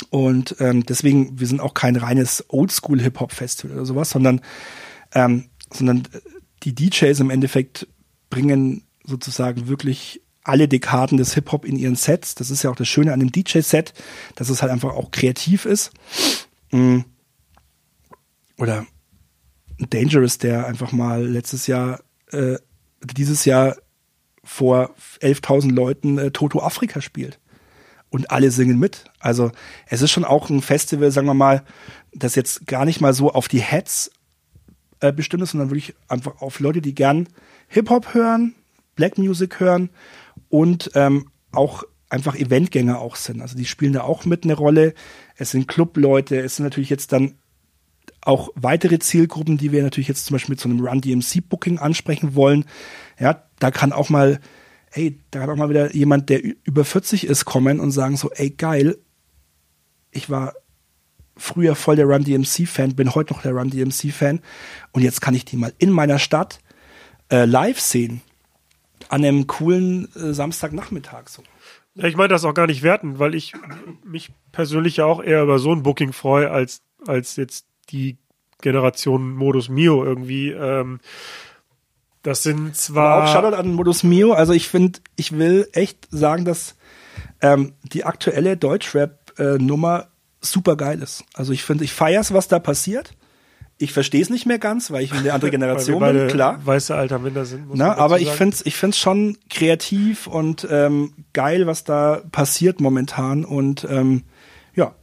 Und 0.09 0.55
ähm, 0.59 0.85
deswegen, 0.85 1.39
wir 1.39 1.47
sind 1.47 1.61
auch 1.61 1.73
kein 1.73 1.95
reines 1.95 2.45
Oldschool-Hip-Hop-Festival 2.49 3.75
oder 3.75 3.85
sowas, 3.85 4.09
sondern, 4.09 4.41
ähm, 5.13 5.49
sondern 5.71 6.03
die 6.63 6.73
DJs 6.73 7.19
im 7.19 7.29
Endeffekt 7.29 7.87
bringen 8.29 8.83
sozusagen 9.03 9.67
wirklich 9.67 10.21
alle 10.43 10.67
Dekaden 10.67 11.17
des 11.17 11.33
Hip-Hop 11.33 11.65
in 11.65 11.77
ihren 11.77 11.95
Sets. 11.95 12.35
Das 12.35 12.51
ist 12.51 12.63
ja 12.63 12.69
auch 12.69 12.75
das 12.75 12.87
Schöne 12.87 13.13
an 13.13 13.19
dem 13.19 13.31
DJ-Set, 13.31 13.93
dass 14.35 14.49
es 14.49 14.61
halt 14.61 14.71
einfach 14.71 14.93
auch 14.93 15.11
kreativ 15.11 15.65
ist. 15.65 15.91
Mm. 16.71 16.99
Oder 18.57 18.85
Dangerous, 19.79 20.37
der 20.37 20.67
einfach 20.67 20.91
mal 20.91 21.25
letztes 21.25 21.67
Jahr, 21.67 22.01
äh, 22.31 22.57
dieses 23.01 23.45
Jahr 23.45 23.75
vor 24.43 24.93
11.000 25.21 25.71
Leuten 25.71 26.17
äh, 26.17 26.31
Toto 26.31 26.61
Afrika 26.61 27.01
spielt. 27.01 27.39
Und 28.13 28.29
alle 28.29 28.51
singen 28.51 28.77
mit. 28.77 29.05
Also 29.19 29.51
es 29.87 30.03
ist 30.03 30.11
schon 30.11 30.23
auch 30.23 30.51
ein 30.51 30.61
Festival, 30.61 31.09
sagen 31.09 31.25
wir 31.25 31.33
mal, 31.33 31.63
das 32.13 32.35
jetzt 32.35 32.67
gar 32.67 32.85
nicht 32.85 33.01
mal 33.01 33.11
so 33.11 33.31
auf 33.31 33.47
die 33.47 33.59
Heads 33.59 34.11
äh, 34.99 35.11
bestimmt 35.11 35.41
ist, 35.41 35.49
sondern 35.49 35.71
wirklich 35.71 35.95
einfach 36.07 36.39
auf 36.39 36.59
Leute, 36.59 36.79
die 36.79 36.93
gern 36.93 37.27
Hip-Hop 37.69 38.13
hören, 38.13 38.53
Black 38.95 39.17
Music 39.17 39.59
hören 39.59 39.89
und 40.49 40.91
ähm, 40.93 41.31
auch 41.51 41.85
einfach 42.07 42.35
Eventgänger 42.35 42.99
auch 42.99 43.15
sind. 43.15 43.41
Also 43.41 43.57
die 43.57 43.65
spielen 43.65 43.93
da 43.93 44.01
auch 44.01 44.25
mit 44.25 44.43
eine 44.43 44.53
Rolle. 44.53 44.93
Es 45.35 45.49
sind 45.49 45.67
Clubleute, 45.67 46.39
es 46.39 46.57
sind 46.57 46.65
natürlich 46.65 46.91
jetzt 46.91 47.13
dann 47.13 47.33
auch 48.21 48.49
weitere 48.53 48.99
Zielgruppen, 48.99 49.57
die 49.57 49.71
wir 49.71 49.81
natürlich 49.81 50.07
jetzt 50.07 50.27
zum 50.27 50.35
Beispiel 50.35 50.53
mit 50.53 50.59
so 50.59 50.69
einem 50.69 50.85
Run 50.85 51.01
DMC 51.01 51.49
Booking 51.49 51.79
ansprechen 51.79 52.35
wollen. 52.35 52.65
Ja, 53.19 53.41
da 53.57 53.71
kann 53.71 53.91
auch 53.91 54.09
mal, 54.11 54.39
ey, 54.93 55.19
da 55.31 55.39
kann 55.39 55.49
auch 55.49 55.55
mal 55.55 55.69
wieder 55.69 55.93
jemand, 55.93 56.29
der 56.29 56.41
über 56.43 56.85
40 56.85 57.25
ist, 57.25 57.45
kommen 57.45 57.79
und 57.79 57.91
sagen 57.91 58.17
so, 58.17 58.31
ey, 58.31 58.51
geil, 58.51 58.97
ich 60.11 60.29
war 60.29 60.53
früher 61.35 61.75
voll 61.75 61.95
der 61.95 62.05
Run 62.05 62.23
DMC 62.23 62.67
Fan, 62.67 62.95
bin 62.95 63.15
heute 63.15 63.33
noch 63.33 63.41
der 63.41 63.53
Run 63.53 63.69
DMC 63.69 64.11
Fan 64.11 64.39
und 64.91 65.01
jetzt 65.01 65.21
kann 65.21 65.33
ich 65.33 65.45
die 65.45 65.57
mal 65.57 65.73
in 65.79 65.89
meiner 65.89 66.19
Stadt 66.19 66.59
äh, 67.29 67.45
live 67.45 67.79
sehen. 67.79 68.21
An 69.09 69.25
einem 69.25 69.47
coolen 69.47 70.07
äh, 70.15 70.33
Samstagnachmittag 70.33 71.27
so. 71.27 71.43
Ja, 71.95 72.05
ich 72.05 72.15
meine 72.15 72.29
das 72.29 72.45
auch 72.45 72.53
gar 72.53 72.67
nicht 72.67 72.83
werten, 72.83 73.19
weil 73.19 73.35
ich 73.35 73.53
mich 74.03 74.31
persönlich 74.51 74.97
ja 74.97 75.05
auch 75.05 75.21
eher 75.21 75.43
über 75.43 75.59
so 75.59 75.71
ein 75.71 75.83
Booking 75.83 76.13
freue, 76.13 76.49
als, 76.49 76.81
als 77.05 77.35
jetzt 77.35 77.67
die 77.89 78.17
Generation 78.61 79.33
Modus 79.33 79.69
Mio 79.69 80.03
irgendwie. 80.03 80.51
Ähm, 80.51 80.99
das 82.23 82.41
sind 82.41 82.75
zwar. 82.75 83.13
Aber 83.13 83.23
auch 83.25 83.33
Shoutout 83.33 83.55
an 83.55 83.73
Modus 83.73 84.03
Mio. 84.03 84.31
Also 84.33 84.53
ich 84.53 84.69
finde, 84.69 84.99
ich 85.15 85.33
will 85.33 85.67
echt 85.73 86.07
sagen, 86.09 86.45
dass 86.45 86.75
ähm, 87.41 87.73
die 87.83 88.05
aktuelle 88.05 88.57
Deutschrap-Nummer 88.57 90.07
super 90.41 90.75
geil 90.77 91.01
ist. 91.01 91.25
Also 91.33 91.51
ich 91.51 91.63
finde, 91.63 91.83
ich 91.83 91.93
feier's, 91.93 92.33
was 92.33 92.47
da 92.47 92.59
passiert. 92.59 93.13
Ich 93.77 93.91
verstehe 93.91 94.21
es 94.21 94.29
nicht 94.29 94.45
mehr 94.45 94.59
ganz, 94.59 94.91
weil 94.91 95.03
ich 95.03 95.11
eine 95.11 95.33
andere 95.33 95.51
Generation 95.51 95.99
bin, 95.99 96.27
klar. 96.27 96.65
Weiße 96.65 96.95
alter 96.95 97.19
Minder 97.19 97.43
sind. 97.43 97.67
Na, 97.73 97.97
aber 97.97 98.19
ich 98.19 98.29
finde 98.29 98.55
es 98.55 98.65
ich 98.65 98.77
find's 98.77 98.97
schon 98.97 99.37
kreativ 99.49 100.27
und 100.27 100.65
ähm, 100.69 101.13
geil, 101.33 101.67
was 101.67 101.83
da 101.83 102.21
passiert 102.31 102.79
momentan. 102.79 103.43
Und 103.43 103.85
ähm, 103.89 104.23
ja, 104.75 104.95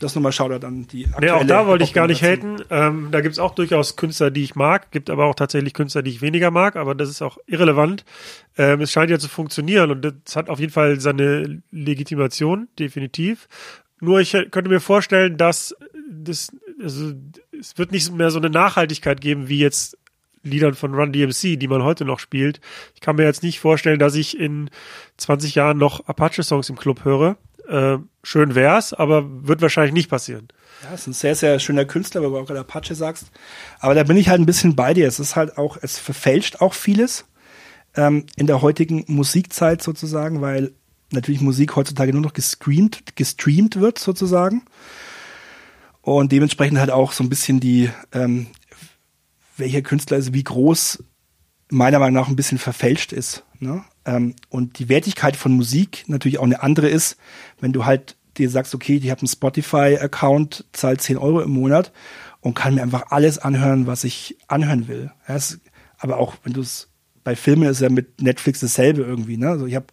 das 0.00 0.14
nochmal 0.14 0.32
Shoutout 0.32 0.66
an 0.66 0.86
die 0.86 1.06
aktuelle 1.06 1.26
Nee, 1.26 1.40
auch 1.40 1.46
da 1.46 1.66
wollte 1.66 1.84
ich 1.84 1.92
gar 1.92 2.06
nicht 2.06 2.22
haten. 2.22 2.56
Ähm, 2.70 3.08
da 3.10 3.20
gibt's 3.20 3.38
auch 3.38 3.54
durchaus 3.54 3.96
Künstler, 3.96 4.30
die 4.30 4.42
ich 4.42 4.54
mag, 4.54 4.90
gibt 4.90 5.10
aber 5.10 5.26
auch 5.26 5.34
tatsächlich 5.34 5.74
Künstler, 5.74 6.02
die 6.02 6.10
ich 6.10 6.22
weniger 6.22 6.50
mag, 6.50 6.76
aber 6.76 6.94
das 6.94 7.08
ist 7.08 7.22
auch 7.22 7.38
irrelevant. 7.46 8.04
Ähm, 8.58 8.80
es 8.80 8.90
scheint 8.90 9.10
ja 9.10 9.18
zu 9.18 9.28
funktionieren 9.28 9.90
und 9.90 10.02
das 10.02 10.36
hat 10.36 10.48
auf 10.48 10.58
jeden 10.58 10.72
Fall 10.72 11.00
seine 11.00 11.62
Legitimation, 11.70 12.68
definitiv. 12.78 13.48
Nur 14.00 14.20
ich 14.20 14.32
könnte 14.32 14.70
mir 14.70 14.80
vorstellen, 14.80 15.36
dass 15.36 15.76
das, 16.10 16.50
also, 16.82 17.12
es 17.58 17.76
wird 17.76 17.92
nicht 17.92 18.12
mehr 18.12 18.30
so 18.30 18.38
eine 18.38 18.50
Nachhaltigkeit 18.50 19.20
geben, 19.20 19.48
wie 19.48 19.58
jetzt 19.58 19.96
Liedern 20.42 20.74
von 20.74 20.94
Run 20.94 21.12
DMC, 21.12 21.58
die 21.58 21.68
man 21.68 21.82
heute 21.82 22.04
noch 22.04 22.18
spielt. 22.18 22.60
Ich 22.94 23.00
kann 23.00 23.16
mir 23.16 23.24
jetzt 23.24 23.42
nicht 23.42 23.60
vorstellen, 23.60 23.98
dass 23.98 24.14
ich 24.14 24.38
in 24.38 24.70
20 25.18 25.54
Jahren 25.54 25.78
noch 25.78 26.06
Apache-Songs 26.06 26.70
im 26.70 26.76
Club 26.76 27.04
höre. 27.04 27.36
Äh, 27.70 27.98
schön 28.24 28.56
wär's, 28.56 28.92
aber 28.92 29.46
wird 29.46 29.62
wahrscheinlich 29.62 29.92
nicht 29.92 30.10
passieren. 30.10 30.48
Ja, 30.82 30.94
ist 30.94 31.06
ein 31.06 31.12
sehr, 31.12 31.36
sehr 31.36 31.60
schöner 31.60 31.84
Künstler, 31.84 32.20
weil 32.22 32.30
du 32.30 32.38
auch 32.38 32.46
gerade 32.46 32.60
Apache 32.60 32.94
sagst. 32.96 33.30
Aber 33.78 33.94
da 33.94 34.02
bin 34.02 34.16
ich 34.16 34.28
halt 34.28 34.40
ein 34.40 34.46
bisschen 34.46 34.74
bei 34.74 34.92
dir. 34.92 35.06
Es 35.06 35.20
ist 35.20 35.36
halt 35.36 35.56
auch, 35.56 35.76
es 35.80 35.98
verfälscht 35.98 36.60
auch 36.60 36.74
vieles 36.74 37.26
ähm, 37.94 38.26
in 38.36 38.48
der 38.48 38.60
heutigen 38.60 39.04
Musikzeit 39.06 39.82
sozusagen, 39.82 40.40
weil 40.40 40.72
natürlich 41.12 41.40
Musik 41.40 41.76
heutzutage 41.76 42.12
nur 42.12 42.22
noch 42.22 42.32
gestreamt, 42.32 43.14
gestreamt 43.14 43.78
wird 43.78 43.98
sozusagen. 43.98 44.62
Und 46.02 46.32
dementsprechend 46.32 46.80
halt 46.80 46.90
auch 46.90 47.12
so 47.12 47.22
ein 47.22 47.28
bisschen 47.28 47.60
die, 47.60 47.90
ähm, 48.12 48.48
welcher 49.56 49.82
Künstler 49.82 50.16
ist, 50.16 50.32
wie 50.32 50.42
groß 50.42 51.04
meiner 51.70 52.00
Meinung 52.00 52.20
nach 52.20 52.28
ein 52.28 52.36
bisschen 52.36 52.58
verfälscht 52.58 53.12
ist. 53.12 53.44
Ne? 53.60 53.84
Ähm, 54.04 54.34
und 54.48 54.78
die 54.78 54.88
Wertigkeit 54.88 55.36
von 55.36 55.52
Musik 55.52 56.04
natürlich 56.06 56.38
auch 56.38 56.44
eine 56.44 56.62
andere 56.62 56.88
ist, 56.88 57.16
wenn 57.60 57.72
du 57.72 57.84
halt 57.84 58.16
dir 58.36 58.48
sagst, 58.48 58.74
okay, 58.74 58.96
ich 58.96 59.10
habe 59.10 59.20
einen 59.20 59.28
Spotify-Account, 59.28 60.64
zahl 60.72 60.98
10 60.98 61.18
Euro 61.18 61.40
im 61.40 61.50
Monat 61.50 61.92
und 62.40 62.54
kann 62.54 62.74
mir 62.74 62.82
einfach 62.82 63.10
alles 63.10 63.38
anhören, 63.38 63.86
was 63.86 64.04
ich 64.04 64.38
anhören 64.48 64.88
will. 64.88 65.10
Ja, 65.28 65.36
es, 65.36 65.60
aber 65.98 66.18
auch 66.18 66.36
wenn 66.44 66.52
du 66.52 66.60
es 66.60 66.88
bei 67.22 67.36
Filmen 67.36 67.68
ist 67.68 67.80
ja 67.80 67.90
mit 67.90 68.22
Netflix 68.22 68.60
dasselbe 68.60 69.02
irgendwie. 69.02 69.36
Ne? 69.36 69.48
Also 69.48 69.66
ich 69.66 69.74
habe 69.74 69.86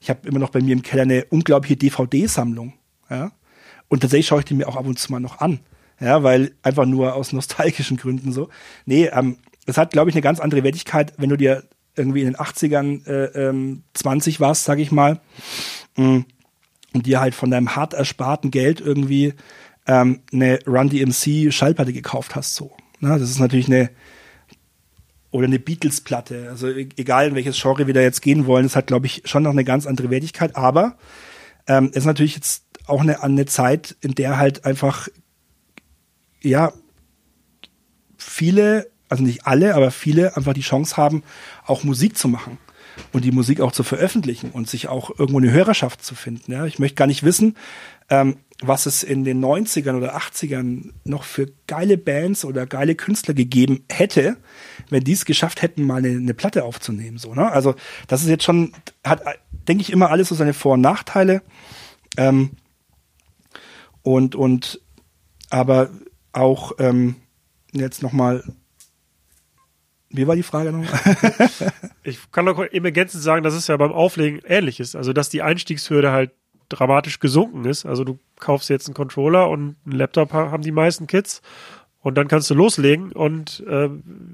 ich 0.00 0.10
hab 0.10 0.26
immer 0.26 0.40
noch 0.40 0.50
bei 0.50 0.60
mir 0.60 0.72
im 0.72 0.82
Keller 0.82 1.02
eine 1.02 1.24
unglaubliche 1.26 1.76
DVD-Sammlung. 1.76 2.74
Ja? 3.08 3.30
Und 3.88 4.00
tatsächlich 4.00 4.26
schaue 4.26 4.40
ich 4.40 4.46
die 4.46 4.54
mir 4.54 4.68
auch 4.68 4.76
ab 4.76 4.86
und 4.86 4.98
zu 4.98 5.12
mal 5.12 5.20
noch 5.20 5.38
an. 5.40 5.60
Ja, 6.00 6.24
weil 6.24 6.52
einfach 6.62 6.86
nur 6.86 7.14
aus 7.14 7.32
nostalgischen 7.32 7.96
Gründen 7.96 8.32
so. 8.32 8.48
Nee, 8.86 9.06
ähm, 9.12 9.36
es 9.66 9.78
hat, 9.78 9.92
glaube 9.92 10.10
ich, 10.10 10.16
eine 10.16 10.22
ganz 10.22 10.40
andere 10.40 10.64
Wertigkeit, 10.64 11.12
wenn 11.18 11.30
du 11.30 11.36
dir 11.36 11.62
irgendwie 11.96 12.20
in 12.20 12.26
den 12.26 12.36
80ern 12.36 13.06
äh, 13.06 13.48
ähm, 13.48 13.82
20 13.94 14.40
warst, 14.40 14.64
sag 14.64 14.78
ich 14.78 14.92
mal, 14.92 15.20
mm, 15.96 16.20
und 16.94 17.06
dir 17.06 17.20
halt 17.20 17.34
von 17.34 17.50
deinem 17.50 17.74
hart 17.74 17.94
ersparten 17.94 18.50
Geld 18.50 18.80
irgendwie 18.80 19.34
ähm, 19.86 20.20
eine 20.32 20.58
Run 20.66 20.88
DMC 20.88 21.52
Schallplatte 21.52 21.92
gekauft 21.92 22.34
hast, 22.34 22.54
so. 22.54 22.72
Na, 23.00 23.18
das 23.18 23.30
ist 23.30 23.40
natürlich 23.40 23.66
eine 23.66 23.90
oder 25.32 25.46
eine 25.46 25.58
Beatles-Platte. 25.58 26.48
Also 26.50 26.68
e-, 26.68 26.88
egal 26.96 27.28
in 27.28 27.34
welches 27.34 27.60
Genre 27.60 27.86
wir 27.86 27.94
da 27.94 28.00
jetzt 28.00 28.22
gehen 28.22 28.46
wollen, 28.46 28.66
es 28.66 28.76
hat, 28.76 28.86
glaube 28.86 29.06
ich, 29.06 29.22
schon 29.24 29.42
noch 29.42 29.50
eine 29.50 29.64
ganz 29.64 29.86
andere 29.86 30.10
Wertigkeit. 30.10 30.54
Aber 30.56 30.96
ähm, 31.66 31.90
ist 31.92 32.04
natürlich 32.04 32.36
jetzt 32.36 32.64
auch 32.86 33.00
eine, 33.00 33.22
eine 33.22 33.46
Zeit, 33.46 33.96
in 34.00 34.14
der 34.14 34.38
halt 34.38 34.64
einfach 34.64 35.08
ja 36.42 36.72
viele 38.16 38.91
also 39.12 39.24
nicht 39.24 39.46
alle, 39.46 39.74
aber 39.74 39.90
viele 39.90 40.38
einfach 40.38 40.54
die 40.54 40.62
Chance 40.62 40.96
haben, 40.96 41.22
auch 41.66 41.84
Musik 41.84 42.16
zu 42.16 42.28
machen 42.28 42.56
und 43.12 43.26
die 43.26 43.30
Musik 43.30 43.60
auch 43.60 43.70
zu 43.70 43.82
veröffentlichen 43.82 44.50
und 44.50 44.70
sich 44.70 44.88
auch 44.88 45.10
irgendwo 45.10 45.38
eine 45.38 45.50
Hörerschaft 45.50 46.02
zu 46.02 46.14
finden. 46.14 46.50
Ja, 46.50 46.64
ich 46.64 46.78
möchte 46.78 46.94
gar 46.94 47.06
nicht 47.06 47.22
wissen, 47.22 47.58
ähm, 48.08 48.38
was 48.62 48.86
es 48.86 49.02
in 49.02 49.24
den 49.24 49.44
90ern 49.44 49.98
oder 49.98 50.16
80ern 50.16 50.92
noch 51.04 51.24
für 51.24 51.52
geile 51.66 51.98
Bands 51.98 52.46
oder 52.46 52.64
geile 52.64 52.94
Künstler 52.94 53.34
gegeben 53.34 53.84
hätte, 53.90 54.38
wenn 54.88 55.04
die 55.04 55.12
es 55.12 55.26
geschafft 55.26 55.60
hätten, 55.60 55.84
mal 55.84 55.98
eine, 55.98 56.16
eine 56.16 56.32
Platte 56.32 56.64
aufzunehmen. 56.64 57.18
So, 57.18 57.34
ne? 57.34 57.52
Also 57.52 57.74
das 58.08 58.22
ist 58.22 58.30
jetzt 58.30 58.44
schon, 58.44 58.72
hat, 59.04 59.22
denke 59.68 59.82
ich, 59.82 59.92
immer 59.92 60.10
alles 60.10 60.30
so 60.30 60.34
seine 60.34 60.54
Vor- 60.54 60.74
und 60.74 60.80
Nachteile. 60.80 61.42
Ähm, 62.16 62.52
und, 64.00 64.34
und 64.34 64.80
aber 65.50 65.90
auch 66.32 66.72
ähm, 66.78 67.16
jetzt 67.74 68.02
nochmal 68.02 68.42
wie 70.12 70.26
war 70.26 70.36
die 70.36 70.42
Frage 70.42 70.72
nochmal? 70.72 71.16
ich 72.02 72.18
kann 72.30 72.44
noch 72.44 72.64
eben 72.70 72.84
ergänzend 72.84 73.22
sagen, 73.22 73.42
dass 73.42 73.54
es 73.54 73.66
ja 73.66 73.76
beim 73.76 73.92
Auflegen 73.92 74.40
ähnlich 74.46 74.80
ist. 74.80 74.96
Also, 74.96 75.12
dass 75.12 75.28
die 75.28 75.42
Einstiegshürde 75.42 76.12
halt 76.12 76.32
dramatisch 76.68 77.18
gesunken 77.18 77.64
ist. 77.64 77.86
Also, 77.86 78.04
du 78.04 78.18
kaufst 78.38 78.70
jetzt 78.70 78.86
einen 78.86 78.94
Controller 78.94 79.48
und 79.48 79.76
einen 79.84 79.98
Laptop 79.98 80.32
haben 80.32 80.62
die 80.62 80.72
meisten 80.72 81.06
Kids. 81.06 81.42
Und 82.02 82.18
dann 82.18 82.26
kannst 82.26 82.50
du 82.50 82.54
loslegen. 82.54 83.12
Und 83.12 83.62
äh, 83.68 83.88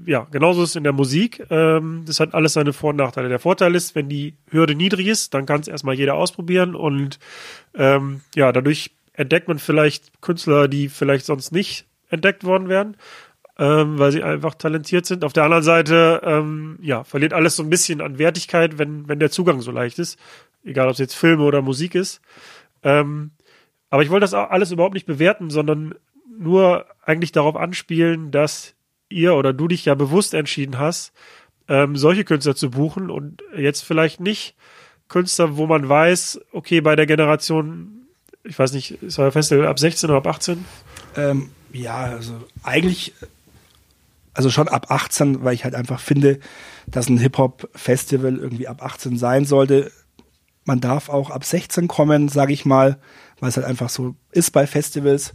ja, 0.05 0.27
genauso 0.31 0.63
ist 0.63 0.69
es 0.69 0.75
in 0.75 0.83
der 0.83 0.93
Musik. 0.93 1.45
Ähm, 1.51 2.03
das 2.05 2.19
hat 2.19 2.33
alles 2.33 2.53
seine 2.53 2.73
Vor- 2.73 2.89
und 2.89 2.95
Nachteile. 2.95 3.29
Der 3.29 3.39
Vorteil 3.39 3.75
ist, 3.75 3.93
wenn 3.93 4.09
die 4.09 4.33
Hürde 4.49 4.73
niedrig 4.73 5.05
ist, 5.07 5.35
dann 5.35 5.45
kann 5.45 5.61
es 5.61 5.67
erstmal 5.67 5.95
jeder 5.95 6.15
ausprobieren. 6.15 6.73
Und 6.73 7.19
ähm, 7.75 8.21
ja, 8.35 8.51
dadurch 8.51 8.91
entdeckt 9.13 9.47
man 9.47 9.59
vielleicht 9.59 10.19
Künstler, 10.21 10.67
die 10.67 10.89
vielleicht 10.89 11.27
sonst 11.27 11.51
nicht 11.51 11.85
entdeckt 12.09 12.43
worden 12.43 12.69
wären. 12.69 12.97
Ähm, 13.59 13.99
weil 13.99 14.13
sie 14.13 14.23
einfach 14.23 14.55
talentiert 14.55 15.05
sind. 15.05 15.25
Auf 15.25 15.33
der 15.33 15.43
anderen 15.43 15.63
Seite, 15.63 16.21
ähm, 16.23 16.79
ja, 16.81 17.03
verliert 17.03 17.33
alles 17.33 17.57
so 17.57 17.63
ein 17.63 17.69
bisschen 17.69 17.99
an 17.99 18.17
Wertigkeit, 18.17 18.77
wenn, 18.77 19.09
wenn 19.09 19.19
der 19.19 19.31
Zugang 19.31 19.59
so 19.59 19.71
leicht 19.71 19.99
ist. 19.99 20.17
Egal, 20.63 20.87
ob 20.87 20.93
es 20.93 20.99
jetzt 20.99 21.15
Filme 21.15 21.43
oder 21.43 21.61
Musik 21.61 21.93
ist. 21.93 22.21
Ähm, 22.83 23.31
aber 23.89 24.01
ich 24.01 24.09
wollte 24.09 24.23
das 24.23 24.33
auch 24.33 24.49
alles 24.49 24.71
überhaupt 24.71 24.93
nicht 24.93 25.05
bewerten, 25.05 25.49
sondern 25.49 25.93
nur 26.37 26.85
eigentlich 27.03 27.33
darauf 27.33 27.57
anspielen, 27.57 28.31
dass 28.31 28.75
ihr 29.09 29.35
oder 29.35 29.51
du 29.51 29.67
dich 29.67 29.83
ja 29.83 29.95
bewusst 29.95 30.33
entschieden 30.33 30.79
hast, 30.79 31.11
ähm, 31.67 31.97
solche 31.97 32.23
Künstler 32.23 32.55
zu 32.55 32.71
buchen 32.71 33.09
und 33.09 33.43
jetzt 33.57 33.81
vielleicht 33.81 34.21
nicht 34.21 34.55
Künstler, 35.09 35.57
wo 35.57 35.67
man 35.67 35.89
weiß, 35.89 36.39
okay, 36.53 36.79
bei 36.79 36.95
der 36.95 37.07
Generation, 37.07 38.03
ich 38.43 38.57
weiß 38.57 38.71
nicht, 38.71 39.03
ist 39.03 39.19
euer 39.19 39.31
Festival 39.31 39.67
ab 39.67 39.79
16 39.79 40.09
oder 40.09 40.19
ab 40.19 40.27
18? 40.27 40.63
Ähm, 41.17 41.49
ja, 41.73 41.97
also 41.97 42.33
eigentlich, 42.63 43.13
also 44.39 44.49
schon 44.49 44.69
ab 44.69 44.89
18, 44.89 45.43
weil 45.43 45.53
ich 45.53 45.65
halt 45.65 45.75
einfach 45.75 45.99
finde, 45.99 46.39
dass 46.87 47.09
ein 47.09 47.17
Hip-Hop-Festival 47.17 48.37
irgendwie 48.37 48.69
ab 48.69 48.81
18 48.81 49.17
sein 49.17 49.43
sollte. 49.43 49.91
Man 50.63 50.79
darf 50.79 51.09
auch 51.09 51.29
ab 51.29 51.43
16 51.43 51.89
kommen, 51.89 52.29
sage 52.29 52.53
ich 52.53 52.63
mal, 52.63 52.99
weil 53.41 53.49
es 53.49 53.57
halt 53.57 53.67
einfach 53.67 53.89
so 53.89 54.15
ist 54.31 54.51
bei 54.51 54.65
Festivals. 54.65 55.33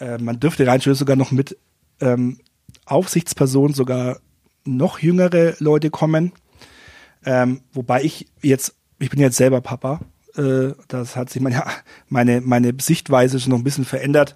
Äh, 0.00 0.18
man 0.18 0.40
dürfte 0.40 0.66
rein 0.66 0.80
sogar 0.80 1.14
noch 1.14 1.30
mit 1.30 1.56
ähm, 2.00 2.40
Aufsichtspersonen 2.84 3.74
sogar 3.74 4.18
noch 4.64 4.98
jüngere 4.98 5.54
Leute 5.60 5.90
kommen. 5.90 6.32
Ähm, 7.24 7.60
wobei 7.72 8.02
ich 8.02 8.26
jetzt, 8.42 8.74
ich 8.98 9.10
bin 9.10 9.20
jetzt 9.20 9.36
selber 9.36 9.60
Papa. 9.60 10.00
Äh, 10.34 10.72
das 10.88 11.14
hat 11.14 11.30
sich 11.30 11.40
meine, 11.40 11.62
meine, 12.08 12.40
meine 12.40 12.72
Sichtweise 12.80 13.38
schon 13.38 13.50
noch 13.50 13.58
ein 13.58 13.64
bisschen 13.64 13.84
verändert. 13.84 14.34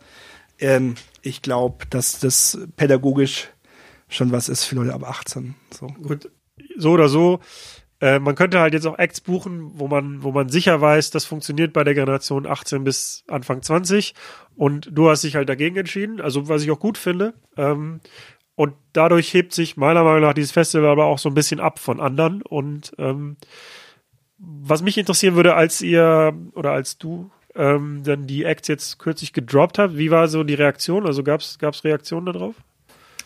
Ähm, 0.61 0.95
ich 1.23 1.43
glaube, 1.43 1.87
dass 1.91 2.21
das 2.21 2.57
pädagogisch 2.77 3.49
schon 4.11 4.33
was 4.33 4.49
ist 4.49 4.65
für 4.65 4.75
Leute 4.75 4.93
ab 4.93 5.05
18. 5.09 5.55
So. 5.71 5.87
Gut, 5.87 6.31
so 6.77 6.91
oder 6.93 7.09
so. 7.09 7.41
Äh, 8.01 8.19
man 8.19 8.35
könnte 8.35 8.61
halt 8.61 8.75
jetzt 8.75 8.87
auch 8.87 8.99
Acts 8.99 9.21
buchen, 9.21 9.79
wo 9.79 9.87
man, 9.87 10.23
wo 10.23 10.33
man 10.33 10.49
sicher 10.49 10.81
weiß, 10.81 11.11
das 11.11 11.25
funktioniert 11.25 11.73
bei 11.73 11.85
der 11.85 11.95
Generation 11.95 12.47
18 12.47 12.83
bis 12.83 13.25
Anfang 13.29 13.63
20. 13.63 14.15
Und 14.57 14.89
du 14.93 15.09
hast 15.11 15.23
dich 15.23 15.37
halt 15.37 15.49
dagegen 15.49 15.77
entschieden, 15.77 16.21
also 16.21 16.49
was 16.49 16.63
ich 16.63 16.71
auch 16.71 16.81
gut 16.81 16.99
finde. 16.99 17.35
Ähm, 17.57 18.01
und 18.55 18.75
dadurch 18.93 19.33
hebt 19.33 19.53
sich 19.53 19.77
meiner 19.77 20.05
Meinung 20.05 20.23
nach 20.23 20.35
dieses 20.35 20.53
Festival 20.53 20.91
aber 20.91 21.07
auch 21.07 21.19
so 21.19 21.29
ein 21.29 21.35
bisschen 21.35 21.61
ab 21.61 21.79
von 21.79 22.01
anderen. 22.01 22.43
Und 22.43 22.93
ähm, 22.99 23.37
was 24.39 24.83
mich 24.83 24.99
interessieren 24.99 25.37
würde, 25.37 25.55
als 25.55 25.83
ihr 25.83 26.35
oder 26.55 26.73
als 26.73 26.99
du 26.99 27.31
ähm, 27.55 28.03
dann 28.05 28.27
die 28.27 28.45
Acts 28.45 28.69
jetzt 28.69 28.99
kürzlich 28.99 29.33
gedroppt 29.33 29.79
habt, 29.79 29.97
wie 29.97 30.11
war 30.11 30.29
so 30.29 30.45
die 30.45 30.55
Reaktion? 30.55 31.07
Also 31.07 31.23
gab 31.23 31.41
es 31.41 31.85
Reaktionen 31.85 32.27
darauf? 32.27 32.55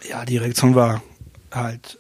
Ja, 0.08 0.24
die 0.24 0.36
Reaktion 0.36 0.74
war 0.74 1.02
halt 1.50 1.98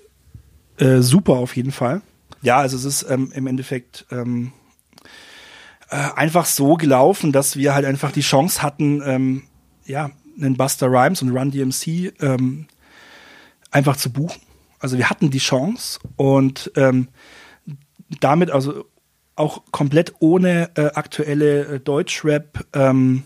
äh, 0.78 1.00
super 1.00 1.34
auf 1.34 1.56
jeden 1.56 1.72
Fall. 1.72 2.02
Ja, 2.42 2.58
also 2.58 2.76
es 2.76 2.84
ist 2.84 3.08
ähm, 3.08 3.32
im 3.34 3.46
Endeffekt 3.46 4.06
ähm, 4.10 4.52
äh, 5.88 5.96
einfach 6.16 6.46
so 6.46 6.74
gelaufen, 6.74 7.32
dass 7.32 7.56
wir 7.56 7.74
halt 7.74 7.86
einfach 7.86 8.12
die 8.12 8.20
Chance 8.20 8.62
hatten, 8.62 9.02
ähm, 9.04 9.42
ja, 9.86 10.10
einen 10.36 10.56
Buster 10.56 10.88
Rhymes 10.88 11.22
und 11.22 11.30
Run 11.30 11.50
DMC 11.50 12.12
ähm, 12.20 12.66
einfach 13.70 13.96
zu 13.96 14.12
buchen. 14.12 14.42
Also 14.78 14.98
wir 14.98 15.08
hatten 15.08 15.30
die 15.30 15.38
Chance 15.38 16.00
und 16.16 16.72
ähm, 16.76 17.08
damit 18.20 18.50
also 18.50 18.84
auch 19.36 19.62
komplett 19.70 20.14
ohne 20.18 20.70
äh, 20.76 20.86
aktuelle 20.94 21.66
äh, 21.66 21.80
Deutschrap 21.80 22.66
ähm, 22.72 23.22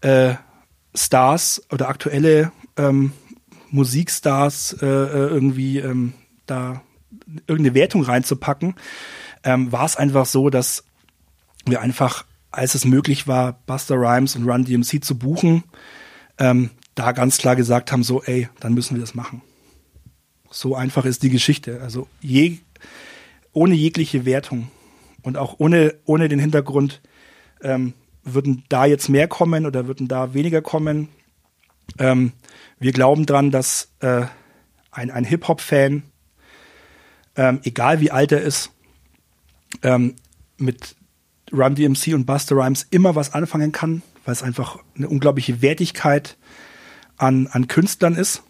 äh, 0.00 0.34
Stars 0.94 1.62
oder 1.70 1.88
aktuelle 1.88 2.52
ähm, 2.76 3.12
Musikstars 3.72 4.76
äh, 4.80 4.86
äh, 4.86 5.28
irgendwie 5.28 5.78
ähm, 5.78 6.12
da 6.46 6.82
irgendeine 7.46 7.74
Wertung 7.74 8.02
reinzupacken, 8.02 8.74
ähm, 9.44 9.72
war 9.72 9.84
es 9.84 9.96
einfach 9.96 10.26
so, 10.26 10.50
dass 10.50 10.84
wir 11.66 11.80
einfach, 11.80 12.24
als 12.50 12.74
es 12.74 12.84
möglich 12.84 13.26
war, 13.26 13.60
Buster 13.66 13.96
Rhymes 13.96 14.36
und 14.36 14.48
Run 14.48 14.64
DMC 14.64 15.02
zu 15.02 15.18
buchen, 15.18 15.64
ähm, 16.38 16.70
da 16.94 17.12
ganz 17.12 17.38
klar 17.38 17.56
gesagt 17.56 17.92
haben, 17.92 18.02
so, 18.02 18.22
ey, 18.22 18.48
dann 18.60 18.74
müssen 18.74 18.96
wir 18.96 19.00
das 19.00 19.14
machen. 19.14 19.42
So 20.50 20.76
einfach 20.76 21.04
ist 21.04 21.22
die 21.22 21.30
Geschichte. 21.30 21.80
Also 21.80 22.08
je, 22.20 22.58
ohne 23.52 23.74
jegliche 23.74 24.24
Wertung 24.24 24.68
und 25.22 25.38
auch 25.38 25.56
ohne, 25.58 25.94
ohne 26.04 26.28
den 26.28 26.38
Hintergrund, 26.38 27.00
ähm, 27.62 27.94
würden 28.24 28.64
da 28.68 28.84
jetzt 28.84 29.08
mehr 29.08 29.28
kommen 29.28 29.66
oder 29.66 29.86
würden 29.86 30.08
da 30.08 30.34
weniger 30.34 30.62
kommen. 30.62 31.08
Ähm, 31.98 32.32
wir 32.78 32.92
glauben 32.92 33.26
dran, 33.26 33.50
dass 33.50 33.92
äh, 34.00 34.26
ein, 34.90 35.10
ein 35.10 35.24
Hip-Hop-Fan, 35.24 36.02
ähm, 37.36 37.60
egal 37.64 38.00
wie 38.00 38.10
alt 38.10 38.32
er 38.32 38.42
ist, 38.42 38.70
ähm, 39.82 40.16
mit 40.58 40.96
Run 41.52 41.74
DMC 41.74 42.14
und 42.14 42.26
Buster 42.26 42.56
Rhymes 42.56 42.86
immer 42.90 43.14
was 43.14 43.32
anfangen 43.32 43.72
kann, 43.72 44.02
weil 44.24 44.32
es 44.32 44.42
einfach 44.42 44.78
eine 44.96 45.08
unglaubliche 45.08 45.62
Wertigkeit 45.62 46.36
an, 47.16 47.46
an 47.48 47.68
Künstlern 47.68 48.14
ist. 48.14 48.42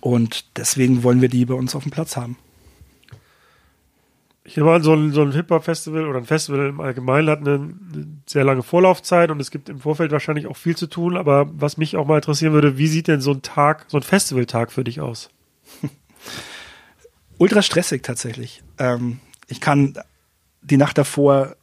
Und 0.00 0.56
deswegen 0.56 1.02
wollen 1.02 1.20
wir 1.20 1.28
die 1.28 1.44
bei 1.44 1.54
uns 1.54 1.74
auf 1.74 1.82
dem 1.82 1.92
Platz 1.92 2.16
haben. 2.16 2.36
Ich 4.48 4.56
nehme 4.56 4.72
an, 4.72 4.82
so 4.82 4.94
ein, 4.94 5.12
so 5.12 5.22
ein 5.22 5.32
Hip-Hop-Festival 5.32 6.06
oder 6.06 6.18
ein 6.18 6.24
Festival 6.24 6.68
im 6.68 6.80
Allgemeinen 6.80 7.28
hat 7.28 7.40
eine, 7.40 7.54
eine, 7.54 8.06
sehr 8.26 8.44
lange 8.44 8.62
Vorlaufzeit 8.62 9.30
und 9.30 9.40
es 9.40 9.50
gibt 9.50 9.68
im 9.68 9.80
Vorfeld 9.80 10.10
wahrscheinlich 10.10 10.46
auch 10.46 10.56
viel 10.56 10.76
zu 10.76 10.86
tun. 10.86 11.16
Aber 11.16 11.50
was 11.52 11.76
mich 11.76 11.96
auch 11.96 12.06
mal 12.06 12.16
interessieren 12.16 12.54
würde, 12.54 12.78
wie 12.78 12.88
sieht 12.88 13.08
denn 13.08 13.20
so 13.20 13.32
ein 13.32 13.42
Tag, 13.42 13.84
so 13.88 13.98
ein 13.98 14.02
Festivaltag 14.02 14.72
für 14.72 14.84
dich 14.84 15.00
aus? 15.00 15.30
Ultra 17.38 17.62
stressig 17.62 18.02
tatsächlich. 18.02 18.62
Ähm, 18.78 19.20
ich 19.48 19.60
kann 19.60 19.98
die 20.62 20.78
Nacht 20.78 20.96
davor 20.96 21.56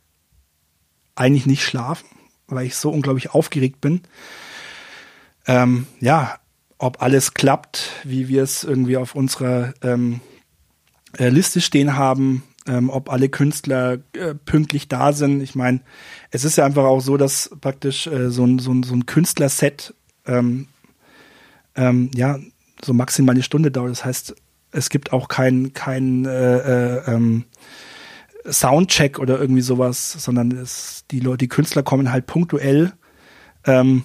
eigentlich 1.15 1.47
nicht 1.47 1.63
schlafen, 1.63 2.07
weil 2.47 2.67
ich 2.67 2.75
so 2.75 2.91
unglaublich 2.91 3.31
aufgeregt 3.31 3.81
bin 3.81 4.01
ähm, 5.47 5.87
ja, 5.99 6.39
ob 6.77 7.01
alles 7.01 7.33
klappt, 7.33 7.91
wie 8.03 8.27
wir 8.27 8.43
es 8.43 8.63
irgendwie 8.63 8.97
auf 8.97 9.15
unserer 9.15 9.73
ähm, 9.81 10.21
äh, 11.17 11.29
Liste 11.29 11.61
stehen 11.61 11.95
haben, 11.95 12.43
ähm, 12.67 12.89
ob 12.89 13.11
alle 13.11 13.29
Künstler 13.29 13.99
äh, 14.13 14.33
pünktlich 14.33 14.87
da 14.87 15.13
sind. 15.13 15.41
Ich 15.41 15.55
meine, 15.55 15.81
es 16.31 16.43
ist 16.43 16.57
ja 16.57 16.65
einfach 16.65 16.83
auch 16.83 17.01
so, 17.01 17.17
dass 17.17 17.51
praktisch 17.61 18.07
äh, 18.07 18.29
so 18.29 18.45
ein, 18.45 18.59
so 18.59 18.71
ein, 18.71 18.83
so 18.83 18.93
ein 18.93 19.05
Künstlerset 19.05 19.93
ähm, 20.25 20.67
ähm, 21.75 22.11
ja 22.15 22.39
so 22.83 22.93
maximal 22.93 23.35
eine 23.35 23.43
Stunde 23.43 23.71
dauert. 23.71 23.91
Das 23.91 24.05
heißt, 24.05 24.35
es 24.71 24.89
gibt 24.89 25.13
auch 25.13 25.27
kein, 25.27 25.73
kein 25.73 26.25
äh, 26.25 26.97
äh, 26.97 27.13
ähm, 27.13 27.45
Soundcheck 28.47 29.19
oder 29.19 29.39
irgendwie 29.39 29.61
sowas, 29.61 30.11
sondern 30.13 30.51
es, 30.51 31.05
die 31.11 31.19
Leute, 31.19 31.39
die 31.39 31.47
Künstler 31.47 31.83
kommen 31.83 32.11
halt 32.11 32.27
punktuell 32.27 32.93
ähm, 33.65 34.03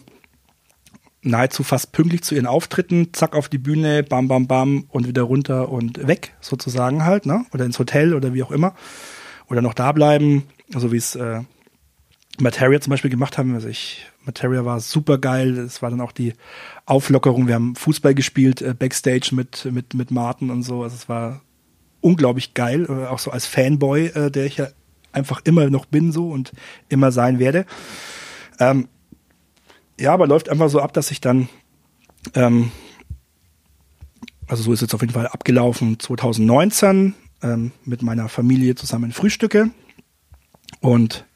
nahezu 1.23 1.63
fast 1.63 1.93
pünktlich 1.93 2.23
zu 2.23 2.35
ihren 2.35 2.47
Auftritten, 2.47 3.13
zack 3.13 3.35
auf 3.37 3.49
die 3.49 3.59
Bühne, 3.59 4.03
bam, 4.03 4.29
bam, 4.29 4.47
bam 4.47 4.85
und 4.89 5.07
wieder 5.07 5.23
runter 5.23 5.69
und 5.69 6.07
weg, 6.07 6.35
sozusagen 6.41 7.05
halt, 7.05 7.27
ne? 7.27 7.45
Oder 7.53 7.65
ins 7.65 7.79
Hotel 7.79 8.15
oder 8.15 8.33
wie 8.35 8.43
auch 8.43 8.51
immer. 8.51 8.75
Oder 9.49 9.63
noch 9.63 9.75
da 9.75 9.93
bleiben, 9.93 10.45
also 10.73 10.93
wie 10.93 10.97
es 10.97 11.17
äh, 11.17 11.43
Materia 12.39 12.81
zum 12.81 12.93
Beispiel 12.93 13.11
gemacht 13.11 13.37
haben. 13.39 13.55
Also 13.55 13.69
ich, 13.69 14.07
Materia 14.25 14.65
war 14.65 14.81
super 14.81 15.19
geil. 15.19 15.59
Es 15.59 15.83
war 15.83 15.91
dann 15.91 16.01
auch 16.01 16.13
die 16.13 16.35
Auflockerung. 16.87 17.47
Wir 17.47 17.55
haben 17.55 17.75
Fußball 17.77 18.15
gespielt, 18.15 18.63
äh, 18.63 18.75
Backstage 18.75 19.31
mit, 19.33 19.67
mit, 19.71 19.95
mit 19.95 20.11
Martin 20.11 20.51
und 20.51 20.63
so. 20.63 20.83
Also 20.83 20.95
es 20.95 21.09
war 21.09 21.43
unglaublich 22.01 22.55
geil, 22.55 22.87
äh, 22.89 23.07
auch 23.07 23.19
so 23.19 23.31
als 23.31 23.47
Fanboy, 23.47 24.07
äh, 24.07 24.31
der 24.31 24.47
ich 24.47 24.57
ja 24.57 24.69
einfach 25.13 25.41
immer 25.45 25.69
noch 25.71 25.87
bin 25.87 26.13
so 26.13 26.31
und 26.31 26.53
immer 26.89 27.13
sein 27.13 27.39
werde. 27.39 27.67
Ähm, 28.59 28.89
ja, 30.01 30.13
aber 30.15 30.27
läuft 30.27 30.49
einfach 30.49 30.69
so 30.69 30.81
ab, 30.81 30.93
dass 30.93 31.11
ich 31.11 31.21
dann, 31.21 31.49
ähm, 32.35 32.73
also 34.47 34.63
so 34.63 34.73
ist 34.73 34.81
jetzt 34.81 34.95
auf 34.95 35.03
jeden 35.03 35.13
Fall 35.13 35.27
abgelaufen, 35.29 36.01
2019 36.01 37.15
ähm, 37.43 37.73
mit 37.85 38.03
meiner 38.03 38.29
Familie 38.29 38.75
zusammen 38.75 39.13
frühstücke 39.13 39.71
und 40.81 41.27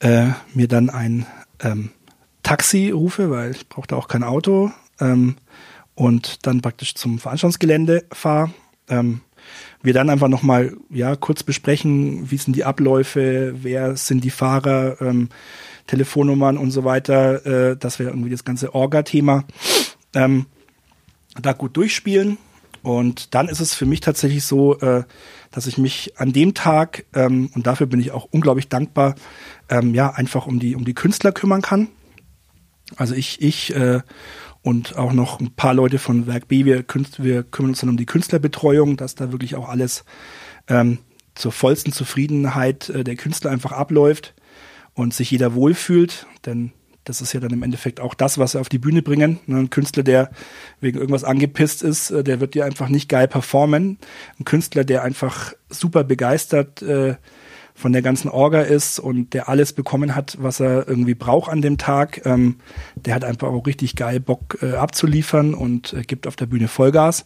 äh, 0.00 0.28
mir 0.54 0.68
dann 0.68 0.88
ein 0.88 1.26
ähm, 1.60 1.90
Taxi 2.42 2.90
rufe, 2.90 3.30
weil 3.30 3.50
ich 3.50 3.68
brauchte 3.68 3.96
auch 3.96 4.08
kein 4.08 4.22
Auto 4.22 4.70
ähm, 5.00 5.36
und 5.94 6.46
dann 6.46 6.62
praktisch 6.62 6.94
zum 6.94 7.18
Veranstaltungsgelände 7.18 8.04
fahre. 8.12 8.52
Ähm, 8.88 9.20
wir 9.82 9.94
dann 9.94 10.10
einfach 10.10 10.28
nochmal 10.28 10.76
ja, 10.90 11.16
kurz 11.16 11.42
besprechen, 11.42 12.30
wie 12.30 12.36
sind 12.36 12.54
die 12.54 12.64
Abläufe, 12.64 13.54
wer 13.62 13.96
sind 13.96 14.22
die 14.22 14.30
Fahrer, 14.30 15.00
ähm, 15.00 15.28
Telefonnummern 15.88 16.56
und 16.56 16.70
so 16.70 16.84
weiter, 16.84 17.44
äh, 17.72 17.76
dass 17.76 17.98
wir 17.98 18.06
irgendwie 18.06 18.30
das 18.30 18.44
ganze 18.44 18.74
Orga-Thema 18.74 19.44
ähm, 20.14 20.46
da 21.40 21.52
gut 21.52 21.76
durchspielen. 21.76 22.38
Und 22.82 23.34
dann 23.34 23.48
ist 23.48 23.60
es 23.60 23.74
für 23.74 23.86
mich 23.86 24.00
tatsächlich 24.00 24.44
so, 24.44 24.78
äh, 24.78 25.02
dass 25.50 25.66
ich 25.66 25.78
mich 25.78 26.12
an 26.18 26.32
dem 26.32 26.54
Tag, 26.54 27.04
ähm, 27.14 27.50
und 27.54 27.66
dafür 27.66 27.86
bin 27.86 28.00
ich 28.00 28.12
auch 28.12 28.28
unglaublich 28.30 28.68
dankbar, 28.68 29.16
ähm, 29.68 29.94
ja, 29.94 30.10
einfach 30.10 30.46
um 30.46 30.60
die, 30.60 30.76
um 30.76 30.84
die 30.84 30.94
Künstler 30.94 31.32
kümmern 31.32 31.62
kann. 31.62 31.88
Also 32.96 33.14
ich, 33.14 33.42
ich 33.42 33.74
äh, 33.74 34.00
und 34.62 34.96
auch 34.96 35.12
noch 35.12 35.40
ein 35.40 35.50
paar 35.54 35.74
Leute 35.74 35.98
von 35.98 36.26
Werk 36.26 36.48
B. 36.48 36.64
Wir, 36.64 36.84
wir 37.18 37.42
kümmern 37.42 37.70
uns 37.70 37.80
dann 37.80 37.90
um 37.90 37.96
die 37.96 38.06
Künstlerbetreuung, 38.06 38.96
dass 38.96 39.14
da 39.14 39.32
wirklich 39.32 39.54
auch 39.54 39.68
alles 39.68 40.04
ähm, 40.68 40.98
zur 41.34 41.52
vollsten 41.52 41.92
Zufriedenheit 41.92 42.88
äh, 42.90 43.04
der 43.04 43.16
Künstler 43.16 43.50
einfach 43.50 43.72
abläuft 43.72 44.34
und 44.98 45.14
sich 45.14 45.30
jeder 45.30 45.54
wohlfühlt. 45.54 46.26
Denn 46.44 46.72
das 47.04 47.20
ist 47.20 47.32
ja 47.32 47.40
dann 47.40 47.52
im 47.52 47.62
Endeffekt 47.62 48.00
auch 48.00 48.14
das, 48.14 48.36
was 48.36 48.52
sie 48.52 48.60
auf 48.60 48.68
die 48.68 48.78
Bühne 48.78 49.00
bringen. 49.00 49.38
Ne, 49.46 49.58
ein 49.58 49.70
Künstler, 49.70 50.02
der 50.02 50.30
wegen 50.80 50.98
irgendwas 50.98 51.24
angepisst 51.24 51.82
ist, 51.82 52.10
äh, 52.10 52.24
der 52.24 52.40
wird 52.40 52.54
ja 52.54 52.64
einfach 52.64 52.88
nicht 52.88 53.08
geil 53.08 53.28
performen. 53.28 53.98
Ein 54.38 54.44
Künstler, 54.44 54.84
der 54.84 55.04
einfach 55.04 55.54
super 55.70 56.04
begeistert 56.04 56.82
äh, 56.82 57.14
von 57.74 57.92
der 57.92 58.02
ganzen 58.02 58.28
Orga 58.28 58.62
ist 58.62 58.98
und 58.98 59.34
der 59.34 59.48
alles 59.48 59.72
bekommen 59.72 60.16
hat, 60.16 60.36
was 60.40 60.58
er 60.58 60.88
irgendwie 60.88 61.14
braucht 61.14 61.50
an 61.50 61.62
dem 61.62 61.78
Tag, 61.78 62.26
ähm, 62.26 62.56
der 62.96 63.14
hat 63.14 63.24
einfach 63.24 63.48
auch 63.48 63.66
richtig 63.66 63.94
geil 63.94 64.18
Bock 64.18 64.58
äh, 64.62 64.74
abzuliefern 64.74 65.54
und 65.54 65.94
gibt 66.08 66.26
auf 66.26 66.34
der 66.34 66.46
Bühne 66.46 66.66
Vollgas. 66.66 67.24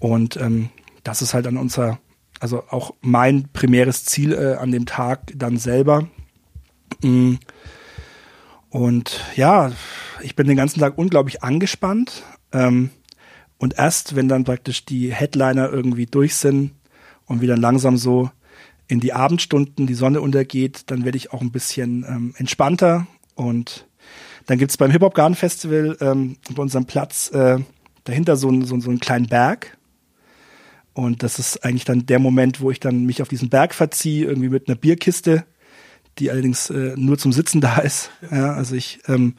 Und 0.00 0.36
ähm, 0.36 0.70
das 1.04 1.22
ist 1.22 1.32
halt 1.32 1.46
dann 1.46 1.56
unser, 1.58 2.00
also 2.40 2.64
auch 2.68 2.94
mein 3.02 3.48
primäres 3.52 4.04
Ziel 4.04 4.36
an 4.36 4.72
dem 4.72 4.84
Tag 4.84 5.32
dann 5.36 5.58
selber. 5.58 6.08
Mm. 7.02 7.34
Und 8.70 9.24
ja, 9.34 9.72
ich 10.22 10.36
bin 10.36 10.46
den 10.46 10.56
ganzen 10.56 10.80
Tag 10.80 10.98
unglaublich 10.98 11.42
angespannt. 11.42 12.22
Ähm, 12.52 12.90
und 13.58 13.78
erst, 13.78 14.14
wenn 14.14 14.28
dann 14.28 14.44
praktisch 14.44 14.84
die 14.84 15.12
Headliner 15.12 15.70
irgendwie 15.70 16.06
durch 16.06 16.36
sind 16.36 16.72
und 17.26 17.40
wieder 17.40 17.56
langsam 17.56 17.96
so 17.96 18.30
in 18.86 19.00
die 19.00 19.12
Abendstunden 19.12 19.86
die 19.86 19.94
Sonne 19.94 20.20
untergeht, 20.20 20.90
dann 20.90 21.04
werde 21.04 21.18
ich 21.18 21.32
auch 21.32 21.42
ein 21.42 21.52
bisschen 21.52 22.04
ähm, 22.08 22.34
entspannter. 22.36 23.06
Und 23.34 23.86
dann 24.46 24.58
gibt's 24.58 24.76
beim 24.76 24.90
Hip-Hop 24.90 25.14
Garden 25.14 25.34
Festival 25.34 25.96
ähm, 26.00 26.36
bei 26.54 26.62
unserem 26.62 26.86
Platz 26.86 27.30
äh, 27.30 27.58
dahinter 28.04 28.36
so, 28.36 28.50
so, 28.62 28.80
so 28.80 28.90
einen 28.90 29.00
kleinen 29.00 29.26
Berg. 29.26 29.76
Und 30.94 31.22
das 31.22 31.38
ist 31.38 31.64
eigentlich 31.64 31.84
dann 31.84 32.06
der 32.06 32.18
Moment, 32.18 32.60
wo 32.60 32.70
ich 32.70 32.80
dann 32.80 33.04
mich 33.04 33.22
auf 33.22 33.28
diesen 33.28 33.50
Berg 33.50 33.74
verziehe, 33.74 34.26
irgendwie 34.26 34.48
mit 34.48 34.68
einer 34.68 34.76
Bierkiste, 34.76 35.44
die 36.18 36.30
allerdings 36.30 36.70
äh, 36.70 36.94
nur 36.96 37.18
zum 37.18 37.32
Sitzen 37.32 37.60
da 37.60 37.78
ist. 37.78 38.10
Ja, 38.30 38.52
also 38.52 38.74
ich 38.74 39.00
ähm, 39.06 39.34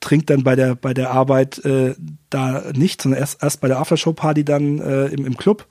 trinke 0.00 0.26
dann 0.26 0.44
bei 0.44 0.56
der 0.56 0.74
bei 0.74 0.94
der 0.94 1.10
Arbeit 1.10 1.64
äh, 1.64 1.94
da 2.30 2.64
nicht, 2.74 3.02
sondern 3.02 3.20
erst, 3.20 3.42
erst 3.42 3.60
bei 3.60 3.68
der 3.68 3.78
Aftershow-Party 3.78 4.44
dann 4.44 4.78
äh, 4.80 5.06
im, 5.06 5.24
im 5.26 5.36
Club 5.36 5.66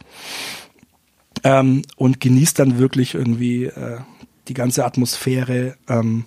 ähm, 1.43 1.83
und 1.95 2.19
genießt 2.19 2.57
dann 2.57 2.77
wirklich 2.77 3.15
irgendwie 3.15 3.65
äh, 3.65 3.99
die 4.47 4.53
ganze 4.53 4.85
Atmosphäre. 4.85 5.75
Ähm, 5.87 6.25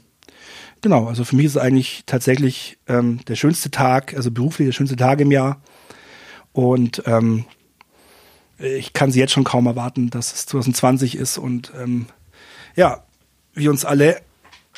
genau, 0.82 1.06
also 1.06 1.24
für 1.24 1.36
mich 1.36 1.46
ist 1.46 1.56
es 1.56 1.62
eigentlich 1.62 2.04
tatsächlich 2.06 2.78
ähm, 2.86 3.20
der 3.26 3.36
schönste 3.36 3.70
Tag, 3.70 4.14
also 4.14 4.30
beruflich 4.30 4.68
der 4.68 4.72
schönste 4.72 4.96
Tag 4.96 5.20
im 5.20 5.30
Jahr. 5.30 5.60
Und 6.52 7.02
ähm, 7.06 7.44
ich 8.58 8.92
kann 8.92 9.10
sie 9.10 9.20
jetzt 9.20 9.32
schon 9.32 9.44
kaum 9.44 9.66
erwarten, 9.66 10.08
dass 10.10 10.32
es 10.32 10.46
2020 10.46 11.16
ist 11.16 11.36
und 11.36 11.72
ähm, 11.78 12.06
ja, 12.74 13.05
wir 13.56 13.70
uns 13.70 13.84
alle 13.84 14.20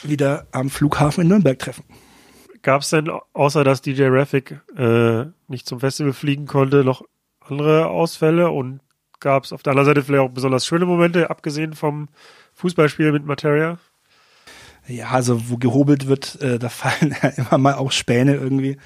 wieder 0.03 0.47
am 0.53 0.71
Flughafen 0.71 1.23
in 1.23 1.29
Nürnberg 1.29 1.59
treffen. 1.59 1.85
Gab 2.63 2.83
es 2.83 2.91
denn, 2.91 3.11
außer 3.33 3.65
dass 3.65 3.83
DJ 3.83 4.05
Raffic 4.09 4.61
äh, 4.77 5.25
nicht 5.49 5.67
zum 5.67 5.81
Festival 5.81 6.13
fliegen 6.13 6.47
konnte, 6.47 6.85
noch 6.85 7.03
andere 7.41 7.89
Ausfälle 7.89 8.51
und 8.51 8.81
gab 9.21 9.45
es 9.45 9.53
auf 9.53 9.63
der 9.63 9.73
anderen 9.73 9.87
Seite 9.87 10.03
vielleicht 10.03 10.23
auch 10.23 10.33
besonders 10.33 10.67
schöne 10.67 10.87
Momente, 10.87 11.31
abgesehen 11.31 11.75
vom 11.75 12.09
Fußballspiel 12.55 13.13
mit 13.13 13.27
Materia? 13.27 13.79
Ja, 14.87 15.11
also 15.11 15.51
wo 15.51 15.57
gehobelt 15.57 16.07
wird, 16.07 16.41
äh, 16.41 16.59
da 16.59 16.69
fallen 16.69 17.15
ja 17.23 17.29
immer 17.31 17.59
mal 17.59 17.75
auch 17.75 17.93
Späne 17.93 18.35
irgendwie. 18.35 18.79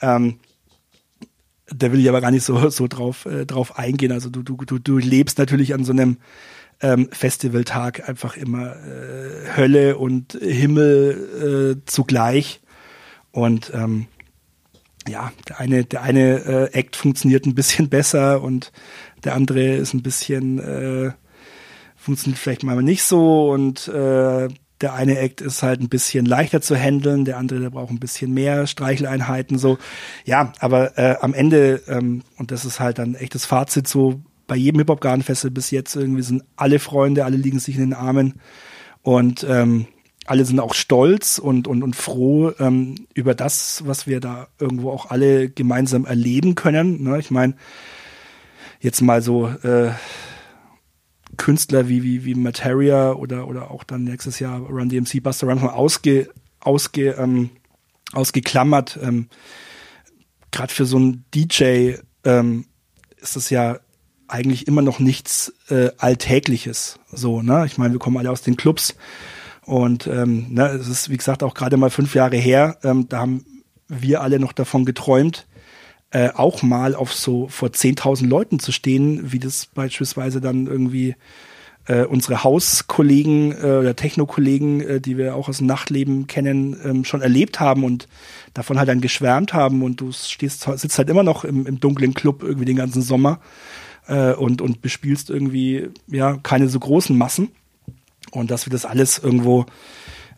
Ähm, 0.00 0.38
da 1.66 1.92
will 1.92 2.00
ich 2.00 2.08
aber 2.08 2.20
gar 2.20 2.30
nicht 2.30 2.44
so, 2.44 2.70
so 2.70 2.86
drauf, 2.86 3.26
äh, 3.26 3.44
drauf 3.44 3.78
eingehen. 3.78 4.12
Also 4.12 4.30
du, 4.30 4.42
du, 4.42 4.56
du, 4.56 4.78
du 4.78 4.98
lebst 4.98 5.38
natürlich 5.38 5.74
an 5.74 5.84
so 5.84 5.92
einem 5.92 6.18
ähm, 6.80 7.08
Festivaltag 7.12 8.08
einfach 8.08 8.36
immer 8.36 8.76
äh, 8.76 9.56
Hölle 9.56 9.98
und 9.98 10.32
Himmel 10.40 11.76
äh, 11.80 11.84
zugleich. 11.86 12.60
Und 13.32 13.72
ähm, 13.74 14.06
ja, 15.08 15.32
der 15.48 15.60
eine, 15.60 15.84
der 15.84 16.02
eine 16.02 16.70
äh, 16.72 16.78
Act 16.78 16.96
funktioniert 16.96 17.46
ein 17.46 17.54
bisschen 17.54 17.88
besser 17.90 18.42
und 18.42 18.72
der 19.24 19.34
andere 19.34 19.76
ist 19.76 19.94
ein 19.94 20.02
bisschen, 20.02 20.58
äh, 20.58 21.12
funktioniert 21.96 22.38
vielleicht 22.38 22.62
mal 22.62 22.80
nicht 22.82 23.02
so 23.02 23.50
und 23.50 23.88
äh, 23.88 24.48
der 24.80 24.94
eine 24.94 25.18
Act 25.18 25.40
ist 25.40 25.62
halt 25.62 25.80
ein 25.80 25.88
bisschen 25.88 26.24
leichter 26.24 26.60
zu 26.60 26.76
handeln, 26.76 27.24
der 27.24 27.36
andere, 27.36 27.58
der 27.60 27.70
braucht 27.70 27.90
ein 27.90 27.98
bisschen 27.98 28.32
mehr 28.32 28.66
Streicheleinheiten, 28.68 29.58
so. 29.58 29.78
Ja, 30.24 30.52
aber 30.60 30.96
äh, 30.96 31.16
am 31.20 31.34
Ende, 31.34 31.82
ähm, 31.88 32.22
und 32.36 32.52
das 32.52 32.64
ist 32.64 32.78
halt 32.78 32.98
dann 32.98 33.16
echtes 33.16 33.44
Fazit 33.44 33.88
so, 33.88 34.20
bei 34.48 34.56
jedem 34.56 34.80
Hip-Hop-Garden-Festival 34.80 35.52
bis 35.52 35.70
jetzt 35.70 35.94
irgendwie 35.94 36.22
sind 36.22 36.42
alle 36.56 36.80
Freunde, 36.80 37.24
alle 37.24 37.36
liegen 37.36 37.60
sich 37.60 37.76
in 37.76 37.82
den 37.82 37.94
Armen 37.94 38.40
und 39.02 39.46
ähm, 39.48 39.86
alle 40.26 40.44
sind 40.44 40.58
auch 40.58 40.74
stolz 40.74 41.38
und, 41.38 41.68
und, 41.68 41.82
und 41.82 41.94
froh 41.94 42.52
ähm, 42.58 43.06
über 43.14 43.34
das, 43.34 43.84
was 43.86 44.06
wir 44.06 44.20
da 44.20 44.48
irgendwo 44.58 44.90
auch 44.90 45.10
alle 45.10 45.48
gemeinsam 45.48 46.04
erleben 46.04 46.54
können. 46.54 47.04
Ne? 47.04 47.18
Ich 47.18 47.30
meine, 47.30 47.54
jetzt 48.80 49.00
mal 49.00 49.22
so 49.22 49.48
äh, 49.48 49.92
Künstler 51.36 51.88
wie, 51.88 52.02
wie, 52.02 52.24
wie 52.24 52.34
Materia 52.34 53.12
oder, 53.12 53.48
oder 53.48 53.70
auch 53.70 53.84
dann 53.84 54.04
nächstes 54.04 54.38
Jahr 54.38 54.60
Run 54.60 54.88
DMC, 54.88 55.22
Buster 55.22 55.46
Run 55.46 55.60
mal 55.60 55.70
ausge, 55.70 56.28
ausge, 56.60 57.12
ähm, 57.12 57.50
ausgeklammert. 58.12 58.98
Ähm, 59.02 59.28
Gerade 60.50 60.72
für 60.72 60.86
so 60.86 60.96
einen 60.96 61.24
DJ 61.34 61.94
ähm, 62.24 62.66
ist 63.18 63.36
das 63.36 63.50
ja 63.50 63.78
eigentlich 64.28 64.66
immer 64.66 64.82
noch 64.82 64.98
nichts 64.98 65.52
äh, 65.70 65.90
Alltägliches. 65.98 66.98
So, 67.12 67.42
ne? 67.42 67.64
Ich 67.66 67.78
meine, 67.78 67.94
wir 67.94 67.98
kommen 67.98 68.18
alle 68.18 68.30
aus 68.30 68.42
den 68.42 68.56
Clubs 68.56 68.94
und 69.68 70.06
ähm, 70.06 70.46
ne, 70.48 70.68
es 70.68 70.88
ist, 70.88 71.10
wie 71.10 71.16
gesagt, 71.16 71.42
auch 71.42 71.54
gerade 71.54 71.76
mal 71.76 71.90
fünf 71.90 72.14
Jahre 72.14 72.36
her. 72.36 72.78
Ähm, 72.82 73.06
da 73.08 73.18
haben 73.18 73.44
wir 73.86 74.22
alle 74.22 74.38
noch 74.38 74.52
davon 74.52 74.84
geträumt, 74.84 75.46
äh, 76.10 76.30
auch 76.30 76.62
mal 76.62 76.94
auf 76.94 77.12
so 77.12 77.48
vor 77.48 77.68
10.000 77.68 78.26
Leuten 78.26 78.58
zu 78.60 78.72
stehen, 78.72 79.32
wie 79.32 79.38
das 79.38 79.66
beispielsweise 79.66 80.40
dann 80.40 80.66
irgendwie 80.66 81.16
äh, 81.86 82.04
unsere 82.04 82.44
Hauskollegen 82.44 83.52
äh, 83.52 83.78
oder 83.78 83.96
Techno-Kollegen, 83.96 84.80
äh, 84.80 85.00
die 85.00 85.18
wir 85.18 85.34
auch 85.34 85.48
aus 85.48 85.58
dem 85.58 85.66
Nachtleben 85.66 86.26
kennen, 86.26 86.78
ähm, 86.84 87.04
schon 87.04 87.22
erlebt 87.22 87.60
haben 87.60 87.84
und 87.84 88.08
davon 88.54 88.78
halt 88.78 88.88
dann 88.88 89.00
geschwärmt 89.00 89.52
haben 89.52 89.82
und 89.82 90.00
du 90.00 90.12
stehst, 90.12 90.68
sitzt 90.76 90.98
halt 90.98 91.10
immer 91.10 91.22
noch 91.22 91.44
im, 91.44 91.66
im 91.66 91.80
dunklen 91.80 92.14
Club 92.14 92.42
irgendwie 92.42 92.66
den 92.66 92.76
ganzen 92.76 93.02
Sommer 93.02 93.40
äh, 94.08 94.32
und, 94.32 94.60
und 94.60 94.82
bespielst 94.82 95.30
irgendwie 95.30 95.88
ja 96.08 96.38
keine 96.42 96.68
so 96.68 96.80
großen 96.80 97.16
Massen. 97.16 97.50
Und 98.32 98.50
dass 98.50 98.66
wir 98.66 98.70
das 98.70 98.84
alles 98.84 99.18
irgendwo 99.18 99.66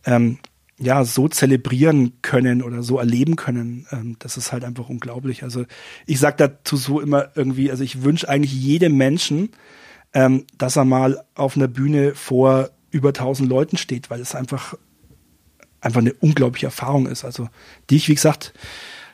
ähm, 0.04 0.38
ja 0.78 1.04
so 1.04 1.28
zelebrieren 1.28 2.20
können 2.22 2.62
oder 2.62 2.82
so 2.82 2.98
erleben 2.98 3.36
können, 3.36 3.86
ähm, 3.90 4.16
das 4.18 4.36
ist 4.36 4.52
halt 4.52 4.64
einfach 4.64 4.88
unglaublich. 4.88 5.42
Also 5.42 5.64
ich 6.06 6.18
sag 6.18 6.36
dazu 6.36 6.76
so 6.76 7.00
immer 7.00 7.30
irgendwie, 7.34 7.70
also 7.70 7.82
ich 7.82 8.02
wünsche 8.02 8.28
eigentlich 8.28 8.52
jedem 8.52 8.96
Menschen, 8.96 9.50
ähm, 10.12 10.44
dass 10.56 10.76
er 10.76 10.84
mal 10.84 11.24
auf 11.34 11.56
einer 11.56 11.68
Bühne 11.68 12.14
vor 12.14 12.70
über 12.90 13.12
tausend 13.12 13.48
Leuten 13.48 13.76
steht, 13.76 14.10
weil 14.10 14.20
es 14.20 14.34
einfach 14.34 14.74
einfach 15.80 16.00
eine 16.00 16.12
unglaubliche 16.12 16.66
Erfahrung 16.66 17.06
ist. 17.06 17.24
Also 17.24 17.48
die 17.88 17.96
ich, 17.96 18.08
wie 18.08 18.14
gesagt, 18.14 18.52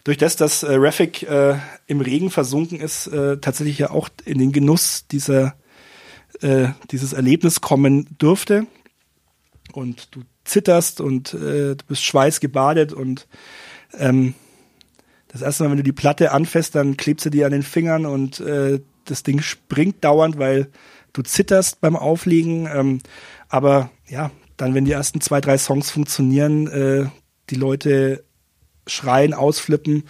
durch 0.06 0.18
das, 0.18 0.36
dass 0.36 0.62
äh, 0.62 0.76
Raffic 0.76 1.24
äh, 1.24 1.56
im 1.88 2.00
Regen 2.00 2.30
versunken 2.30 2.78
ist, 2.78 3.08
äh, 3.08 3.38
tatsächlich 3.38 3.78
ja 3.78 3.90
auch 3.90 4.08
in 4.24 4.38
den 4.38 4.52
Genuss 4.52 5.08
dieser 5.08 5.56
äh, 6.42 6.68
dieses 6.92 7.12
Erlebnis 7.12 7.60
kommen 7.60 8.06
durfte. 8.16 8.68
Und 9.72 10.14
du 10.14 10.20
zitterst 10.44 11.00
und 11.00 11.34
äh, 11.34 11.74
du 11.74 11.84
bist 11.88 12.04
schweißgebadet 12.04 12.92
und 12.92 13.26
ähm, 13.94 14.34
das 15.26 15.42
erste 15.42 15.64
Mal, 15.64 15.70
wenn 15.70 15.78
du 15.78 15.82
die 15.82 15.90
Platte 15.90 16.30
anfasst, 16.30 16.76
dann 16.76 16.96
klebst 16.96 17.26
du 17.26 17.30
dir 17.30 17.46
an 17.46 17.52
den 17.52 17.64
Fingern 17.64 18.06
und 18.06 18.38
äh, 18.38 18.78
das 19.06 19.24
Ding 19.24 19.40
springt 19.40 20.04
dauernd, 20.04 20.38
weil 20.38 20.68
du 21.14 21.22
zitterst 21.22 21.80
beim 21.80 21.96
Auflegen. 21.96 22.68
Ähm, 22.72 23.00
aber 23.48 23.90
ja, 24.08 24.30
dann, 24.56 24.72
wenn 24.72 24.84
die 24.84 24.92
ersten 24.92 25.20
zwei, 25.20 25.40
drei 25.40 25.58
Songs 25.58 25.90
funktionieren, 25.90 26.68
äh, 26.68 27.06
die 27.50 27.56
Leute 27.56 28.22
schreien, 28.86 29.34
ausflippen, 29.34 30.04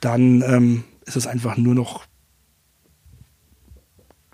dann 0.00 0.42
ähm, 0.42 0.84
ist 1.06 1.16
es 1.16 1.26
einfach 1.26 1.56
nur 1.56 1.74
noch 1.74 2.04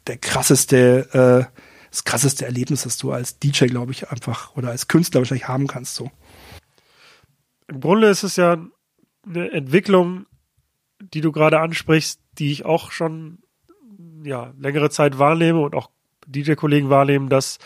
der 0.07 0.19
krasseste, 0.19 1.49
äh, 1.51 1.61
das 1.91 2.05
krasseste 2.05 2.45
Erlebnis, 2.45 2.83
das 2.83 2.99
du 2.99 3.13
als 3.13 3.39
DJ, 3.39 3.67
glaube 3.67 3.93
ich, 3.93 4.11
einfach 4.11 4.57
oder 4.57 4.71
als 4.71 4.89
Künstler 4.89 5.21
wahrscheinlich 5.21 5.49
haben 5.49 5.67
kannst. 5.67 5.95
So. 5.95 6.11
Im 7.69 7.81
Grunde 7.81 8.09
ist 8.09 8.23
es 8.23 8.37
ja 8.37 8.59
eine 9.27 9.51
Entwicklung, 9.53 10.27
die 11.01 11.21
du 11.21 11.33
gerade 11.33 11.61
ansprichst, 11.61 12.21
die 12.39 12.53
ich 12.53 12.65
auch 12.65 12.91
schon 12.93 13.39
ja 14.25 14.53
längere 14.59 14.91
Zeit 14.91 15.19
wahrnehme 15.19 15.61
und 15.61 15.75
auch 15.75 15.91
DJ-Kollegen 16.27 16.91
wahrnehmen, 16.91 17.29
dass 17.29 17.59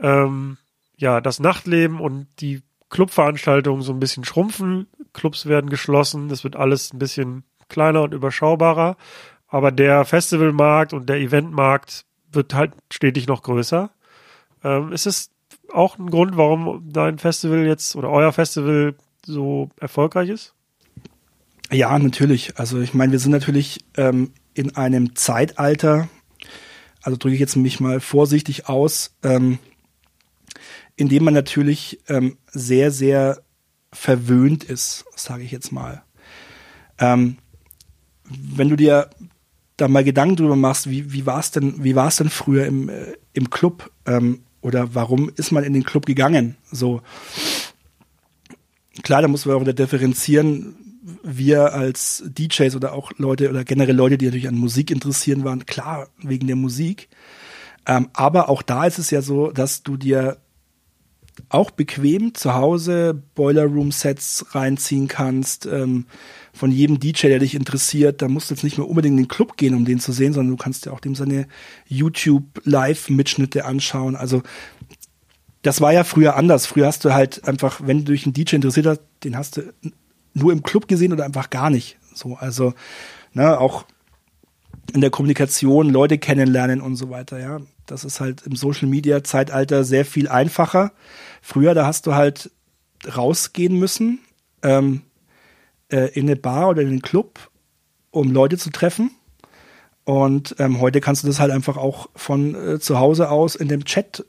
ähm, 0.00 0.58
ja 0.96 1.20
das 1.20 1.40
Nachtleben 1.40 2.00
und 2.00 2.28
die 2.40 2.62
Clubveranstaltungen 2.92 3.82
so 3.82 3.92
ein 3.92 3.98
bisschen 3.98 4.24
schrumpfen, 4.24 4.86
Clubs 5.14 5.46
werden 5.46 5.70
geschlossen, 5.70 6.30
es 6.30 6.44
wird 6.44 6.56
alles 6.56 6.92
ein 6.92 6.98
bisschen 6.98 7.42
kleiner 7.68 8.02
und 8.02 8.12
überschaubarer, 8.12 8.98
aber 9.48 9.72
der 9.72 10.04
Festivalmarkt 10.04 10.92
und 10.92 11.08
der 11.08 11.16
Eventmarkt 11.16 12.04
wird 12.30 12.54
halt 12.54 12.72
stetig 12.92 13.26
noch 13.26 13.42
größer. 13.42 13.90
Ähm, 14.62 14.92
ist 14.92 15.06
es 15.06 15.30
auch 15.72 15.98
ein 15.98 16.10
Grund, 16.10 16.36
warum 16.36 16.86
dein 16.92 17.18
Festival 17.18 17.66
jetzt 17.66 17.96
oder 17.96 18.10
euer 18.10 18.32
Festival 18.32 18.94
so 19.24 19.70
erfolgreich 19.80 20.28
ist? 20.28 20.54
Ja, 21.70 21.98
natürlich. 21.98 22.58
Also 22.58 22.78
ich 22.80 22.92
meine, 22.92 23.12
wir 23.12 23.18
sind 23.18 23.32
natürlich 23.32 23.80
ähm, 23.96 24.32
in 24.52 24.76
einem 24.76 25.16
Zeitalter, 25.16 26.08
also 27.02 27.16
drücke 27.16 27.34
ich 27.34 27.40
jetzt 27.40 27.56
mich 27.56 27.80
mal 27.80 28.00
vorsichtig 28.00 28.68
aus, 28.68 29.16
ähm, 29.22 29.58
in 30.96 31.08
dem 31.08 31.24
man 31.24 31.34
natürlich 31.34 32.00
ähm, 32.08 32.38
sehr, 32.50 32.90
sehr 32.90 33.42
verwöhnt 33.92 34.64
ist, 34.64 35.04
sage 35.16 35.42
ich 35.42 35.50
jetzt 35.50 35.72
mal. 35.72 36.02
Ähm, 36.98 37.36
wenn 38.24 38.68
du 38.68 38.76
dir 38.76 39.10
da 39.76 39.88
mal 39.88 40.04
Gedanken 40.04 40.36
drüber 40.36 40.56
machst, 40.56 40.88
wie, 40.88 41.12
wie 41.12 41.26
war 41.26 41.40
es 41.40 41.50
denn, 41.50 41.82
denn 41.82 42.30
früher 42.30 42.66
im, 42.66 42.88
äh, 42.88 43.14
im 43.32 43.50
Club? 43.50 43.90
Ähm, 44.06 44.44
oder 44.60 44.94
warum 44.94 45.30
ist 45.36 45.50
man 45.50 45.64
in 45.64 45.72
den 45.72 45.84
Club 45.84 46.06
gegangen? 46.06 46.56
So 46.70 47.02
klar, 49.02 49.22
da 49.22 49.28
muss 49.28 49.46
man 49.46 49.56
auch 49.56 49.60
wieder 49.60 49.72
differenzieren. 49.72 50.76
Wir 51.24 51.72
als 51.72 52.22
DJs 52.26 52.76
oder 52.76 52.92
auch 52.92 53.12
Leute 53.16 53.50
oder 53.50 53.64
generell 53.64 53.96
Leute, 53.96 54.18
die 54.18 54.26
natürlich 54.26 54.48
an 54.48 54.54
Musik 54.54 54.90
interessieren 54.90 55.44
waren, 55.44 55.66
klar, 55.66 56.08
wegen 56.22 56.46
der 56.46 56.56
Musik. 56.56 57.08
Ähm, 57.86 58.08
aber 58.12 58.48
auch 58.48 58.62
da 58.62 58.84
ist 58.84 58.98
es 58.98 59.10
ja 59.10 59.22
so, 59.22 59.50
dass 59.50 59.82
du 59.82 59.96
dir 59.96 60.38
auch 61.48 61.70
bequem 61.70 62.34
zu 62.34 62.54
Hause 62.54 63.22
Boiler 63.34 63.64
Room 63.64 63.90
Sets 63.92 64.46
reinziehen 64.50 65.08
kannst, 65.08 65.66
ähm, 65.66 66.06
von 66.52 66.70
jedem 66.70 67.00
DJ, 67.00 67.28
der 67.28 67.38
dich 67.38 67.54
interessiert. 67.54 68.20
Da 68.20 68.28
musst 68.28 68.50
du 68.50 68.54
jetzt 68.54 68.64
nicht 68.64 68.76
mehr 68.76 68.88
unbedingt 68.88 69.18
in 69.18 69.24
den 69.24 69.28
Club 69.28 69.56
gehen, 69.56 69.74
um 69.74 69.84
den 69.84 70.00
zu 70.00 70.12
sehen, 70.12 70.32
sondern 70.32 70.56
du 70.56 70.62
kannst 70.62 70.84
dir 70.84 70.92
auch 70.92 71.00
dem 71.00 71.14
seine 71.14 71.46
YouTube 71.86 72.60
Live 72.64 73.08
Mitschnitte 73.08 73.64
anschauen. 73.64 74.16
Also 74.16 74.42
das 75.62 75.80
war 75.80 75.92
ja 75.92 76.04
früher 76.04 76.36
anders. 76.36 76.66
Früher 76.66 76.86
hast 76.86 77.04
du 77.04 77.14
halt 77.14 77.46
einfach, 77.48 77.80
wenn 77.84 78.04
du 78.04 78.12
dich 78.12 78.26
einen 78.26 78.34
DJ 78.34 78.56
interessiert 78.56 78.86
hast, 78.86 79.00
den 79.24 79.36
hast 79.36 79.56
du 79.56 79.62
nur 80.34 80.52
im 80.52 80.62
Club 80.62 80.88
gesehen 80.88 81.12
oder 81.12 81.24
einfach 81.24 81.50
gar 81.50 81.70
nicht. 81.70 81.98
So, 82.14 82.34
also, 82.34 82.74
ne, 83.32 83.58
auch 83.58 83.84
in 84.92 85.00
der 85.00 85.10
Kommunikation 85.10 85.88
Leute 85.88 86.18
kennenlernen 86.18 86.80
und 86.80 86.96
so 86.96 87.10
weiter, 87.10 87.38
ja. 87.38 87.60
Das 87.86 88.04
ist 88.04 88.20
halt 88.20 88.42
im 88.46 88.56
Social 88.56 88.88
Media 88.88 89.24
Zeitalter 89.24 89.84
sehr 89.84 90.04
viel 90.04 90.28
einfacher. 90.28 90.92
Früher, 91.40 91.74
da 91.74 91.86
hast 91.86 92.06
du 92.06 92.14
halt 92.14 92.50
rausgehen 93.16 93.78
müssen, 93.78 94.20
ähm, 94.62 95.02
äh, 95.90 96.08
in 96.12 96.26
eine 96.26 96.36
Bar 96.36 96.68
oder 96.68 96.82
in 96.82 96.88
einen 96.88 97.02
Club, 97.02 97.50
um 98.10 98.30
Leute 98.30 98.58
zu 98.58 98.70
treffen. 98.70 99.10
Und 100.04 100.56
ähm, 100.58 100.80
heute 100.80 101.00
kannst 101.00 101.22
du 101.22 101.28
das 101.28 101.38
halt 101.38 101.52
einfach 101.52 101.76
auch 101.76 102.08
von 102.16 102.54
äh, 102.54 102.80
zu 102.80 102.98
Hause 102.98 103.30
aus 103.30 103.54
in 103.54 103.68
dem 103.68 103.84
Chat 103.84 104.24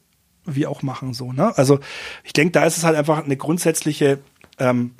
wie 0.45 0.67
auch 0.67 0.81
machen, 0.81 1.13
so, 1.13 1.31
ne? 1.31 1.57
Also 1.57 1.79
ich 2.23 2.33
denke, 2.33 2.51
da 2.51 2.65
ist 2.65 2.77
es 2.77 2.83
halt 2.83 2.97
einfach 2.97 3.23
eine 3.23 3.37
grundsätzliche, 3.37 4.19
ähm, 4.59 4.91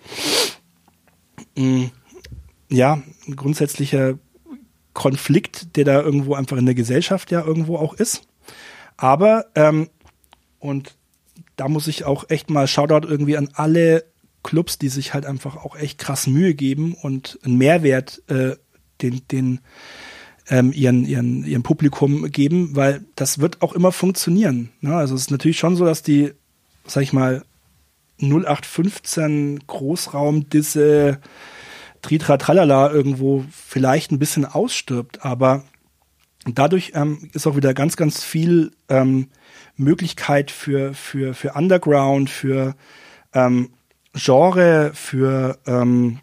mh, 1.58 1.90
ja, 2.70 3.02
ein 3.28 3.36
grundsätzlicher 3.36 4.18
Konflikt, 4.94 5.76
der 5.76 5.86
da 5.86 6.02
irgendwo 6.02 6.34
einfach 6.36 6.58
in 6.58 6.66
der 6.66 6.76
Gesellschaft 6.76 7.30
ja 7.32 7.44
irgendwo 7.44 7.78
auch 7.78 7.94
ist. 7.94 8.28
Aber, 8.98 9.46
ähm, 9.56 9.90
und 10.60 10.96
da 11.56 11.68
muss 11.68 11.88
ich 11.88 12.06
auch 12.06 12.30
echt 12.30 12.50
mal 12.50 12.68
Shoutout 12.68 13.08
irgendwie 13.08 13.38
an 13.38 13.50
alle 13.54 14.06
Clubs, 14.44 14.78
die 14.78 14.90
sich 14.90 15.14
halt 15.14 15.26
einfach 15.26 15.58
auch 15.58 15.76
echt 15.76 15.98
krass 15.98 16.28
Mühe 16.28 16.54
geben 16.54 16.96
und 17.02 17.40
einen 17.44 17.58
Mehrwert 17.58 18.22
äh, 18.28 18.56
den, 19.02 19.22
den 19.30 19.60
ähm, 20.50 20.74
ihren, 20.74 21.06
ihren, 21.06 21.46
ihrem 21.46 21.64
Publikum 21.64 22.30
geben, 22.30 22.76
weil 22.76 23.06
das 23.16 23.40
wird 23.40 23.62
auch 23.62 23.74
immer 23.74 23.92
funktionieren. 23.92 24.70
Ne? 24.82 24.96
Also 24.96 25.16
es 25.16 25.22
ist 25.22 25.32
natürlich 25.32 25.58
schon 25.58 25.76
so, 25.76 25.86
dass 25.86 26.04
die, 26.04 26.34
sag 26.86 27.04
ich 27.04 27.14
mal, 27.14 27.44
0815 28.22 29.64
Großraum 29.68 30.50
diese 30.50 31.20
Tritra 32.02 32.38
Tralala 32.38 32.92
irgendwo 32.92 33.46
vielleicht 33.50 34.12
ein 34.12 34.20
bisschen 34.20 34.46
ausstirbt, 34.46 35.26
aber 35.26 35.64
dadurch 36.46 36.92
ähm, 36.96 37.30
ist 37.34 37.48
auch 37.48 37.56
wieder 37.56 37.74
ganz, 37.74 37.96
ganz 37.96 38.24
viel 38.24 38.72
ähm, 38.90 39.30
Möglichkeit 39.78 40.52
für, 40.52 40.94
für, 40.94 41.34
für 41.34 41.54
Underground, 41.54 42.30
für 42.30 42.76
ähm, 43.34 43.70
Genre, 44.14 44.92
für 44.94 45.58
ähm, 45.66 46.20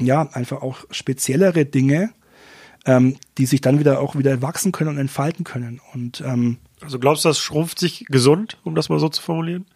ja, 0.00 0.28
einfach 0.32 0.62
auch 0.62 0.78
speziellere 0.90 1.64
Dinge, 1.64 2.10
ähm, 2.86 3.16
die 3.36 3.46
sich 3.46 3.60
dann 3.60 3.78
wieder 3.78 4.00
auch 4.00 4.16
wieder 4.16 4.42
wachsen 4.42 4.72
können 4.72 4.90
und 4.90 4.98
entfalten 4.98 5.44
können. 5.44 5.80
Und 5.92 6.20
ähm, 6.22 6.58
also 6.80 6.98
glaubst 6.98 7.24
du, 7.24 7.28
das 7.28 7.38
schrumpft 7.38 7.78
sich 7.78 8.06
gesund, 8.06 8.58
um 8.64 8.74
das 8.74 8.88
mal 8.88 8.98
so 8.98 9.08
zu 9.08 9.22
formulieren? 9.22 9.66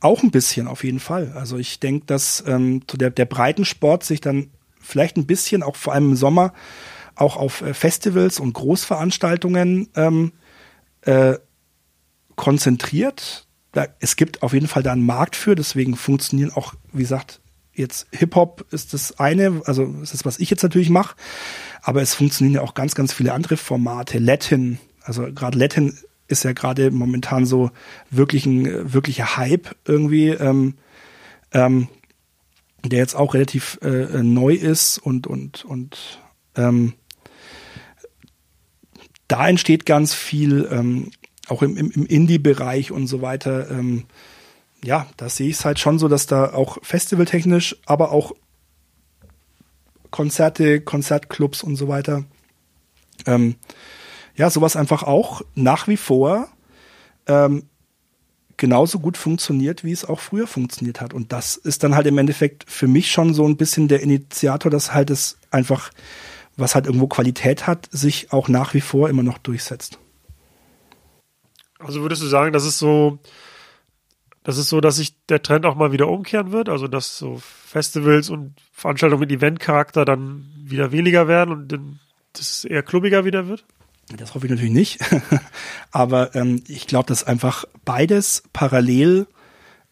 Auch 0.00 0.22
ein 0.22 0.30
bisschen 0.30 0.66
auf 0.66 0.84
jeden 0.84 1.00
Fall. 1.00 1.32
Also 1.34 1.58
ich 1.58 1.80
denke, 1.80 2.06
dass 2.06 2.42
ähm, 2.46 2.82
der, 2.92 3.10
der 3.10 3.24
Breitensport 3.24 4.04
sich 4.04 4.20
dann 4.20 4.50
vielleicht 4.80 5.16
ein 5.16 5.26
bisschen, 5.26 5.62
auch 5.62 5.76
vor 5.76 5.92
allem 5.92 6.10
im 6.10 6.16
Sommer, 6.16 6.52
auch 7.16 7.36
auf 7.36 7.62
äh, 7.62 7.74
Festivals 7.74 8.40
und 8.40 8.52
Großveranstaltungen 8.52 9.88
ähm, 9.96 10.32
äh, 11.02 11.34
konzentriert. 12.36 13.46
Da, 13.72 13.86
es 14.00 14.16
gibt 14.16 14.42
auf 14.42 14.52
jeden 14.52 14.68
Fall 14.68 14.82
da 14.82 14.92
einen 14.92 15.06
Markt 15.06 15.36
für, 15.36 15.54
deswegen 15.54 15.96
funktionieren 15.96 16.52
auch, 16.52 16.74
wie 16.92 17.02
gesagt, 17.02 17.40
jetzt 17.74 18.06
Hip-Hop 18.12 18.66
ist 18.70 18.92
das 18.92 19.18
eine, 19.18 19.62
also 19.64 19.84
ist 20.02 20.12
das, 20.12 20.24
was 20.24 20.38
ich 20.38 20.50
jetzt 20.50 20.62
natürlich 20.62 20.90
mache, 20.90 21.16
aber 21.80 22.02
es 22.02 22.14
funktionieren 22.14 22.56
ja 22.56 22.60
auch 22.62 22.74
ganz, 22.74 22.94
ganz 22.94 23.12
viele 23.12 23.32
andere 23.32 23.56
Formate. 23.56 24.18
Latin, 24.18 24.78
also 25.02 25.32
gerade 25.32 25.58
Latin 25.58 25.96
ist 26.28 26.44
ja 26.44 26.52
gerade 26.52 26.90
momentan 26.90 27.46
so 27.46 27.70
wirklich 28.10 28.46
ein 28.46 28.92
wirklicher 28.92 29.36
Hype 29.36 29.74
irgendwie, 29.86 30.28
ähm, 30.28 30.74
ähm, 31.52 31.88
der 32.84 32.98
jetzt 32.98 33.14
auch 33.14 33.34
relativ 33.34 33.78
äh, 33.82 34.22
neu 34.22 34.54
ist 34.54 34.98
und 34.98 35.26
und 35.26 35.64
und 35.64 36.20
ähm, 36.56 36.94
da 39.32 39.48
entsteht 39.48 39.86
ganz 39.86 40.12
viel, 40.12 40.68
ähm, 40.70 41.10
auch 41.48 41.62
im, 41.62 41.78
im, 41.78 42.04
Indie-Bereich 42.04 42.92
und 42.92 43.06
so 43.06 43.22
weiter. 43.22 43.70
Ähm, 43.70 44.04
ja, 44.84 45.06
da 45.16 45.30
sehe 45.30 45.48
ich 45.48 45.56
es 45.56 45.64
halt 45.64 45.78
schon 45.78 45.98
so, 45.98 46.06
dass 46.06 46.26
da 46.26 46.52
auch 46.52 46.76
festivaltechnisch, 46.82 47.76
aber 47.86 48.12
auch 48.12 48.32
Konzerte, 50.10 50.82
Konzertclubs 50.82 51.62
und 51.62 51.76
so 51.76 51.88
weiter, 51.88 52.24
ähm, 53.24 53.54
ja, 54.36 54.50
sowas 54.50 54.76
einfach 54.76 55.02
auch 55.02 55.40
nach 55.54 55.88
wie 55.88 55.96
vor 55.96 56.48
ähm, 57.26 57.64
genauso 58.58 58.98
gut 58.98 59.16
funktioniert, 59.16 59.82
wie 59.82 59.92
es 59.92 60.04
auch 60.04 60.20
früher 60.20 60.46
funktioniert 60.46 61.00
hat. 61.00 61.14
Und 61.14 61.32
das 61.32 61.56
ist 61.56 61.84
dann 61.84 61.94
halt 61.94 62.06
im 62.06 62.18
Endeffekt 62.18 62.70
für 62.70 62.86
mich 62.86 63.10
schon 63.10 63.32
so 63.32 63.46
ein 63.46 63.56
bisschen 63.56 63.88
der 63.88 64.02
Initiator, 64.02 64.70
dass 64.70 64.92
halt 64.92 65.08
es 65.08 65.38
einfach, 65.50 65.90
was 66.56 66.74
halt 66.74 66.86
irgendwo 66.86 67.06
Qualität 67.06 67.66
hat, 67.66 67.88
sich 67.90 68.32
auch 68.32 68.48
nach 68.48 68.74
wie 68.74 68.80
vor 68.80 69.08
immer 69.08 69.22
noch 69.22 69.38
durchsetzt. 69.38 69.98
Also 71.78 72.02
würdest 72.02 72.22
du 72.22 72.26
sagen, 72.26 72.52
das 72.52 72.64
ist 72.64 72.78
so 72.78 73.18
das 74.44 74.58
ist 74.58 74.68
so, 74.68 74.80
dass 74.80 74.96
sich 74.96 75.14
der 75.28 75.42
Trend 75.42 75.66
auch 75.66 75.76
mal 75.76 75.92
wieder 75.92 76.08
umkehren 76.08 76.50
wird, 76.50 76.68
also 76.68 76.88
dass 76.88 77.16
so 77.16 77.40
Festivals 77.40 78.28
und 78.28 78.54
Veranstaltungen 78.72 79.20
mit 79.20 79.30
Eventcharakter 79.30 80.04
dann 80.04 80.52
wieder 80.56 80.90
weniger 80.90 81.28
werden 81.28 81.52
und 81.52 81.68
dann 81.68 82.00
das 82.32 82.64
eher 82.64 82.82
klubbiger 82.82 83.24
wieder 83.24 83.46
wird? 83.46 83.64
Das 84.16 84.34
hoffe 84.34 84.46
ich 84.46 84.50
natürlich 84.50 84.72
nicht. 84.72 85.00
Aber 85.92 86.34
ähm, 86.34 86.62
ich 86.66 86.86
glaube, 86.86 87.06
dass 87.06 87.24
einfach 87.24 87.64
beides 87.84 88.42
parallel 88.52 89.26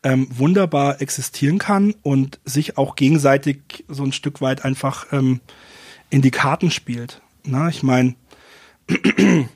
ähm, 0.02 0.26
wunderbar 0.30 1.00
existieren 1.00 1.58
kann 1.58 1.94
und 2.02 2.40
sich 2.44 2.76
auch 2.76 2.96
gegenseitig 2.96 3.84
so 3.86 4.02
ein 4.02 4.12
Stück 4.12 4.40
weit 4.40 4.64
einfach 4.64 5.12
ähm, 5.12 5.40
in 6.10 6.22
die 6.22 6.30
Karten 6.30 6.70
spielt. 6.70 7.22
Na, 7.44 7.68
ich 7.68 7.82
meine, 7.82 8.14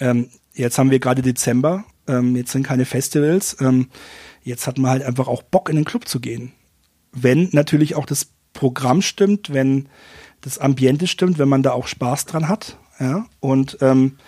ähm, 0.00 0.28
jetzt 0.54 0.78
haben 0.78 0.90
wir 0.90 0.98
gerade 0.98 1.22
Dezember 1.22 1.84
ähm, 2.06 2.36
jetzt 2.36 2.52
sind 2.52 2.64
keine 2.64 2.84
Festivals. 2.84 3.56
Ähm, 3.60 3.88
jetzt 4.42 4.66
hat 4.66 4.78
man 4.78 4.90
halt 4.90 5.02
einfach 5.02 5.28
auch 5.28 5.42
Bock, 5.42 5.68
in 5.68 5.76
den 5.76 5.84
Club 5.84 6.08
zu 6.08 6.20
gehen. 6.20 6.52
Wenn 7.12 7.48
natürlich 7.52 7.94
auch 7.94 8.06
das 8.06 8.28
Programm 8.52 9.02
stimmt, 9.02 9.52
wenn 9.52 9.88
das 10.40 10.58
Ambiente 10.58 11.06
stimmt, 11.06 11.38
wenn 11.38 11.48
man 11.48 11.62
da 11.62 11.72
auch 11.72 11.86
Spaß 11.86 12.26
dran 12.26 12.48
hat. 12.48 12.78
Ja, 12.98 13.26
und 13.40 13.78
ähm, 13.80 14.18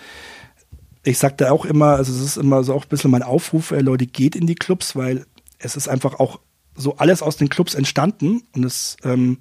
ich 1.03 1.19
sag 1.19 1.37
da 1.39 1.51
auch 1.51 1.65
immer, 1.65 1.97
also 1.97 2.13
es 2.13 2.21
ist 2.21 2.37
immer 2.37 2.65
so 2.65 2.75
auch 2.75 2.85
ein 2.85 2.89
bisschen 2.89 3.11
mein 3.11 3.23
Aufruf, 3.23 3.71
äh, 3.73 3.81
Leute, 3.81 4.07
geht 4.07 4.35
in 4.35 4.47
die 4.47 4.55
Clubs, 4.55 4.97
weil 4.97 5.27
es 5.59 5.77
ist 5.77 5.89
einfach 5.89 6.19
auch 6.19 6.41
so 6.75 6.97
alles 6.97 7.23
aus 7.23 7.37
den 7.37 7.51
Clubs 7.51 7.75
entstanden 7.75 8.43
und 8.55 8.65
es, 8.65 8.97
ähm, 9.05 9.39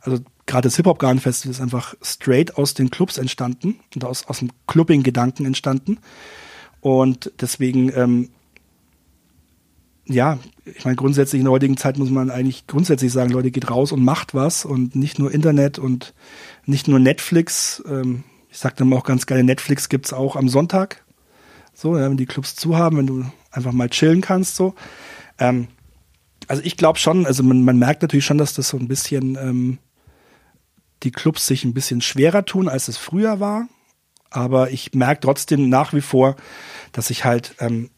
also 0.00 0.18
gerade 0.46 0.66
das 0.66 0.76
Hip-Hop-Garden-Festival 0.76 1.50
ist 1.50 1.60
einfach 1.60 1.94
straight 2.02 2.56
aus 2.56 2.74
den 2.74 2.90
Clubs 2.90 3.18
entstanden 3.18 3.80
und 3.94 4.04
aus, 4.04 4.26
aus 4.26 4.38
dem 4.38 4.50
Clubbing-Gedanken 4.66 5.44
entstanden. 5.44 5.98
Und 6.80 7.32
deswegen 7.40 7.92
ähm, 7.94 8.30
ja, 10.08 10.38
ich 10.64 10.84
meine, 10.84 10.96
grundsätzlich 10.96 11.40
in 11.40 11.44
der 11.44 11.52
heutigen 11.52 11.76
Zeit 11.76 11.98
muss 11.98 12.10
man 12.10 12.30
eigentlich 12.30 12.66
grundsätzlich 12.66 13.12
sagen, 13.12 13.30
Leute, 13.30 13.50
geht 13.50 13.70
raus 13.70 13.92
und 13.92 14.04
macht 14.04 14.34
was 14.34 14.64
und 14.64 14.94
nicht 14.94 15.18
nur 15.18 15.32
Internet 15.32 15.78
und 15.78 16.14
nicht 16.64 16.88
nur 16.88 16.98
Netflix. 16.98 17.82
Ähm, 17.88 18.22
ich 18.48 18.58
sag 18.58 18.76
dann 18.76 18.92
auch 18.92 19.04
ganz 19.04 19.26
gerne, 19.26 19.42
Netflix 19.42 19.88
gibt's 19.88 20.12
auch 20.12 20.36
am 20.36 20.48
Sonntag. 20.48 21.04
So, 21.74 21.96
ja, 21.98 22.08
wenn 22.08 22.16
die 22.16 22.26
Clubs 22.26 22.54
zu 22.54 22.76
haben, 22.76 22.96
wenn 22.96 23.06
du 23.06 23.24
einfach 23.50 23.72
mal 23.72 23.90
chillen 23.90 24.20
kannst, 24.20 24.56
so. 24.56 24.74
Ähm, 25.38 25.68
also 26.48 26.62
ich 26.64 26.76
glaube 26.76 26.98
schon, 26.98 27.26
also 27.26 27.42
man, 27.42 27.64
man 27.64 27.76
merkt 27.76 28.02
natürlich 28.02 28.24
schon, 28.24 28.38
dass 28.38 28.54
das 28.54 28.68
so 28.68 28.78
ein 28.78 28.88
bisschen 28.88 29.36
ähm, 29.36 29.78
die 31.02 31.12
Clubs 31.12 31.46
sich 31.46 31.64
ein 31.64 31.74
bisschen 31.74 32.00
schwerer 32.00 32.44
tun, 32.44 32.68
als 32.68 32.88
es 32.88 32.96
früher 32.96 33.40
war. 33.40 33.68
Aber 34.30 34.70
ich 34.70 34.92
merke 34.94 35.20
trotzdem 35.20 35.68
nach 35.68 35.92
wie 35.92 36.00
vor, 36.00 36.36
dass 36.92 37.10
ich 37.10 37.24
halt 37.24 37.54
ähm, 37.58 37.90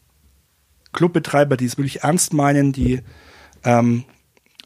Clubbetreiber, 0.93 1.57
die 1.57 1.65
es 1.65 1.77
wirklich 1.77 2.03
ernst 2.03 2.33
meinen, 2.33 2.71
die 2.71 3.01
ähm, 3.63 4.05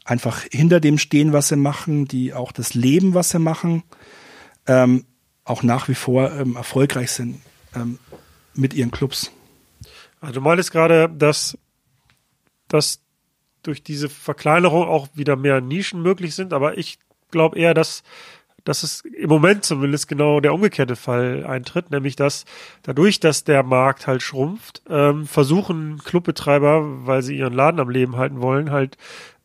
einfach 0.04 0.42
hinter 0.50 0.80
dem 0.80 0.98
stehen, 0.98 1.32
was 1.32 1.48
sie 1.48 1.56
machen, 1.56 2.06
die 2.06 2.34
auch 2.34 2.52
das 2.52 2.74
Leben, 2.74 3.14
was 3.14 3.30
sie 3.30 3.38
machen, 3.38 3.82
ähm, 4.66 5.06
auch 5.44 5.62
nach 5.62 5.88
wie 5.88 5.94
vor 5.94 6.32
ähm, 6.32 6.56
erfolgreich 6.56 7.10
sind 7.10 7.40
ähm, 7.74 7.98
mit 8.54 8.74
ihren 8.74 8.90
Clubs. 8.90 9.30
Also 10.20 10.34
du 10.34 10.40
meintest 10.40 10.72
gerade, 10.72 11.08
dass, 11.08 11.58
dass 12.68 13.00
durch 13.62 13.82
diese 13.82 14.08
Verkleinerung 14.08 14.86
auch 14.86 15.08
wieder 15.14 15.36
mehr 15.36 15.60
Nischen 15.60 16.02
möglich 16.02 16.34
sind, 16.34 16.52
aber 16.52 16.78
ich 16.78 16.98
glaube 17.34 17.58
eher, 17.58 17.74
dass 17.74 18.02
dass 18.64 18.82
es 18.82 19.02
im 19.02 19.28
Moment 19.28 19.64
zumindest 19.64 20.08
genau 20.08 20.40
der 20.40 20.54
umgekehrte 20.54 20.96
Fall 20.96 21.44
eintritt, 21.46 21.90
nämlich 21.90 22.16
dass 22.16 22.46
dadurch, 22.82 23.20
dass 23.20 23.44
der 23.44 23.62
Markt 23.62 24.06
halt 24.06 24.22
schrumpft, 24.22 24.82
ähm, 24.88 25.26
versuchen 25.26 25.98
Clubbetreiber, 26.02 27.06
weil 27.06 27.22
sie 27.22 27.36
ihren 27.36 27.52
Laden 27.52 27.78
am 27.78 27.90
Leben 27.90 28.16
halten 28.16 28.40
wollen, 28.40 28.70
halt 28.70 28.96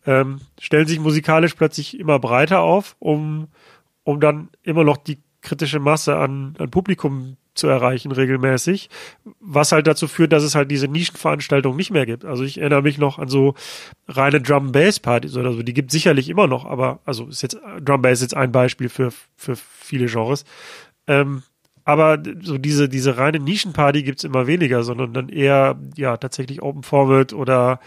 ähm, 0.06 0.40
stellen 0.60 0.88
sich 0.88 1.00
musikalisch 1.00 1.54
plötzlich 1.56 2.00
immer 2.00 2.18
breiter 2.18 2.62
auf, 2.62 2.96
um, 3.00 3.50
um 4.04 4.22
dann 4.22 4.50
immer 4.64 4.86
noch 4.86 4.98
die 4.98 5.20
kritische 5.42 5.80
Masse 5.80 6.16
an, 6.16 6.56
an 6.58 6.72
Publikum 6.72 7.36
zu 7.60 7.68
erreichen 7.68 8.12
regelmäßig, 8.12 8.90
was 9.40 9.72
halt 9.72 9.88
dazu 9.88 10.08
führt, 10.08 10.34
dass 10.34 10.44
es 10.44 10.56
halt 10.56 10.72
diese 10.72 10.88
Nischenveranstaltungen 10.88 11.78
nicht 11.78 11.92
mehr 11.92 12.06
gibt. 12.06 12.26
Also 12.26 12.44
ich 12.44 12.58
erinnere 12.60 12.82
mich 12.82 12.98
noch 12.98 13.20
an 13.20 13.28
so 13.28 13.56
reine 14.08 14.42
Drum 14.42 14.72
Bass 14.72 15.00
Partys 15.00 15.38
oder 15.38 15.54
so, 15.54 15.62
die 15.62 15.74
gibt 15.74 15.92
sicherlich 15.92 16.30
immer 16.30 16.48
noch, 16.48 16.66
aber 16.66 17.00
also 17.06 17.28
ist 17.28 17.44
jetzt 17.44 17.60
Drum 17.82 18.02
Bass 18.02 18.22
jetzt 18.22 18.36
ein 18.36 18.52
Beispiel 18.52 18.90
für 18.90 19.12
für 19.36 19.56
viele 19.56 20.08
Genres. 20.08 20.46
Ähm, 21.08 21.44
aber 21.86 22.22
so 22.42 22.58
diese 22.58 22.90
diese 22.90 23.18
reine 23.18 23.40
Nischenparty 23.40 24.04
gibt's 24.04 24.24
immer 24.24 24.48
weniger, 24.48 24.84
sondern 24.84 25.14
dann 25.14 25.30
eher 25.30 25.80
ja 25.96 26.18
tatsächlich 26.18 26.62
Open 26.62 26.84
Format 26.84 27.34
oder 27.34 27.80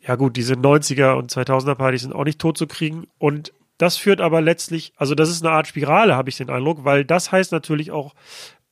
ja 0.00 0.16
gut, 0.16 0.36
diese 0.36 0.54
90er 0.54 1.14
und 1.14 1.30
2000er 1.30 1.74
Partys 1.74 2.02
sind 2.02 2.14
auch 2.14 2.24
nicht 2.24 2.38
tot 2.38 2.56
zu 2.56 2.66
kriegen 2.66 3.06
und 3.18 3.52
das 3.78 3.96
führt 3.96 4.20
aber 4.20 4.40
letztlich, 4.40 4.92
also 4.96 5.14
das 5.14 5.30
ist 5.30 5.44
eine 5.44 5.54
Art 5.54 5.68
Spirale, 5.68 6.16
habe 6.16 6.28
ich 6.28 6.36
den 6.36 6.50
Eindruck, 6.50 6.84
weil 6.84 7.04
das 7.04 7.30
heißt 7.30 7.52
natürlich 7.52 7.92
auch, 7.92 8.14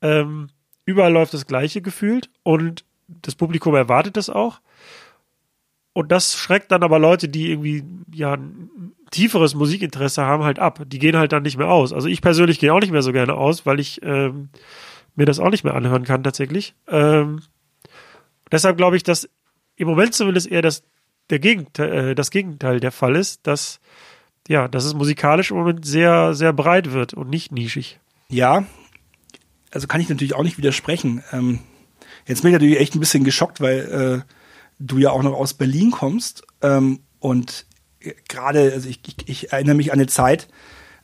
ähm, 0.07 0.49
überall 0.85 1.13
läuft 1.13 1.35
das 1.35 1.47
Gleiche 1.47 1.83
gefühlt 1.83 2.31
und 2.43 2.85
das 3.09 3.35
Publikum 3.35 3.75
erwartet 3.75 4.17
das 4.17 4.31
auch. 4.31 4.61
Und 5.93 6.13
das 6.13 6.35
schreckt 6.37 6.73
dann 6.73 6.83
aber 6.83 6.99
Leute, 6.99 7.29
die 7.29 7.51
irgendwie 7.51 7.83
ja 8.13 8.35
ein 8.35 8.93
tieferes 9.11 9.55
Musikinteresse 9.55 10.23
haben, 10.25 10.45
halt 10.45 10.59
ab. 10.59 10.83
Die 10.87 10.99
gehen 10.99 11.17
halt 11.17 11.33
dann 11.33 11.43
nicht 11.43 11.57
mehr 11.57 11.71
aus. 11.71 11.93
Also 11.93 12.09
ich 12.09 12.21
persönlich 12.21 12.59
gehe 12.59 12.73
auch 12.73 12.81
nicht 12.81 12.93
mehr 12.93 13.03
so 13.03 13.13
gerne 13.13 13.35
aus, 13.35 13.65
weil 13.65 13.81
ich 13.81 14.03
ähm, 14.03 14.51
mir 15.15 15.25
das 15.25 15.41
auch 15.41 15.51
nicht 15.51 15.65
mehr 15.65 15.75
anhören 15.75 16.05
kann 16.05 16.23
tatsächlich. 16.23 16.75
Ähm, 16.87 17.41
deshalb 18.53 18.77
glaube 18.77 18.97
ich, 18.97 19.05
dass 19.05 19.29
im 19.77 19.89
Moment 19.89 20.13
zumindest 20.13 20.51
eher 20.51 20.61
das, 20.61 20.83
der 21.31 21.39
Gegenteil, 21.39 22.11
äh, 22.11 22.15
das 22.15 22.31
Gegenteil 22.31 22.79
der 22.79 22.93
Fall 22.93 23.17
ist, 23.17 23.47
dass 23.47 23.81
ja, 24.49 24.69
dass 24.69 24.85
es 24.85 24.95
musikalisch 24.95 25.51
im 25.51 25.57
Moment 25.57 25.85
sehr, 25.85 26.35
sehr 26.35 26.53
breit 26.53 26.93
wird 26.93 27.15
und 27.15 27.31
nicht 27.31 27.53
nischig. 27.53 27.99
Ja, 28.29 28.65
also 29.73 29.87
kann 29.87 30.01
ich 30.01 30.09
natürlich 30.09 30.35
auch 30.35 30.43
nicht 30.43 30.59
widersprechen. 30.59 31.23
Ähm, 31.33 31.61
jetzt 32.27 32.43
bin 32.43 32.51
ich 32.51 32.55
natürlich 32.55 32.81
echt 32.81 32.95
ein 32.95 33.01
bisschen 33.01 33.25
geschockt, 33.25 33.61
weil 33.61 34.25
äh, 34.27 34.33
du 34.79 34.99
ja 34.99 35.11
auch 35.11 35.23
noch 35.23 35.35
aus 35.35 35.55
Berlin 35.55 35.91
kommst 35.91 36.45
ähm, 36.63 37.01
und 37.19 37.67
gerade, 38.29 38.73
also 38.73 38.89
ich, 38.89 39.01
ich, 39.07 39.29
ich, 39.29 39.53
erinnere 39.53 39.75
mich 39.75 39.93
an 39.93 39.99
eine 39.99 40.07
Zeit, 40.07 40.49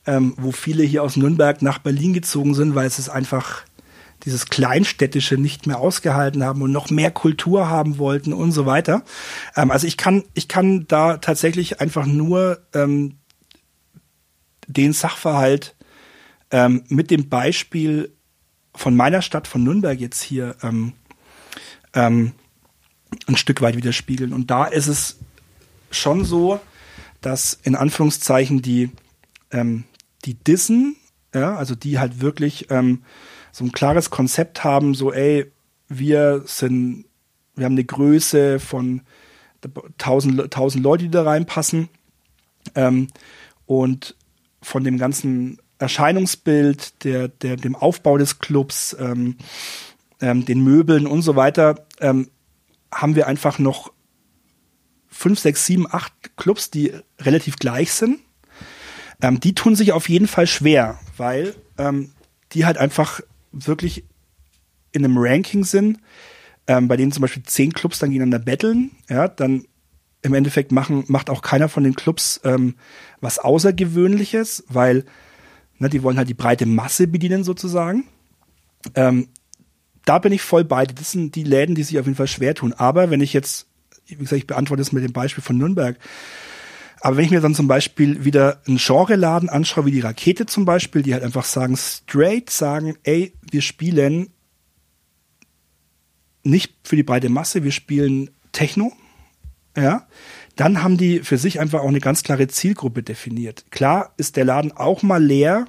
ähm, 0.06 0.34
wo 0.36 0.52
viele 0.52 0.82
hier 0.84 1.02
aus 1.02 1.16
Nürnberg 1.16 1.62
nach 1.62 1.78
Berlin 1.78 2.12
gezogen 2.12 2.54
sind, 2.54 2.74
weil 2.74 2.86
es 2.86 2.98
ist 2.98 3.08
einfach 3.08 3.62
dieses 4.24 4.46
Kleinstädtische 4.46 5.36
nicht 5.36 5.66
mehr 5.66 5.78
ausgehalten 5.78 6.44
haben 6.44 6.62
und 6.62 6.70
noch 6.70 6.90
mehr 6.90 7.10
Kultur 7.10 7.68
haben 7.68 7.98
wollten 7.98 8.32
und 8.32 8.52
so 8.52 8.66
weiter. 8.66 9.02
Ähm, 9.56 9.70
also 9.70 9.86
ich 9.86 9.96
kann, 9.96 10.24
ich 10.34 10.48
kann 10.48 10.86
da 10.86 11.16
tatsächlich 11.16 11.80
einfach 11.80 12.06
nur 12.06 12.60
ähm, 12.72 13.18
den 14.66 14.92
Sachverhalt 14.92 15.74
ähm, 16.50 16.84
mit 16.88 17.10
dem 17.10 17.28
Beispiel 17.28 18.12
von 18.74 18.96
meiner 18.96 19.22
Stadt, 19.22 19.46
von 19.46 19.62
Nürnberg 19.62 19.98
jetzt 20.00 20.22
hier 20.22 20.56
ähm, 20.62 20.92
ähm, 21.94 22.32
ein 23.26 23.36
Stück 23.36 23.60
weit 23.60 23.76
widerspiegeln. 23.76 24.32
Und 24.32 24.50
da 24.50 24.64
ist 24.64 24.86
es 24.86 25.18
schon 25.90 26.24
so, 26.24 26.60
dass 27.20 27.58
in 27.62 27.74
Anführungszeichen 27.74 28.62
die, 28.62 28.90
ähm, 29.50 29.84
die 30.24 30.34
Dissen, 30.34 30.96
ja, 31.34 31.56
also 31.56 31.74
die 31.74 31.98
halt 31.98 32.20
wirklich 32.20 32.70
ähm, 32.70 33.02
so 33.52 33.64
ein 33.64 33.72
klares 33.72 34.10
Konzept 34.10 34.64
haben, 34.64 34.94
so, 34.94 35.12
ey, 35.12 35.50
wir 35.88 36.42
sind, 36.46 37.04
wir 37.54 37.66
haben 37.66 37.74
eine 37.74 37.84
Größe 37.84 38.58
von 38.58 39.02
tausend, 39.98 40.50
tausend 40.50 40.82
Leute, 40.82 41.04
die 41.04 41.10
da 41.10 41.22
reinpassen. 41.22 41.88
Ähm, 42.74 43.08
und 43.66 44.16
von 44.60 44.84
dem 44.84 44.98
ganzen 44.98 45.58
Erscheinungsbild, 45.82 47.04
der, 47.04 47.28
der, 47.28 47.56
dem 47.56 47.74
Aufbau 47.74 48.16
des 48.16 48.38
Clubs, 48.38 48.96
ähm, 48.98 49.36
ähm, 50.20 50.44
den 50.44 50.62
Möbeln 50.62 51.06
und 51.06 51.22
so 51.22 51.34
weiter, 51.34 51.86
ähm, 52.00 52.30
haben 52.92 53.16
wir 53.16 53.26
einfach 53.26 53.58
noch 53.58 53.92
fünf, 55.08 55.40
sechs, 55.40 55.66
sieben, 55.66 55.86
acht 55.90 56.12
Clubs, 56.36 56.70
die 56.70 56.92
relativ 57.20 57.56
gleich 57.56 57.92
sind. 57.92 58.20
Ähm, 59.20 59.40
die 59.40 59.54
tun 59.54 59.74
sich 59.74 59.92
auf 59.92 60.08
jeden 60.08 60.28
Fall 60.28 60.46
schwer, 60.46 61.00
weil 61.16 61.54
ähm, 61.78 62.12
die 62.52 62.64
halt 62.64 62.78
einfach 62.78 63.20
wirklich 63.50 64.04
in 64.92 65.04
einem 65.04 65.18
Ranking 65.18 65.64
sind, 65.64 65.98
ähm, 66.68 66.86
bei 66.86 66.96
denen 66.96 67.10
zum 67.10 67.22
Beispiel 67.22 67.42
zehn 67.42 67.72
Clubs 67.72 67.98
dann 67.98 68.10
gegeneinander 68.10 68.44
betteln, 68.44 68.92
ja, 69.08 69.26
dann 69.26 69.64
im 70.22 70.34
Endeffekt 70.34 70.70
machen, 70.70 71.04
macht 71.08 71.28
auch 71.28 71.42
keiner 71.42 71.68
von 71.68 71.82
den 71.82 71.96
Clubs 71.96 72.40
was 73.20 73.40
Außergewöhnliches, 73.40 74.62
weil 74.68 75.04
Ne, 75.82 75.88
die 75.88 76.04
wollen 76.04 76.16
halt 76.16 76.28
die 76.28 76.34
breite 76.34 76.64
Masse 76.64 77.08
bedienen 77.08 77.42
sozusagen. 77.42 78.04
Ähm, 78.94 79.26
da 80.04 80.20
bin 80.20 80.32
ich 80.32 80.40
voll 80.40 80.62
bei. 80.62 80.86
Das 80.86 81.10
sind 81.10 81.34
die 81.34 81.42
Läden, 81.42 81.74
die 81.74 81.82
sich 81.82 81.98
auf 81.98 82.06
jeden 82.06 82.14
Fall 82.14 82.28
schwer 82.28 82.54
tun. 82.54 82.72
Aber 82.72 83.10
wenn 83.10 83.20
ich 83.20 83.32
jetzt, 83.32 83.66
wie 84.06 84.14
gesagt, 84.14 84.38
ich 84.38 84.46
beantworte 84.46 84.80
es 84.80 84.92
mit 84.92 85.02
dem 85.02 85.12
Beispiel 85.12 85.42
von 85.42 85.58
Nürnberg. 85.58 85.98
Aber 87.00 87.16
wenn 87.16 87.24
ich 87.24 87.32
mir 87.32 87.40
dann 87.40 87.56
zum 87.56 87.66
Beispiel 87.66 88.24
wieder 88.24 88.62
einen 88.68 88.76
Genre-Laden 88.76 89.48
anschaue, 89.48 89.86
wie 89.86 89.90
die 89.90 89.98
Rakete 89.98 90.46
zum 90.46 90.64
Beispiel, 90.64 91.02
die 91.02 91.14
halt 91.14 91.24
einfach 91.24 91.44
sagen, 91.44 91.76
straight 91.76 92.48
sagen, 92.48 92.94
ey, 93.02 93.32
wir 93.50 93.60
spielen 93.60 94.30
nicht 96.44 96.74
für 96.84 96.94
die 96.94 97.02
breite 97.02 97.28
Masse, 97.28 97.64
wir 97.64 97.72
spielen 97.72 98.30
Techno, 98.52 98.92
ja, 99.76 100.06
dann 100.56 100.82
haben 100.82 100.96
die 100.96 101.20
für 101.20 101.38
sich 101.38 101.60
einfach 101.60 101.80
auch 101.80 101.88
eine 101.88 102.00
ganz 102.00 102.22
klare 102.22 102.48
Zielgruppe 102.48 103.02
definiert. 103.02 103.64
Klar 103.70 104.12
ist 104.16 104.36
der 104.36 104.44
Laden 104.44 104.72
auch 104.72 105.02
mal 105.02 105.22
leer, 105.22 105.66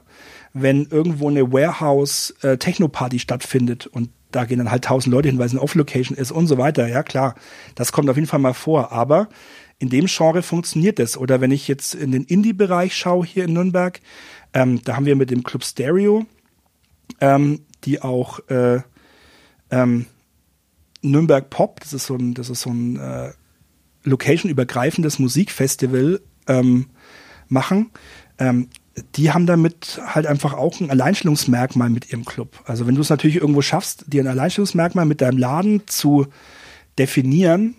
wenn 0.54 0.86
irgendwo 0.86 1.30
eine 1.30 1.52
Warehouse-Techno-Party 1.52 3.16
äh, 3.16 3.20
stattfindet 3.20 3.88
und 3.88 4.10
da 4.32 4.46
gehen 4.46 4.58
dann 4.58 4.72
halt 4.72 4.86
tausend 4.86 5.14
Leute 5.14 5.30
hin, 5.30 5.38
weil 5.38 5.46
es 5.46 5.52
eine 5.52 5.62
Off-Location 5.62 6.18
ist 6.18 6.32
und 6.32 6.48
so 6.48 6.58
weiter. 6.58 6.88
Ja, 6.88 7.04
klar, 7.04 7.36
das 7.76 7.92
kommt 7.92 8.10
auf 8.10 8.16
jeden 8.16 8.28
Fall 8.28 8.40
mal 8.40 8.54
vor. 8.54 8.92
Aber 8.92 9.30
in 9.80 9.90
dem 9.90 10.08
Genre 10.08 10.42
funktioniert 10.42 11.00
das. 11.00 11.18
Oder 11.18 11.40
wenn 11.40 11.52
ich 11.52 11.68
jetzt 11.68 11.94
in 11.94 12.12
den 12.12 12.24
Indie-Bereich 12.24 12.96
schaue 12.96 13.26
hier 13.26 13.46
in 13.46 13.54
Nürnberg, 13.54 14.00
ähm, 14.54 14.82
da 14.84 14.96
haben 14.96 15.06
wir 15.06 15.16
mit 15.16 15.30
dem 15.30 15.44
Club 15.44 15.64
Stereo, 15.64 16.26
ähm, 17.22 17.62
die 17.84 18.02
auch 18.02 18.40
äh, 18.50 18.82
ähm, 19.72 20.08
Nürnberg 21.02 21.50
Pop, 21.50 21.80
das 21.82 21.94
ist 21.94 22.06
so 22.06 22.16
ein, 22.16 22.34
das 22.34 22.50
ist 22.50 22.62
so 22.62 22.70
ein 22.70 22.98
äh, 22.98 23.32
location-übergreifendes 24.04 25.20
Musikfestival 25.20 26.22
ähm, 26.48 26.88
machen, 27.48 27.92
ähm, 28.38 28.70
die 29.16 29.32
haben 29.32 29.48
damit 29.48 30.00
halt 30.06 30.28
einfach 30.28 30.54
auch 30.54 30.80
ein 30.80 30.92
Alleinstellungsmerkmal 30.92 31.90
mit 31.90 32.12
ihrem 32.12 32.26
Club. 32.26 32.62
Also 32.66 32.86
wenn 32.86 32.96
du 32.96 33.02
es 33.02 33.10
natürlich 33.10 33.38
irgendwo 33.38 33.62
schaffst, 33.62 34.06
dir 34.08 34.22
ein 34.22 34.28
Alleinstellungsmerkmal 34.28 35.06
mit 35.06 35.22
deinem 35.22 35.38
Laden 35.38 35.88
zu 35.88 36.28
definieren, 37.00 37.76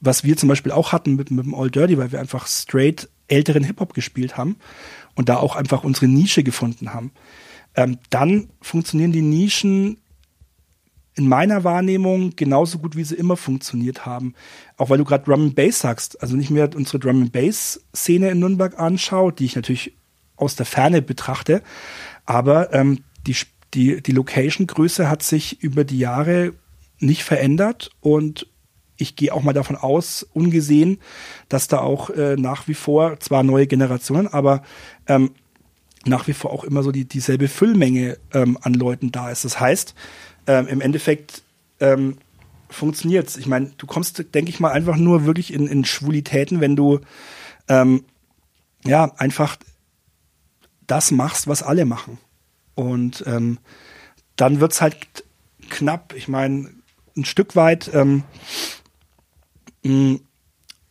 was 0.00 0.24
wir 0.24 0.36
zum 0.36 0.48
Beispiel 0.48 0.72
auch 0.72 0.92
hatten 0.92 1.14
mit, 1.14 1.30
mit 1.30 1.44
dem 1.44 1.54
All 1.54 1.70
Dirty, 1.70 1.98
weil 1.98 2.10
wir 2.10 2.20
einfach 2.20 2.46
straight 2.48 3.08
älteren 3.28 3.62
Hip-Hop 3.62 3.94
gespielt 3.94 4.36
haben 4.36 4.56
und 5.14 5.28
da 5.28 5.36
auch 5.36 5.54
einfach 5.54 5.84
unsere 5.84 6.08
Nische 6.08 6.42
gefunden 6.42 6.92
haben, 6.92 7.12
ähm, 7.76 7.98
dann 8.08 8.48
funktionieren 8.60 9.12
die 9.12 9.22
Nischen 9.22 9.98
in 11.16 11.28
meiner 11.28 11.64
Wahrnehmung 11.64 12.34
genauso 12.36 12.78
gut, 12.78 12.96
wie 12.96 13.04
sie 13.04 13.16
immer 13.16 13.36
funktioniert 13.36 14.06
haben. 14.06 14.34
Auch 14.76 14.90
weil 14.90 14.98
du 14.98 15.04
gerade 15.04 15.24
Drum 15.24 15.42
and 15.42 15.54
Bass 15.54 15.80
sagst, 15.80 16.22
also 16.22 16.36
nicht 16.36 16.50
mehr 16.50 16.70
unsere 16.74 16.98
Drum 16.98 17.22
and 17.22 17.32
Bass 17.32 17.80
Szene 17.94 18.30
in 18.30 18.38
Nürnberg 18.38 18.78
anschaue, 18.78 19.32
die 19.32 19.44
ich 19.44 19.56
natürlich 19.56 19.96
aus 20.36 20.56
der 20.56 20.66
Ferne 20.66 21.02
betrachte, 21.02 21.62
aber 22.24 22.72
ähm, 22.72 23.04
die, 23.26 23.36
die, 23.74 24.02
die 24.02 24.12
Location-Größe 24.12 25.10
hat 25.10 25.22
sich 25.22 25.62
über 25.62 25.84
die 25.84 25.98
Jahre 25.98 26.54
nicht 26.98 27.22
verändert 27.22 27.90
und 28.00 28.46
ich 28.96 29.16
gehe 29.16 29.32
auch 29.32 29.42
mal 29.42 29.52
davon 29.52 29.76
aus, 29.76 30.26
ungesehen, 30.32 30.98
dass 31.48 31.68
da 31.68 31.78
auch 31.78 32.10
äh, 32.10 32.36
nach 32.36 32.68
wie 32.68 32.74
vor 32.74 33.18
zwar 33.20 33.42
neue 33.42 33.66
Generationen, 33.66 34.28
aber 34.28 34.62
ähm, 35.06 35.30
nach 36.04 36.28
wie 36.28 36.32
vor 36.32 36.52
auch 36.52 36.64
immer 36.64 36.82
so 36.82 36.92
die, 36.92 37.06
dieselbe 37.06 37.48
Füllmenge 37.48 38.18
ähm, 38.32 38.58
an 38.62 38.74
Leuten 38.74 39.12
da 39.12 39.30
ist. 39.30 39.44
Das 39.44 39.60
heißt, 39.60 39.94
ähm, 40.46 40.66
im 40.68 40.80
Endeffekt 40.80 41.42
ähm, 41.80 42.18
funktioniert's. 42.68 43.36
Ich 43.36 43.46
meine, 43.46 43.72
du 43.76 43.86
kommst, 43.86 44.18
denke 44.34 44.50
ich 44.50 44.60
mal, 44.60 44.72
einfach 44.72 44.96
nur 44.96 45.26
wirklich 45.26 45.52
in, 45.52 45.66
in 45.66 45.84
Schwulitäten, 45.84 46.60
wenn 46.60 46.76
du 46.76 47.00
ähm, 47.68 48.04
ja 48.84 49.12
einfach 49.16 49.56
das 50.86 51.10
machst, 51.10 51.46
was 51.46 51.62
alle 51.62 51.84
machen. 51.84 52.18
Und 52.74 53.24
ähm, 53.26 53.58
dann 54.36 54.60
wird's 54.60 54.80
halt 54.80 54.96
knapp. 55.68 56.14
Ich 56.16 56.28
meine, 56.28 56.70
ein 57.16 57.24
Stück 57.24 57.56
weit, 57.56 57.90
ähm, 57.92 58.24
mh, 59.82 60.18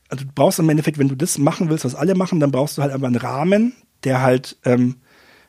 also 0.10 0.26
du 0.26 0.32
brauchst 0.34 0.60
im 0.60 0.70
Endeffekt, 0.70 0.98
wenn 0.98 1.10
du 1.10 1.16
das 1.16 1.38
machen 1.38 1.70
willst, 1.70 1.86
was 1.86 1.96
alle 1.96 2.16
machen, 2.16 2.40
dann 2.40 2.52
brauchst 2.52 2.78
du 2.78 2.82
halt 2.82 2.92
einfach 2.92 3.08
einen 3.08 3.16
Rahmen, 3.16 3.74
der 4.04 4.22
halt 4.22 4.58
ähm, 4.66 4.96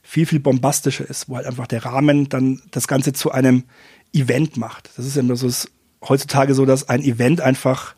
viel, 0.03 0.27
viel 0.27 0.41
bombastischer 0.41 1.09
ist, 1.09 1.29
wo 1.29 1.37
halt 1.37 1.47
einfach 1.47 1.67
der 1.67 1.85
Rahmen 1.85 2.29
dann 2.29 2.63
das 2.71 2.89
Ganze 2.89 3.13
zu 3.13 3.31
einem 3.31 3.65
Event 4.13 4.57
macht. 4.57 4.91
Das 4.97 5.07
ist 5.07 5.17
ja 5.17 5.21
immer 5.21 5.37
so, 5.37 5.47
ist 5.47 5.71
heutzutage 6.07 6.55
so, 6.55 6.65
dass 6.65 6.89
ein 6.89 7.03
Event 7.03 7.41
einfach 7.41 7.95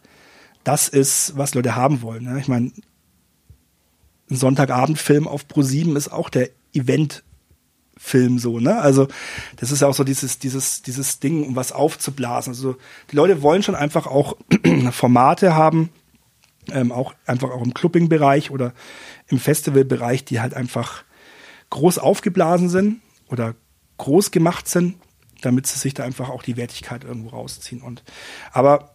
das 0.65 0.89
ist, 0.89 1.37
was 1.37 1.55
Leute 1.55 1.75
haben 1.75 2.03
wollen. 2.03 2.25
Ne? 2.25 2.39
Ich 2.39 2.49
meine, 2.49 2.73
ein 4.31 4.37
Sonntagabendfilm 4.37 5.27
auf 5.27 5.47
Pro7 5.47 5.97
ist 5.97 6.09
auch 6.09 6.31
der 6.31 6.51
Event-Film 6.73 8.39
so, 8.39 8.59
ne? 8.61 8.81
Also 8.81 9.09
das 9.57 9.71
ist 9.71 9.83
ja 9.83 9.89
auch 9.89 9.95
so 9.95 10.05
dieses, 10.05 10.39
dieses, 10.39 10.83
dieses 10.83 11.21
Ding, 11.21 11.45
um 11.45 11.57
was 11.57 11.73
aufzublasen. 11.73 12.53
Also 12.53 12.77
die 13.11 13.17
Leute 13.17 13.43
wollen 13.43 13.63
schon 13.63 13.75
einfach 13.75 14.07
auch 14.07 14.37
Formate 14.91 15.55
haben, 15.55 15.91
ähm, 16.71 16.93
auch 16.93 17.15
einfach 17.27 17.51
auch 17.51 17.63
im 17.63 17.75
Clubbing-Bereich 17.75 18.51
oder 18.51 18.73
im 19.29 19.39
Festival-Bereich, 19.39 20.25
die 20.25 20.41
halt 20.41 20.55
einfach 20.55 21.05
groß 21.73 21.99
aufgeblasen 21.99 22.69
sind 22.69 23.01
oder 23.29 23.55
groß 23.97 24.31
gemacht 24.31 24.69
sind, 24.69 24.97
damit 25.41 25.67
sie 25.67 25.79
sich 25.79 25.95
da 25.95 26.05
einfach 26.05 26.29
auch 26.29 26.43
die 26.43 26.57
Wertigkeit 26.57 27.03
irgendwo 27.03 27.31
rausziehen. 27.31 27.83
Und 27.83 28.05
aber 28.53 28.95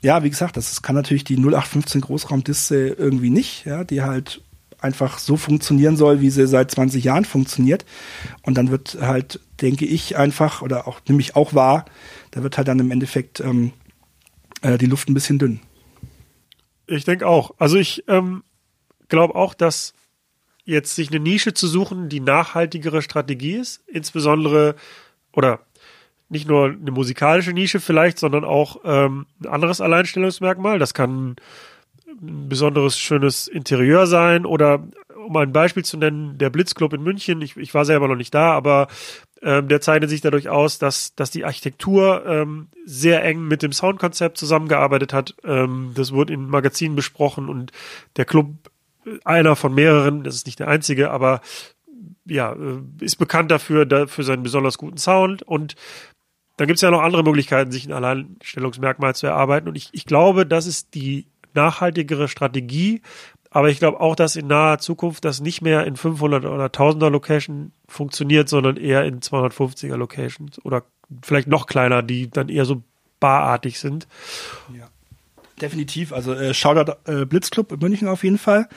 ja, 0.00 0.22
wie 0.22 0.30
gesagt, 0.30 0.56
das 0.56 0.82
kann 0.82 0.94
natürlich 0.94 1.24
die 1.24 1.36
0815 1.36 2.00
Großraumdisse 2.02 2.88
irgendwie 2.88 3.30
nicht, 3.30 3.66
ja, 3.66 3.82
die 3.82 4.02
halt 4.02 4.42
einfach 4.78 5.18
so 5.18 5.36
funktionieren 5.36 5.96
soll, 5.96 6.20
wie 6.20 6.30
sie 6.30 6.46
seit 6.46 6.70
20 6.70 7.02
Jahren 7.02 7.24
funktioniert. 7.24 7.84
Und 8.42 8.56
dann 8.56 8.70
wird 8.70 8.98
halt, 9.00 9.40
denke 9.60 9.86
ich, 9.86 10.16
einfach, 10.16 10.62
oder 10.62 10.86
auch 10.86 11.00
nämlich 11.08 11.34
auch 11.34 11.54
wahr, 11.54 11.86
da 12.30 12.42
wird 12.42 12.56
halt 12.58 12.68
dann 12.68 12.78
im 12.78 12.90
Endeffekt 12.92 13.40
ähm, 13.40 13.72
äh, 14.62 14.78
die 14.78 14.86
Luft 14.86 15.08
ein 15.08 15.14
bisschen 15.14 15.38
dünn. 15.38 15.60
Ich 16.86 17.04
denke 17.04 17.26
auch. 17.26 17.52
Also 17.58 17.76
ich 17.76 18.04
ähm, 18.06 18.44
glaube 19.08 19.34
auch, 19.34 19.54
dass 19.54 19.94
jetzt 20.66 20.94
sich 20.94 21.08
eine 21.10 21.20
Nische 21.20 21.54
zu 21.54 21.66
suchen, 21.66 22.10
die 22.10 22.20
nachhaltigere 22.20 23.00
Strategie 23.00 23.54
ist, 23.54 23.82
insbesondere 23.86 24.74
oder 25.32 25.60
nicht 26.28 26.48
nur 26.48 26.66
eine 26.66 26.90
musikalische 26.90 27.52
Nische 27.52 27.80
vielleicht, 27.80 28.18
sondern 28.18 28.44
auch 28.44 28.80
ähm, 28.84 29.26
ein 29.40 29.48
anderes 29.48 29.80
Alleinstellungsmerkmal. 29.80 30.78
Das 30.78 30.92
kann 30.92 31.36
ein 32.20 32.48
besonderes 32.48 32.98
schönes 32.98 33.46
Interieur 33.46 34.06
sein 34.06 34.44
oder 34.44 34.82
um 35.24 35.36
ein 35.36 35.52
Beispiel 35.52 35.84
zu 35.84 35.96
nennen, 35.96 36.36
der 36.38 36.50
Blitzclub 36.50 36.92
in 36.92 37.02
München. 37.02 37.40
Ich, 37.42 37.56
ich 37.56 37.74
war 37.74 37.84
selber 37.84 38.08
noch 38.08 38.16
nicht 38.16 38.34
da, 38.34 38.52
aber 38.52 38.88
ähm, 39.42 39.68
der 39.68 39.80
zeichnet 39.80 40.10
sich 40.10 40.20
dadurch 40.20 40.48
aus, 40.48 40.78
dass, 40.78 41.14
dass 41.14 41.30
die 41.30 41.44
Architektur 41.44 42.24
ähm, 42.26 42.68
sehr 42.84 43.22
eng 43.24 43.46
mit 43.46 43.62
dem 43.62 43.72
Soundkonzept 43.72 44.36
zusammengearbeitet 44.38 45.12
hat. 45.12 45.34
Ähm, 45.44 45.92
das 45.94 46.12
wurde 46.12 46.32
in 46.32 46.48
Magazinen 46.48 46.96
besprochen 46.96 47.48
und 47.48 47.70
der 48.16 48.24
Club 48.24 48.48
einer 49.24 49.56
von 49.56 49.74
mehreren, 49.74 50.24
das 50.24 50.34
ist 50.34 50.46
nicht 50.46 50.58
der 50.58 50.68
einzige, 50.68 51.10
aber 51.10 51.40
ja, 52.24 52.52
äh, 52.52 52.80
ist 53.00 53.16
bekannt 53.16 53.50
dafür, 53.50 53.86
da, 53.86 54.06
für 54.06 54.24
seinen 54.24 54.42
besonders 54.42 54.78
guten 54.78 54.98
Sound 54.98 55.42
und 55.42 55.76
dann 56.56 56.66
gibt 56.66 56.78
es 56.78 56.82
ja 56.82 56.90
noch 56.90 57.02
andere 57.02 57.22
Möglichkeiten, 57.22 57.70
sich 57.70 57.86
ein 57.86 57.92
Alleinstellungsmerkmal 57.92 59.14
zu 59.14 59.26
erarbeiten. 59.26 59.68
Und 59.68 59.76
ich, 59.76 59.90
ich 59.92 60.06
glaube, 60.06 60.46
das 60.46 60.66
ist 60.66 60.94
die 60.94 61.26
nachhaltigere 61.52 62.28
Strategie. 62.28 63.02
Aber 63.50 63.68
ich 63.68 63.78
glaube 63.78 64.00
auch, 64.00 64.16
dass 64.16 64.36
in 64.36 64.46
naher 64.46 64.78
Zukunft 64.78 65.24
das 65.24 65.40
nicht 65.40 65.62
mehr 65.62 65.86
in 65.86 65.96
500 65.96 66.44
oder 66.44 66.66
1000er 66.66 67.10
Location 67.10 67.72
funktioniert, 67.88 68.48
sondern 68.48 68.76
eher 68.76 69.04
in 69.04 69.20
250er 69.20 69.96
Locations 69.96 70.62
oder 70.64 70.84
vielleicht 71.22 71.48
noch 71.48 71.66
kleiner, 71.66 72.02
die 72.02 72.30
dann 72.30 72.48
eher 72.48 72.64
so 72.64 72.82
barartig 73.20 73.78
sind. 73.78 74.08
Ja. 74.76 74.88
Definitiv, 75.60 76.12
also 76.12 76.34
äh, 76.34 76.52
Shoutout 76.52 76.92
äh, 77.06 77.24
Blitzclub 77.24 77.72
in 77.72 77.78
München 77.78 78.08
auf 78.08 78.24
jeden 78.24 78.38
Fall. 78.38 78.68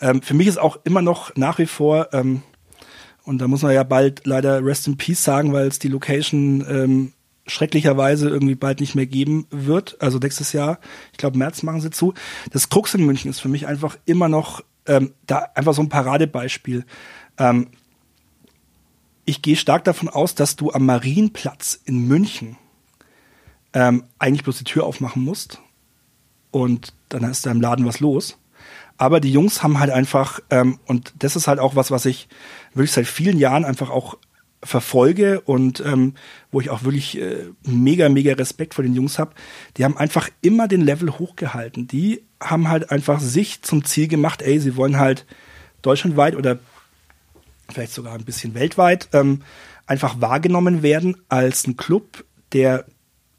Ähm, 0.00 0.22
für 0.22 0.34
mich 0.34 0.48
ist 0.48 0.58
auch 0.58 0.78
immer 0.84 1.00
noch 1.02 1.34
nach 1.36 1.58
wie 1.58 1.66
vor, 1.66 2.08
ähm, 2.12 2.42
und 3.24 3.38
da 3.38 3.48
muss 3.48 3.62
man 3.62 3.72
ja 3.72 3.82
bald 3.82 4.26
leider 4.26 4.64
Rest 4.64 4.86
in 4.86 4.96
Peace 4.96 5.22
sagen, 5.22 5.52
weil 5.52 5.66
es 5.66 5.78
die 5.78 5.88
Location 5.88 6.64
ähm, 6.68 7.12
schrecklicherweise 7.46 8.28
irgendwie 8.28 8.54
bald 8.54 8.80
nicht 8.80 8.94
mehr 8.94 9.06
geben 9.06 9.46
wird. 9.50 9.96
Also 10.00 10.18
nächstes 10.18 10.52
Jahr, 10.52 10.78
ich 11.12 11.18
glaube 11.18 11.38
März 11.38 11.62
machen 11.62 11.80
sie 11.80 11.90
zu. 11.90 12.14
Das 12.50 12.68
Krux 12.68 12.94
in 12.94 13.04
München 13.04 13.30
ist 13.30 13.40
für 13.40 13.48
mich 13.48 13.66
einfach 13.66 13.96
immer 14.04 14.28
noch 14.28 14.62
ähm, 14.86 15.12
da 15.26 15.48
einfach 15.54 15.74
so 15.74 15.82
ein 15.82 15.88
Paradebeispiel. 15.88 16.84
Ähm, 17.38 17.68
ich 19.24 19.42
gehe 19.42 19.56
stark 19.56 19.84
davon 19.84 20.08
aus, 20.08 20.34
dass 20.34 20.54
du 20.54 20.72
am 20.72 20.86
Marienplatz 20.86 21.80
in 21.84 22.06
München 22.06 22.56
ähm, 23.72 24.04
eigentlich 24.18 24.44
bloß 24.44 24.58
die 24.58 24.64
Tür 24.64 24.84
aufmachen 24.84 25.22
musst 25.22 25.60
und 26.50 26.92
dann 27.08 27.24
ist 27.24 27.46
da 27.46 27.50
im 27.50 27.60
Laden 27.60 27.86
was 27.86 28.00
los. 28.00 28.38
Aber 28.98 29.20
die 29.20 29.32
Jungs 29.32 29.62
haben 29.62 29.78
halt 29.78 29.90
einfach, 29.90 30.40
ähm, 30.50 30.78
und 30.86 31.12
das 31.18 31.36
ist 31.36 31.48
halt 31.48 31.58
auch 31.58 31.76
was, 31.76 31.90
was 31.90 32.06
ich 32.06 32.28
wirklich 32.72 32.92
seit 32.92 33.06
vielen 33.06 33.38
Jahren 33.38 33.64
einfach 33.64 33.90
auch 33.90 34.16
verfolge 34.62 35.40
und 35.42 35.80
ähm, 35.80 36.14
wo 36.50 36.60
ich 36.60 36.70
auch 36.70 36.82
wirklich 36.82 37.20
äh, 37.20 37.50
mega, 37.64 38.08
mega 38.08 38.32
Respekt 38.34 38.74
vor 38.74 38.84
den 38.84 38.94
Jungs 38.94 39.18
habe, 39.18 39.32
die 39.76 39.84
haben 39.84 39.96
einfach 39.96 40.30
immer 40.40 40.66
den 40.66 40.80
Level 40.80 41.10
hochgehalten. 41.10 41.86
Die 41.86 42.24
haben 42.40 42.68
halt 42.68 42.90
einfach 42.90 43.20
sich 43.20 43.62
zum 43.62 43.84
Ziel 43.84 44.08
gemacht, 44.08 44.42
ey, 44.42 44.58
sie 44.58 44.76
wollen 44.76 44.98
halt 44.98 45.26
deutschlandweit 45.82 46.36
oder 46.36 46.58
vielleicht 47.70 47.92
sogar 47.92 48.14
ein 48.14 48.24
bisschen 48.24 48.54
weltweit 48.54 49.08
ähm, 49.12 49.42
einfach 49.86 50.20
wahrgenommen 50.20 50.82
werden 50.82 51.16
als 51.28 51.66
ein 51.66 51.76
Club, 51.76 52.24
der 52.52 52.86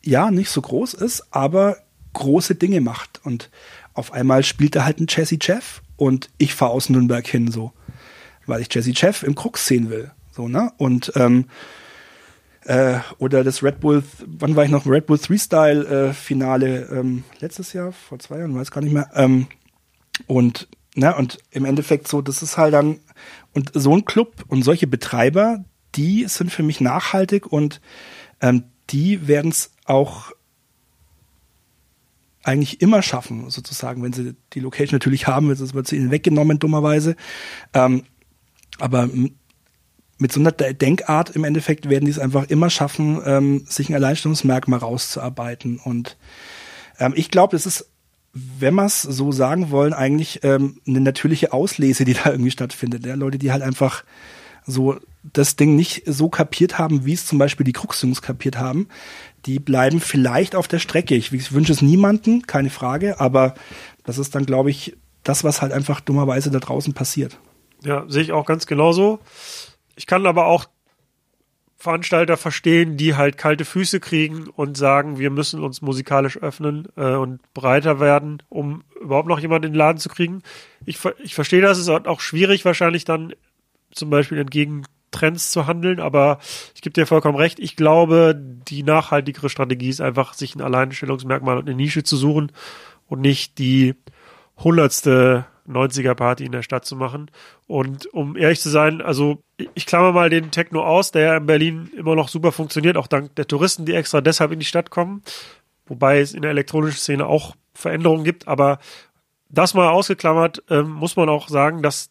ja 0.03 0.31
nicht 0.31 0.49
so 0.49 0.61
groß 0.61 0.93
ist, 0.93 1.27
aber 1.31 1.77
große 2.18 2.56
Dinge 2.56 2.81
macht. 2.81 3.22
Und 3.23 3.49
auf 3.94 4.11
einmal 4.11 4.44
spielt 4.44 4.76
er 4.76 4.85
halt 4.85 4.99
ein 4.99 5.07
Jesse 5.10 5.38
Jeff 5.39 5.81
und 5.95 6.30
ich 6.38 6.53
fahre 6.53 6.72
aus 6.72 6.89
Nürnberg 6.89 7.26
hin 7.26 7.52
so, 7.52 7.72
weil 8.45 8.61
ich 8.61 8.73
Jesse 8.73 8.91
Jeff 8.94 9.23
im 9.23 9.35
Krux 9.35 9.65
sehen 9.65 9.89
will. 9.89 10.11
So, 10.31 10.48
ne? 10.48 10.72
Und 10.77 11.11
ähm, 11.15 11.45
äh, 12.65 12.99
oder 13.18 13.44
das 13.44 13.64
Red 13.64 13.80
Bull, 13.80 14.03
wann 14.26 14.56
war 14.56 14.65
ich 14.65 14.69
noch 14.69 14.85
im 14.85 14.91
Red 14.91 15.06
Bull 15.06 15.18
3-Style 15.18 16.10
äh, 16.10 16.14
Finale? 16.14 16.88
Ähm, 16.91 17.23
letztes 17.39 17.73
Jahr, 17.73 17.91
vor 17.91 18.19
zwei 18.19 18.39
Jahren, 18.39 18.56
weiß 18.56 18.72
gar 18.72 18.81
nicht 18.81 18.94
mehr. 18.94 19.10
Ähm, 19.15 19.48
und, 20.27 20.68
ne, 20.95 21.15
und 21.15 21.39
im 21.52 21.65
Endeffekt 21.65 22.07
so, 22.07 22.22
das 22.22 22.44
ist 22.44 22.57
halt 22.57 22.73
dann, 22.73 22.99
und 23.53 23.72
so 23.73 23.95
ein 23.95 24.06
Club 24.06 24.44
und 24.48 24.64
solche 24.64 24.85
Betreiber, 24.85 25.64
die 25.95 26.26
sind 26.26 26.52
für 26.52 26.64
mich 26.64 26.81
nachhaltig 26.81 27.48
und 27.52 27.81
ähm, 28.41 28.65
die 28.89 29.27
werden 29.27 29.52
es 29.52 29.72
auch 29.85 30.31
eigentlich 32.48 32.82
immer 32.82 33.02
schaffen, 33.02 33.49
sozusagen, 33.49 34.02
wenn 34.03 34.14
sie 34.14 34.36
die 34.53 34.60
Location 34.60 34.95
natürlich 34.95 35.28
haben, 35.28 35.49
wird 35.49 35.86
es 35.86 35.91
ihnen 35.91 36.11
weggenommen, 36.11 36.60
dummerweise. 36.60 37.15
Ähm, 37.74 38.03
aber 38.80 39.10
mit 40.18 40.32
so 40.32 40.40
einer 40.40 40.52
Denkart 40.52 41.32
im 41.32 41.44
Endeffekt 41.44 41.90
werden 41.90 42.06
die 42.06 42.11
es 42.11 42.19
einfach 42.19 42.45
immer 42.49 42.69
schaffen, 42.69 43.22
ähm, 43.26 43.65
sich 43.68 43.90
ein 43.90 43.95
Alleinstellungsmerkmal 43.95 44.80
rauszuarbeiten. 44.80 45.80
Und 45.84 46.18
ähm, 46.99 47.14
ich 47.15 47.30
glaube, 47.30 47.56
das 47.56 47.65
ist, 47.65 47.90
wenn 48.34 48.76
wir 48.76 48.86
es 48.86 49.02
so 49.02 49.32
sagen 49.32 49.69
wollen, 49.69 49.94
eigentlich 49.94 50.44
ähm, 50.44 50.80
eine 50.88 51.02
natürliche 51.02 51.53
Auslese, 51.53 52.06
die 52.06 52.14
da 52.14 52.32
irgendwie 52.32 52.52
stattfindet. 52.52 53.06
Ja? 53.06 53.15
Leute, 53.15 53.38
die 53.38 53.52
halt 53.52 53.61
einfach 53.61 54.03
so 54.65 54.98
das 55.34 55.56
Ding 55.56 55.76
nicht 55.76 56.04
so 56.06 56.30
kapiert 56.30 56.78
haben, 56.78 57.06
wie 57.06 57.14
es 57.14 57.26
zum 57.26 57.38
Beispiel 57.38 57.64
die 57.64 57.74
Krux-Jungs 57.74 58.22
kapiert 58.22 58.58
haben, 58.58 58.88
die 59.45 59.60
bleiben 59.60 59.99
vielleicht 59.99 60.56
auf 60.56 60.68
der 60.68 60.80
Strecke. 60.80 61.16
Ich, 61.16 61.32
ich 61.32 61.52
wünsche 61.52 61.72
es 61.72 61.82
niemanden, 61.82 62.44
keine 62.44 62.70
Frage, 62.70 63.20
aber 63.20 63.56
das 64.04 64.18
ist 64.18 64.36
dann, 64.36 64.45
glaube 64.45 64.70
ich, 64.70 64.98
das, 65.24 65.44
was 65.44 65.62
halt 65.62 65.74
einfach 65.74 65.99
dummerweise 65.99 66.52
da 66.52 66.60
draußen 66.60 66.94
passiert. 66.94 67.40
Ja, 67.84 68.06
sehe 68.08 68.24
ich 68.24 68.32
auch 68.32 68.45
ganz 68.45 68.66
genauso. 68.66 69.20
Ich 69.95 70.08
kann 70.08 70.26
aber 70.26 70.48
auch 70.48 70.66
Veranstalter 71.80 72.38
verstehen, 72.38 72.98
die 72.98 73.16
halt 73.16 73.38
kalte 73.38 73.64
Füße 73.64 73.99
kriegen 73.99 74.48
und 74.48 74.76
sagen, 74.78 75.20
wir 75.20 75.30
müssen 75.30 75.64
uns 75.64 75.82
musikalisch 75.84 76.38
öffnen 76.38 76.88
äh, 76.95 77.14
und 77.14 77.41
breiter 77.54 77.99
werden, 77.99 78.41
um 78.49 78.84
überhaupt 78.99 79.28
noch 79.28 79.40
jemanden 79.40 79.68
in 79.68 79.74
den 79.74 79.78
Laden 79.78 79.99
zu 79.99 80.10
kriegen. 80.10 80.41
Ich, 80.86 80.98
ich 81.24 81.36
verstehe 81.36 81.62
das, 81.62 81.78
es 81.78 81.88
ist 81.88 82.08
auch 82.08 82.20
schwierig 82.20 82.66
wahrscheinlich 82.66 83.06
dann 83.06 83.34
zum 83.91 84.10
Beispiel 84.10 84.40
entgegen 84.40 84.86
Trends 85.11 85.51
zu 85.51 85.67
handeln, 85.67 85.99
aber 85.99 86.39
ich 86.75 86.81
gebe 86.81 86.93
dir 86.93 87.05
vollkommen 87.05 87.38
recht. 87.38 87.59
Ich 87.59 87.75
glaube, 87.75 88.35
die 88.35 88.84
nachhaltigere 88.84 89.49
Strategie 89.49 89.89
ist 89.89 90.01
einfach, 90.01 90.34
sich 90.34 90.55
ein 90.55 90.61
Alleinstellungsmerkmal 90.61 91.57
und 91.57 91.67
eine 91.67 91.75
Nische 91.75 92.03
zu 92.03 92.17
suchen 92.17 92.51
und 93.07 93.21
nicht 93.21 93.57
die 93.57 93.95
hundertste 94.57 95.45
90er 95.67 96.15
Party 96.15 96.45
in 96.45 96.51
der 96.51 96.61
Stadt 96.61 96.85
zu 96.85 96.95
machen. 96.95 97.29
Und 97.67 98.05
um 98.13 98.38
ehrlich 98.38 98.61
zu 98.61 98.69
sein, 98.69 99.01
also 99.01 99.41
ich 99.73 99.85
klammer 99.85 100.11
mal 100.11 100.29
den 100.29 100.51
Techno 100.51 100.84
aus, 100.84 101.11
der 101.11 101.21
ja 101.21 101.38
in 101.38 101.45
Berlin 101.45 101.91
immer 101.95 102.15
noch 102.15 102.29
super 102.29 102.51
funktioniert, 102.51 102.97
auch 102.97 103.07
dank 103.07 103.35
der 103.35 103.47
Touristen, 103.47 103.85
die 103.85 103.93
extra 103.93 104.21
deshalb 104.21 104.51
in 104.51 104.59
die 104.59 104.65
Stadt 104.65 104.89
kommen. 104.89 105.23
Wobei 105.85 106.19
es 106.19 106.34
in 106.34 106.41
der 106.41 106.51
elektronischen 106.51 106.99
Szene 106.99 107.25
auch 107.25 107.55
Veränderungen 107.73 108.23
gibt, 108.23 108.47
aber 108.47 108.79
das 109.49 109.73
mal 109.73 109.89
ausgeklammert, 109.89 110.63
ähm, 110.69 110.91
muss 110.91 111.15
man 111.15 111.29
auch 111.29 111.47
sagen, 111.47 111.81
dass 111.81 112.09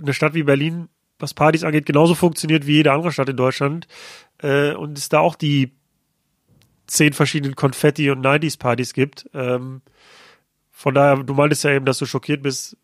eine 0.00 0.12
Stadt 0.12 0.34
wie 0.34 0.42
Berlin, 0.42 0.88
was 1.18 1.34
Partys 1.34 1.64
angeht, 1.64 1.86
genauso 1.86 2.14
funktioniert 2.14 2.66
wie 2.66 2.74
jede 2.74 2.92
andere 2.92 3.12
Stadt 3.12 3.28
in 3.28 3.36
Deutschland. 3.36 3.86
Äh, 4.38 4.72
und 4.72 4.98
es 4.98 5.08
da 5.08 5.20
auch 5.20 5.34
die 5.34 5.72
zehn 6.86 7.12
verschiedenen 7.12 7.56
Konfetti- 7.56 8.10
und 8.10 8.24
90s-Partys 8.24 8.92
gibt. 8.92 9.28
Ähm, 9.34 9.82
von 10.70 10.94
daher, 10.94 11.22
du 11.22 11.34
meintest 11.34 11.64
ja 11.64 11.70
eben, 11.70 11.86
dass 11.86 11.98
du 11.98 12.06
schockiert 12.06 12.42
bist. 12.42 12.76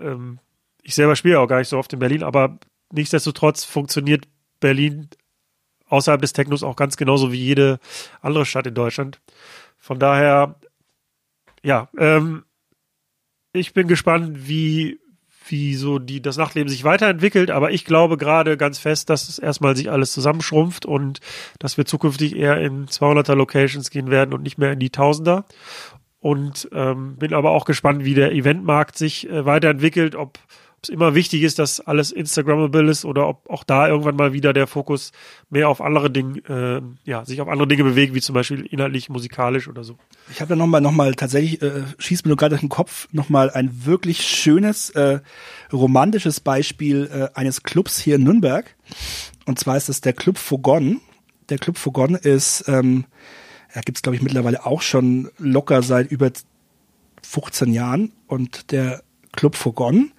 Ähm, 0.00 0.38
ich 0.82 0.94
selber 0.94 1.16
spiele 1.16 1.40
auch 1.40 1.46
gar 1.46 1.58
nicht 1.58 1.68
so 1.68 1.78
oft 1.78 1.92
in 1.92 1.98
Berlin, 1.98 2.22
aber 2.22 2.58
nichtsdestotrotz 2.92 3.64
funktioniert 3.64 4.26
Berlin 4.60 5.08
außerhalb 5.88 6.20
des 6.20 6.32
Technos 6.32 6.62
auch 6.62 6.76
ganz 6.76 6.96
genauso 6.96 7.32
wie 7.32 7.40
jede 7.40 7.78
andere 8.20 8.46
Stadt 8.46 8.66
in 8.66 8.74
Deutschland. 8.74 9.20
Von 9.78 9.98
daher, 9.98 10.56
ja, 11.62 11.88
ähm, 11.98 12.44
ich 13.52 13.74
bin 13.74 13.88
gespannt, 13.88 14.48
wie, 14.48 14.98
wie 15.52 15.74
so 15.74 15.98
die, 15.98 16.20
das 16.20 16.36
Nachtleben 16.36 16.68
sich 16.68 16.82
weiterentwickelt, 16.82 17.50
aber 17.50 17.70
ich 17.70 17.84
glaube 17.84 18.16
gerade 18.16 18.56
ganz 18.56 18.78
fest, 18.78 19.10
dass 19.10 19.28
es 19.28 19.38
erstmal 19.38 19.76
sich 19.76 19.90
alles 19.90 20.12
zusammenschrumpft 20.12 20.86
und 20.86 21.20
dass 21.60 21.76
wir 21.76 21.84
zukünftig 21.84 22.34
eher 22.34 22.60
in 22.60 22.86
200er 22.86 23.34
Locations 23.34 23.90
gehen 23.90 24.10
werden 24.10 24.34
und 24.34 24.42
nicht 24.42 24.58
mehr 24.58 24.72
in 24.72 24.80
die 24.80 24.90
Tausender. 24.90 25.44
Und 26.18 26.68
ähm, 26.72 27.16
bin 27.16 27.34
aber 27.34 27.50
auch 27.50 27.64
gespannt, 27.64 28.04
wie 28.04 28.14
der 28.14 28.32
Eventmarkt 28.32 28.96
sich 28.96 29.28
äh, 29.28 29.44
weiterentwickelt, 29.44 30.14
ob 30.14 30.38
es 30.82 30.88
immer 30.88 31.14
wichtig 31.14 31.42
ist, 31.42 31.58
dass 31.58 31.80
alles 31.80 32.12
Instagrammable 32.12 32.90
ist 32.90 33.04
oder 33.04 33.28
ob 33.28 33.48
auch 33.48 33.64
da 33.64 33.88
irgendwann 33.88 34.16
mal 34.16 34.32
wieder 34.32 34.52
der 34.52 34.66
Fokus 34.66 35.12
mehr 35.50 35.68
auf 35.68 35.80
andere 35.80 36.10
Dinge, 36.10 36.38
äh, 36.48 37.08
ja, 37.08 37.24
sich 37.24 37.40
auf 37.40 37.48
andere 37.48 37.68
Dinge 37.68 37.84
bewegt, 37.84 38.14
wie 38.14 38.20
zum 38.20 38.34
Beispiel 38.34 38.66
inhaltlich, 38.66 39.08
musikalisch 39.08 39.68
oder 39.68 39.84
so. 39.84 39.96
Ich 40.30 40.40
habe 40.40 40.50
da 40.50 40.56
nochmal, 40.56 40.80
noch 40.80 40.92
mal 40.92 41.14
tatsächlich, 41.14 41.62
äh, 41.62 41.82
schießt 41.98 42.24
mir 42.24 42.30
nur 42.30 42.36
gerade 42.36 42.50
durch 42.50 42.60
den 42.60 42.68
Kopf, 42.68 43.08
nochmal 43.12 43.50
ein 43.50 43.84
wirklich 43.84 44.22
schönes, 44.22 44.90
äh, 44.90 45.20
romantisches 45.72 46.40
Beispiel 46.40 47.08
äh, 47.12 47.38
eines 47.38 47.62
Clubs 47.62 48.00
hier 48.00 48.16
in 48.16 48.24
Nürnberg. 48.24 48.74
Und 49.46 49.58
zwar 49.58 49.76
ist 49.76 49.88
es 49.88 50.00
der 50.00 50.12
Club 50.12 50.38
Fogon. 50.38 51.00
Der 51.48 51.58
Club 51.58 51.76
Fogon 51.76 52.14
ist 52.14 52.64
ähm, 52.68 53.04
ja, 53.74 53.80
gibt 53.80 53.98
es, 53.98 54.02
glaube 54.02 54.16
ich, 54.16 54.22
mittlerweile 54.22 54.66
auch 54.66 54.82
schon 54.82 55.30
locker 55.38 55.82
seit 55.82 56.10
über 56.10 56.30
15 57.22 57.72
Jahren. 57.72 58.12
Und 58.26 58.72
der 58.72 59.02
Club 59.32 59.56
Fogon 59.56 60.12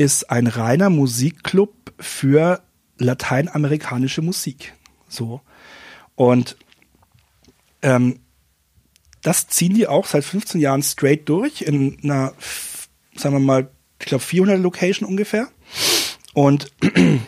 ist 0.00 0.30
ein 0.30 0.46
reiner 0.46 0.88
Musikclub 0.88 1.92
für 1.98 2.62
lateinamerikanische 2.96 4.22
Musik. 4.22 4.72
So. 5.08 5.42
Und 6.14 6.56
ähm, 7.82 8.20
das 9.20 9.48
ziehen 9.48 9.74
die 9.74 9.86
auch 9.86 10.06
seit 10.06 10.24
15 10.24 10.58
Jahren 10.58 10.82
straight 10.82 11.28
durch 11.28 11.60
in 11.60 11.98
einer, 12.02 12.32
sagen 13.14 13.34
wir 13.34 13.40
mal, 13.40 13.70
ich 13.98 14.06
glaube 14.06 14.24
400 14.24 14.58
Location 14.58 15.06
ungefähr. 15.06 15.48
Und 16.32 16.72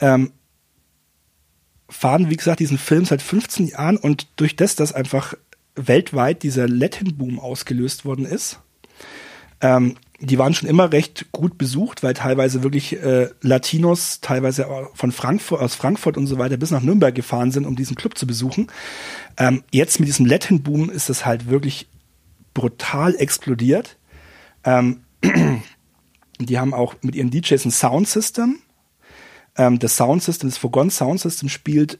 ähm, 0.00 0.32
fahren, 1.88 2.28
wie 2.28 2.36
gesagt, 2.36 2.60
diesen 2.60 2.76
Film 2.76 3.06
seit 3.06 3.22
15 3.22 3.68
Jahren 3.68 3.96
und 3.96 4.28
durch 4.36 4.54
das, 4.54 4.76
dass 4.76 4.92
einfach 4.92 5.32
weltweit 5.76 6.42
dieser 6.42 6.68
Latin-Boom 6.68 7.40
ausgelöst 7.40 8.04
worden 8.04 8.26
ist, 8.26 8.60
ähm, 9.62 9.96
die 10.20 10.38
waren 10.38 10.54
schon 10.54 10.68
immer 10.68 10.92
recht 10.92 11.26
gut 11.32 11.58
besucht, 11.58 12.02
weil 12.02 12.14
teilweise 12.14 12.62
wirklich 12.62 13.00
äh, 13.02 13.28
Latinos, 13.42 14.20
teilweise 14.20 14.66
von 14.94 15.12
Frankfurt, 15.12 15.60
aus 15.60 15.74
Frankfurt 15.74 16.16
und 16.16 16.26
so 16.26 16.38
weiter 16.38 16.56
bis 16.56 16.70
nach 16.70 16.82
Nürnberg 16.82 17.14
gefahren 17.14 17.50
sind, 17.50 17.66
um 17.66 17.76
diesen 17.76 17.96
Club 17.96 18.16
zu 18.16 18.26
besuchen. 18.26 18.68
Ähm, 19.36 19.62
jetzt 19.70 20.00
mit 20.00 20.08
diesem 20.08 20.24
Latin-Boom 20.24 20.88
ist 20.90 21.10
das 21.10 21.26
halt 21.26 21.48
wirklich 21.48 21.88
brutal 22.54 23.14
explodiert. 23.16 23.98
Ähm, 24.64 25.02
die 26.40 26.58
haben 26.58 26.72
auch 26.72 26.94
mit 27.02 27.14
ihren 27.14 27.30
DJs 27.30 27.66
ein 27.66 27.70
Soundsystem, 27.70 28.58
ähm, 29.56 29.78
das 29.78 29.96
Soundsystem, 29.96 30.50
das 30.50 30.58
Fogon 30.58 30.90
Soundsystem 30.90 31.48
spielt 31.48 31.98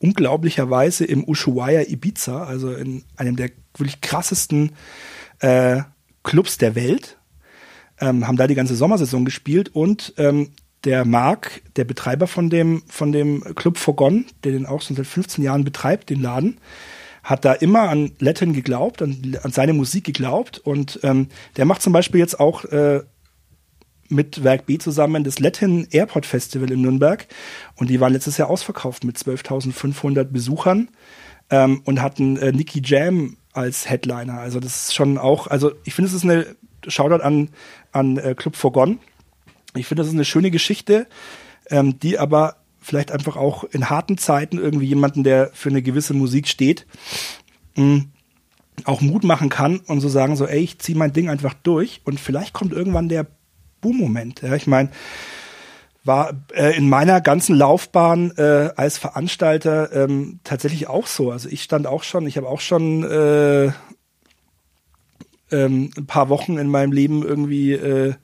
unglaublicherweise 0.00 1.04
im 1.04 1.26
Ushuaia 1.28 1.82
Ibiza, 1.88 2.44
also 2.44 2.72
in 2.72 3.04
einem 3.16 3.36
der 3.36 3.50
wirklich 3.76 4.00
krassesten 4.00 4.72
äh, 5.40 5.82
Clubs 6.22 6.58
der 6.58 6.74
Welt. 6.74 7.17
Ähm, 8.00 8.26
haben 8.26 8.36
da 8.36 8.46
die 8.46 8.54
ganze 8.54 8.76
Sommersaison 8.76 9.24
gespielt 9.24 9.74
und 9.74 10.14
ähm, 10.18 10.50
der 10.84 11.04
Marc, 11.04 11.62
der 11.76 11.84
Betreiber 11.84 12.26
von 12.26 12.50
dem, 12.50 12.82
von 12.88 13.10
dem 13.10 13.42
Club 13.56 13.78
Fogon, 13.78 14.26
der 14.44 14.52
den 14.52 14.66
auch 14.66 14.82
schon 14.82 14.96
seit 14.96 15.06
15 15.06 15.42
Jahren 15.42 15.64
betreibt, 15.64 16.10
den 16.10 16.22
Laden, 16.22 16.58
hat 17.24 17.44
da 17.44 17.52
immer 17.52 17.88
an 17.88 18.12
Latin 18.20 18.52
geglaubt, 18.52 19.02
an, 19.02 19.36
an 19.42 19.50
seine 19.50 19.72
Musik 19.72 20.04
geglaubt 20.04 20.58
und 20.58 21.00
ähm, 21.02 21.28
der 21.56 21.64
macht 21.64 21.82
zum 21.82 21.92
Beispiel 21.92 22.20
jetzt 22.20 22.38
auch 22.38 22.64
äh, 22.66 23.02
mit 24.08 24.42
Werk 24.42 24.66
B 24.66 24.78
zusammen 24.78 25.24
das 25.24 25.38
Latin 25.38 25.86
Airport 25.90 26.26
Festival 26.26 26.70
in 26.70 26.80
Nürnberg. 26.80 27.26
Und 27.76 27.90
die 27.90 28.00
waren 28.00 28.12
letztes 28.12 28.38
Jahr 28.38 28.50
ausverkauft 28.50 29.04
mit 29.04 29.16
12.500 29.16 30.24
Besuchern 30.24 30.88
ähm, 31.50 31.82
und 31.84 32.02
hatten 32.02 32.36
äh, 32.38 32.52
Nicky 32.52 32.80
Jam 32.84 33.36
als 33.52 33.88
Headliner. 33.88 34.40
Also 34.40 34.60
das 34.60 34.86
ist 34.86 34.94
schon 34.94 35.18
auch, 35.18 35.46
also 35.46 35.72
ich 35.84 35.94
finde, 35.94 36.08
es 36.08 36.14
ist 36.14 36.24
eine 36.24 36.56
Shoutout 36.86 37.22
an, 37.22 37.50
an 37.92 38.16
äh, 38.16 38.34
Club 38.34 38.56
Forgon. 38.56 38.98
Ich 39.74 39.86
finde, 39.86 40.02
das 40.02 40.08
ist 40.08 40.14
eine 40.14 40.24
schöne 40.24 40.50
Geschichte, 40.50 41.06
ähm, 41.70 41.98
die 41.98 42.18
aber 42.18 42.56
vielleicht 42.80 43.12
einfach 43.12 43.36
auch 43.36 43.64
in 43.64 43.90
harten 43.90 44.18
Zeiten 44.18 44.58
irgendwie 44.58 44.86
jemanden, 44.86 45.24
der 45.24 45.50
für 45.52 45.68
eine 45.68 45.82
gewisse 45.82 46.14
Musik 46.14 46.48
steht, 46.48 46.86
mh, 47.76 48.04
auch 48.84 49.00
Mut 49.00 49.24
machen 49.24 49.48
kann 49.48 49.78
und 49.80 50.00
so 50.00 50.08
sagen 50.08 50.36
so, 50.36 50.46
ey, 50.46 50.60
ich 50.60 50.78
ziehe 50.78 50.96
mein 50.96 51.12
Ding 51.12 51.28
einfach 51.28 51.54
durch 51.54 52.00
und 52.04 52.20
vielleicht 52.20 52.52
kommt 52.52 52.72
irgendwann 52.72 53.08
der 53.08 53.26
Boom-Moment. 53.80 54.42
Ja, 54.42 54.54
ich 54.54 54.66
meine, 54.66 54.90
war 56.04 56.32
äh, 56.54 56.76
in 56.76 56.88
meiner 56.88 57.20
ganzen 57.20 57.54
Laufbahn 57.56 58.32
äh, 58.36 58.70
als 58.76 58.98
Veranstalter 58.98 59.92
ähm, 59.92 60.40
tatsächlich 60.44 60.86
auch 60.88 61.06
so. 61.06 61.30
Also 61.30 61.48
ich 61.48 61.62
stand 61.62 61.86
auch 61.86 62.02
schon, 62.02 62.26
ich 62.26 62.36
habe 62.36 62.48
auch 62.48 62.60
schon 62.60 63.04
äh, 63.04 63.72
ähm, 65.50 65.90
ein 65.96 66.06
paar 66.06 66.28
Wochen 66.28 66.58
in 66.58 66.68
meinem 66.68 66.92
Leben 66.92 67.24
irgendwie 67.24 67.72
äh, 67.72 68.14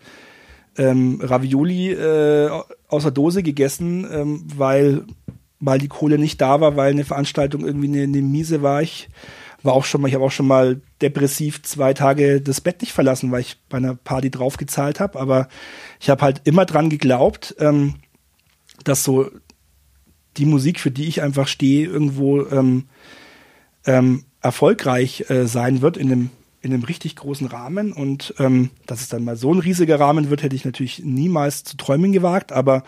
ähm, 0.77 1.21
Ravioli 1.23 1.93
äh, 1.93 2.51
aus 2.89 3.03
der 3.03 3.13
Dose 3.13 3.43
gegessen, 3.43 4.07
ähm, 4.11 4.45
weil 4.57 5.05
weil 5.61 5.79
die 5.79 5.89
Kohle 5.89 6.19
nicht 6.19 6.41
da 6.41 6.61
war, 6.61 6.77
weil 6.77 6.93
eine 6.93 7.05
Veranstaltung 7.05 7.65
irgendwie 7.65 7.89
eine, 7.89 8.03
eine 8.03 8.23
miese 8.23 8.61
war. 8.61 8.83
Ich 8.83 9.09
war 9.63 9.73
auch 9.73 9.85
schon 9.85 10.03
mal, 10.03 10.09
ich 10.09 10.15
habe 10.15 10.25
auch 10.25 10.31
schon 10.31 10.47
mal 10.47 10.83
depressiv 11.01 11.63
zwei 11.63 11.95
Tage 11.95 12.43
das 12.43 12.61
Bett 12.61 12.83
nicht 12.83 12.93
verlassen, 12.93 13.33
weil 13.33 13.41
ich 13.41 13.57
bei 13.71 13.79
einer 13.79 13.95
Party 13.95 14.31
draufgezahlt 14.31 15.01
habe. 15.01 15.19
Aber 15.19 15.49
ich 16.01 16.11
habe 16.11 16.23
halt 16.23 16.43
immer 16.45 16.67
dran 16.67 16.91
geglaubt, 16.91 17.57
ähm, 17.59 17.95
dass 18.85 19.05
so 19.05 19.31
die 20.37 20.45
Musik, 20.45 20.81
für 20.81 20.91
die 20.91 21.07
ich 21.07 21.23
einfach 21.23 21.49
stehe, 21.49 21.87
irgendwo 21.87 22.43
ähm, 22.47 22.85
ähm, 23.87 24.25
erfolgreich 24.43 25.31
äh, 25.31 25.47
sein 25.47 25.81
wird 25.81 25.97
in 25.97 26.13
einem 26.13 26.31
in 26.65 26.73
einem 26.73 26.85
richtig 26.85 27.17
großen 27.17 27.47
Rahmen 27.47 27.93
und 27.93 28.35
ähm, 28.39 28.71
dass 28.87 29.03
es 29.03 29.09
dann 29.09 29.23
mal 29.23 29.37
so 29.37 29.53
ein 29.53 29.59
riesiger 29.59 30.01
Rahmen 30.01 30.31
wird, 30.31 30.43
hätte 30.43 30.57
ich 30.57 30.65
natürlich 30.65 31.05
niemals 31.05 31.63
zu 31.63 31.77
träumen 31.77 32.13
gewagt. 32.13 32.53
Aber 32.53 32.85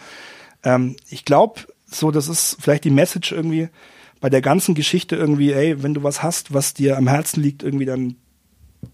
ähm, 0.65 0.97
ich 1.11 1.27
glaube, 1.27 1.61
so 1.85 2.11
das 2.11 2.29
ist 2.29 2.57
vielleicht 2.59 2.85
die 2.85 2.91
Message 2.91 3.33
irgendwie 3.33 3.69
bei 4.21 4.31
der 4.31 4.41
ganzen 4.41 4.75
Geschichte 4.75 5.15
irgendwie, 5.15 5.53
ey, 5.53 5.83
wenn 5.83 5.93
du 5.93 6.03
was 6.03 6.23
hast, 6.23 6.55
was 6.55 6.73
dir 6.73 6.97
am 6.97 7.07
Herzen 7.07 7.43
liegt, 7.43 7.63
irgendwie 7.63 7.85
dann 7.85 8.17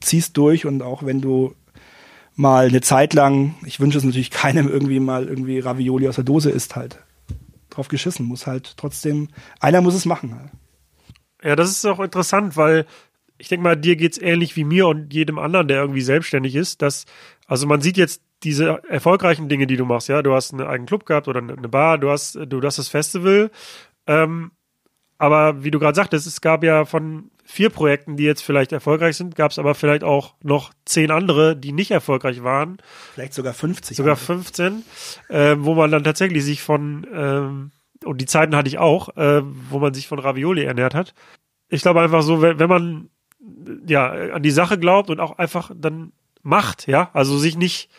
ziehst 0.01 0.37
durch 0.37 0.67
und 0.67 0.83
auch 0.83 1.05
wenn 1.05 1.21
du 1.21 1.55
mal 2.35 2.67
eine 2.67 2.81
Zeit 2.81 3.15
lang, 3.15 3.55
ich 3.65 3.79
wünsche 3.79 3.99
es 3.99 4.05
natürlich 4.05 4.31
keinem 4.33 4.69
irgendwie 4.69 4.99
mal 4.99 5.29
irgendwie 5.29 5.61
Ravioli 5.61 6.09
aus 6.09 6.17
der 6.17 6.25
Dose 6.25 6.51
isst 6.51 6.75
halt. 6.75 6.99
Drauf 7.71 7.87
geschissen, 7.87 8.27
muss 8.27 8.49
halt 8.49 8.75
trotzdem, 8.77 9.29
einer 9.61 9.81
muss 9.81 9.95
es 9.95 10.07
machen 10.07 10.39
halt. 10.39 10.51
Ja, 11.43 11.57
das 11.57 11.71
ist 11.71 11.87
auch 11.87 12.01
interessant, 12.01 12.57
weil 12.57 12.85
ich 13.43 13.48
denke 13.48 13.64
mal, 13.64 13.77
dir 13.77 13.97
geht's 13.97 14.19
ähnlich 14.19 14.55
wie 14.55 14.62
mir 14.62 14.86
und 14.86 15.12
jedem 15.12 15.36
anderen, 15.36 15.66
der 15.66 15.81
irgendwie 15.81 16.01
selbstständig 16.01 16.55
ist, 16.55 16.81
dass, 16.81 17.06
also 17.48 17.66
man 17.66 17.81
sieht 17.81 17.97
jetzt 17.97 18.23
diese 18.44 18.81
erfolgreichen 18.89 19.48
Dinge, 19.48 19.66
die 19.66 19.77
du 19.77 19.85
machst, 19.85 20.09
ja, 20.09 20.23
du 20.23 20.32
hast 20.32 20.52
einen 20.52 20.64
eigenen 20.64 20.86
Club 20.86 21.06
gehabt 21.06 21.27
oder 21.27 21.40
eine 21.40 21.69
Bar, 21.69 21.98
du 21.98 22.09
hast, 22.09 22.39
du 22.47 22.62
hast 22.62 22.78
das 22.78 22.86
Festival, 22.86 23.51
ähm, 24.06 24.52
aber 25.19 25.64
wie 25.64 25.73
du 25.73 25.81
gerade 25.81 25.97
sagtest, 25.97 26.28
es 26.28 26.40
gab 26.40 26.62
ja 26.62 26.85
von 26.85 27.32
vier 27.43 27.70
Projekten, 27.70 28.16
die 28.16 28.23
jetzt 28.23 28.43
vielleicht 28.43 28.70
erfolgreich 28.70 29.16
sind, 29.16 29.35
gab 29.35 29.51
es 29.51 29.59
aber 29.59 29.74
vielleicht 29.74 30.05
auch 30.05 30.35
noch 30.44 30.73
zehn 30.85 31.10
andere, 31.10 31.56
die 31.56 31.73
nicht 31.73 31.90
erfolgreich 31.90 32.44
waren. 32.44 32.78
Vielleicht 33.14 33.35
sogar 33.35 33.55
50. 33.55 33.97
Sogar 33.97 34.14
15, 34.14 34.85
äh, 35.31 35.56
wo 35.59 35.74
man 35.74 35.90
dann 35.90 36.05
tatsächlich 36.05 36.44
sich 36.44 36.62
von, 36.62 37.09
ähm, 37.12 37.73
und 38.05 38.20
die 38.20 38.27
Zeiten 38.27 38.55
hatte 38.55 38.69
ich 38.69 38.78
auch, 38.78 39.16
äh, 39.16 39.43
wo 39.69 39.81
man 39.81 39.94
sich 39.94 40.06
von 40.06 40.20
Ravioli 40.20 40.62
ernährt 40.62 40.94
hat. 40.94 41.12
Ich 41.69 41.82
glaube 41.82 42.02
einfach 42.02 42.23
so, 42.23 42.40
wenn, 42.40 42.60
wenn 42.60 42.69
man 42.69 43.10
ja 43.86 44.10
an 44.10 44.43
die 44.43 44.51
Sache 44.51 44.78
glaubt 44.78 45.10
und 45.10 45.20
auch 45.20 45.39
einfach 45.39 45.70
dann 45.74 46.12
macht, 46.43 46.86
ja, 46.86 47.10
also 47.12 47.39
sich 47.39 47.56
nicht 47.56 47.90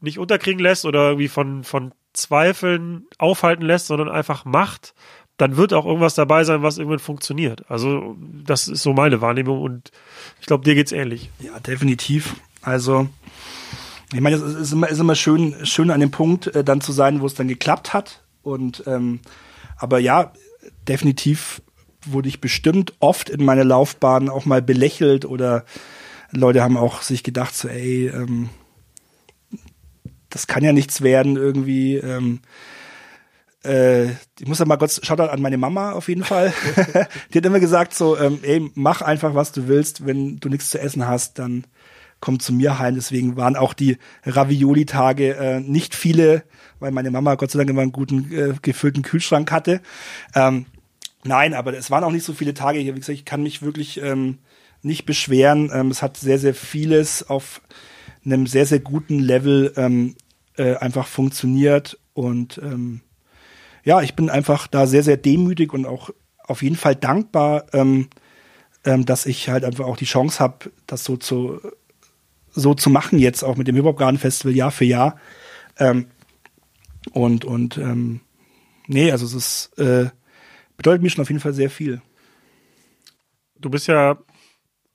nicht 0.00 0.18
unterkriegen 0.18 0.60
lässt 0.60 0.84
oder 0.84 1.08
irgendwie 1.08 1.28
von 1.28 1.64
von 1.64 1.92
Zweifeln 2.12 3.06
aufhalten 3.18 3.64
lässt, 3.64 3.86
sondern 3.86 4.08
einfach 4.08 4.44
macht, 4.44 4.94
dann 5.36 5.56
wird 5.56 5.72
auch 5.72 5.86
irgendwas 5.86 6.14
dabei 6.14 6.44
sein, 6.44 6.62
was 6.62 6.78
irgendwann 6.78 6.98
funktioniert. 6.98 7.70
Also 7.70 8.16
das 8.20 8.66
ist 8.68 8.82
so 8.82 8.92
meine 8.92 9.20
Wahrnehmung 9.20 9.62
und 9.62 9.90
ich 10.40 10.46
glaube, 10.46 10.64
dir 10.64 10.74
geht's 10.74 10.92
ähnlich. 10.92 11.30
Ja, 11.38 11.58
definitiv. 11.60 12.34
Also 12.60 13.08
ich 14.12 14.20
meine, 14.20 14.36
es 14.36 14.42
ist 14.42 14.72
immer, 14.72 14.88
ist 14.88 14.98
immer 14.98 15.14
schön, 15.14 15.54
schön 15.64 15.90
an 15.90 16.00
dem 16.00 16.10
Punkt 16.10 16.48
äh, 16.48 16.64
dann 16.64 16.80
zu 16.80 16.92
sein, 16.92 17.20
wo 17.20 17.26
es 17.26 17.34
dann 17.34 17.46
geklappt 17.46 17.94
hat. 17.94 18.24
Und 18.42 18.82
ähm, 18.86 19.20
aber 19.76 19.98
ja, 19.98 20.32
definitiv 20.88 21.62
wurde 22.12 22.28
ich 22.28 22.40
bestimmt 22.40 22.94
oft 23.00 23.28
in 23.30 23.44
meiner 23.44 23.64
Laufbahn 23.64 24.28
auch 24.28 24.44
mal 24.44 24.62
belächelt 24.62 25.24
oder 25.24 25.64
Leute 26.30 26.62
haben 26.62 26.76
auch 26.76 27.02
sich 27.02 27.22
gedacht, 27.22 27.54
so, 27.54 27.68
ey, 27.68 28.08
ähm, 28.08 28.50
das 30.30 30.46
kann 30.46 30.62
ja 30.62 30.72
nichts 30.72 31.00
werden 31.02 31.36
irgendwie. 31.36 31.96
Ähm, 31.96 32.40
äh, 33.64 34.10
ich 34.38 34.46
muss 34.46 34.58
ja 34.58 34.66
mal 34.66 34.76
kurz 34.76 35.04
Shoutout 35.04 35.30
an 35.30 35.42
meine 35.42 35.58
Mama 35.58 35.92
auf 35.92 36.08
jeden 36.08 36.24
Fall. 36.24 36.52
die 37.32 37.38
hat 37.38 37.46
immer 37.46 37.60
gesagt 37.60 37.94
so, 37.94 38.18
ähm, 38.18 38.40
ey, 38.42 38.70
mach 38.74 39.02
einfach, 39.02 39.34
was 39.34 39.52
du 39.52 39.68
willst. 39.68 40.06
Wenn 40.06 40.38
du 40.38 40.48
nichts 40.48 40.70
zu 40.70 40.80
essen 40.80 41.06
hast, 41.06 41.38
dann 41.38 41.64
komm 42.20 42.40
zu 42.40 42.52
mir 42.52 42.78
heim. 42.78 42.94
Deswegen 42.94 43.36
waren 43.36 43.56
auch 43.56 43.72
die 43.72 43.96
Ravioli-Tage 44.24 45.36
äh, 45.36 45.60
nicht 45.60 45.94
viele, 45.94 46.42
weil 46.78 46.92
meine 46.92 47.10
Mama 47.10 47.34
Gott 47.36 47.50
sei 47.50 47.58
Dank 47.58 47.70
immer 47.70 47.82
einen 47.82 47.92
guten 47.92 48.32
äh, 48.32 48.54
gefüllten 48.60 49.02
Kühlschrank 49.02 49.50
hatte. 49.50 49.80
Ähm, 50.34 50.66
nein, 51.24 51.54
aber 51.54 51.74
es 51.76 51.90
waren 51.90 52.04
auch 52.04 52.12
nicht 52.12 52.24
so 52.24 52.32
viele 52.32 52.54
Tage. 52.54 52.78
Wie 52.78 52.86
gesagt, 52.86 53.08
ich 53.08 53.24
kann 53.24 53.42
mich 53.42 53.62
wirklich 53.62 54.00
ähm, 54.00 54.38
nicht 54.82 55.06
beschweren. 55.06 55.70
Ähm, 55.72 55.90
es 55.90 56.02
hat 56.02 56.16
sehr, 56.16 56.38
sehr 56.38 56.54
vieles 56.54 57.28
auf 57.28 57.60
einem 58.24 58.46
sehr, 58.46 58.66
sehr 58.66 58.80
guten 58.80 59.18
Level 59.18 59.72
ähm, 59.76 60.14
äh, 60.56 60.76
einfach 60.76 61.06
funktioniert 61.06 61.98
und 62.14 62.58
ähm, 62.58 63.00
ja, 63.84 64.02
ich 64.02 64.14
bin 64.14 64.28
einfach 64.28 64.66
da 64.66 64.86
sehr, 64.86 65.02
sehr 65.02 65.16
demütig 65.16 65.72
und 65.72 65.86
auch 65.86 66.10
auf 66.44 66.62
jeden 66.62 66.76
Fall 66.76 66.94
dankbar, 66.94 67.66
ähm, 67.72 68.08
ähm, 68.84 69.06
dass 69.06 69.24
ich 69.24 69.48
halt 69.48 69.64
einfach 69.64 69.86
auch 69.86 69.96
die 69.96 70.04
Chance 70.04 70.40
habe, 70.40 70.70
das 70.86 71.04
so 71.04 71.16
zu, 71.16 71.60
so 72.50 72.74
zu 72.74 72.90
machen 72.90 73.18
jetzt, 73.18 73.42
auch 73.42 73.56
mit 73.56 73.68
dem 73.68 73.76
Hip-Hop 73.76 73.96
Garden 73.96 74.18
Festival 74.18 74.54
Jahr 74.54 74.70
für 74.70 74.84
Jahr. 74.84 75.18
Ähm, 75.78 76.08
und, 77.12 77.44
und, 77.44 77.78
ähm, 77.78 78.20
nee, 78.86 79.10
also 79.10 79.24
es 79.24 79.34
ist, 79.34 79.78
äh, 79.78 80.10
bedeutet 80.78 81.02
mir 81.02 81.10
schon 81.10 81.22
auf 81.22 81.28
jeden 81.28 81.40
Fall 81.40 81.52
sehr 81.52 81.68
viel. 81.68 82.00
Du 83.58 83.68
bist 83.68 83.88
ja 83.88 84.16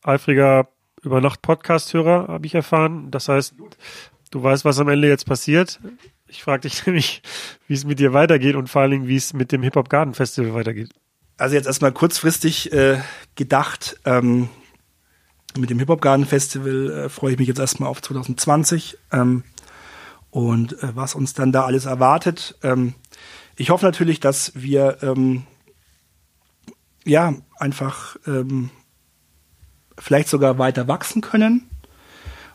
eifriger 0.01 0.69
Übernacht-Podcast-Hörer, 1.03 2.30
habe 2.30 2.45
ich 2.47 2.55
erfahren. 2.55 3.11
Das 3.11 3.27
heißt, 3.27 3.55
du 4.31 4.43
weißt, 4.43 4.65
was 4.65 4.80
am 4.80 4.88
Ende 4.88 5.10
jetzt 5.10 5.26
passiert. 5.26 5.80
Ich 6.27 6.41
frage 6.41 6.61
dich 6.61 6.85
nämlich, 6.88 7.22
wie 7.68 7.73
es 7.73 7.84
mit 7.84 7.99
dir 7.99 8.14
weitergeht 8.14 8.55
und 8.55 8.69
vor 8.69 8.81
allen 8.81 8.91
Dingen, 8.91 9.07
wie 9.07 9.18
es 9.18 9.34
mit 9.34 9.51
dem 9.51 9.61
Hip-Hop 9.61 9.89
Garden 9.89 10.14
Festival 10.14 10.53
weitergeht. 10.53 10.89
Also 11.38 11.55
jetzt 11.55 11.65
erstmal 11.65 11.91
kurzfristig 11.91 12.72
äh, 12.72 13.01
gedacht, 13.35 13.99
ähm, 14.05 14.49
mit 15.57 15.69
dem 15.69 15.80
Hip-Hop 15.80 16.01
Garden 16.01 16.26
Festival 16.26 16.91
äh, 16.91 17.10
freue 17.10 17.34
ich 17.34 17.39
mich 17.39 17.49
jetzt 17.49 17.60
erstmal 17.60 17.89
auf 17.89 18.01
2020 18.01 18.97
ähm, 19.11 19.43
und 20.30 20.81
äh, 20.81 20.95
was 20.95 21.14
uns 21.14 21.34
dann 21.34 21.51
da 21.51 21.65
alles 21.65 21.85
erwartet. 21.85 22.57
Ähm, 22.64 22.95
ich 23.57 23.69
hoffe 23.69 23.85
natürlich, 23.85 24.19
dass 24.22 24.53
wir 24.55 24.99
ähm, 25.01 25.45
ja 27.05 27.34
einfach 27.57 28.15
ähm, 28.27 28.69
vielleicht 29.97 30.30
sogar 30.30 30.57
weiter 30.57 30.88
wachsen 30.88 31.21
können 31.21 31.69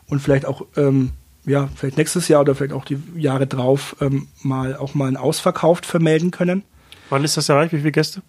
und 0.07 0.21
vielleicht 0.21 0.45
auch 0.45 0.65
ähm, 0.75 1.11
ja, 1.45 1.69
vielleicht 1.75 1.97
nächstes 1.97 2.27
Jahr 2.27 2.41
oder 2.41 2.55
vielleicht 2.55 2.73
auch 2.73 2.85
die 2.85 3.01
Jahre 3.15 3.47
drauf 3.47 3.95
ähm, 4.01 4.27
mal 4.41 4.75
auch 4.75 4.93
mal 4.93 5.07
einen 5.07 5.17
Ausverkauf 5.17 5.79
vermelden 5.79 6.31
können. 6.31 6.63
Wann 7.09 7.23
ist 7.23 7.37
das 7.37 7.49
erreicht? 7.49 7.73
Wie 7.73 7.79
viele 7.79 7.91
Gäste? 7.91 8.21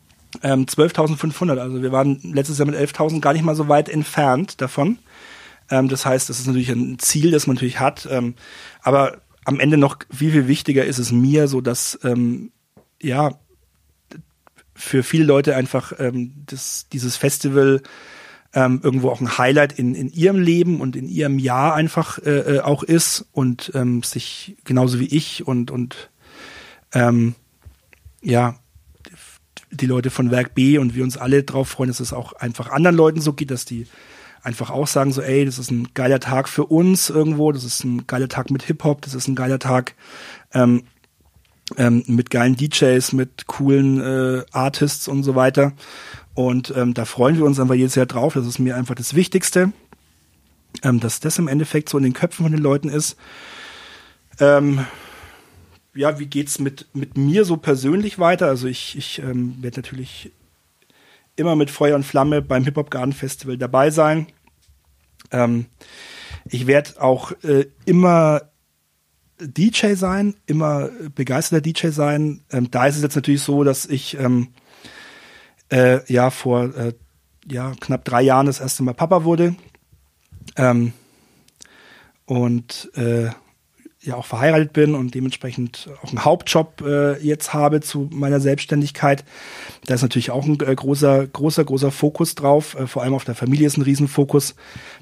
Ähm, 0.42 0.64
12.500. 0.64 1.58
Also 1.58 1.82
wir 1.82 1.92
waren 1.92 2.20
letztes 2.22 2.58
Jahr 2.58 2.66
mit 2.66 2.76
11.000 2.76 3.20
gar 3.20 3.32
nicht 3.32 3.44
mal 3.44 3.56
so 3.56 3.68
weit 3.68 3.88
entfernt 3.88 4.60
davon. 4.60 4.98
Ähm, 5.70 5.88
das 5.88 6.06
heißt, 6.06 6.28
das 6.28 6.38
ist 6.38 6.46
natürlich 6.46 6.70
ein 6.70 6.98
Ziel, 6.98 7.30
das 7.30 7.46
man 7.46 7.56
natürlich 7.56 7.80
hat. 7.80 8.08
Ähm, 8.10 8.34
aber 8.82 9.18
am 9.44 9.60
Ende 9.60 9.76
noch 9.76 9.98
viel, 10.10 10.32
viel 10.32 10.48
wichtiger 10.48 10.84
ist 10.84 10.98
es 10.98 11.12
mir 11.12 11.48
so, 11.48 11.60
dass 11.60 11.98
ähm, 12.04 12.52
ja 13.02 13.32
für 14.80 15.02
viele 15.02 15.24
Leute 15.24 15.56
einfach 15.56 15.92
ähm, 15.98 16.32
das, 16.46 16.86
dieses 16.92 17.16
Festival 17.16 17.82
ähm, 18.52 18.80
irgendwo 18.82 19.10
auch 19.10 19.20
ein 19.20 19.38
Highlight 19.38 19.78
in, 19.78 19.94
in 19.94 20.10
ihrem 20.10 20.40
Leben 20.40 20.80
und 20.80 20.96
in 20.96 21.08
ihrem 21.08 21.38
Jahr 21.38 21.74
einfach 21.74 22.18
äh, 22.18 22.56
äh, 22.56 22.60
auch 22.60 22.82
ist 22.82 23.26
und 23.32 23.70
ähm, 23.74 24.02
sich 24.02 24.56
genauso 24.64 24.98
wie 24.98 25.06
ich 25.06 25.46
und, 25.46 25.70
und 25.70 26.10
ähm, 26.92 27.34
ja, 28.22 28.56
die 29.70 29.86
Leute 29.86 30.10
von 30.10 30.30
Werk 30.30 30.54
B 30.54 30.78
und 30.78 30.94
wir 30.96 31.04
uns 31.04 31.16
alle 31.16 31.44
drauf 31.44 31.68
freuen, 31.68 31.88
dass 31.88 32.00
es 32.00 32.12
auch 32.12 32.32
einfach 32.32 32.70
anderen 32.70 32.96
Leuten 32.96 33.20
so 33.20 33.34
geht, 33.34 33.52
dass 33.52 33.64
die 33.64 33.86
einfach 34.42 34.70
auch 34.70 34.86
sagen 34.86 35.12
so, 35.12 35.22
ey, 35.22 35.44
das 35.44 35.58
ist 35.58 35.70
ein 35.70 35.88
geiler 35.94 36.18
Tag 36.18 36.48
für 36.48 36.64
uns 36.64 37.10
irgendwo, 37.10 37.52
das 37.52 37.64
ist 37.64 37.84
ein 37.84 38.06
geiler 38.06 38.28
Tag 38.28 38.50
mit 38.50 38.62
Hip-Hop, 38.62 39.02
das 39.02 39.14
ist 39.14 39.28
ein 39.28 39.36
geiler 39.36 39.58
Tag 39.58 39.94
ähm, 40.52 40.84
ähm, 41.76 42.04
mit 42.06 42.30
geilen 42.30 42.56
DJs, 42.56 43.12
mit 43.12 43.46
coolen 43.46 44.00
äh, 44.00 44.44
Artists 44.52 45.08
und 45.08 45.22
so 45.22 45.34
weiter. 45.34 45.72
Und 46.34 46.72
ähm, 46.76 46.94
da 46.94 47.04
freuen 47.04 47.36
wir 47.36 47.44
uns 47.44 47.60
einfach 47.60 47.74
jedes 47.74 47.94
Jahr 47.94 48.06
drauf. 48.06 48.34
Das 48.34 48.46
ist 48.46 48.58
mir 48.58 48.76
einfach 48.76 48.94
das 48.94 49.14
Wichtigste, 49.14 49.72
ähm, 50.82 51.00
dass 51.00 51.20
das 51.20 51.38
im 51.38 51.48
Endeffekt 51.48 51.88
so 51.88 51.98
in 51.98 52.04
den 52.04 52.12
Köpfen 52.12 52.44
von 52.44 52.52
den 52.52 52.62
Leuten 52.62 52.88
ist. 52.88 53.16
Ähm, 54.38 54.86
ja, 55.94 56.18
wie 56.18 56.26
geht's 56.26 56.58
mit, 56.58 56.86
mit 56.94 57.18
mir 57.18 57.44
so 57.44 57.56
persönlich 57.56 58.18
weiter? 58.18 58.46
Also 58.46 58.68
ich, 58.68 58.96
ich 58.96 59.18
ähm, 59.18 59.56
werde 59.60 59.80
natürlich 59.80 60.30
immer 61.36 61.56
mit 61.56 61.70
Feuer 61.70 61.96
und 61.96 62.04
Flamme 62.04 62.42
beim 62.42 62.64
Hip 62.64 62.76
Hop 62.76 62.90
Garden 62.90 63.12
Festival 63.12 63.56
dabei 63.58 63.90
sein. 63.90 64.26
Ähm, 65.32 65.66
ich 66.48 66.66
werde 66.66 67.00
auch 67.02 67.32
äh, 67.42 67.66
immer 67.84 68.42
DJ 69.40 69.94
sein, 69.94 70.34
immer 70.46 70.90
begeisterter 71.14 71.60
DJ 71.60 71.88
sein. 71.88 72.42
Ähm, 72.50 72.70
da 72.70 72.86
ist 72.86 72.96
es 72.96 73.02
jetzt 73.02 73.16
natürlich 73.16 73.42
so, 73.42 73.64
dass 73.64 73.86
ich 73.86 74.18
ähm, 74.18 74.48
äh, 75.70 76.00
ja 76.12 76.30
vor 76.30 76.74
äh, 76.76 76.92
ja, 77.46 77.72
knapp 77.80 78.04
drei 78.04 78.22
Jahren 78.22 78.46
das 78.46 78.60
erste 78.60 78.82
Mal 78.82 78.94
Papa 78.94 79.24
wurde. 79.24 79.54
Ähm, 80.56 80.92
und 82.26 82.90
äh, 82.94 83.30
ja 84.02 84.14
auch 84.14 84.24
verheiratet 84.24 84.72
bin 84.72 84.94
und 84.94 85.14
dementsprechend 85.14 85.90
auch 86.02 86.08
einen 86.08 86.24
Hauptjob 86.24 86.82
äh, 86.86 87.18
jetzt 87.22 87.52
habe 87.52 87.80
zu 87.80 88.08
meiner 88.10 88.40
Selbstständigkeit. 88.40 89.24
Da 89.84 89.94
ist 89.94 90.02
natürlich 90.02 90.30
auch 90.30 90.46
ein 90.46 90.58
äh, 90.60 90.74
großer, 90.74 91.26
großer, 91.26 91.64
großer 91.64 91.90
Fokus 91.90 92.34
drauf. 92.34 92.76
Äh, 92.76 92.86
vor 92.86 93.02
allem 93.02 93.12
auf 93.12 93.24
der 93.24 93.34
Familie 93.34 93.66
ist 93.66 93.76
ein 93.76 93.82
Riesenfokus. 93.82 94.54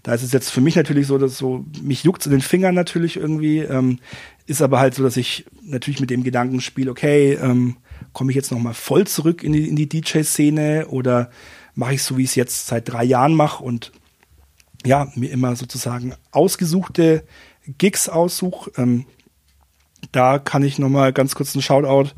Da 0.02 0.14
ist 0.14 0.24
es 0.24 0.32
jetzt 0.32 0.50
für 0.50 0.60
mich 0.60 0.74
natürlich 0.74 1.06
so, 1.06 1.16
dass 1.16 1.38
so, 1.38 1.64
mich 1.80 2.02
juckt 2.02 2.26
in 2.26 2.32
den 2.32 2.40
Fingern 2.40 2.74
natürlich 2.74 3.16
irgendwie. 3.16 3.58
Ähm, 3.58 4.00
ist 4.46 4.62
aber 4.62 4.80
halt 4.80 4.94
so, 4.94 5.04
dass 5.04 5.16
ich 5.16 5.44
natürlich 5.62 6.00
mit 6.00 6.10
dem 6.10 6.24
Gedanken 6.24 6.60
spiele, 6.60 6.90
okay, 6.90 7.34
ähm, 7.34 7.76
komme 8.12 8.32
ich 8.32 8.36
jetzt 8.36 8.50
nochmal 8.50 8.74
voll 8.74 9.06
zurück 9.06 9.44
in 9.44 9.52
die, 9.52 9.68
in 9.68 9.76
die 9.76 9.88
DJ-Szene 9.88 10.88
oder 10.88 11.30
mache 11.74 11.94
ich 11.94 12.02
so, 12.02 12.16
wie 12.16 12.24
ich 12.24 12.30
es 12.30 12.34
jetzt 12.34 12.66
seit 12.66 12.90
drei 12.90 13.04
Jahren 13.04 13.34
mache 13.34 13.62
und 13.62 13.92
ja, 14.84 15.12
mir 15.14 15.30
immer 15.30 15.54
sozusagen 15.54 16.14
ausgesuchte 16.30 17.24
Gigs 17.76 18.08
aussuche. 18.08 18.70
Ähm, 18.76 19.06
da 20.12 20.38
kann 20.38 20.62
ich 20.62 20.78
nochmal 20.78 21.12
ganz 21.12 21.34
kurz 21.34 21.54
einen 21.54 21.62
Shoutout 21.62 22.10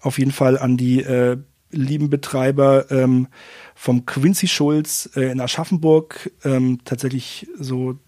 auf 0.00 0.18
jeden 0.18 0.32
Fall 0.32 0.58
an 0.58 0.76
die 0.76 1.02
äh, 1.02 1.38
lieben 1.70 2.10
Betreiber 2.10 2.90
ähm, 2.90 3.28
vom 3.74 4.06
Quincy 4.06 4.48
Schulz 4.48 5.10
äh, 5.14 5.30
in 5.30 5.40
Aschaffenburg. 5.40 6.32
Ähm, 6.44 6.80
tatsächlich 6.84 7.46
so 7.58 7.98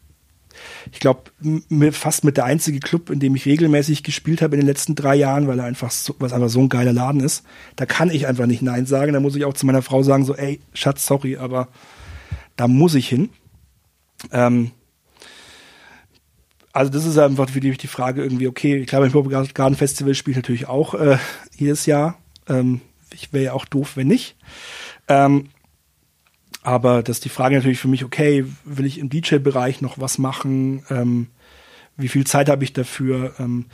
ich 0.93 1.01
glaube, 1.01 1.31
fast 1.93 2.25
mit 2.25 2.37
der 2.37 2.45
einzige 2.45 2.81
Club, 2.81 3.11
in 3.11 3.21
dem 3.21 3.35
ich 3.35 3.47
regelmäßig 3.47 4.03
gespielt 4.03 4.43
habe 4.43 4.57
in 4.57 4.61
den 4.61 4.67
letzten 4.67 4.95
drei 4.95 5.15
Jahren, 5.15 5.47
weil 5.47 5.59
er 5.59 5.65
einfach 5.65 5.91
so, 5.91 6.15
was 6.19 6.33
einfach 6.33 6.49
so 6.49 6.61
ein 6.61 6.69
geiler 6.69 6.93
Laden 6.93 7.21
ist. 7.21 7.45
Da 7.77 7.87
kann 7.87 8.11
ich 8.11 8.27
einfach 8.27 8.47
nicht 8.47 8.63
Nein 8.63 8.87
sagen. 8.87 9.13
Da 9.13 9.21
muss 9.21 9.37
ich 9.37 9.45
auch 9.45 9.55
zu 9.55 9.67
meiner 9.67 9.83
Frau 9.83 10.03
sagen, 10.03 10.25
so, 10.25 10.35
ey, 10.35 10.61
Schatz, 10.75 11.07
sorry, 11.07 11.37
aber 11.37 11.69
da 12.57 12.69
muss 12.69 12.95
ich 12.95 13.09
hin. 13.09 13.31
Ähm, 14.33 14.73
also 16.73 16.91
das 16.91 17.05
ist 17.05 17.19
einfach 17.19 17.51
für 17.51 17.61
die, 17.61 17.77
die 17.77 17.87
Frage 17.87 18.23
irgendwie, 18.23 18.49
okay, 18.49 18.77
ich 18.77 18.87
glaube, 18.87 19.07
ein 19.07 19.49
Garden 19.55 19.77
Festival 19.77 20.15
spielt 20.15 20.37
natürlich 20.37 20.69
auch 20.69 20.95
äh, 20.95 21.19
jedes 21.57 21.87
Jahr. 21.87 22.19
Ähm, 22.49 22.81
ich 23.13 23.33
wäre 23.33 23.45
ja 23.47 23.53
auch 23.53 23.65
doof, 23.65 23.97
wenn 23.97 24.07
nicht. 24.07 24.37
Ähm, 25.09 25.49
aber 26.63 27.03
das 27.03 27.19
ist 27.19 27.25
die 27.25 27.31
Frage 27.31 27.57
natürlich 27.57 27.81
für 27.81 27.89
mich, 27.89 28.05
okay, 28.05 28.45
will 28.65 28.87
ich 28.87 28.99
im 28.99 29.09
DJ-Bereich 29.09 29.81
noch 29.81 29.99
was 29.99 30.19
machen? 30.19 30.85
Ähm, 30.91 31.29
wie 31.97 32.09
viel 32.09 32.27
Zeit 32.27 32.49
habe 32.49 32.65
ich 32.65 32.73
dafür? 32.73 33.35
Ähm, 33.39 33.67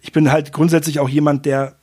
ich 0.00 0.12
bin 0.12 0.30
halt 0.30 0.52
grundsätzlich 0.52 1.00
auch 1.00 1.08
jemand, 1.08 1.46
der 1.46 1.76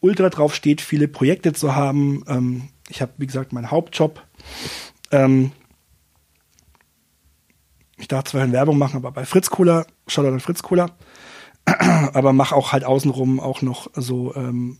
ultra 0.00 0.28
drauf 0.30 0.54
steht, 0.54 0.80
viele 0.80 1.08
Projekte 1.08 1.52
zu 1.52 1.76
haben. 1.76 2.24
Ähm, 2.26 2.68
ich 2.88 3.02
habe, 3.02 3.12
wie 3.18 3.26
gesagt, 3.26 3.52
meinen 3.52 3.70
Hauptjob. 3.70 4.22
Ähm, 5.10 5.52
ich 7.98 8.08
darf 8.08 8.24
zwar 8.24 8.50
Werbung 8.52 8.78
machen, 8.78 8.96
aber 8.96 9.10
bei 9.10 9.24
Fritz 9.24 9.50
Cola, 9.50 9.86
schaut 10.06 10.26
an 10.26 10.40
Fritz 10.40 10.62
Cola, 10.62 10.90
aber 11.64 12.32
mache 12.32 12.54
auch 12.54 12.72
halt 12.72 12.84
außenrum 12.84 13.40
auch 13.40 13.62
noch 13.62 13.90
so 13.94 14.34
ähm, 14.34 14.78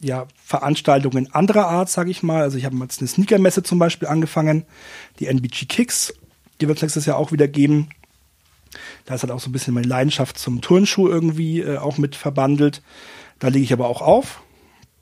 ja, 0.00 0.26
Veranstaltungen 0.42 1.32
anderer 1.32 1.68
Art, 1.68 1.88
sage 1.88 2.10
ich 2.10 2.22
mal. 2.22 2.42
Also 2.42 2.58
ich 2.58 2.64
habe 2.64 2.76
jetzt 2.76 3.00
eine 3.00 3.08
Sneakermesse 3.08 3.62
zum 3.62 3.78
Beispiel 3.78 4.08
angefangen, 4.08 4.64
die 5.18 5.26
NBG 5.26 5.66
Kicks, 5.66 6.14
die 6.60 6.68
wird 6.68 6.78
es 6.78 6.82
nächstes 6.82 7.06
Jahr 7.06 7.16
auch 7.16 7.32
wieder 7.32 7.48
geben. 7.48 7.88
Da 9.06 9.14
ist 9.14 9.22
halt 9.22 9.30
auch 9.30 9.40
so 9.40 9.48
ein 9.48 9.52
bisschen 9.52 9.74
meine 9.74 9.86
Leidenschaft 9.86 10.38
zum 10.38 10.60
Turnschuh 10.60 11.08
irgendwie 11.08 11.60
äh, 11.60 11.78
auch 11.78 11.98
mit 11.98 12.14
verbandelt. 12.14 12.82
Da 13.38 13.48
lege 13.48 13.64
ich 13.64 13.72
aber 13.72 13.88
auch 13.88 14.02
auf. 14.02 14.42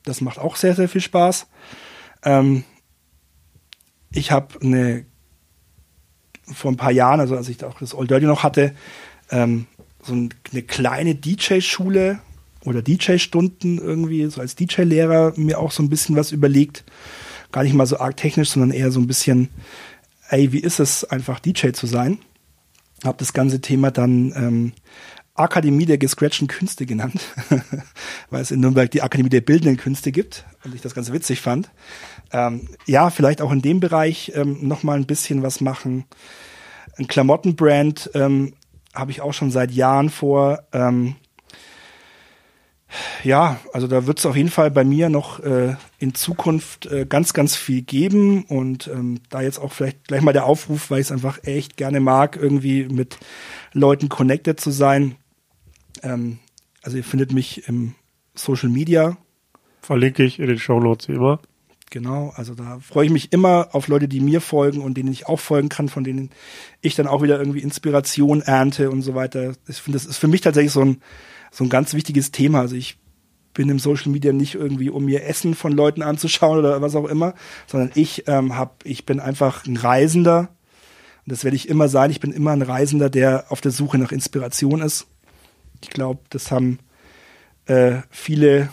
Das 0.04 0.20
macht 0.20 0.38
auch 0.38 0.56
sehr, 0.56 0.74
sehr 0.74 0.88
viel 0.88 1.00
Spaß. 1.00 1.46
Ähm, 2.22 2.64
ich 4.10 4.30
habe 4.30 4.60
eine 4.60 5.06
vor 6.52 6.70
ein 6.70 6.76
paar 6.76 6.92
Jahren, 6.92 7.20
also 7.20 7.36
als 7.36 7.48
ich 7.48 7.62
auch 7.64 7.78
das 7.78 7.94
Old 7.94 8.10
Dirty 8.10 8.26
noch 8.26 8.42
hatte, 8.42 8.74
ähm, 9.30 9.66
so 10.02 10.12
eine 10.12 10.62
kleine 10.62 11.14
DJ-Schule 11.14 12.18
oder 12.64 12.82
DJ-Stunden 12.82 13.78
irgendwie, 13.78 14.26
so 14.26 14.40
als 14.40 14.54
DJ-Lehrer 14.54 15.34
mir 15.36 15.58
auch 15.58 15.70
so 15.70 15.82
ein 15.82 15.88
bisschen 15.88 16.16
was 16.16 16.32
überlegt. 16.32 16.84
Gar 17.52 17.64
nicht 17.64 17.74
mal 17.74 17.86
so 17.86 17.98
arg 17.98 18.16
technisch, 18.16 18.50
sondern 18.50 18.70
eher 18.70 18.90
so 18.90 19.00
ein 19.00 19.06
bisschen, 19.06 19.48
ey, 20.28 20.52
wie 20.52 20.58
ist 20.58 20.80
es 20.80 21.04
einfach 21.04 21.40
DJ 21.40 21.70
zu 21.70 21.86
sein? 21.86 22.18
Hab 23.04 23.18
das 23.18 23.32
ganze 23.32 23.60
Thema 23.60 23.90
dann 23.90 24.32
ähm, 24.36 24.72
Akademie 25.34 25.86
der 25.86 25.98
gescratchten 25.98 26.46
Künste 26.46 26.86
genannt, 26.86 27.20
weil 28.30 28.42
es 28.42 28.50
in 28.50 28.60
Nürnberg 28.60 28.90
die 28.90 29.02
Akademie 29.02 29.30
der 29.30 29.40
bildenden 29.40 29.76
Künste 29.76 30.12
gibt 30.12 30.44
und 30.64 30.74
ich 30.74 30.80
das 30.80 30.94
ganz 30.94 31.12
witzig 31.12 31.40
fand. 31.40 31.70
Ähm, 32.34 32.66
ja, 32.84 33.10
vielleicht 33.10 33.40
auch 33.40 33.52
in 33.52 33.62
dem 33.62 33.78
Bereich 33.78 34.32
ähm, 34.34 34.58
noch 34.66 34.82
mal 34.82 34.96
ein 34.96 35.06
bisschen 35.06 35.44
was 35.44 35.60
machen. 35.60 36.04
Ein 36.98 37.06
Klamottenbrand 37.06 38.10
ähm, 38.14 38.54
habe 38.92 39.12
ich 39.12 39.20
auch 39.20 39.32
schon 39.32 39.52
seit 39.52 39.70
Jahren 39.70 40.10
vor. 40.10 40.64
Ähm, 40.72 41.14
ja, 43.22 43.60
also 43.72 43.86
da 43.86 44.06
wird 44.06 44.18
es 44.18 44.26
auf 44.26 44.34
jeden 44.34 44.50
Fall 44.50 44.72
bei 44.72 44.82
mir 44.82 45.10
noch 45.10 45.38
äh, 45.40 45.76
in 46.00 46.14
Zukunft 46.14 46.86
äh, 46.86 47.06
ganz, 47.08 47.34
ganz 47.34 47.54
viel 47.54 47.82
geben 47.82 48.42
und 48.46 48.88
ähm, 48.88 49.20
da 49.30 49.40
jetzt 49.40 49.60
auch 49.60 49.72
vielleicht 49.72 50.08
gleich 50.08 50.22
mal 50.22 50.32
der 50.32 50.46
Aufruf, 50.46 50.90
weil 50.90 50.98
ich 50.98 51.06
es 51.06 51.12
einfach 51.12 51.38
echt 51.44 51.76
gerne 51.76 52.00
mag, 52.00 52.36
irgendwie 52.36 52.86
mit 52.86 53.16
Leuten 53.72 54.08
connected 54.08 54.58
zu 54.58 54.72
sein. 54.72 55.14
Ähm, 56.02 56.40
also 56.82 56.96
ihr 56.96 57.04
findet 57.04 57.32
mich 57.32 57.68
im 57.68 57.94
Social 58.34 58.70
Media. 58.70 59.16
Verlinke 59.82 60.24
ich 60.24 60.40
in 60.40 60.48
den 60.48 60.58
Show 60.58 60.80
Notes 60.80 61.08
wie 61.08 61.12
immer. 61.12 61.38
Genau, 61.90 62.32
also 62.34 62.54
da 62.54 62.80
freue 62.80 63.06
ich 63.06 63.12
mich 63.12 63.32
immer 63.32 63.68
auf 63.72 63.88
Leute, 63.88 64.08
die 64.08 64.20
mir 64.20 64.40
folgen 64.40 64.80
und 64.80 64.96
denen 64.96 65.12
ich 65.12 65.26
auch 65.26 65.38
folgen 65.38 65.68
kann, 65.68 65.88
von 65.88 66.02
denen 66.02 66.30
ich 66.80 66.94
dann 66.96 67.06
auch 67.06 67.22
wieder 67.22 67.38
irgendwie 67.38 67.60
Inspiration 67.60 68.40
ernte 68.40 68.90
und 68.90 69.02
so 69.02 69.14
weiter. 69.14 69.54
Ich 69.68 69.76
finde, 69.76 69.98
das 69.98 70.06
ist 70.06 70.16
für 70.16 70.26
mich 70.26 70.40
tatsächlich 70.40 70.72
so 70.72 70.80
ein 70.80 71.00
so 71.54 71.64
ein 71.64 71.70
ganz 71.70 71.94
wichtiges 71.94 72.32
Thema. 72.32 72.60
Also 72.60 72.74
ich 72.74 72.98
bin 73.54 73.68
im 73.70 73.78
Social 73.78 74.10
Media 74.10 74.32
nicht 74.32 74.56
irgendwie, 74.56 74.90
um 74.90 75.04
mir 75.04 75.24
Essen 75.24 75.54
von 75.54 75.72
Leuten 75.72 76.02
anzuschauen 76.02 76.58
oder 76.58 76.82
was 76.82 76.96
auch 76.96 77.06
immer, 77.06 77.34
sondern 77.66 77.92
ich 77.94 78.26
ähm, 78.26 78.56
hab, 78.56 78.84
ich 78.84 79.06
bin 79.06 79.20
einfach 79.20 79.64
ein 79.64 79.76
Reisender. 79.76 80.48
Und 81.24 81.32
das 81.32 81.44
werde 81.44 81.56
ich 81.56 81.68
immer 81.68 81.88
sein. 81.88 82.10
Ich 82.10 82.20
bin 82.20 82.32
immer 82.32 82.50
ein 82.50 82.62
Reisender, 82.62 83.08
der 83.08 83.46
auf 83.50 83.60
der 83.60 83.70
Suche 83.70 83.98
nach 83.98 84.12
Inspiration 84.12 84.82
ist. 84.82 85.06
Ich 85.80 85.90
glaube, 85.90 86.20
das 86.30 86.50
haben 86.50 86.80
äh, 87.66 87.98
viele, 88.10 88.68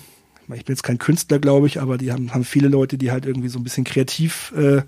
ich 0.55 0.65
bin 0.65 0.73
jetzt 0.75 0.83
kein 0.83 0.97
Künstler, 0.97 1.39
glaube 1.39 1.67
ich, 1.67 1.81
aber 1.81 1.97
die 1.97 2.11
haben, 2.11 2.33
haben 2.33 2.43
viele 2.43 2.67
Leute, 2.67 2.97
die 2.97 3.11
halt 3.11 3.25
irgendwie 3.25 3.49
so 3.49 3.59
ein 3.59 3.63
bisschen 3.63 3.83
kreativ 3.83 4.53
äh, 4.55 4.81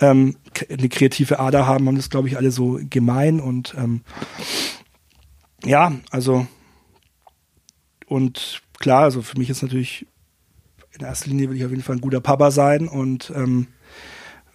ähm, 0.00 0.36
eine 0.68 0.88
kreative 0.88 1.38
Ader 1.38 1.66
haben, 1.66 1.86
haben 1.86 1.96
das, 1.96 2.10
glaube 2.10 2.28
ich, 2.28 2.36
alle 2.36 2.50
so 2.50 2.80
gemein. 2.90 3.40
Und 3.40 3.74
ähm, 3.76 4.02
ja, 5.64 5.92
also 6.10 6.46
und 8.06 8.62
klar, 8.78 9.02
also 9.02 9.22
für 9.22 9.38
mich 9.38 9.50
ist 9.50 9.62
natürlich 9.62 10.06
in 10.92 11.04
erster 11.04 11.28
Linie 11.28 11.50
will 11.50 11.56
ich 11.56 11.64
auf 11.64 11.70
jeden 11.70 11.82
Fall 11.82 11.96
ein 11.96 12.00
guter 12.00 12.20
Papa 12.20 12.50
sein 12.50 12.86
und 12.86 13.32
ähm, 13.34 13.66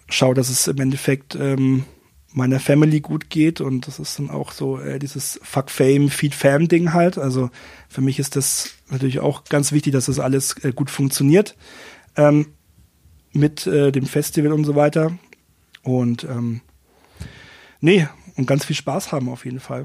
schaue, 0.08 0.34
dass 0.34 0.48
es 0.48 0.66
im 0.68 0.78
Endeffekt 0.78 1.34
ähm, 1.34 1.84
meiner 2.32 2.60
Family 2.60 3.00
gut 3.00 3.28
geht 3.28 3.60
und 3.60 3.86
das 3.86 3.98
ist 3.98 4.18
dann 4.18 4.30
auch 4.30 4.52
so 4.52 4.78
äh, 4.78 4.98
dieses 4.98 5.40
Fuck 5.42 5.70
Fame, 5.70 6.08
Feed 6.08 6.34
Fam 6.34 6.68
Ding 6.68 6.92
halt. 6.92 7.18
Also 7.18 7.50
für 7.88 8.00
mich 8.00 8.18
ist 8.18 8.36
das 8.36 8.74
natürlich 8.88 9.20
auch 9.20 9.44
ganz 9.44 9.72
wichtig, 9.72 9.92
dass 9.92 10.06
das 10.06 10.18
alles 10.18 10.62
äh, 10.64 10.72
gut 10.72 10.90
funktioniert 10.90 11.56
ähm, 12.16 12.46
mit 13.32 13.66
äh, 13.66 13.90
dem 13.90 14.06
Festival 14.06 14.52
und 14.52 14.64
so 14.64 14.76
weiter. 14.76 15.18
Und 15.82 16.24
ähm, 16.24 16.60
nee, 17.80 18.06
und 18.36 18.46
ganz 18.46 18.64
viel 18.64 18.76
Spaß 18.76 19.12
haben 19.12 19.28
auf 19.28 19.44
jeden 19.44 19.60
Fall. 19.60 19.82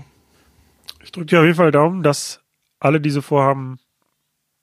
Ich 1.04 1.12
drücke 1.12 1.28
dir 1.28 1.40
auf 1.40 1.46
jeden 1.46 1.58
Fall 1.58 1.72
Daumen, 1.72 2.04
dass 2.04 2.42
alle 2.80 3.02
diese 3.02 3.22
Vorhaben 3.22 3.80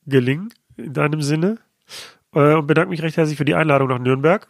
gelingen, 0.07 0.53
in 0.77 0.93
deinem 0.93 1.23
Sinne. 1.23 1.59
Äh, 2.35 2.55
und 2.55 2.67
bedanke 2.67 2.91
mich 2.91 3.03
recht 3.03 3.17
herzlich 3.17 3.39
für 3.39 3.45
die 3.45 3.55
Einladung 3.55 3.89
nach 3.89 3.99
Nürnberg. 3.99 4.49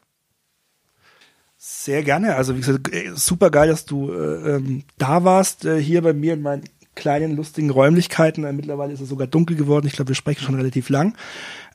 Sehr 1.64 2.02
gerne. 2.02 2.34
Also 2.34 2.56
wie 2.56 2.60
gesagt, 2.60 2.90
super 3.14 3.48
geil, 3.48 3.68
dass 3.68 3.84
du 3.84 4.10
äh, 4.10 4.56
ähm, 4.56 4.82
da 4.98 5.22
warst, 5.22 5.64
äh, 5.64 5.80
hier 5.80 6.02
bei 6.02 6.12
mir 6.12 6.34
in 6.34 6.42
meinen 6.42 6.64
kleinen, 6.96 7.36
lustigen 7.36 7.70
Räumlichkeiten. 7.70 8.42
Äh, 8.42 8.52
mittlerweile 8.52 8.92
ist 8.92 9.00
es 9.00 9.08
sogar 9.08 9.28
dunkel 9.28 9.56
geworden. 9.56 9.86
Ich 9.86 9.92
glaube, 9.92 10.08
wir 10.08 10.16
sprechen 10.16 10.42
schon 10.42 10.56
relativ 10.56 10.88
lang. 10.88 11.16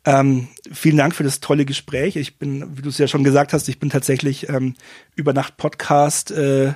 Ähm, 0.03 0.49
vielen 0.73 0.97
Dank 0.97 1.15
für 1.15 1.23
das 1.23 1.39
tolle 1.39 1.63
Gespräch. 1.63 2.17
Ich 2.17 2.37
bin, 2.37 2.77
wie 2.77 2.81
du 2.81 2.89
es 2.89 2.97
ja 2.97 3.07
schon 3.07 3.23
gesagt 3.23 3.53
hast, 3.53 3.69
ich 3.69 3.79
bin 3.79 3.89
tatsächlich 3.89 4.49
ähm, 4.49 4.73
über 5.15 5.31
Nacht 5.31 5.55
Podcast 5.55 6.31
äh, 6.31 6.73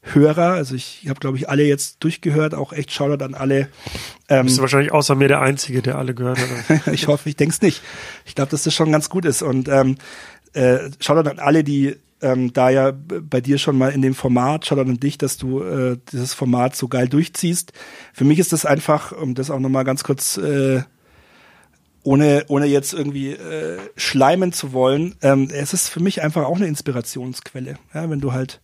Hörer. 0.00 0.52
Also 0.52 0.74
ich 0.74 1.04
habe, 1.06 1.20
glaube 1.20 1.36
ich, 1.36 1.50
alle 1.50 1.64
jetzt 1.64 2.02
durchgehört, 2.02 2.54
auch 2.54 2.72
echt 2.72 2.92
Shoutout 2.92 3.22
an 3.22 3.34
alle. 3.34 3.68
Ähm, 4.30 4.46
Bist 4.46 4.56
du 4.56 4.62
wahrscheinlich 4.62 4.92
außer 4.92 5.16
mir 5.16 5.28
der 5.28 5.42
Einzige, 5.42 5.82
der 5.82 5.98
alle 5.98 6.14
gehört 6.14 6.38
hat. 6.38 6.86
ich 6.94 7.08
hoffe, 7.08 7.28
ich 7.28 7.36
denke 7.36 7.52
es 7.52 7.60
nicht. 7.60 7.82
Ich 8.24 8.34
glaube, 8.34 8.50
dass 8.50 8.62
das 8.62 8.72
schon 8.72 8.90
ganz 8.90 9.10
gut 9.10 9.26
ist. 9.26 9.42
Und 9.42 9.68
ähm, 9.68 9.98
äh, 10.54 10.88
Shoutout 10.98 11.28
an 11.28 11.40
alle, 11.40 11.62
die 11.62 11.94
ähm, 12.20 12.52
da 12.52 12.70
ja 12.70 12.92
bei 12.92 13.40
dir 13.40 13.58
schon 13.58 13.78
mal 13.78 13.92
in 13.92 14.02
dem 14.02 14.14
Format, 14.14 14.66
Shoutout 14.66 14.90
an 14.90 15.00
dich, 15.00 15.18
dass 15.18 15.36
du 15.36 15.62
äh, 15.62 15.98
dieses 16.12 16.34
Format 16.34 16.76
so 16.76 16.88
geil 16.88 17.08
durchziehst. 17.08 17.72
Für 18.12 18.24
mich 18.24 18.38
ist 18.38 18.52
das 18.52 18.66
einfach, 18.66 19.12
um 19.12 19.34
das 19.34 19.50
auch 19.50 19.60
nochmal 19.60 19.84
ganz 19.84 20.04
kurz 20.04 20.36
äh, 20.36 20.82
ohne, 22.02 22.44
ohne 22.48 22.66
jetzt 22.66 22.94
irgendwie 22.94 23.32
äh, 23.32 23.78
schleimen 23.96 24.52
zu 24.52 24.72
wollen, 24.72 25.14
ähm, 25.22 25.48
es 25.52 25.74
ist 25.74 25.88
für 25.88 26.00
mich 26.00 26.22
einfach 26.22 26.44
auch 26.44 26.56
eine 26.56 26.66
Inspirationsquelle. 26.66 27.78
Ja, 27.92 28.08
wenn 28.08 28.20
du 28.20 28.32
halt 28.32 28.60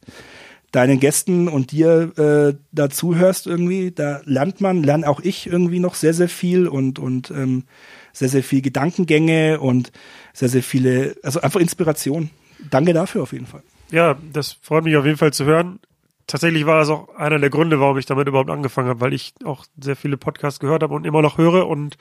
deinen 0.73 0.99
Gästen 0.99 1.49
und 1.49 1.71
dir 1.71 2.13
äh, 2.19 2.59
dazu 2.73 3.15
hörst 3.15 3.47
irgendwie, 3.47 3.93
da 3.93 4.23
lernt 4.25 4.61
man, 4.61 4.83
lerne 4.83 5.09
auch 5.09 5.21
ich 5.21 5.47
irgendwie 5.47 5.79
noch 5.79 5.95
sehr, 5.95 6.15
sehr 6.15 6.29
viel 6.29 6.67
und, 6.67 6.99
und 6.99 7.31
ähm, 7.31 7.65
sehr, 8.13 8.29
sehr 8.29 8.43
viel 8.43 8.61
Gedankengänge 8.61 9.61
und 9.61 9.93
sehr, 10.33 10.49
sehr 10.49 10.63
viele, 10.63 11.17
also 11.23 11.41
einfach 11.41 11.61
Inspiration. 11.61 12.31
Danke 12.71 12.93
dafür 12.93 13.23
auf 13.23 13.33
jeden 13.33 13.47
Fall. 13.47 13.63
Ja, 13.91 14.17
das 14.33 14.53
freut 14.53 14.85
mich 14.85 14.97
auf 14.97 15.05
jeden 15.05 15.19
Fall 15.19 15.33
zu 15.33 15.45
hören. 15.45 15.81
Tatsächlich 16.27 16.65
war 16.67 16.79
das 16.79 16.89
auch 16.89 17.15
einer 17.17 17.39
der 17.39 17.51
Gründe, 17.51 17.81
warum 17.81 17.99
ich 17.99 18.07
damit 18.07 18.29
überhaupt 18.29 18.51
angefangen 18.51 18.89
habe, 18.89 19.01
weil 19.01 19.13
ich 19.13 19.35
auch 19.45 19.67
sehr 19.79 19.97
viele 19.97 20.17
Podcasts 20.17 20.59
gehört 20.59 20.83
habe 20.83 20.95
und 20.95 21.05
immer 21.05 21.21
noch 21.21 21.37
höre 21.37 21.67
und 21.67 21.97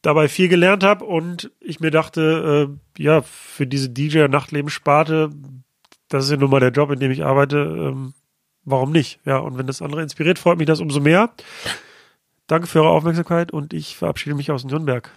dabei 0.00 0.28
viel 0.28 0.48
gelernt 0.48 0.82
habe 0.82 1.04
und 1.04 1.52
ich 1.60 1.78
mir 1.78 1.90
dachte, 1.90 2.70
äh, 2.98 3.02
ja, 3.02 3.22
für 3.22 3.66
diese 3.66 3.90
DJ-Nachtleben-Sparte 3.90 5.30
das 6.12 6.24
ist 6.24 6.30
ja 6.30 6.36
nun 6.36 6.50
mal 6.50 6.60
der 6.60 6.72
Job, 6.72 6.90
in 6.90 7.00
dem 7.00 7.10
ich 7.10 7.24
arbeite. 7.24 7.56
Ähm, 7.56 8.12
warum 8.64 8.92
nicht? 8.92 9.18
Ja, 9.24 9.38
und 9.38 9.56
wenn 9.56 9.66
das 9.66 9.80
andere 9.80 10.02
inspiriert, 10.02 10.38
freut 10.38 10.58
mich 10.58 10.66
das 10.66 10.80
umso 10.80 11.00
mehr. 11.00 11.30
Danke 12.46 12.66
für 12.66 12.80
eure 12.80 12.90
Aufmerksamkeit 12.90 13.50
und 13.50 13.72
ich 13.72 13.96
verabschiede 13.96 14.36
mich 14.36 14.50
aus 14.50 14.64
Nürnberg. 14.64 15.10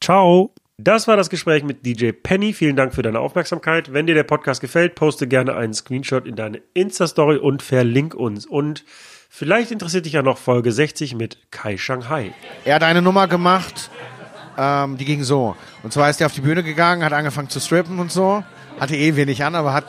Ciao. 0.00 0.54
Das 0.82 1.06
war 1.06 1.18
das 1.18 1.28
Gespräch 1.28 1.62
mit 1.62 1.84
DJ 1.84 2.12
Penny. 2.12 2.54
Vielen 2.54 2.74
Dank 2.74 2.94
für 2.94 3.02
deine 3.02 3.20
Aufmerksamkeit. 3.20 3.92
Wenn 3.92 4.06
dir 4.06 4.14
der 4.14 4.22
Podcast 4.22 4.62
gefällt, 4.62 4.94
poste 4.94 5.28
gerne 5.28 5.54
einen 5.54 5.74
Screenshot 5.74 6.26
in 6.26 6.36
deine 6.36 6.62
Insta-Story 6.72 7.36
und 7.36 7.62
verlink 7.62 8.14
uns. 8.14 8.46
Und 8.46 8.86
vielleicht 9.28 9.72
interessiert 9.72 10.06
dich 10.06 10.14
ja 10.14 10.22
noch 10.22 10.38
Folge 10.38 10.72
60 10.72 11.16
mit 11.16 11.36
Kai 11.50 11.76
Shanghai. 11.76 12.32
Er 12.64 12.76
hat 12.76 12.82
eine 12.82 13.02
Nummer 13.02 13.28
gemacht, 13.28 13.90
ähm, 14.56 14.96
die 14.96 15.04
ging 15.04 15.22
so. 15.22 15.54
Und 15.82 15.92
zwar 15.92 16.08
ist 16.08 16.18
er 16.22 16.28
auf 16.28 16.32
die 16.32 16.40
Bühne 16.40 16.62
gegangen, 16.62 17.04
hat 17.04 17.12
angefangen 17.12 17.50
zu 17.50 17.60
strippen 17.60 17.98
und 17.98 18.10
so. 18.10 18.42
Hatte 18.78 18.96
eh 18.96 19.16
wenig 19.16 19.44
an, 19.44 19.54
aber 19.56 19.74
hat 19.74 19.84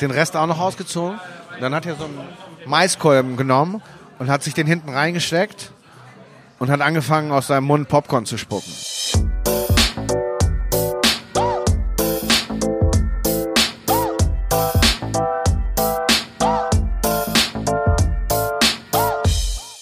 den 0.00 0.12
Rest 0.12 0.36
auch 0.36 0.46
noch 0.46 0.60
ausgezogen. 0.60 1.18
Und 1.54 1.60
dann 1.60 1.74
hat 1.74 1.84
er 1.84 1.96
so 1.96 2.04
einen 2.04 2.20
Maiskolben 2.66 3.36
genommen 3.36 3.82
und 4.20 4.28
hat 4.28 4.44
sich 4.44 4.54
den 4.54 4.68
hinten 4.68 4.90
reingesteckt 4.90 5.72
und 6.60 6.70
hat 6.70 6.80
angefangen, 6.80 7.32
aus 7.32 7.48
seinem 7.48 7.64
Mund 7.64 7.88
Popcorn 7.88 8.24
zu 8.24 8.38
spucken. 8.38 8.72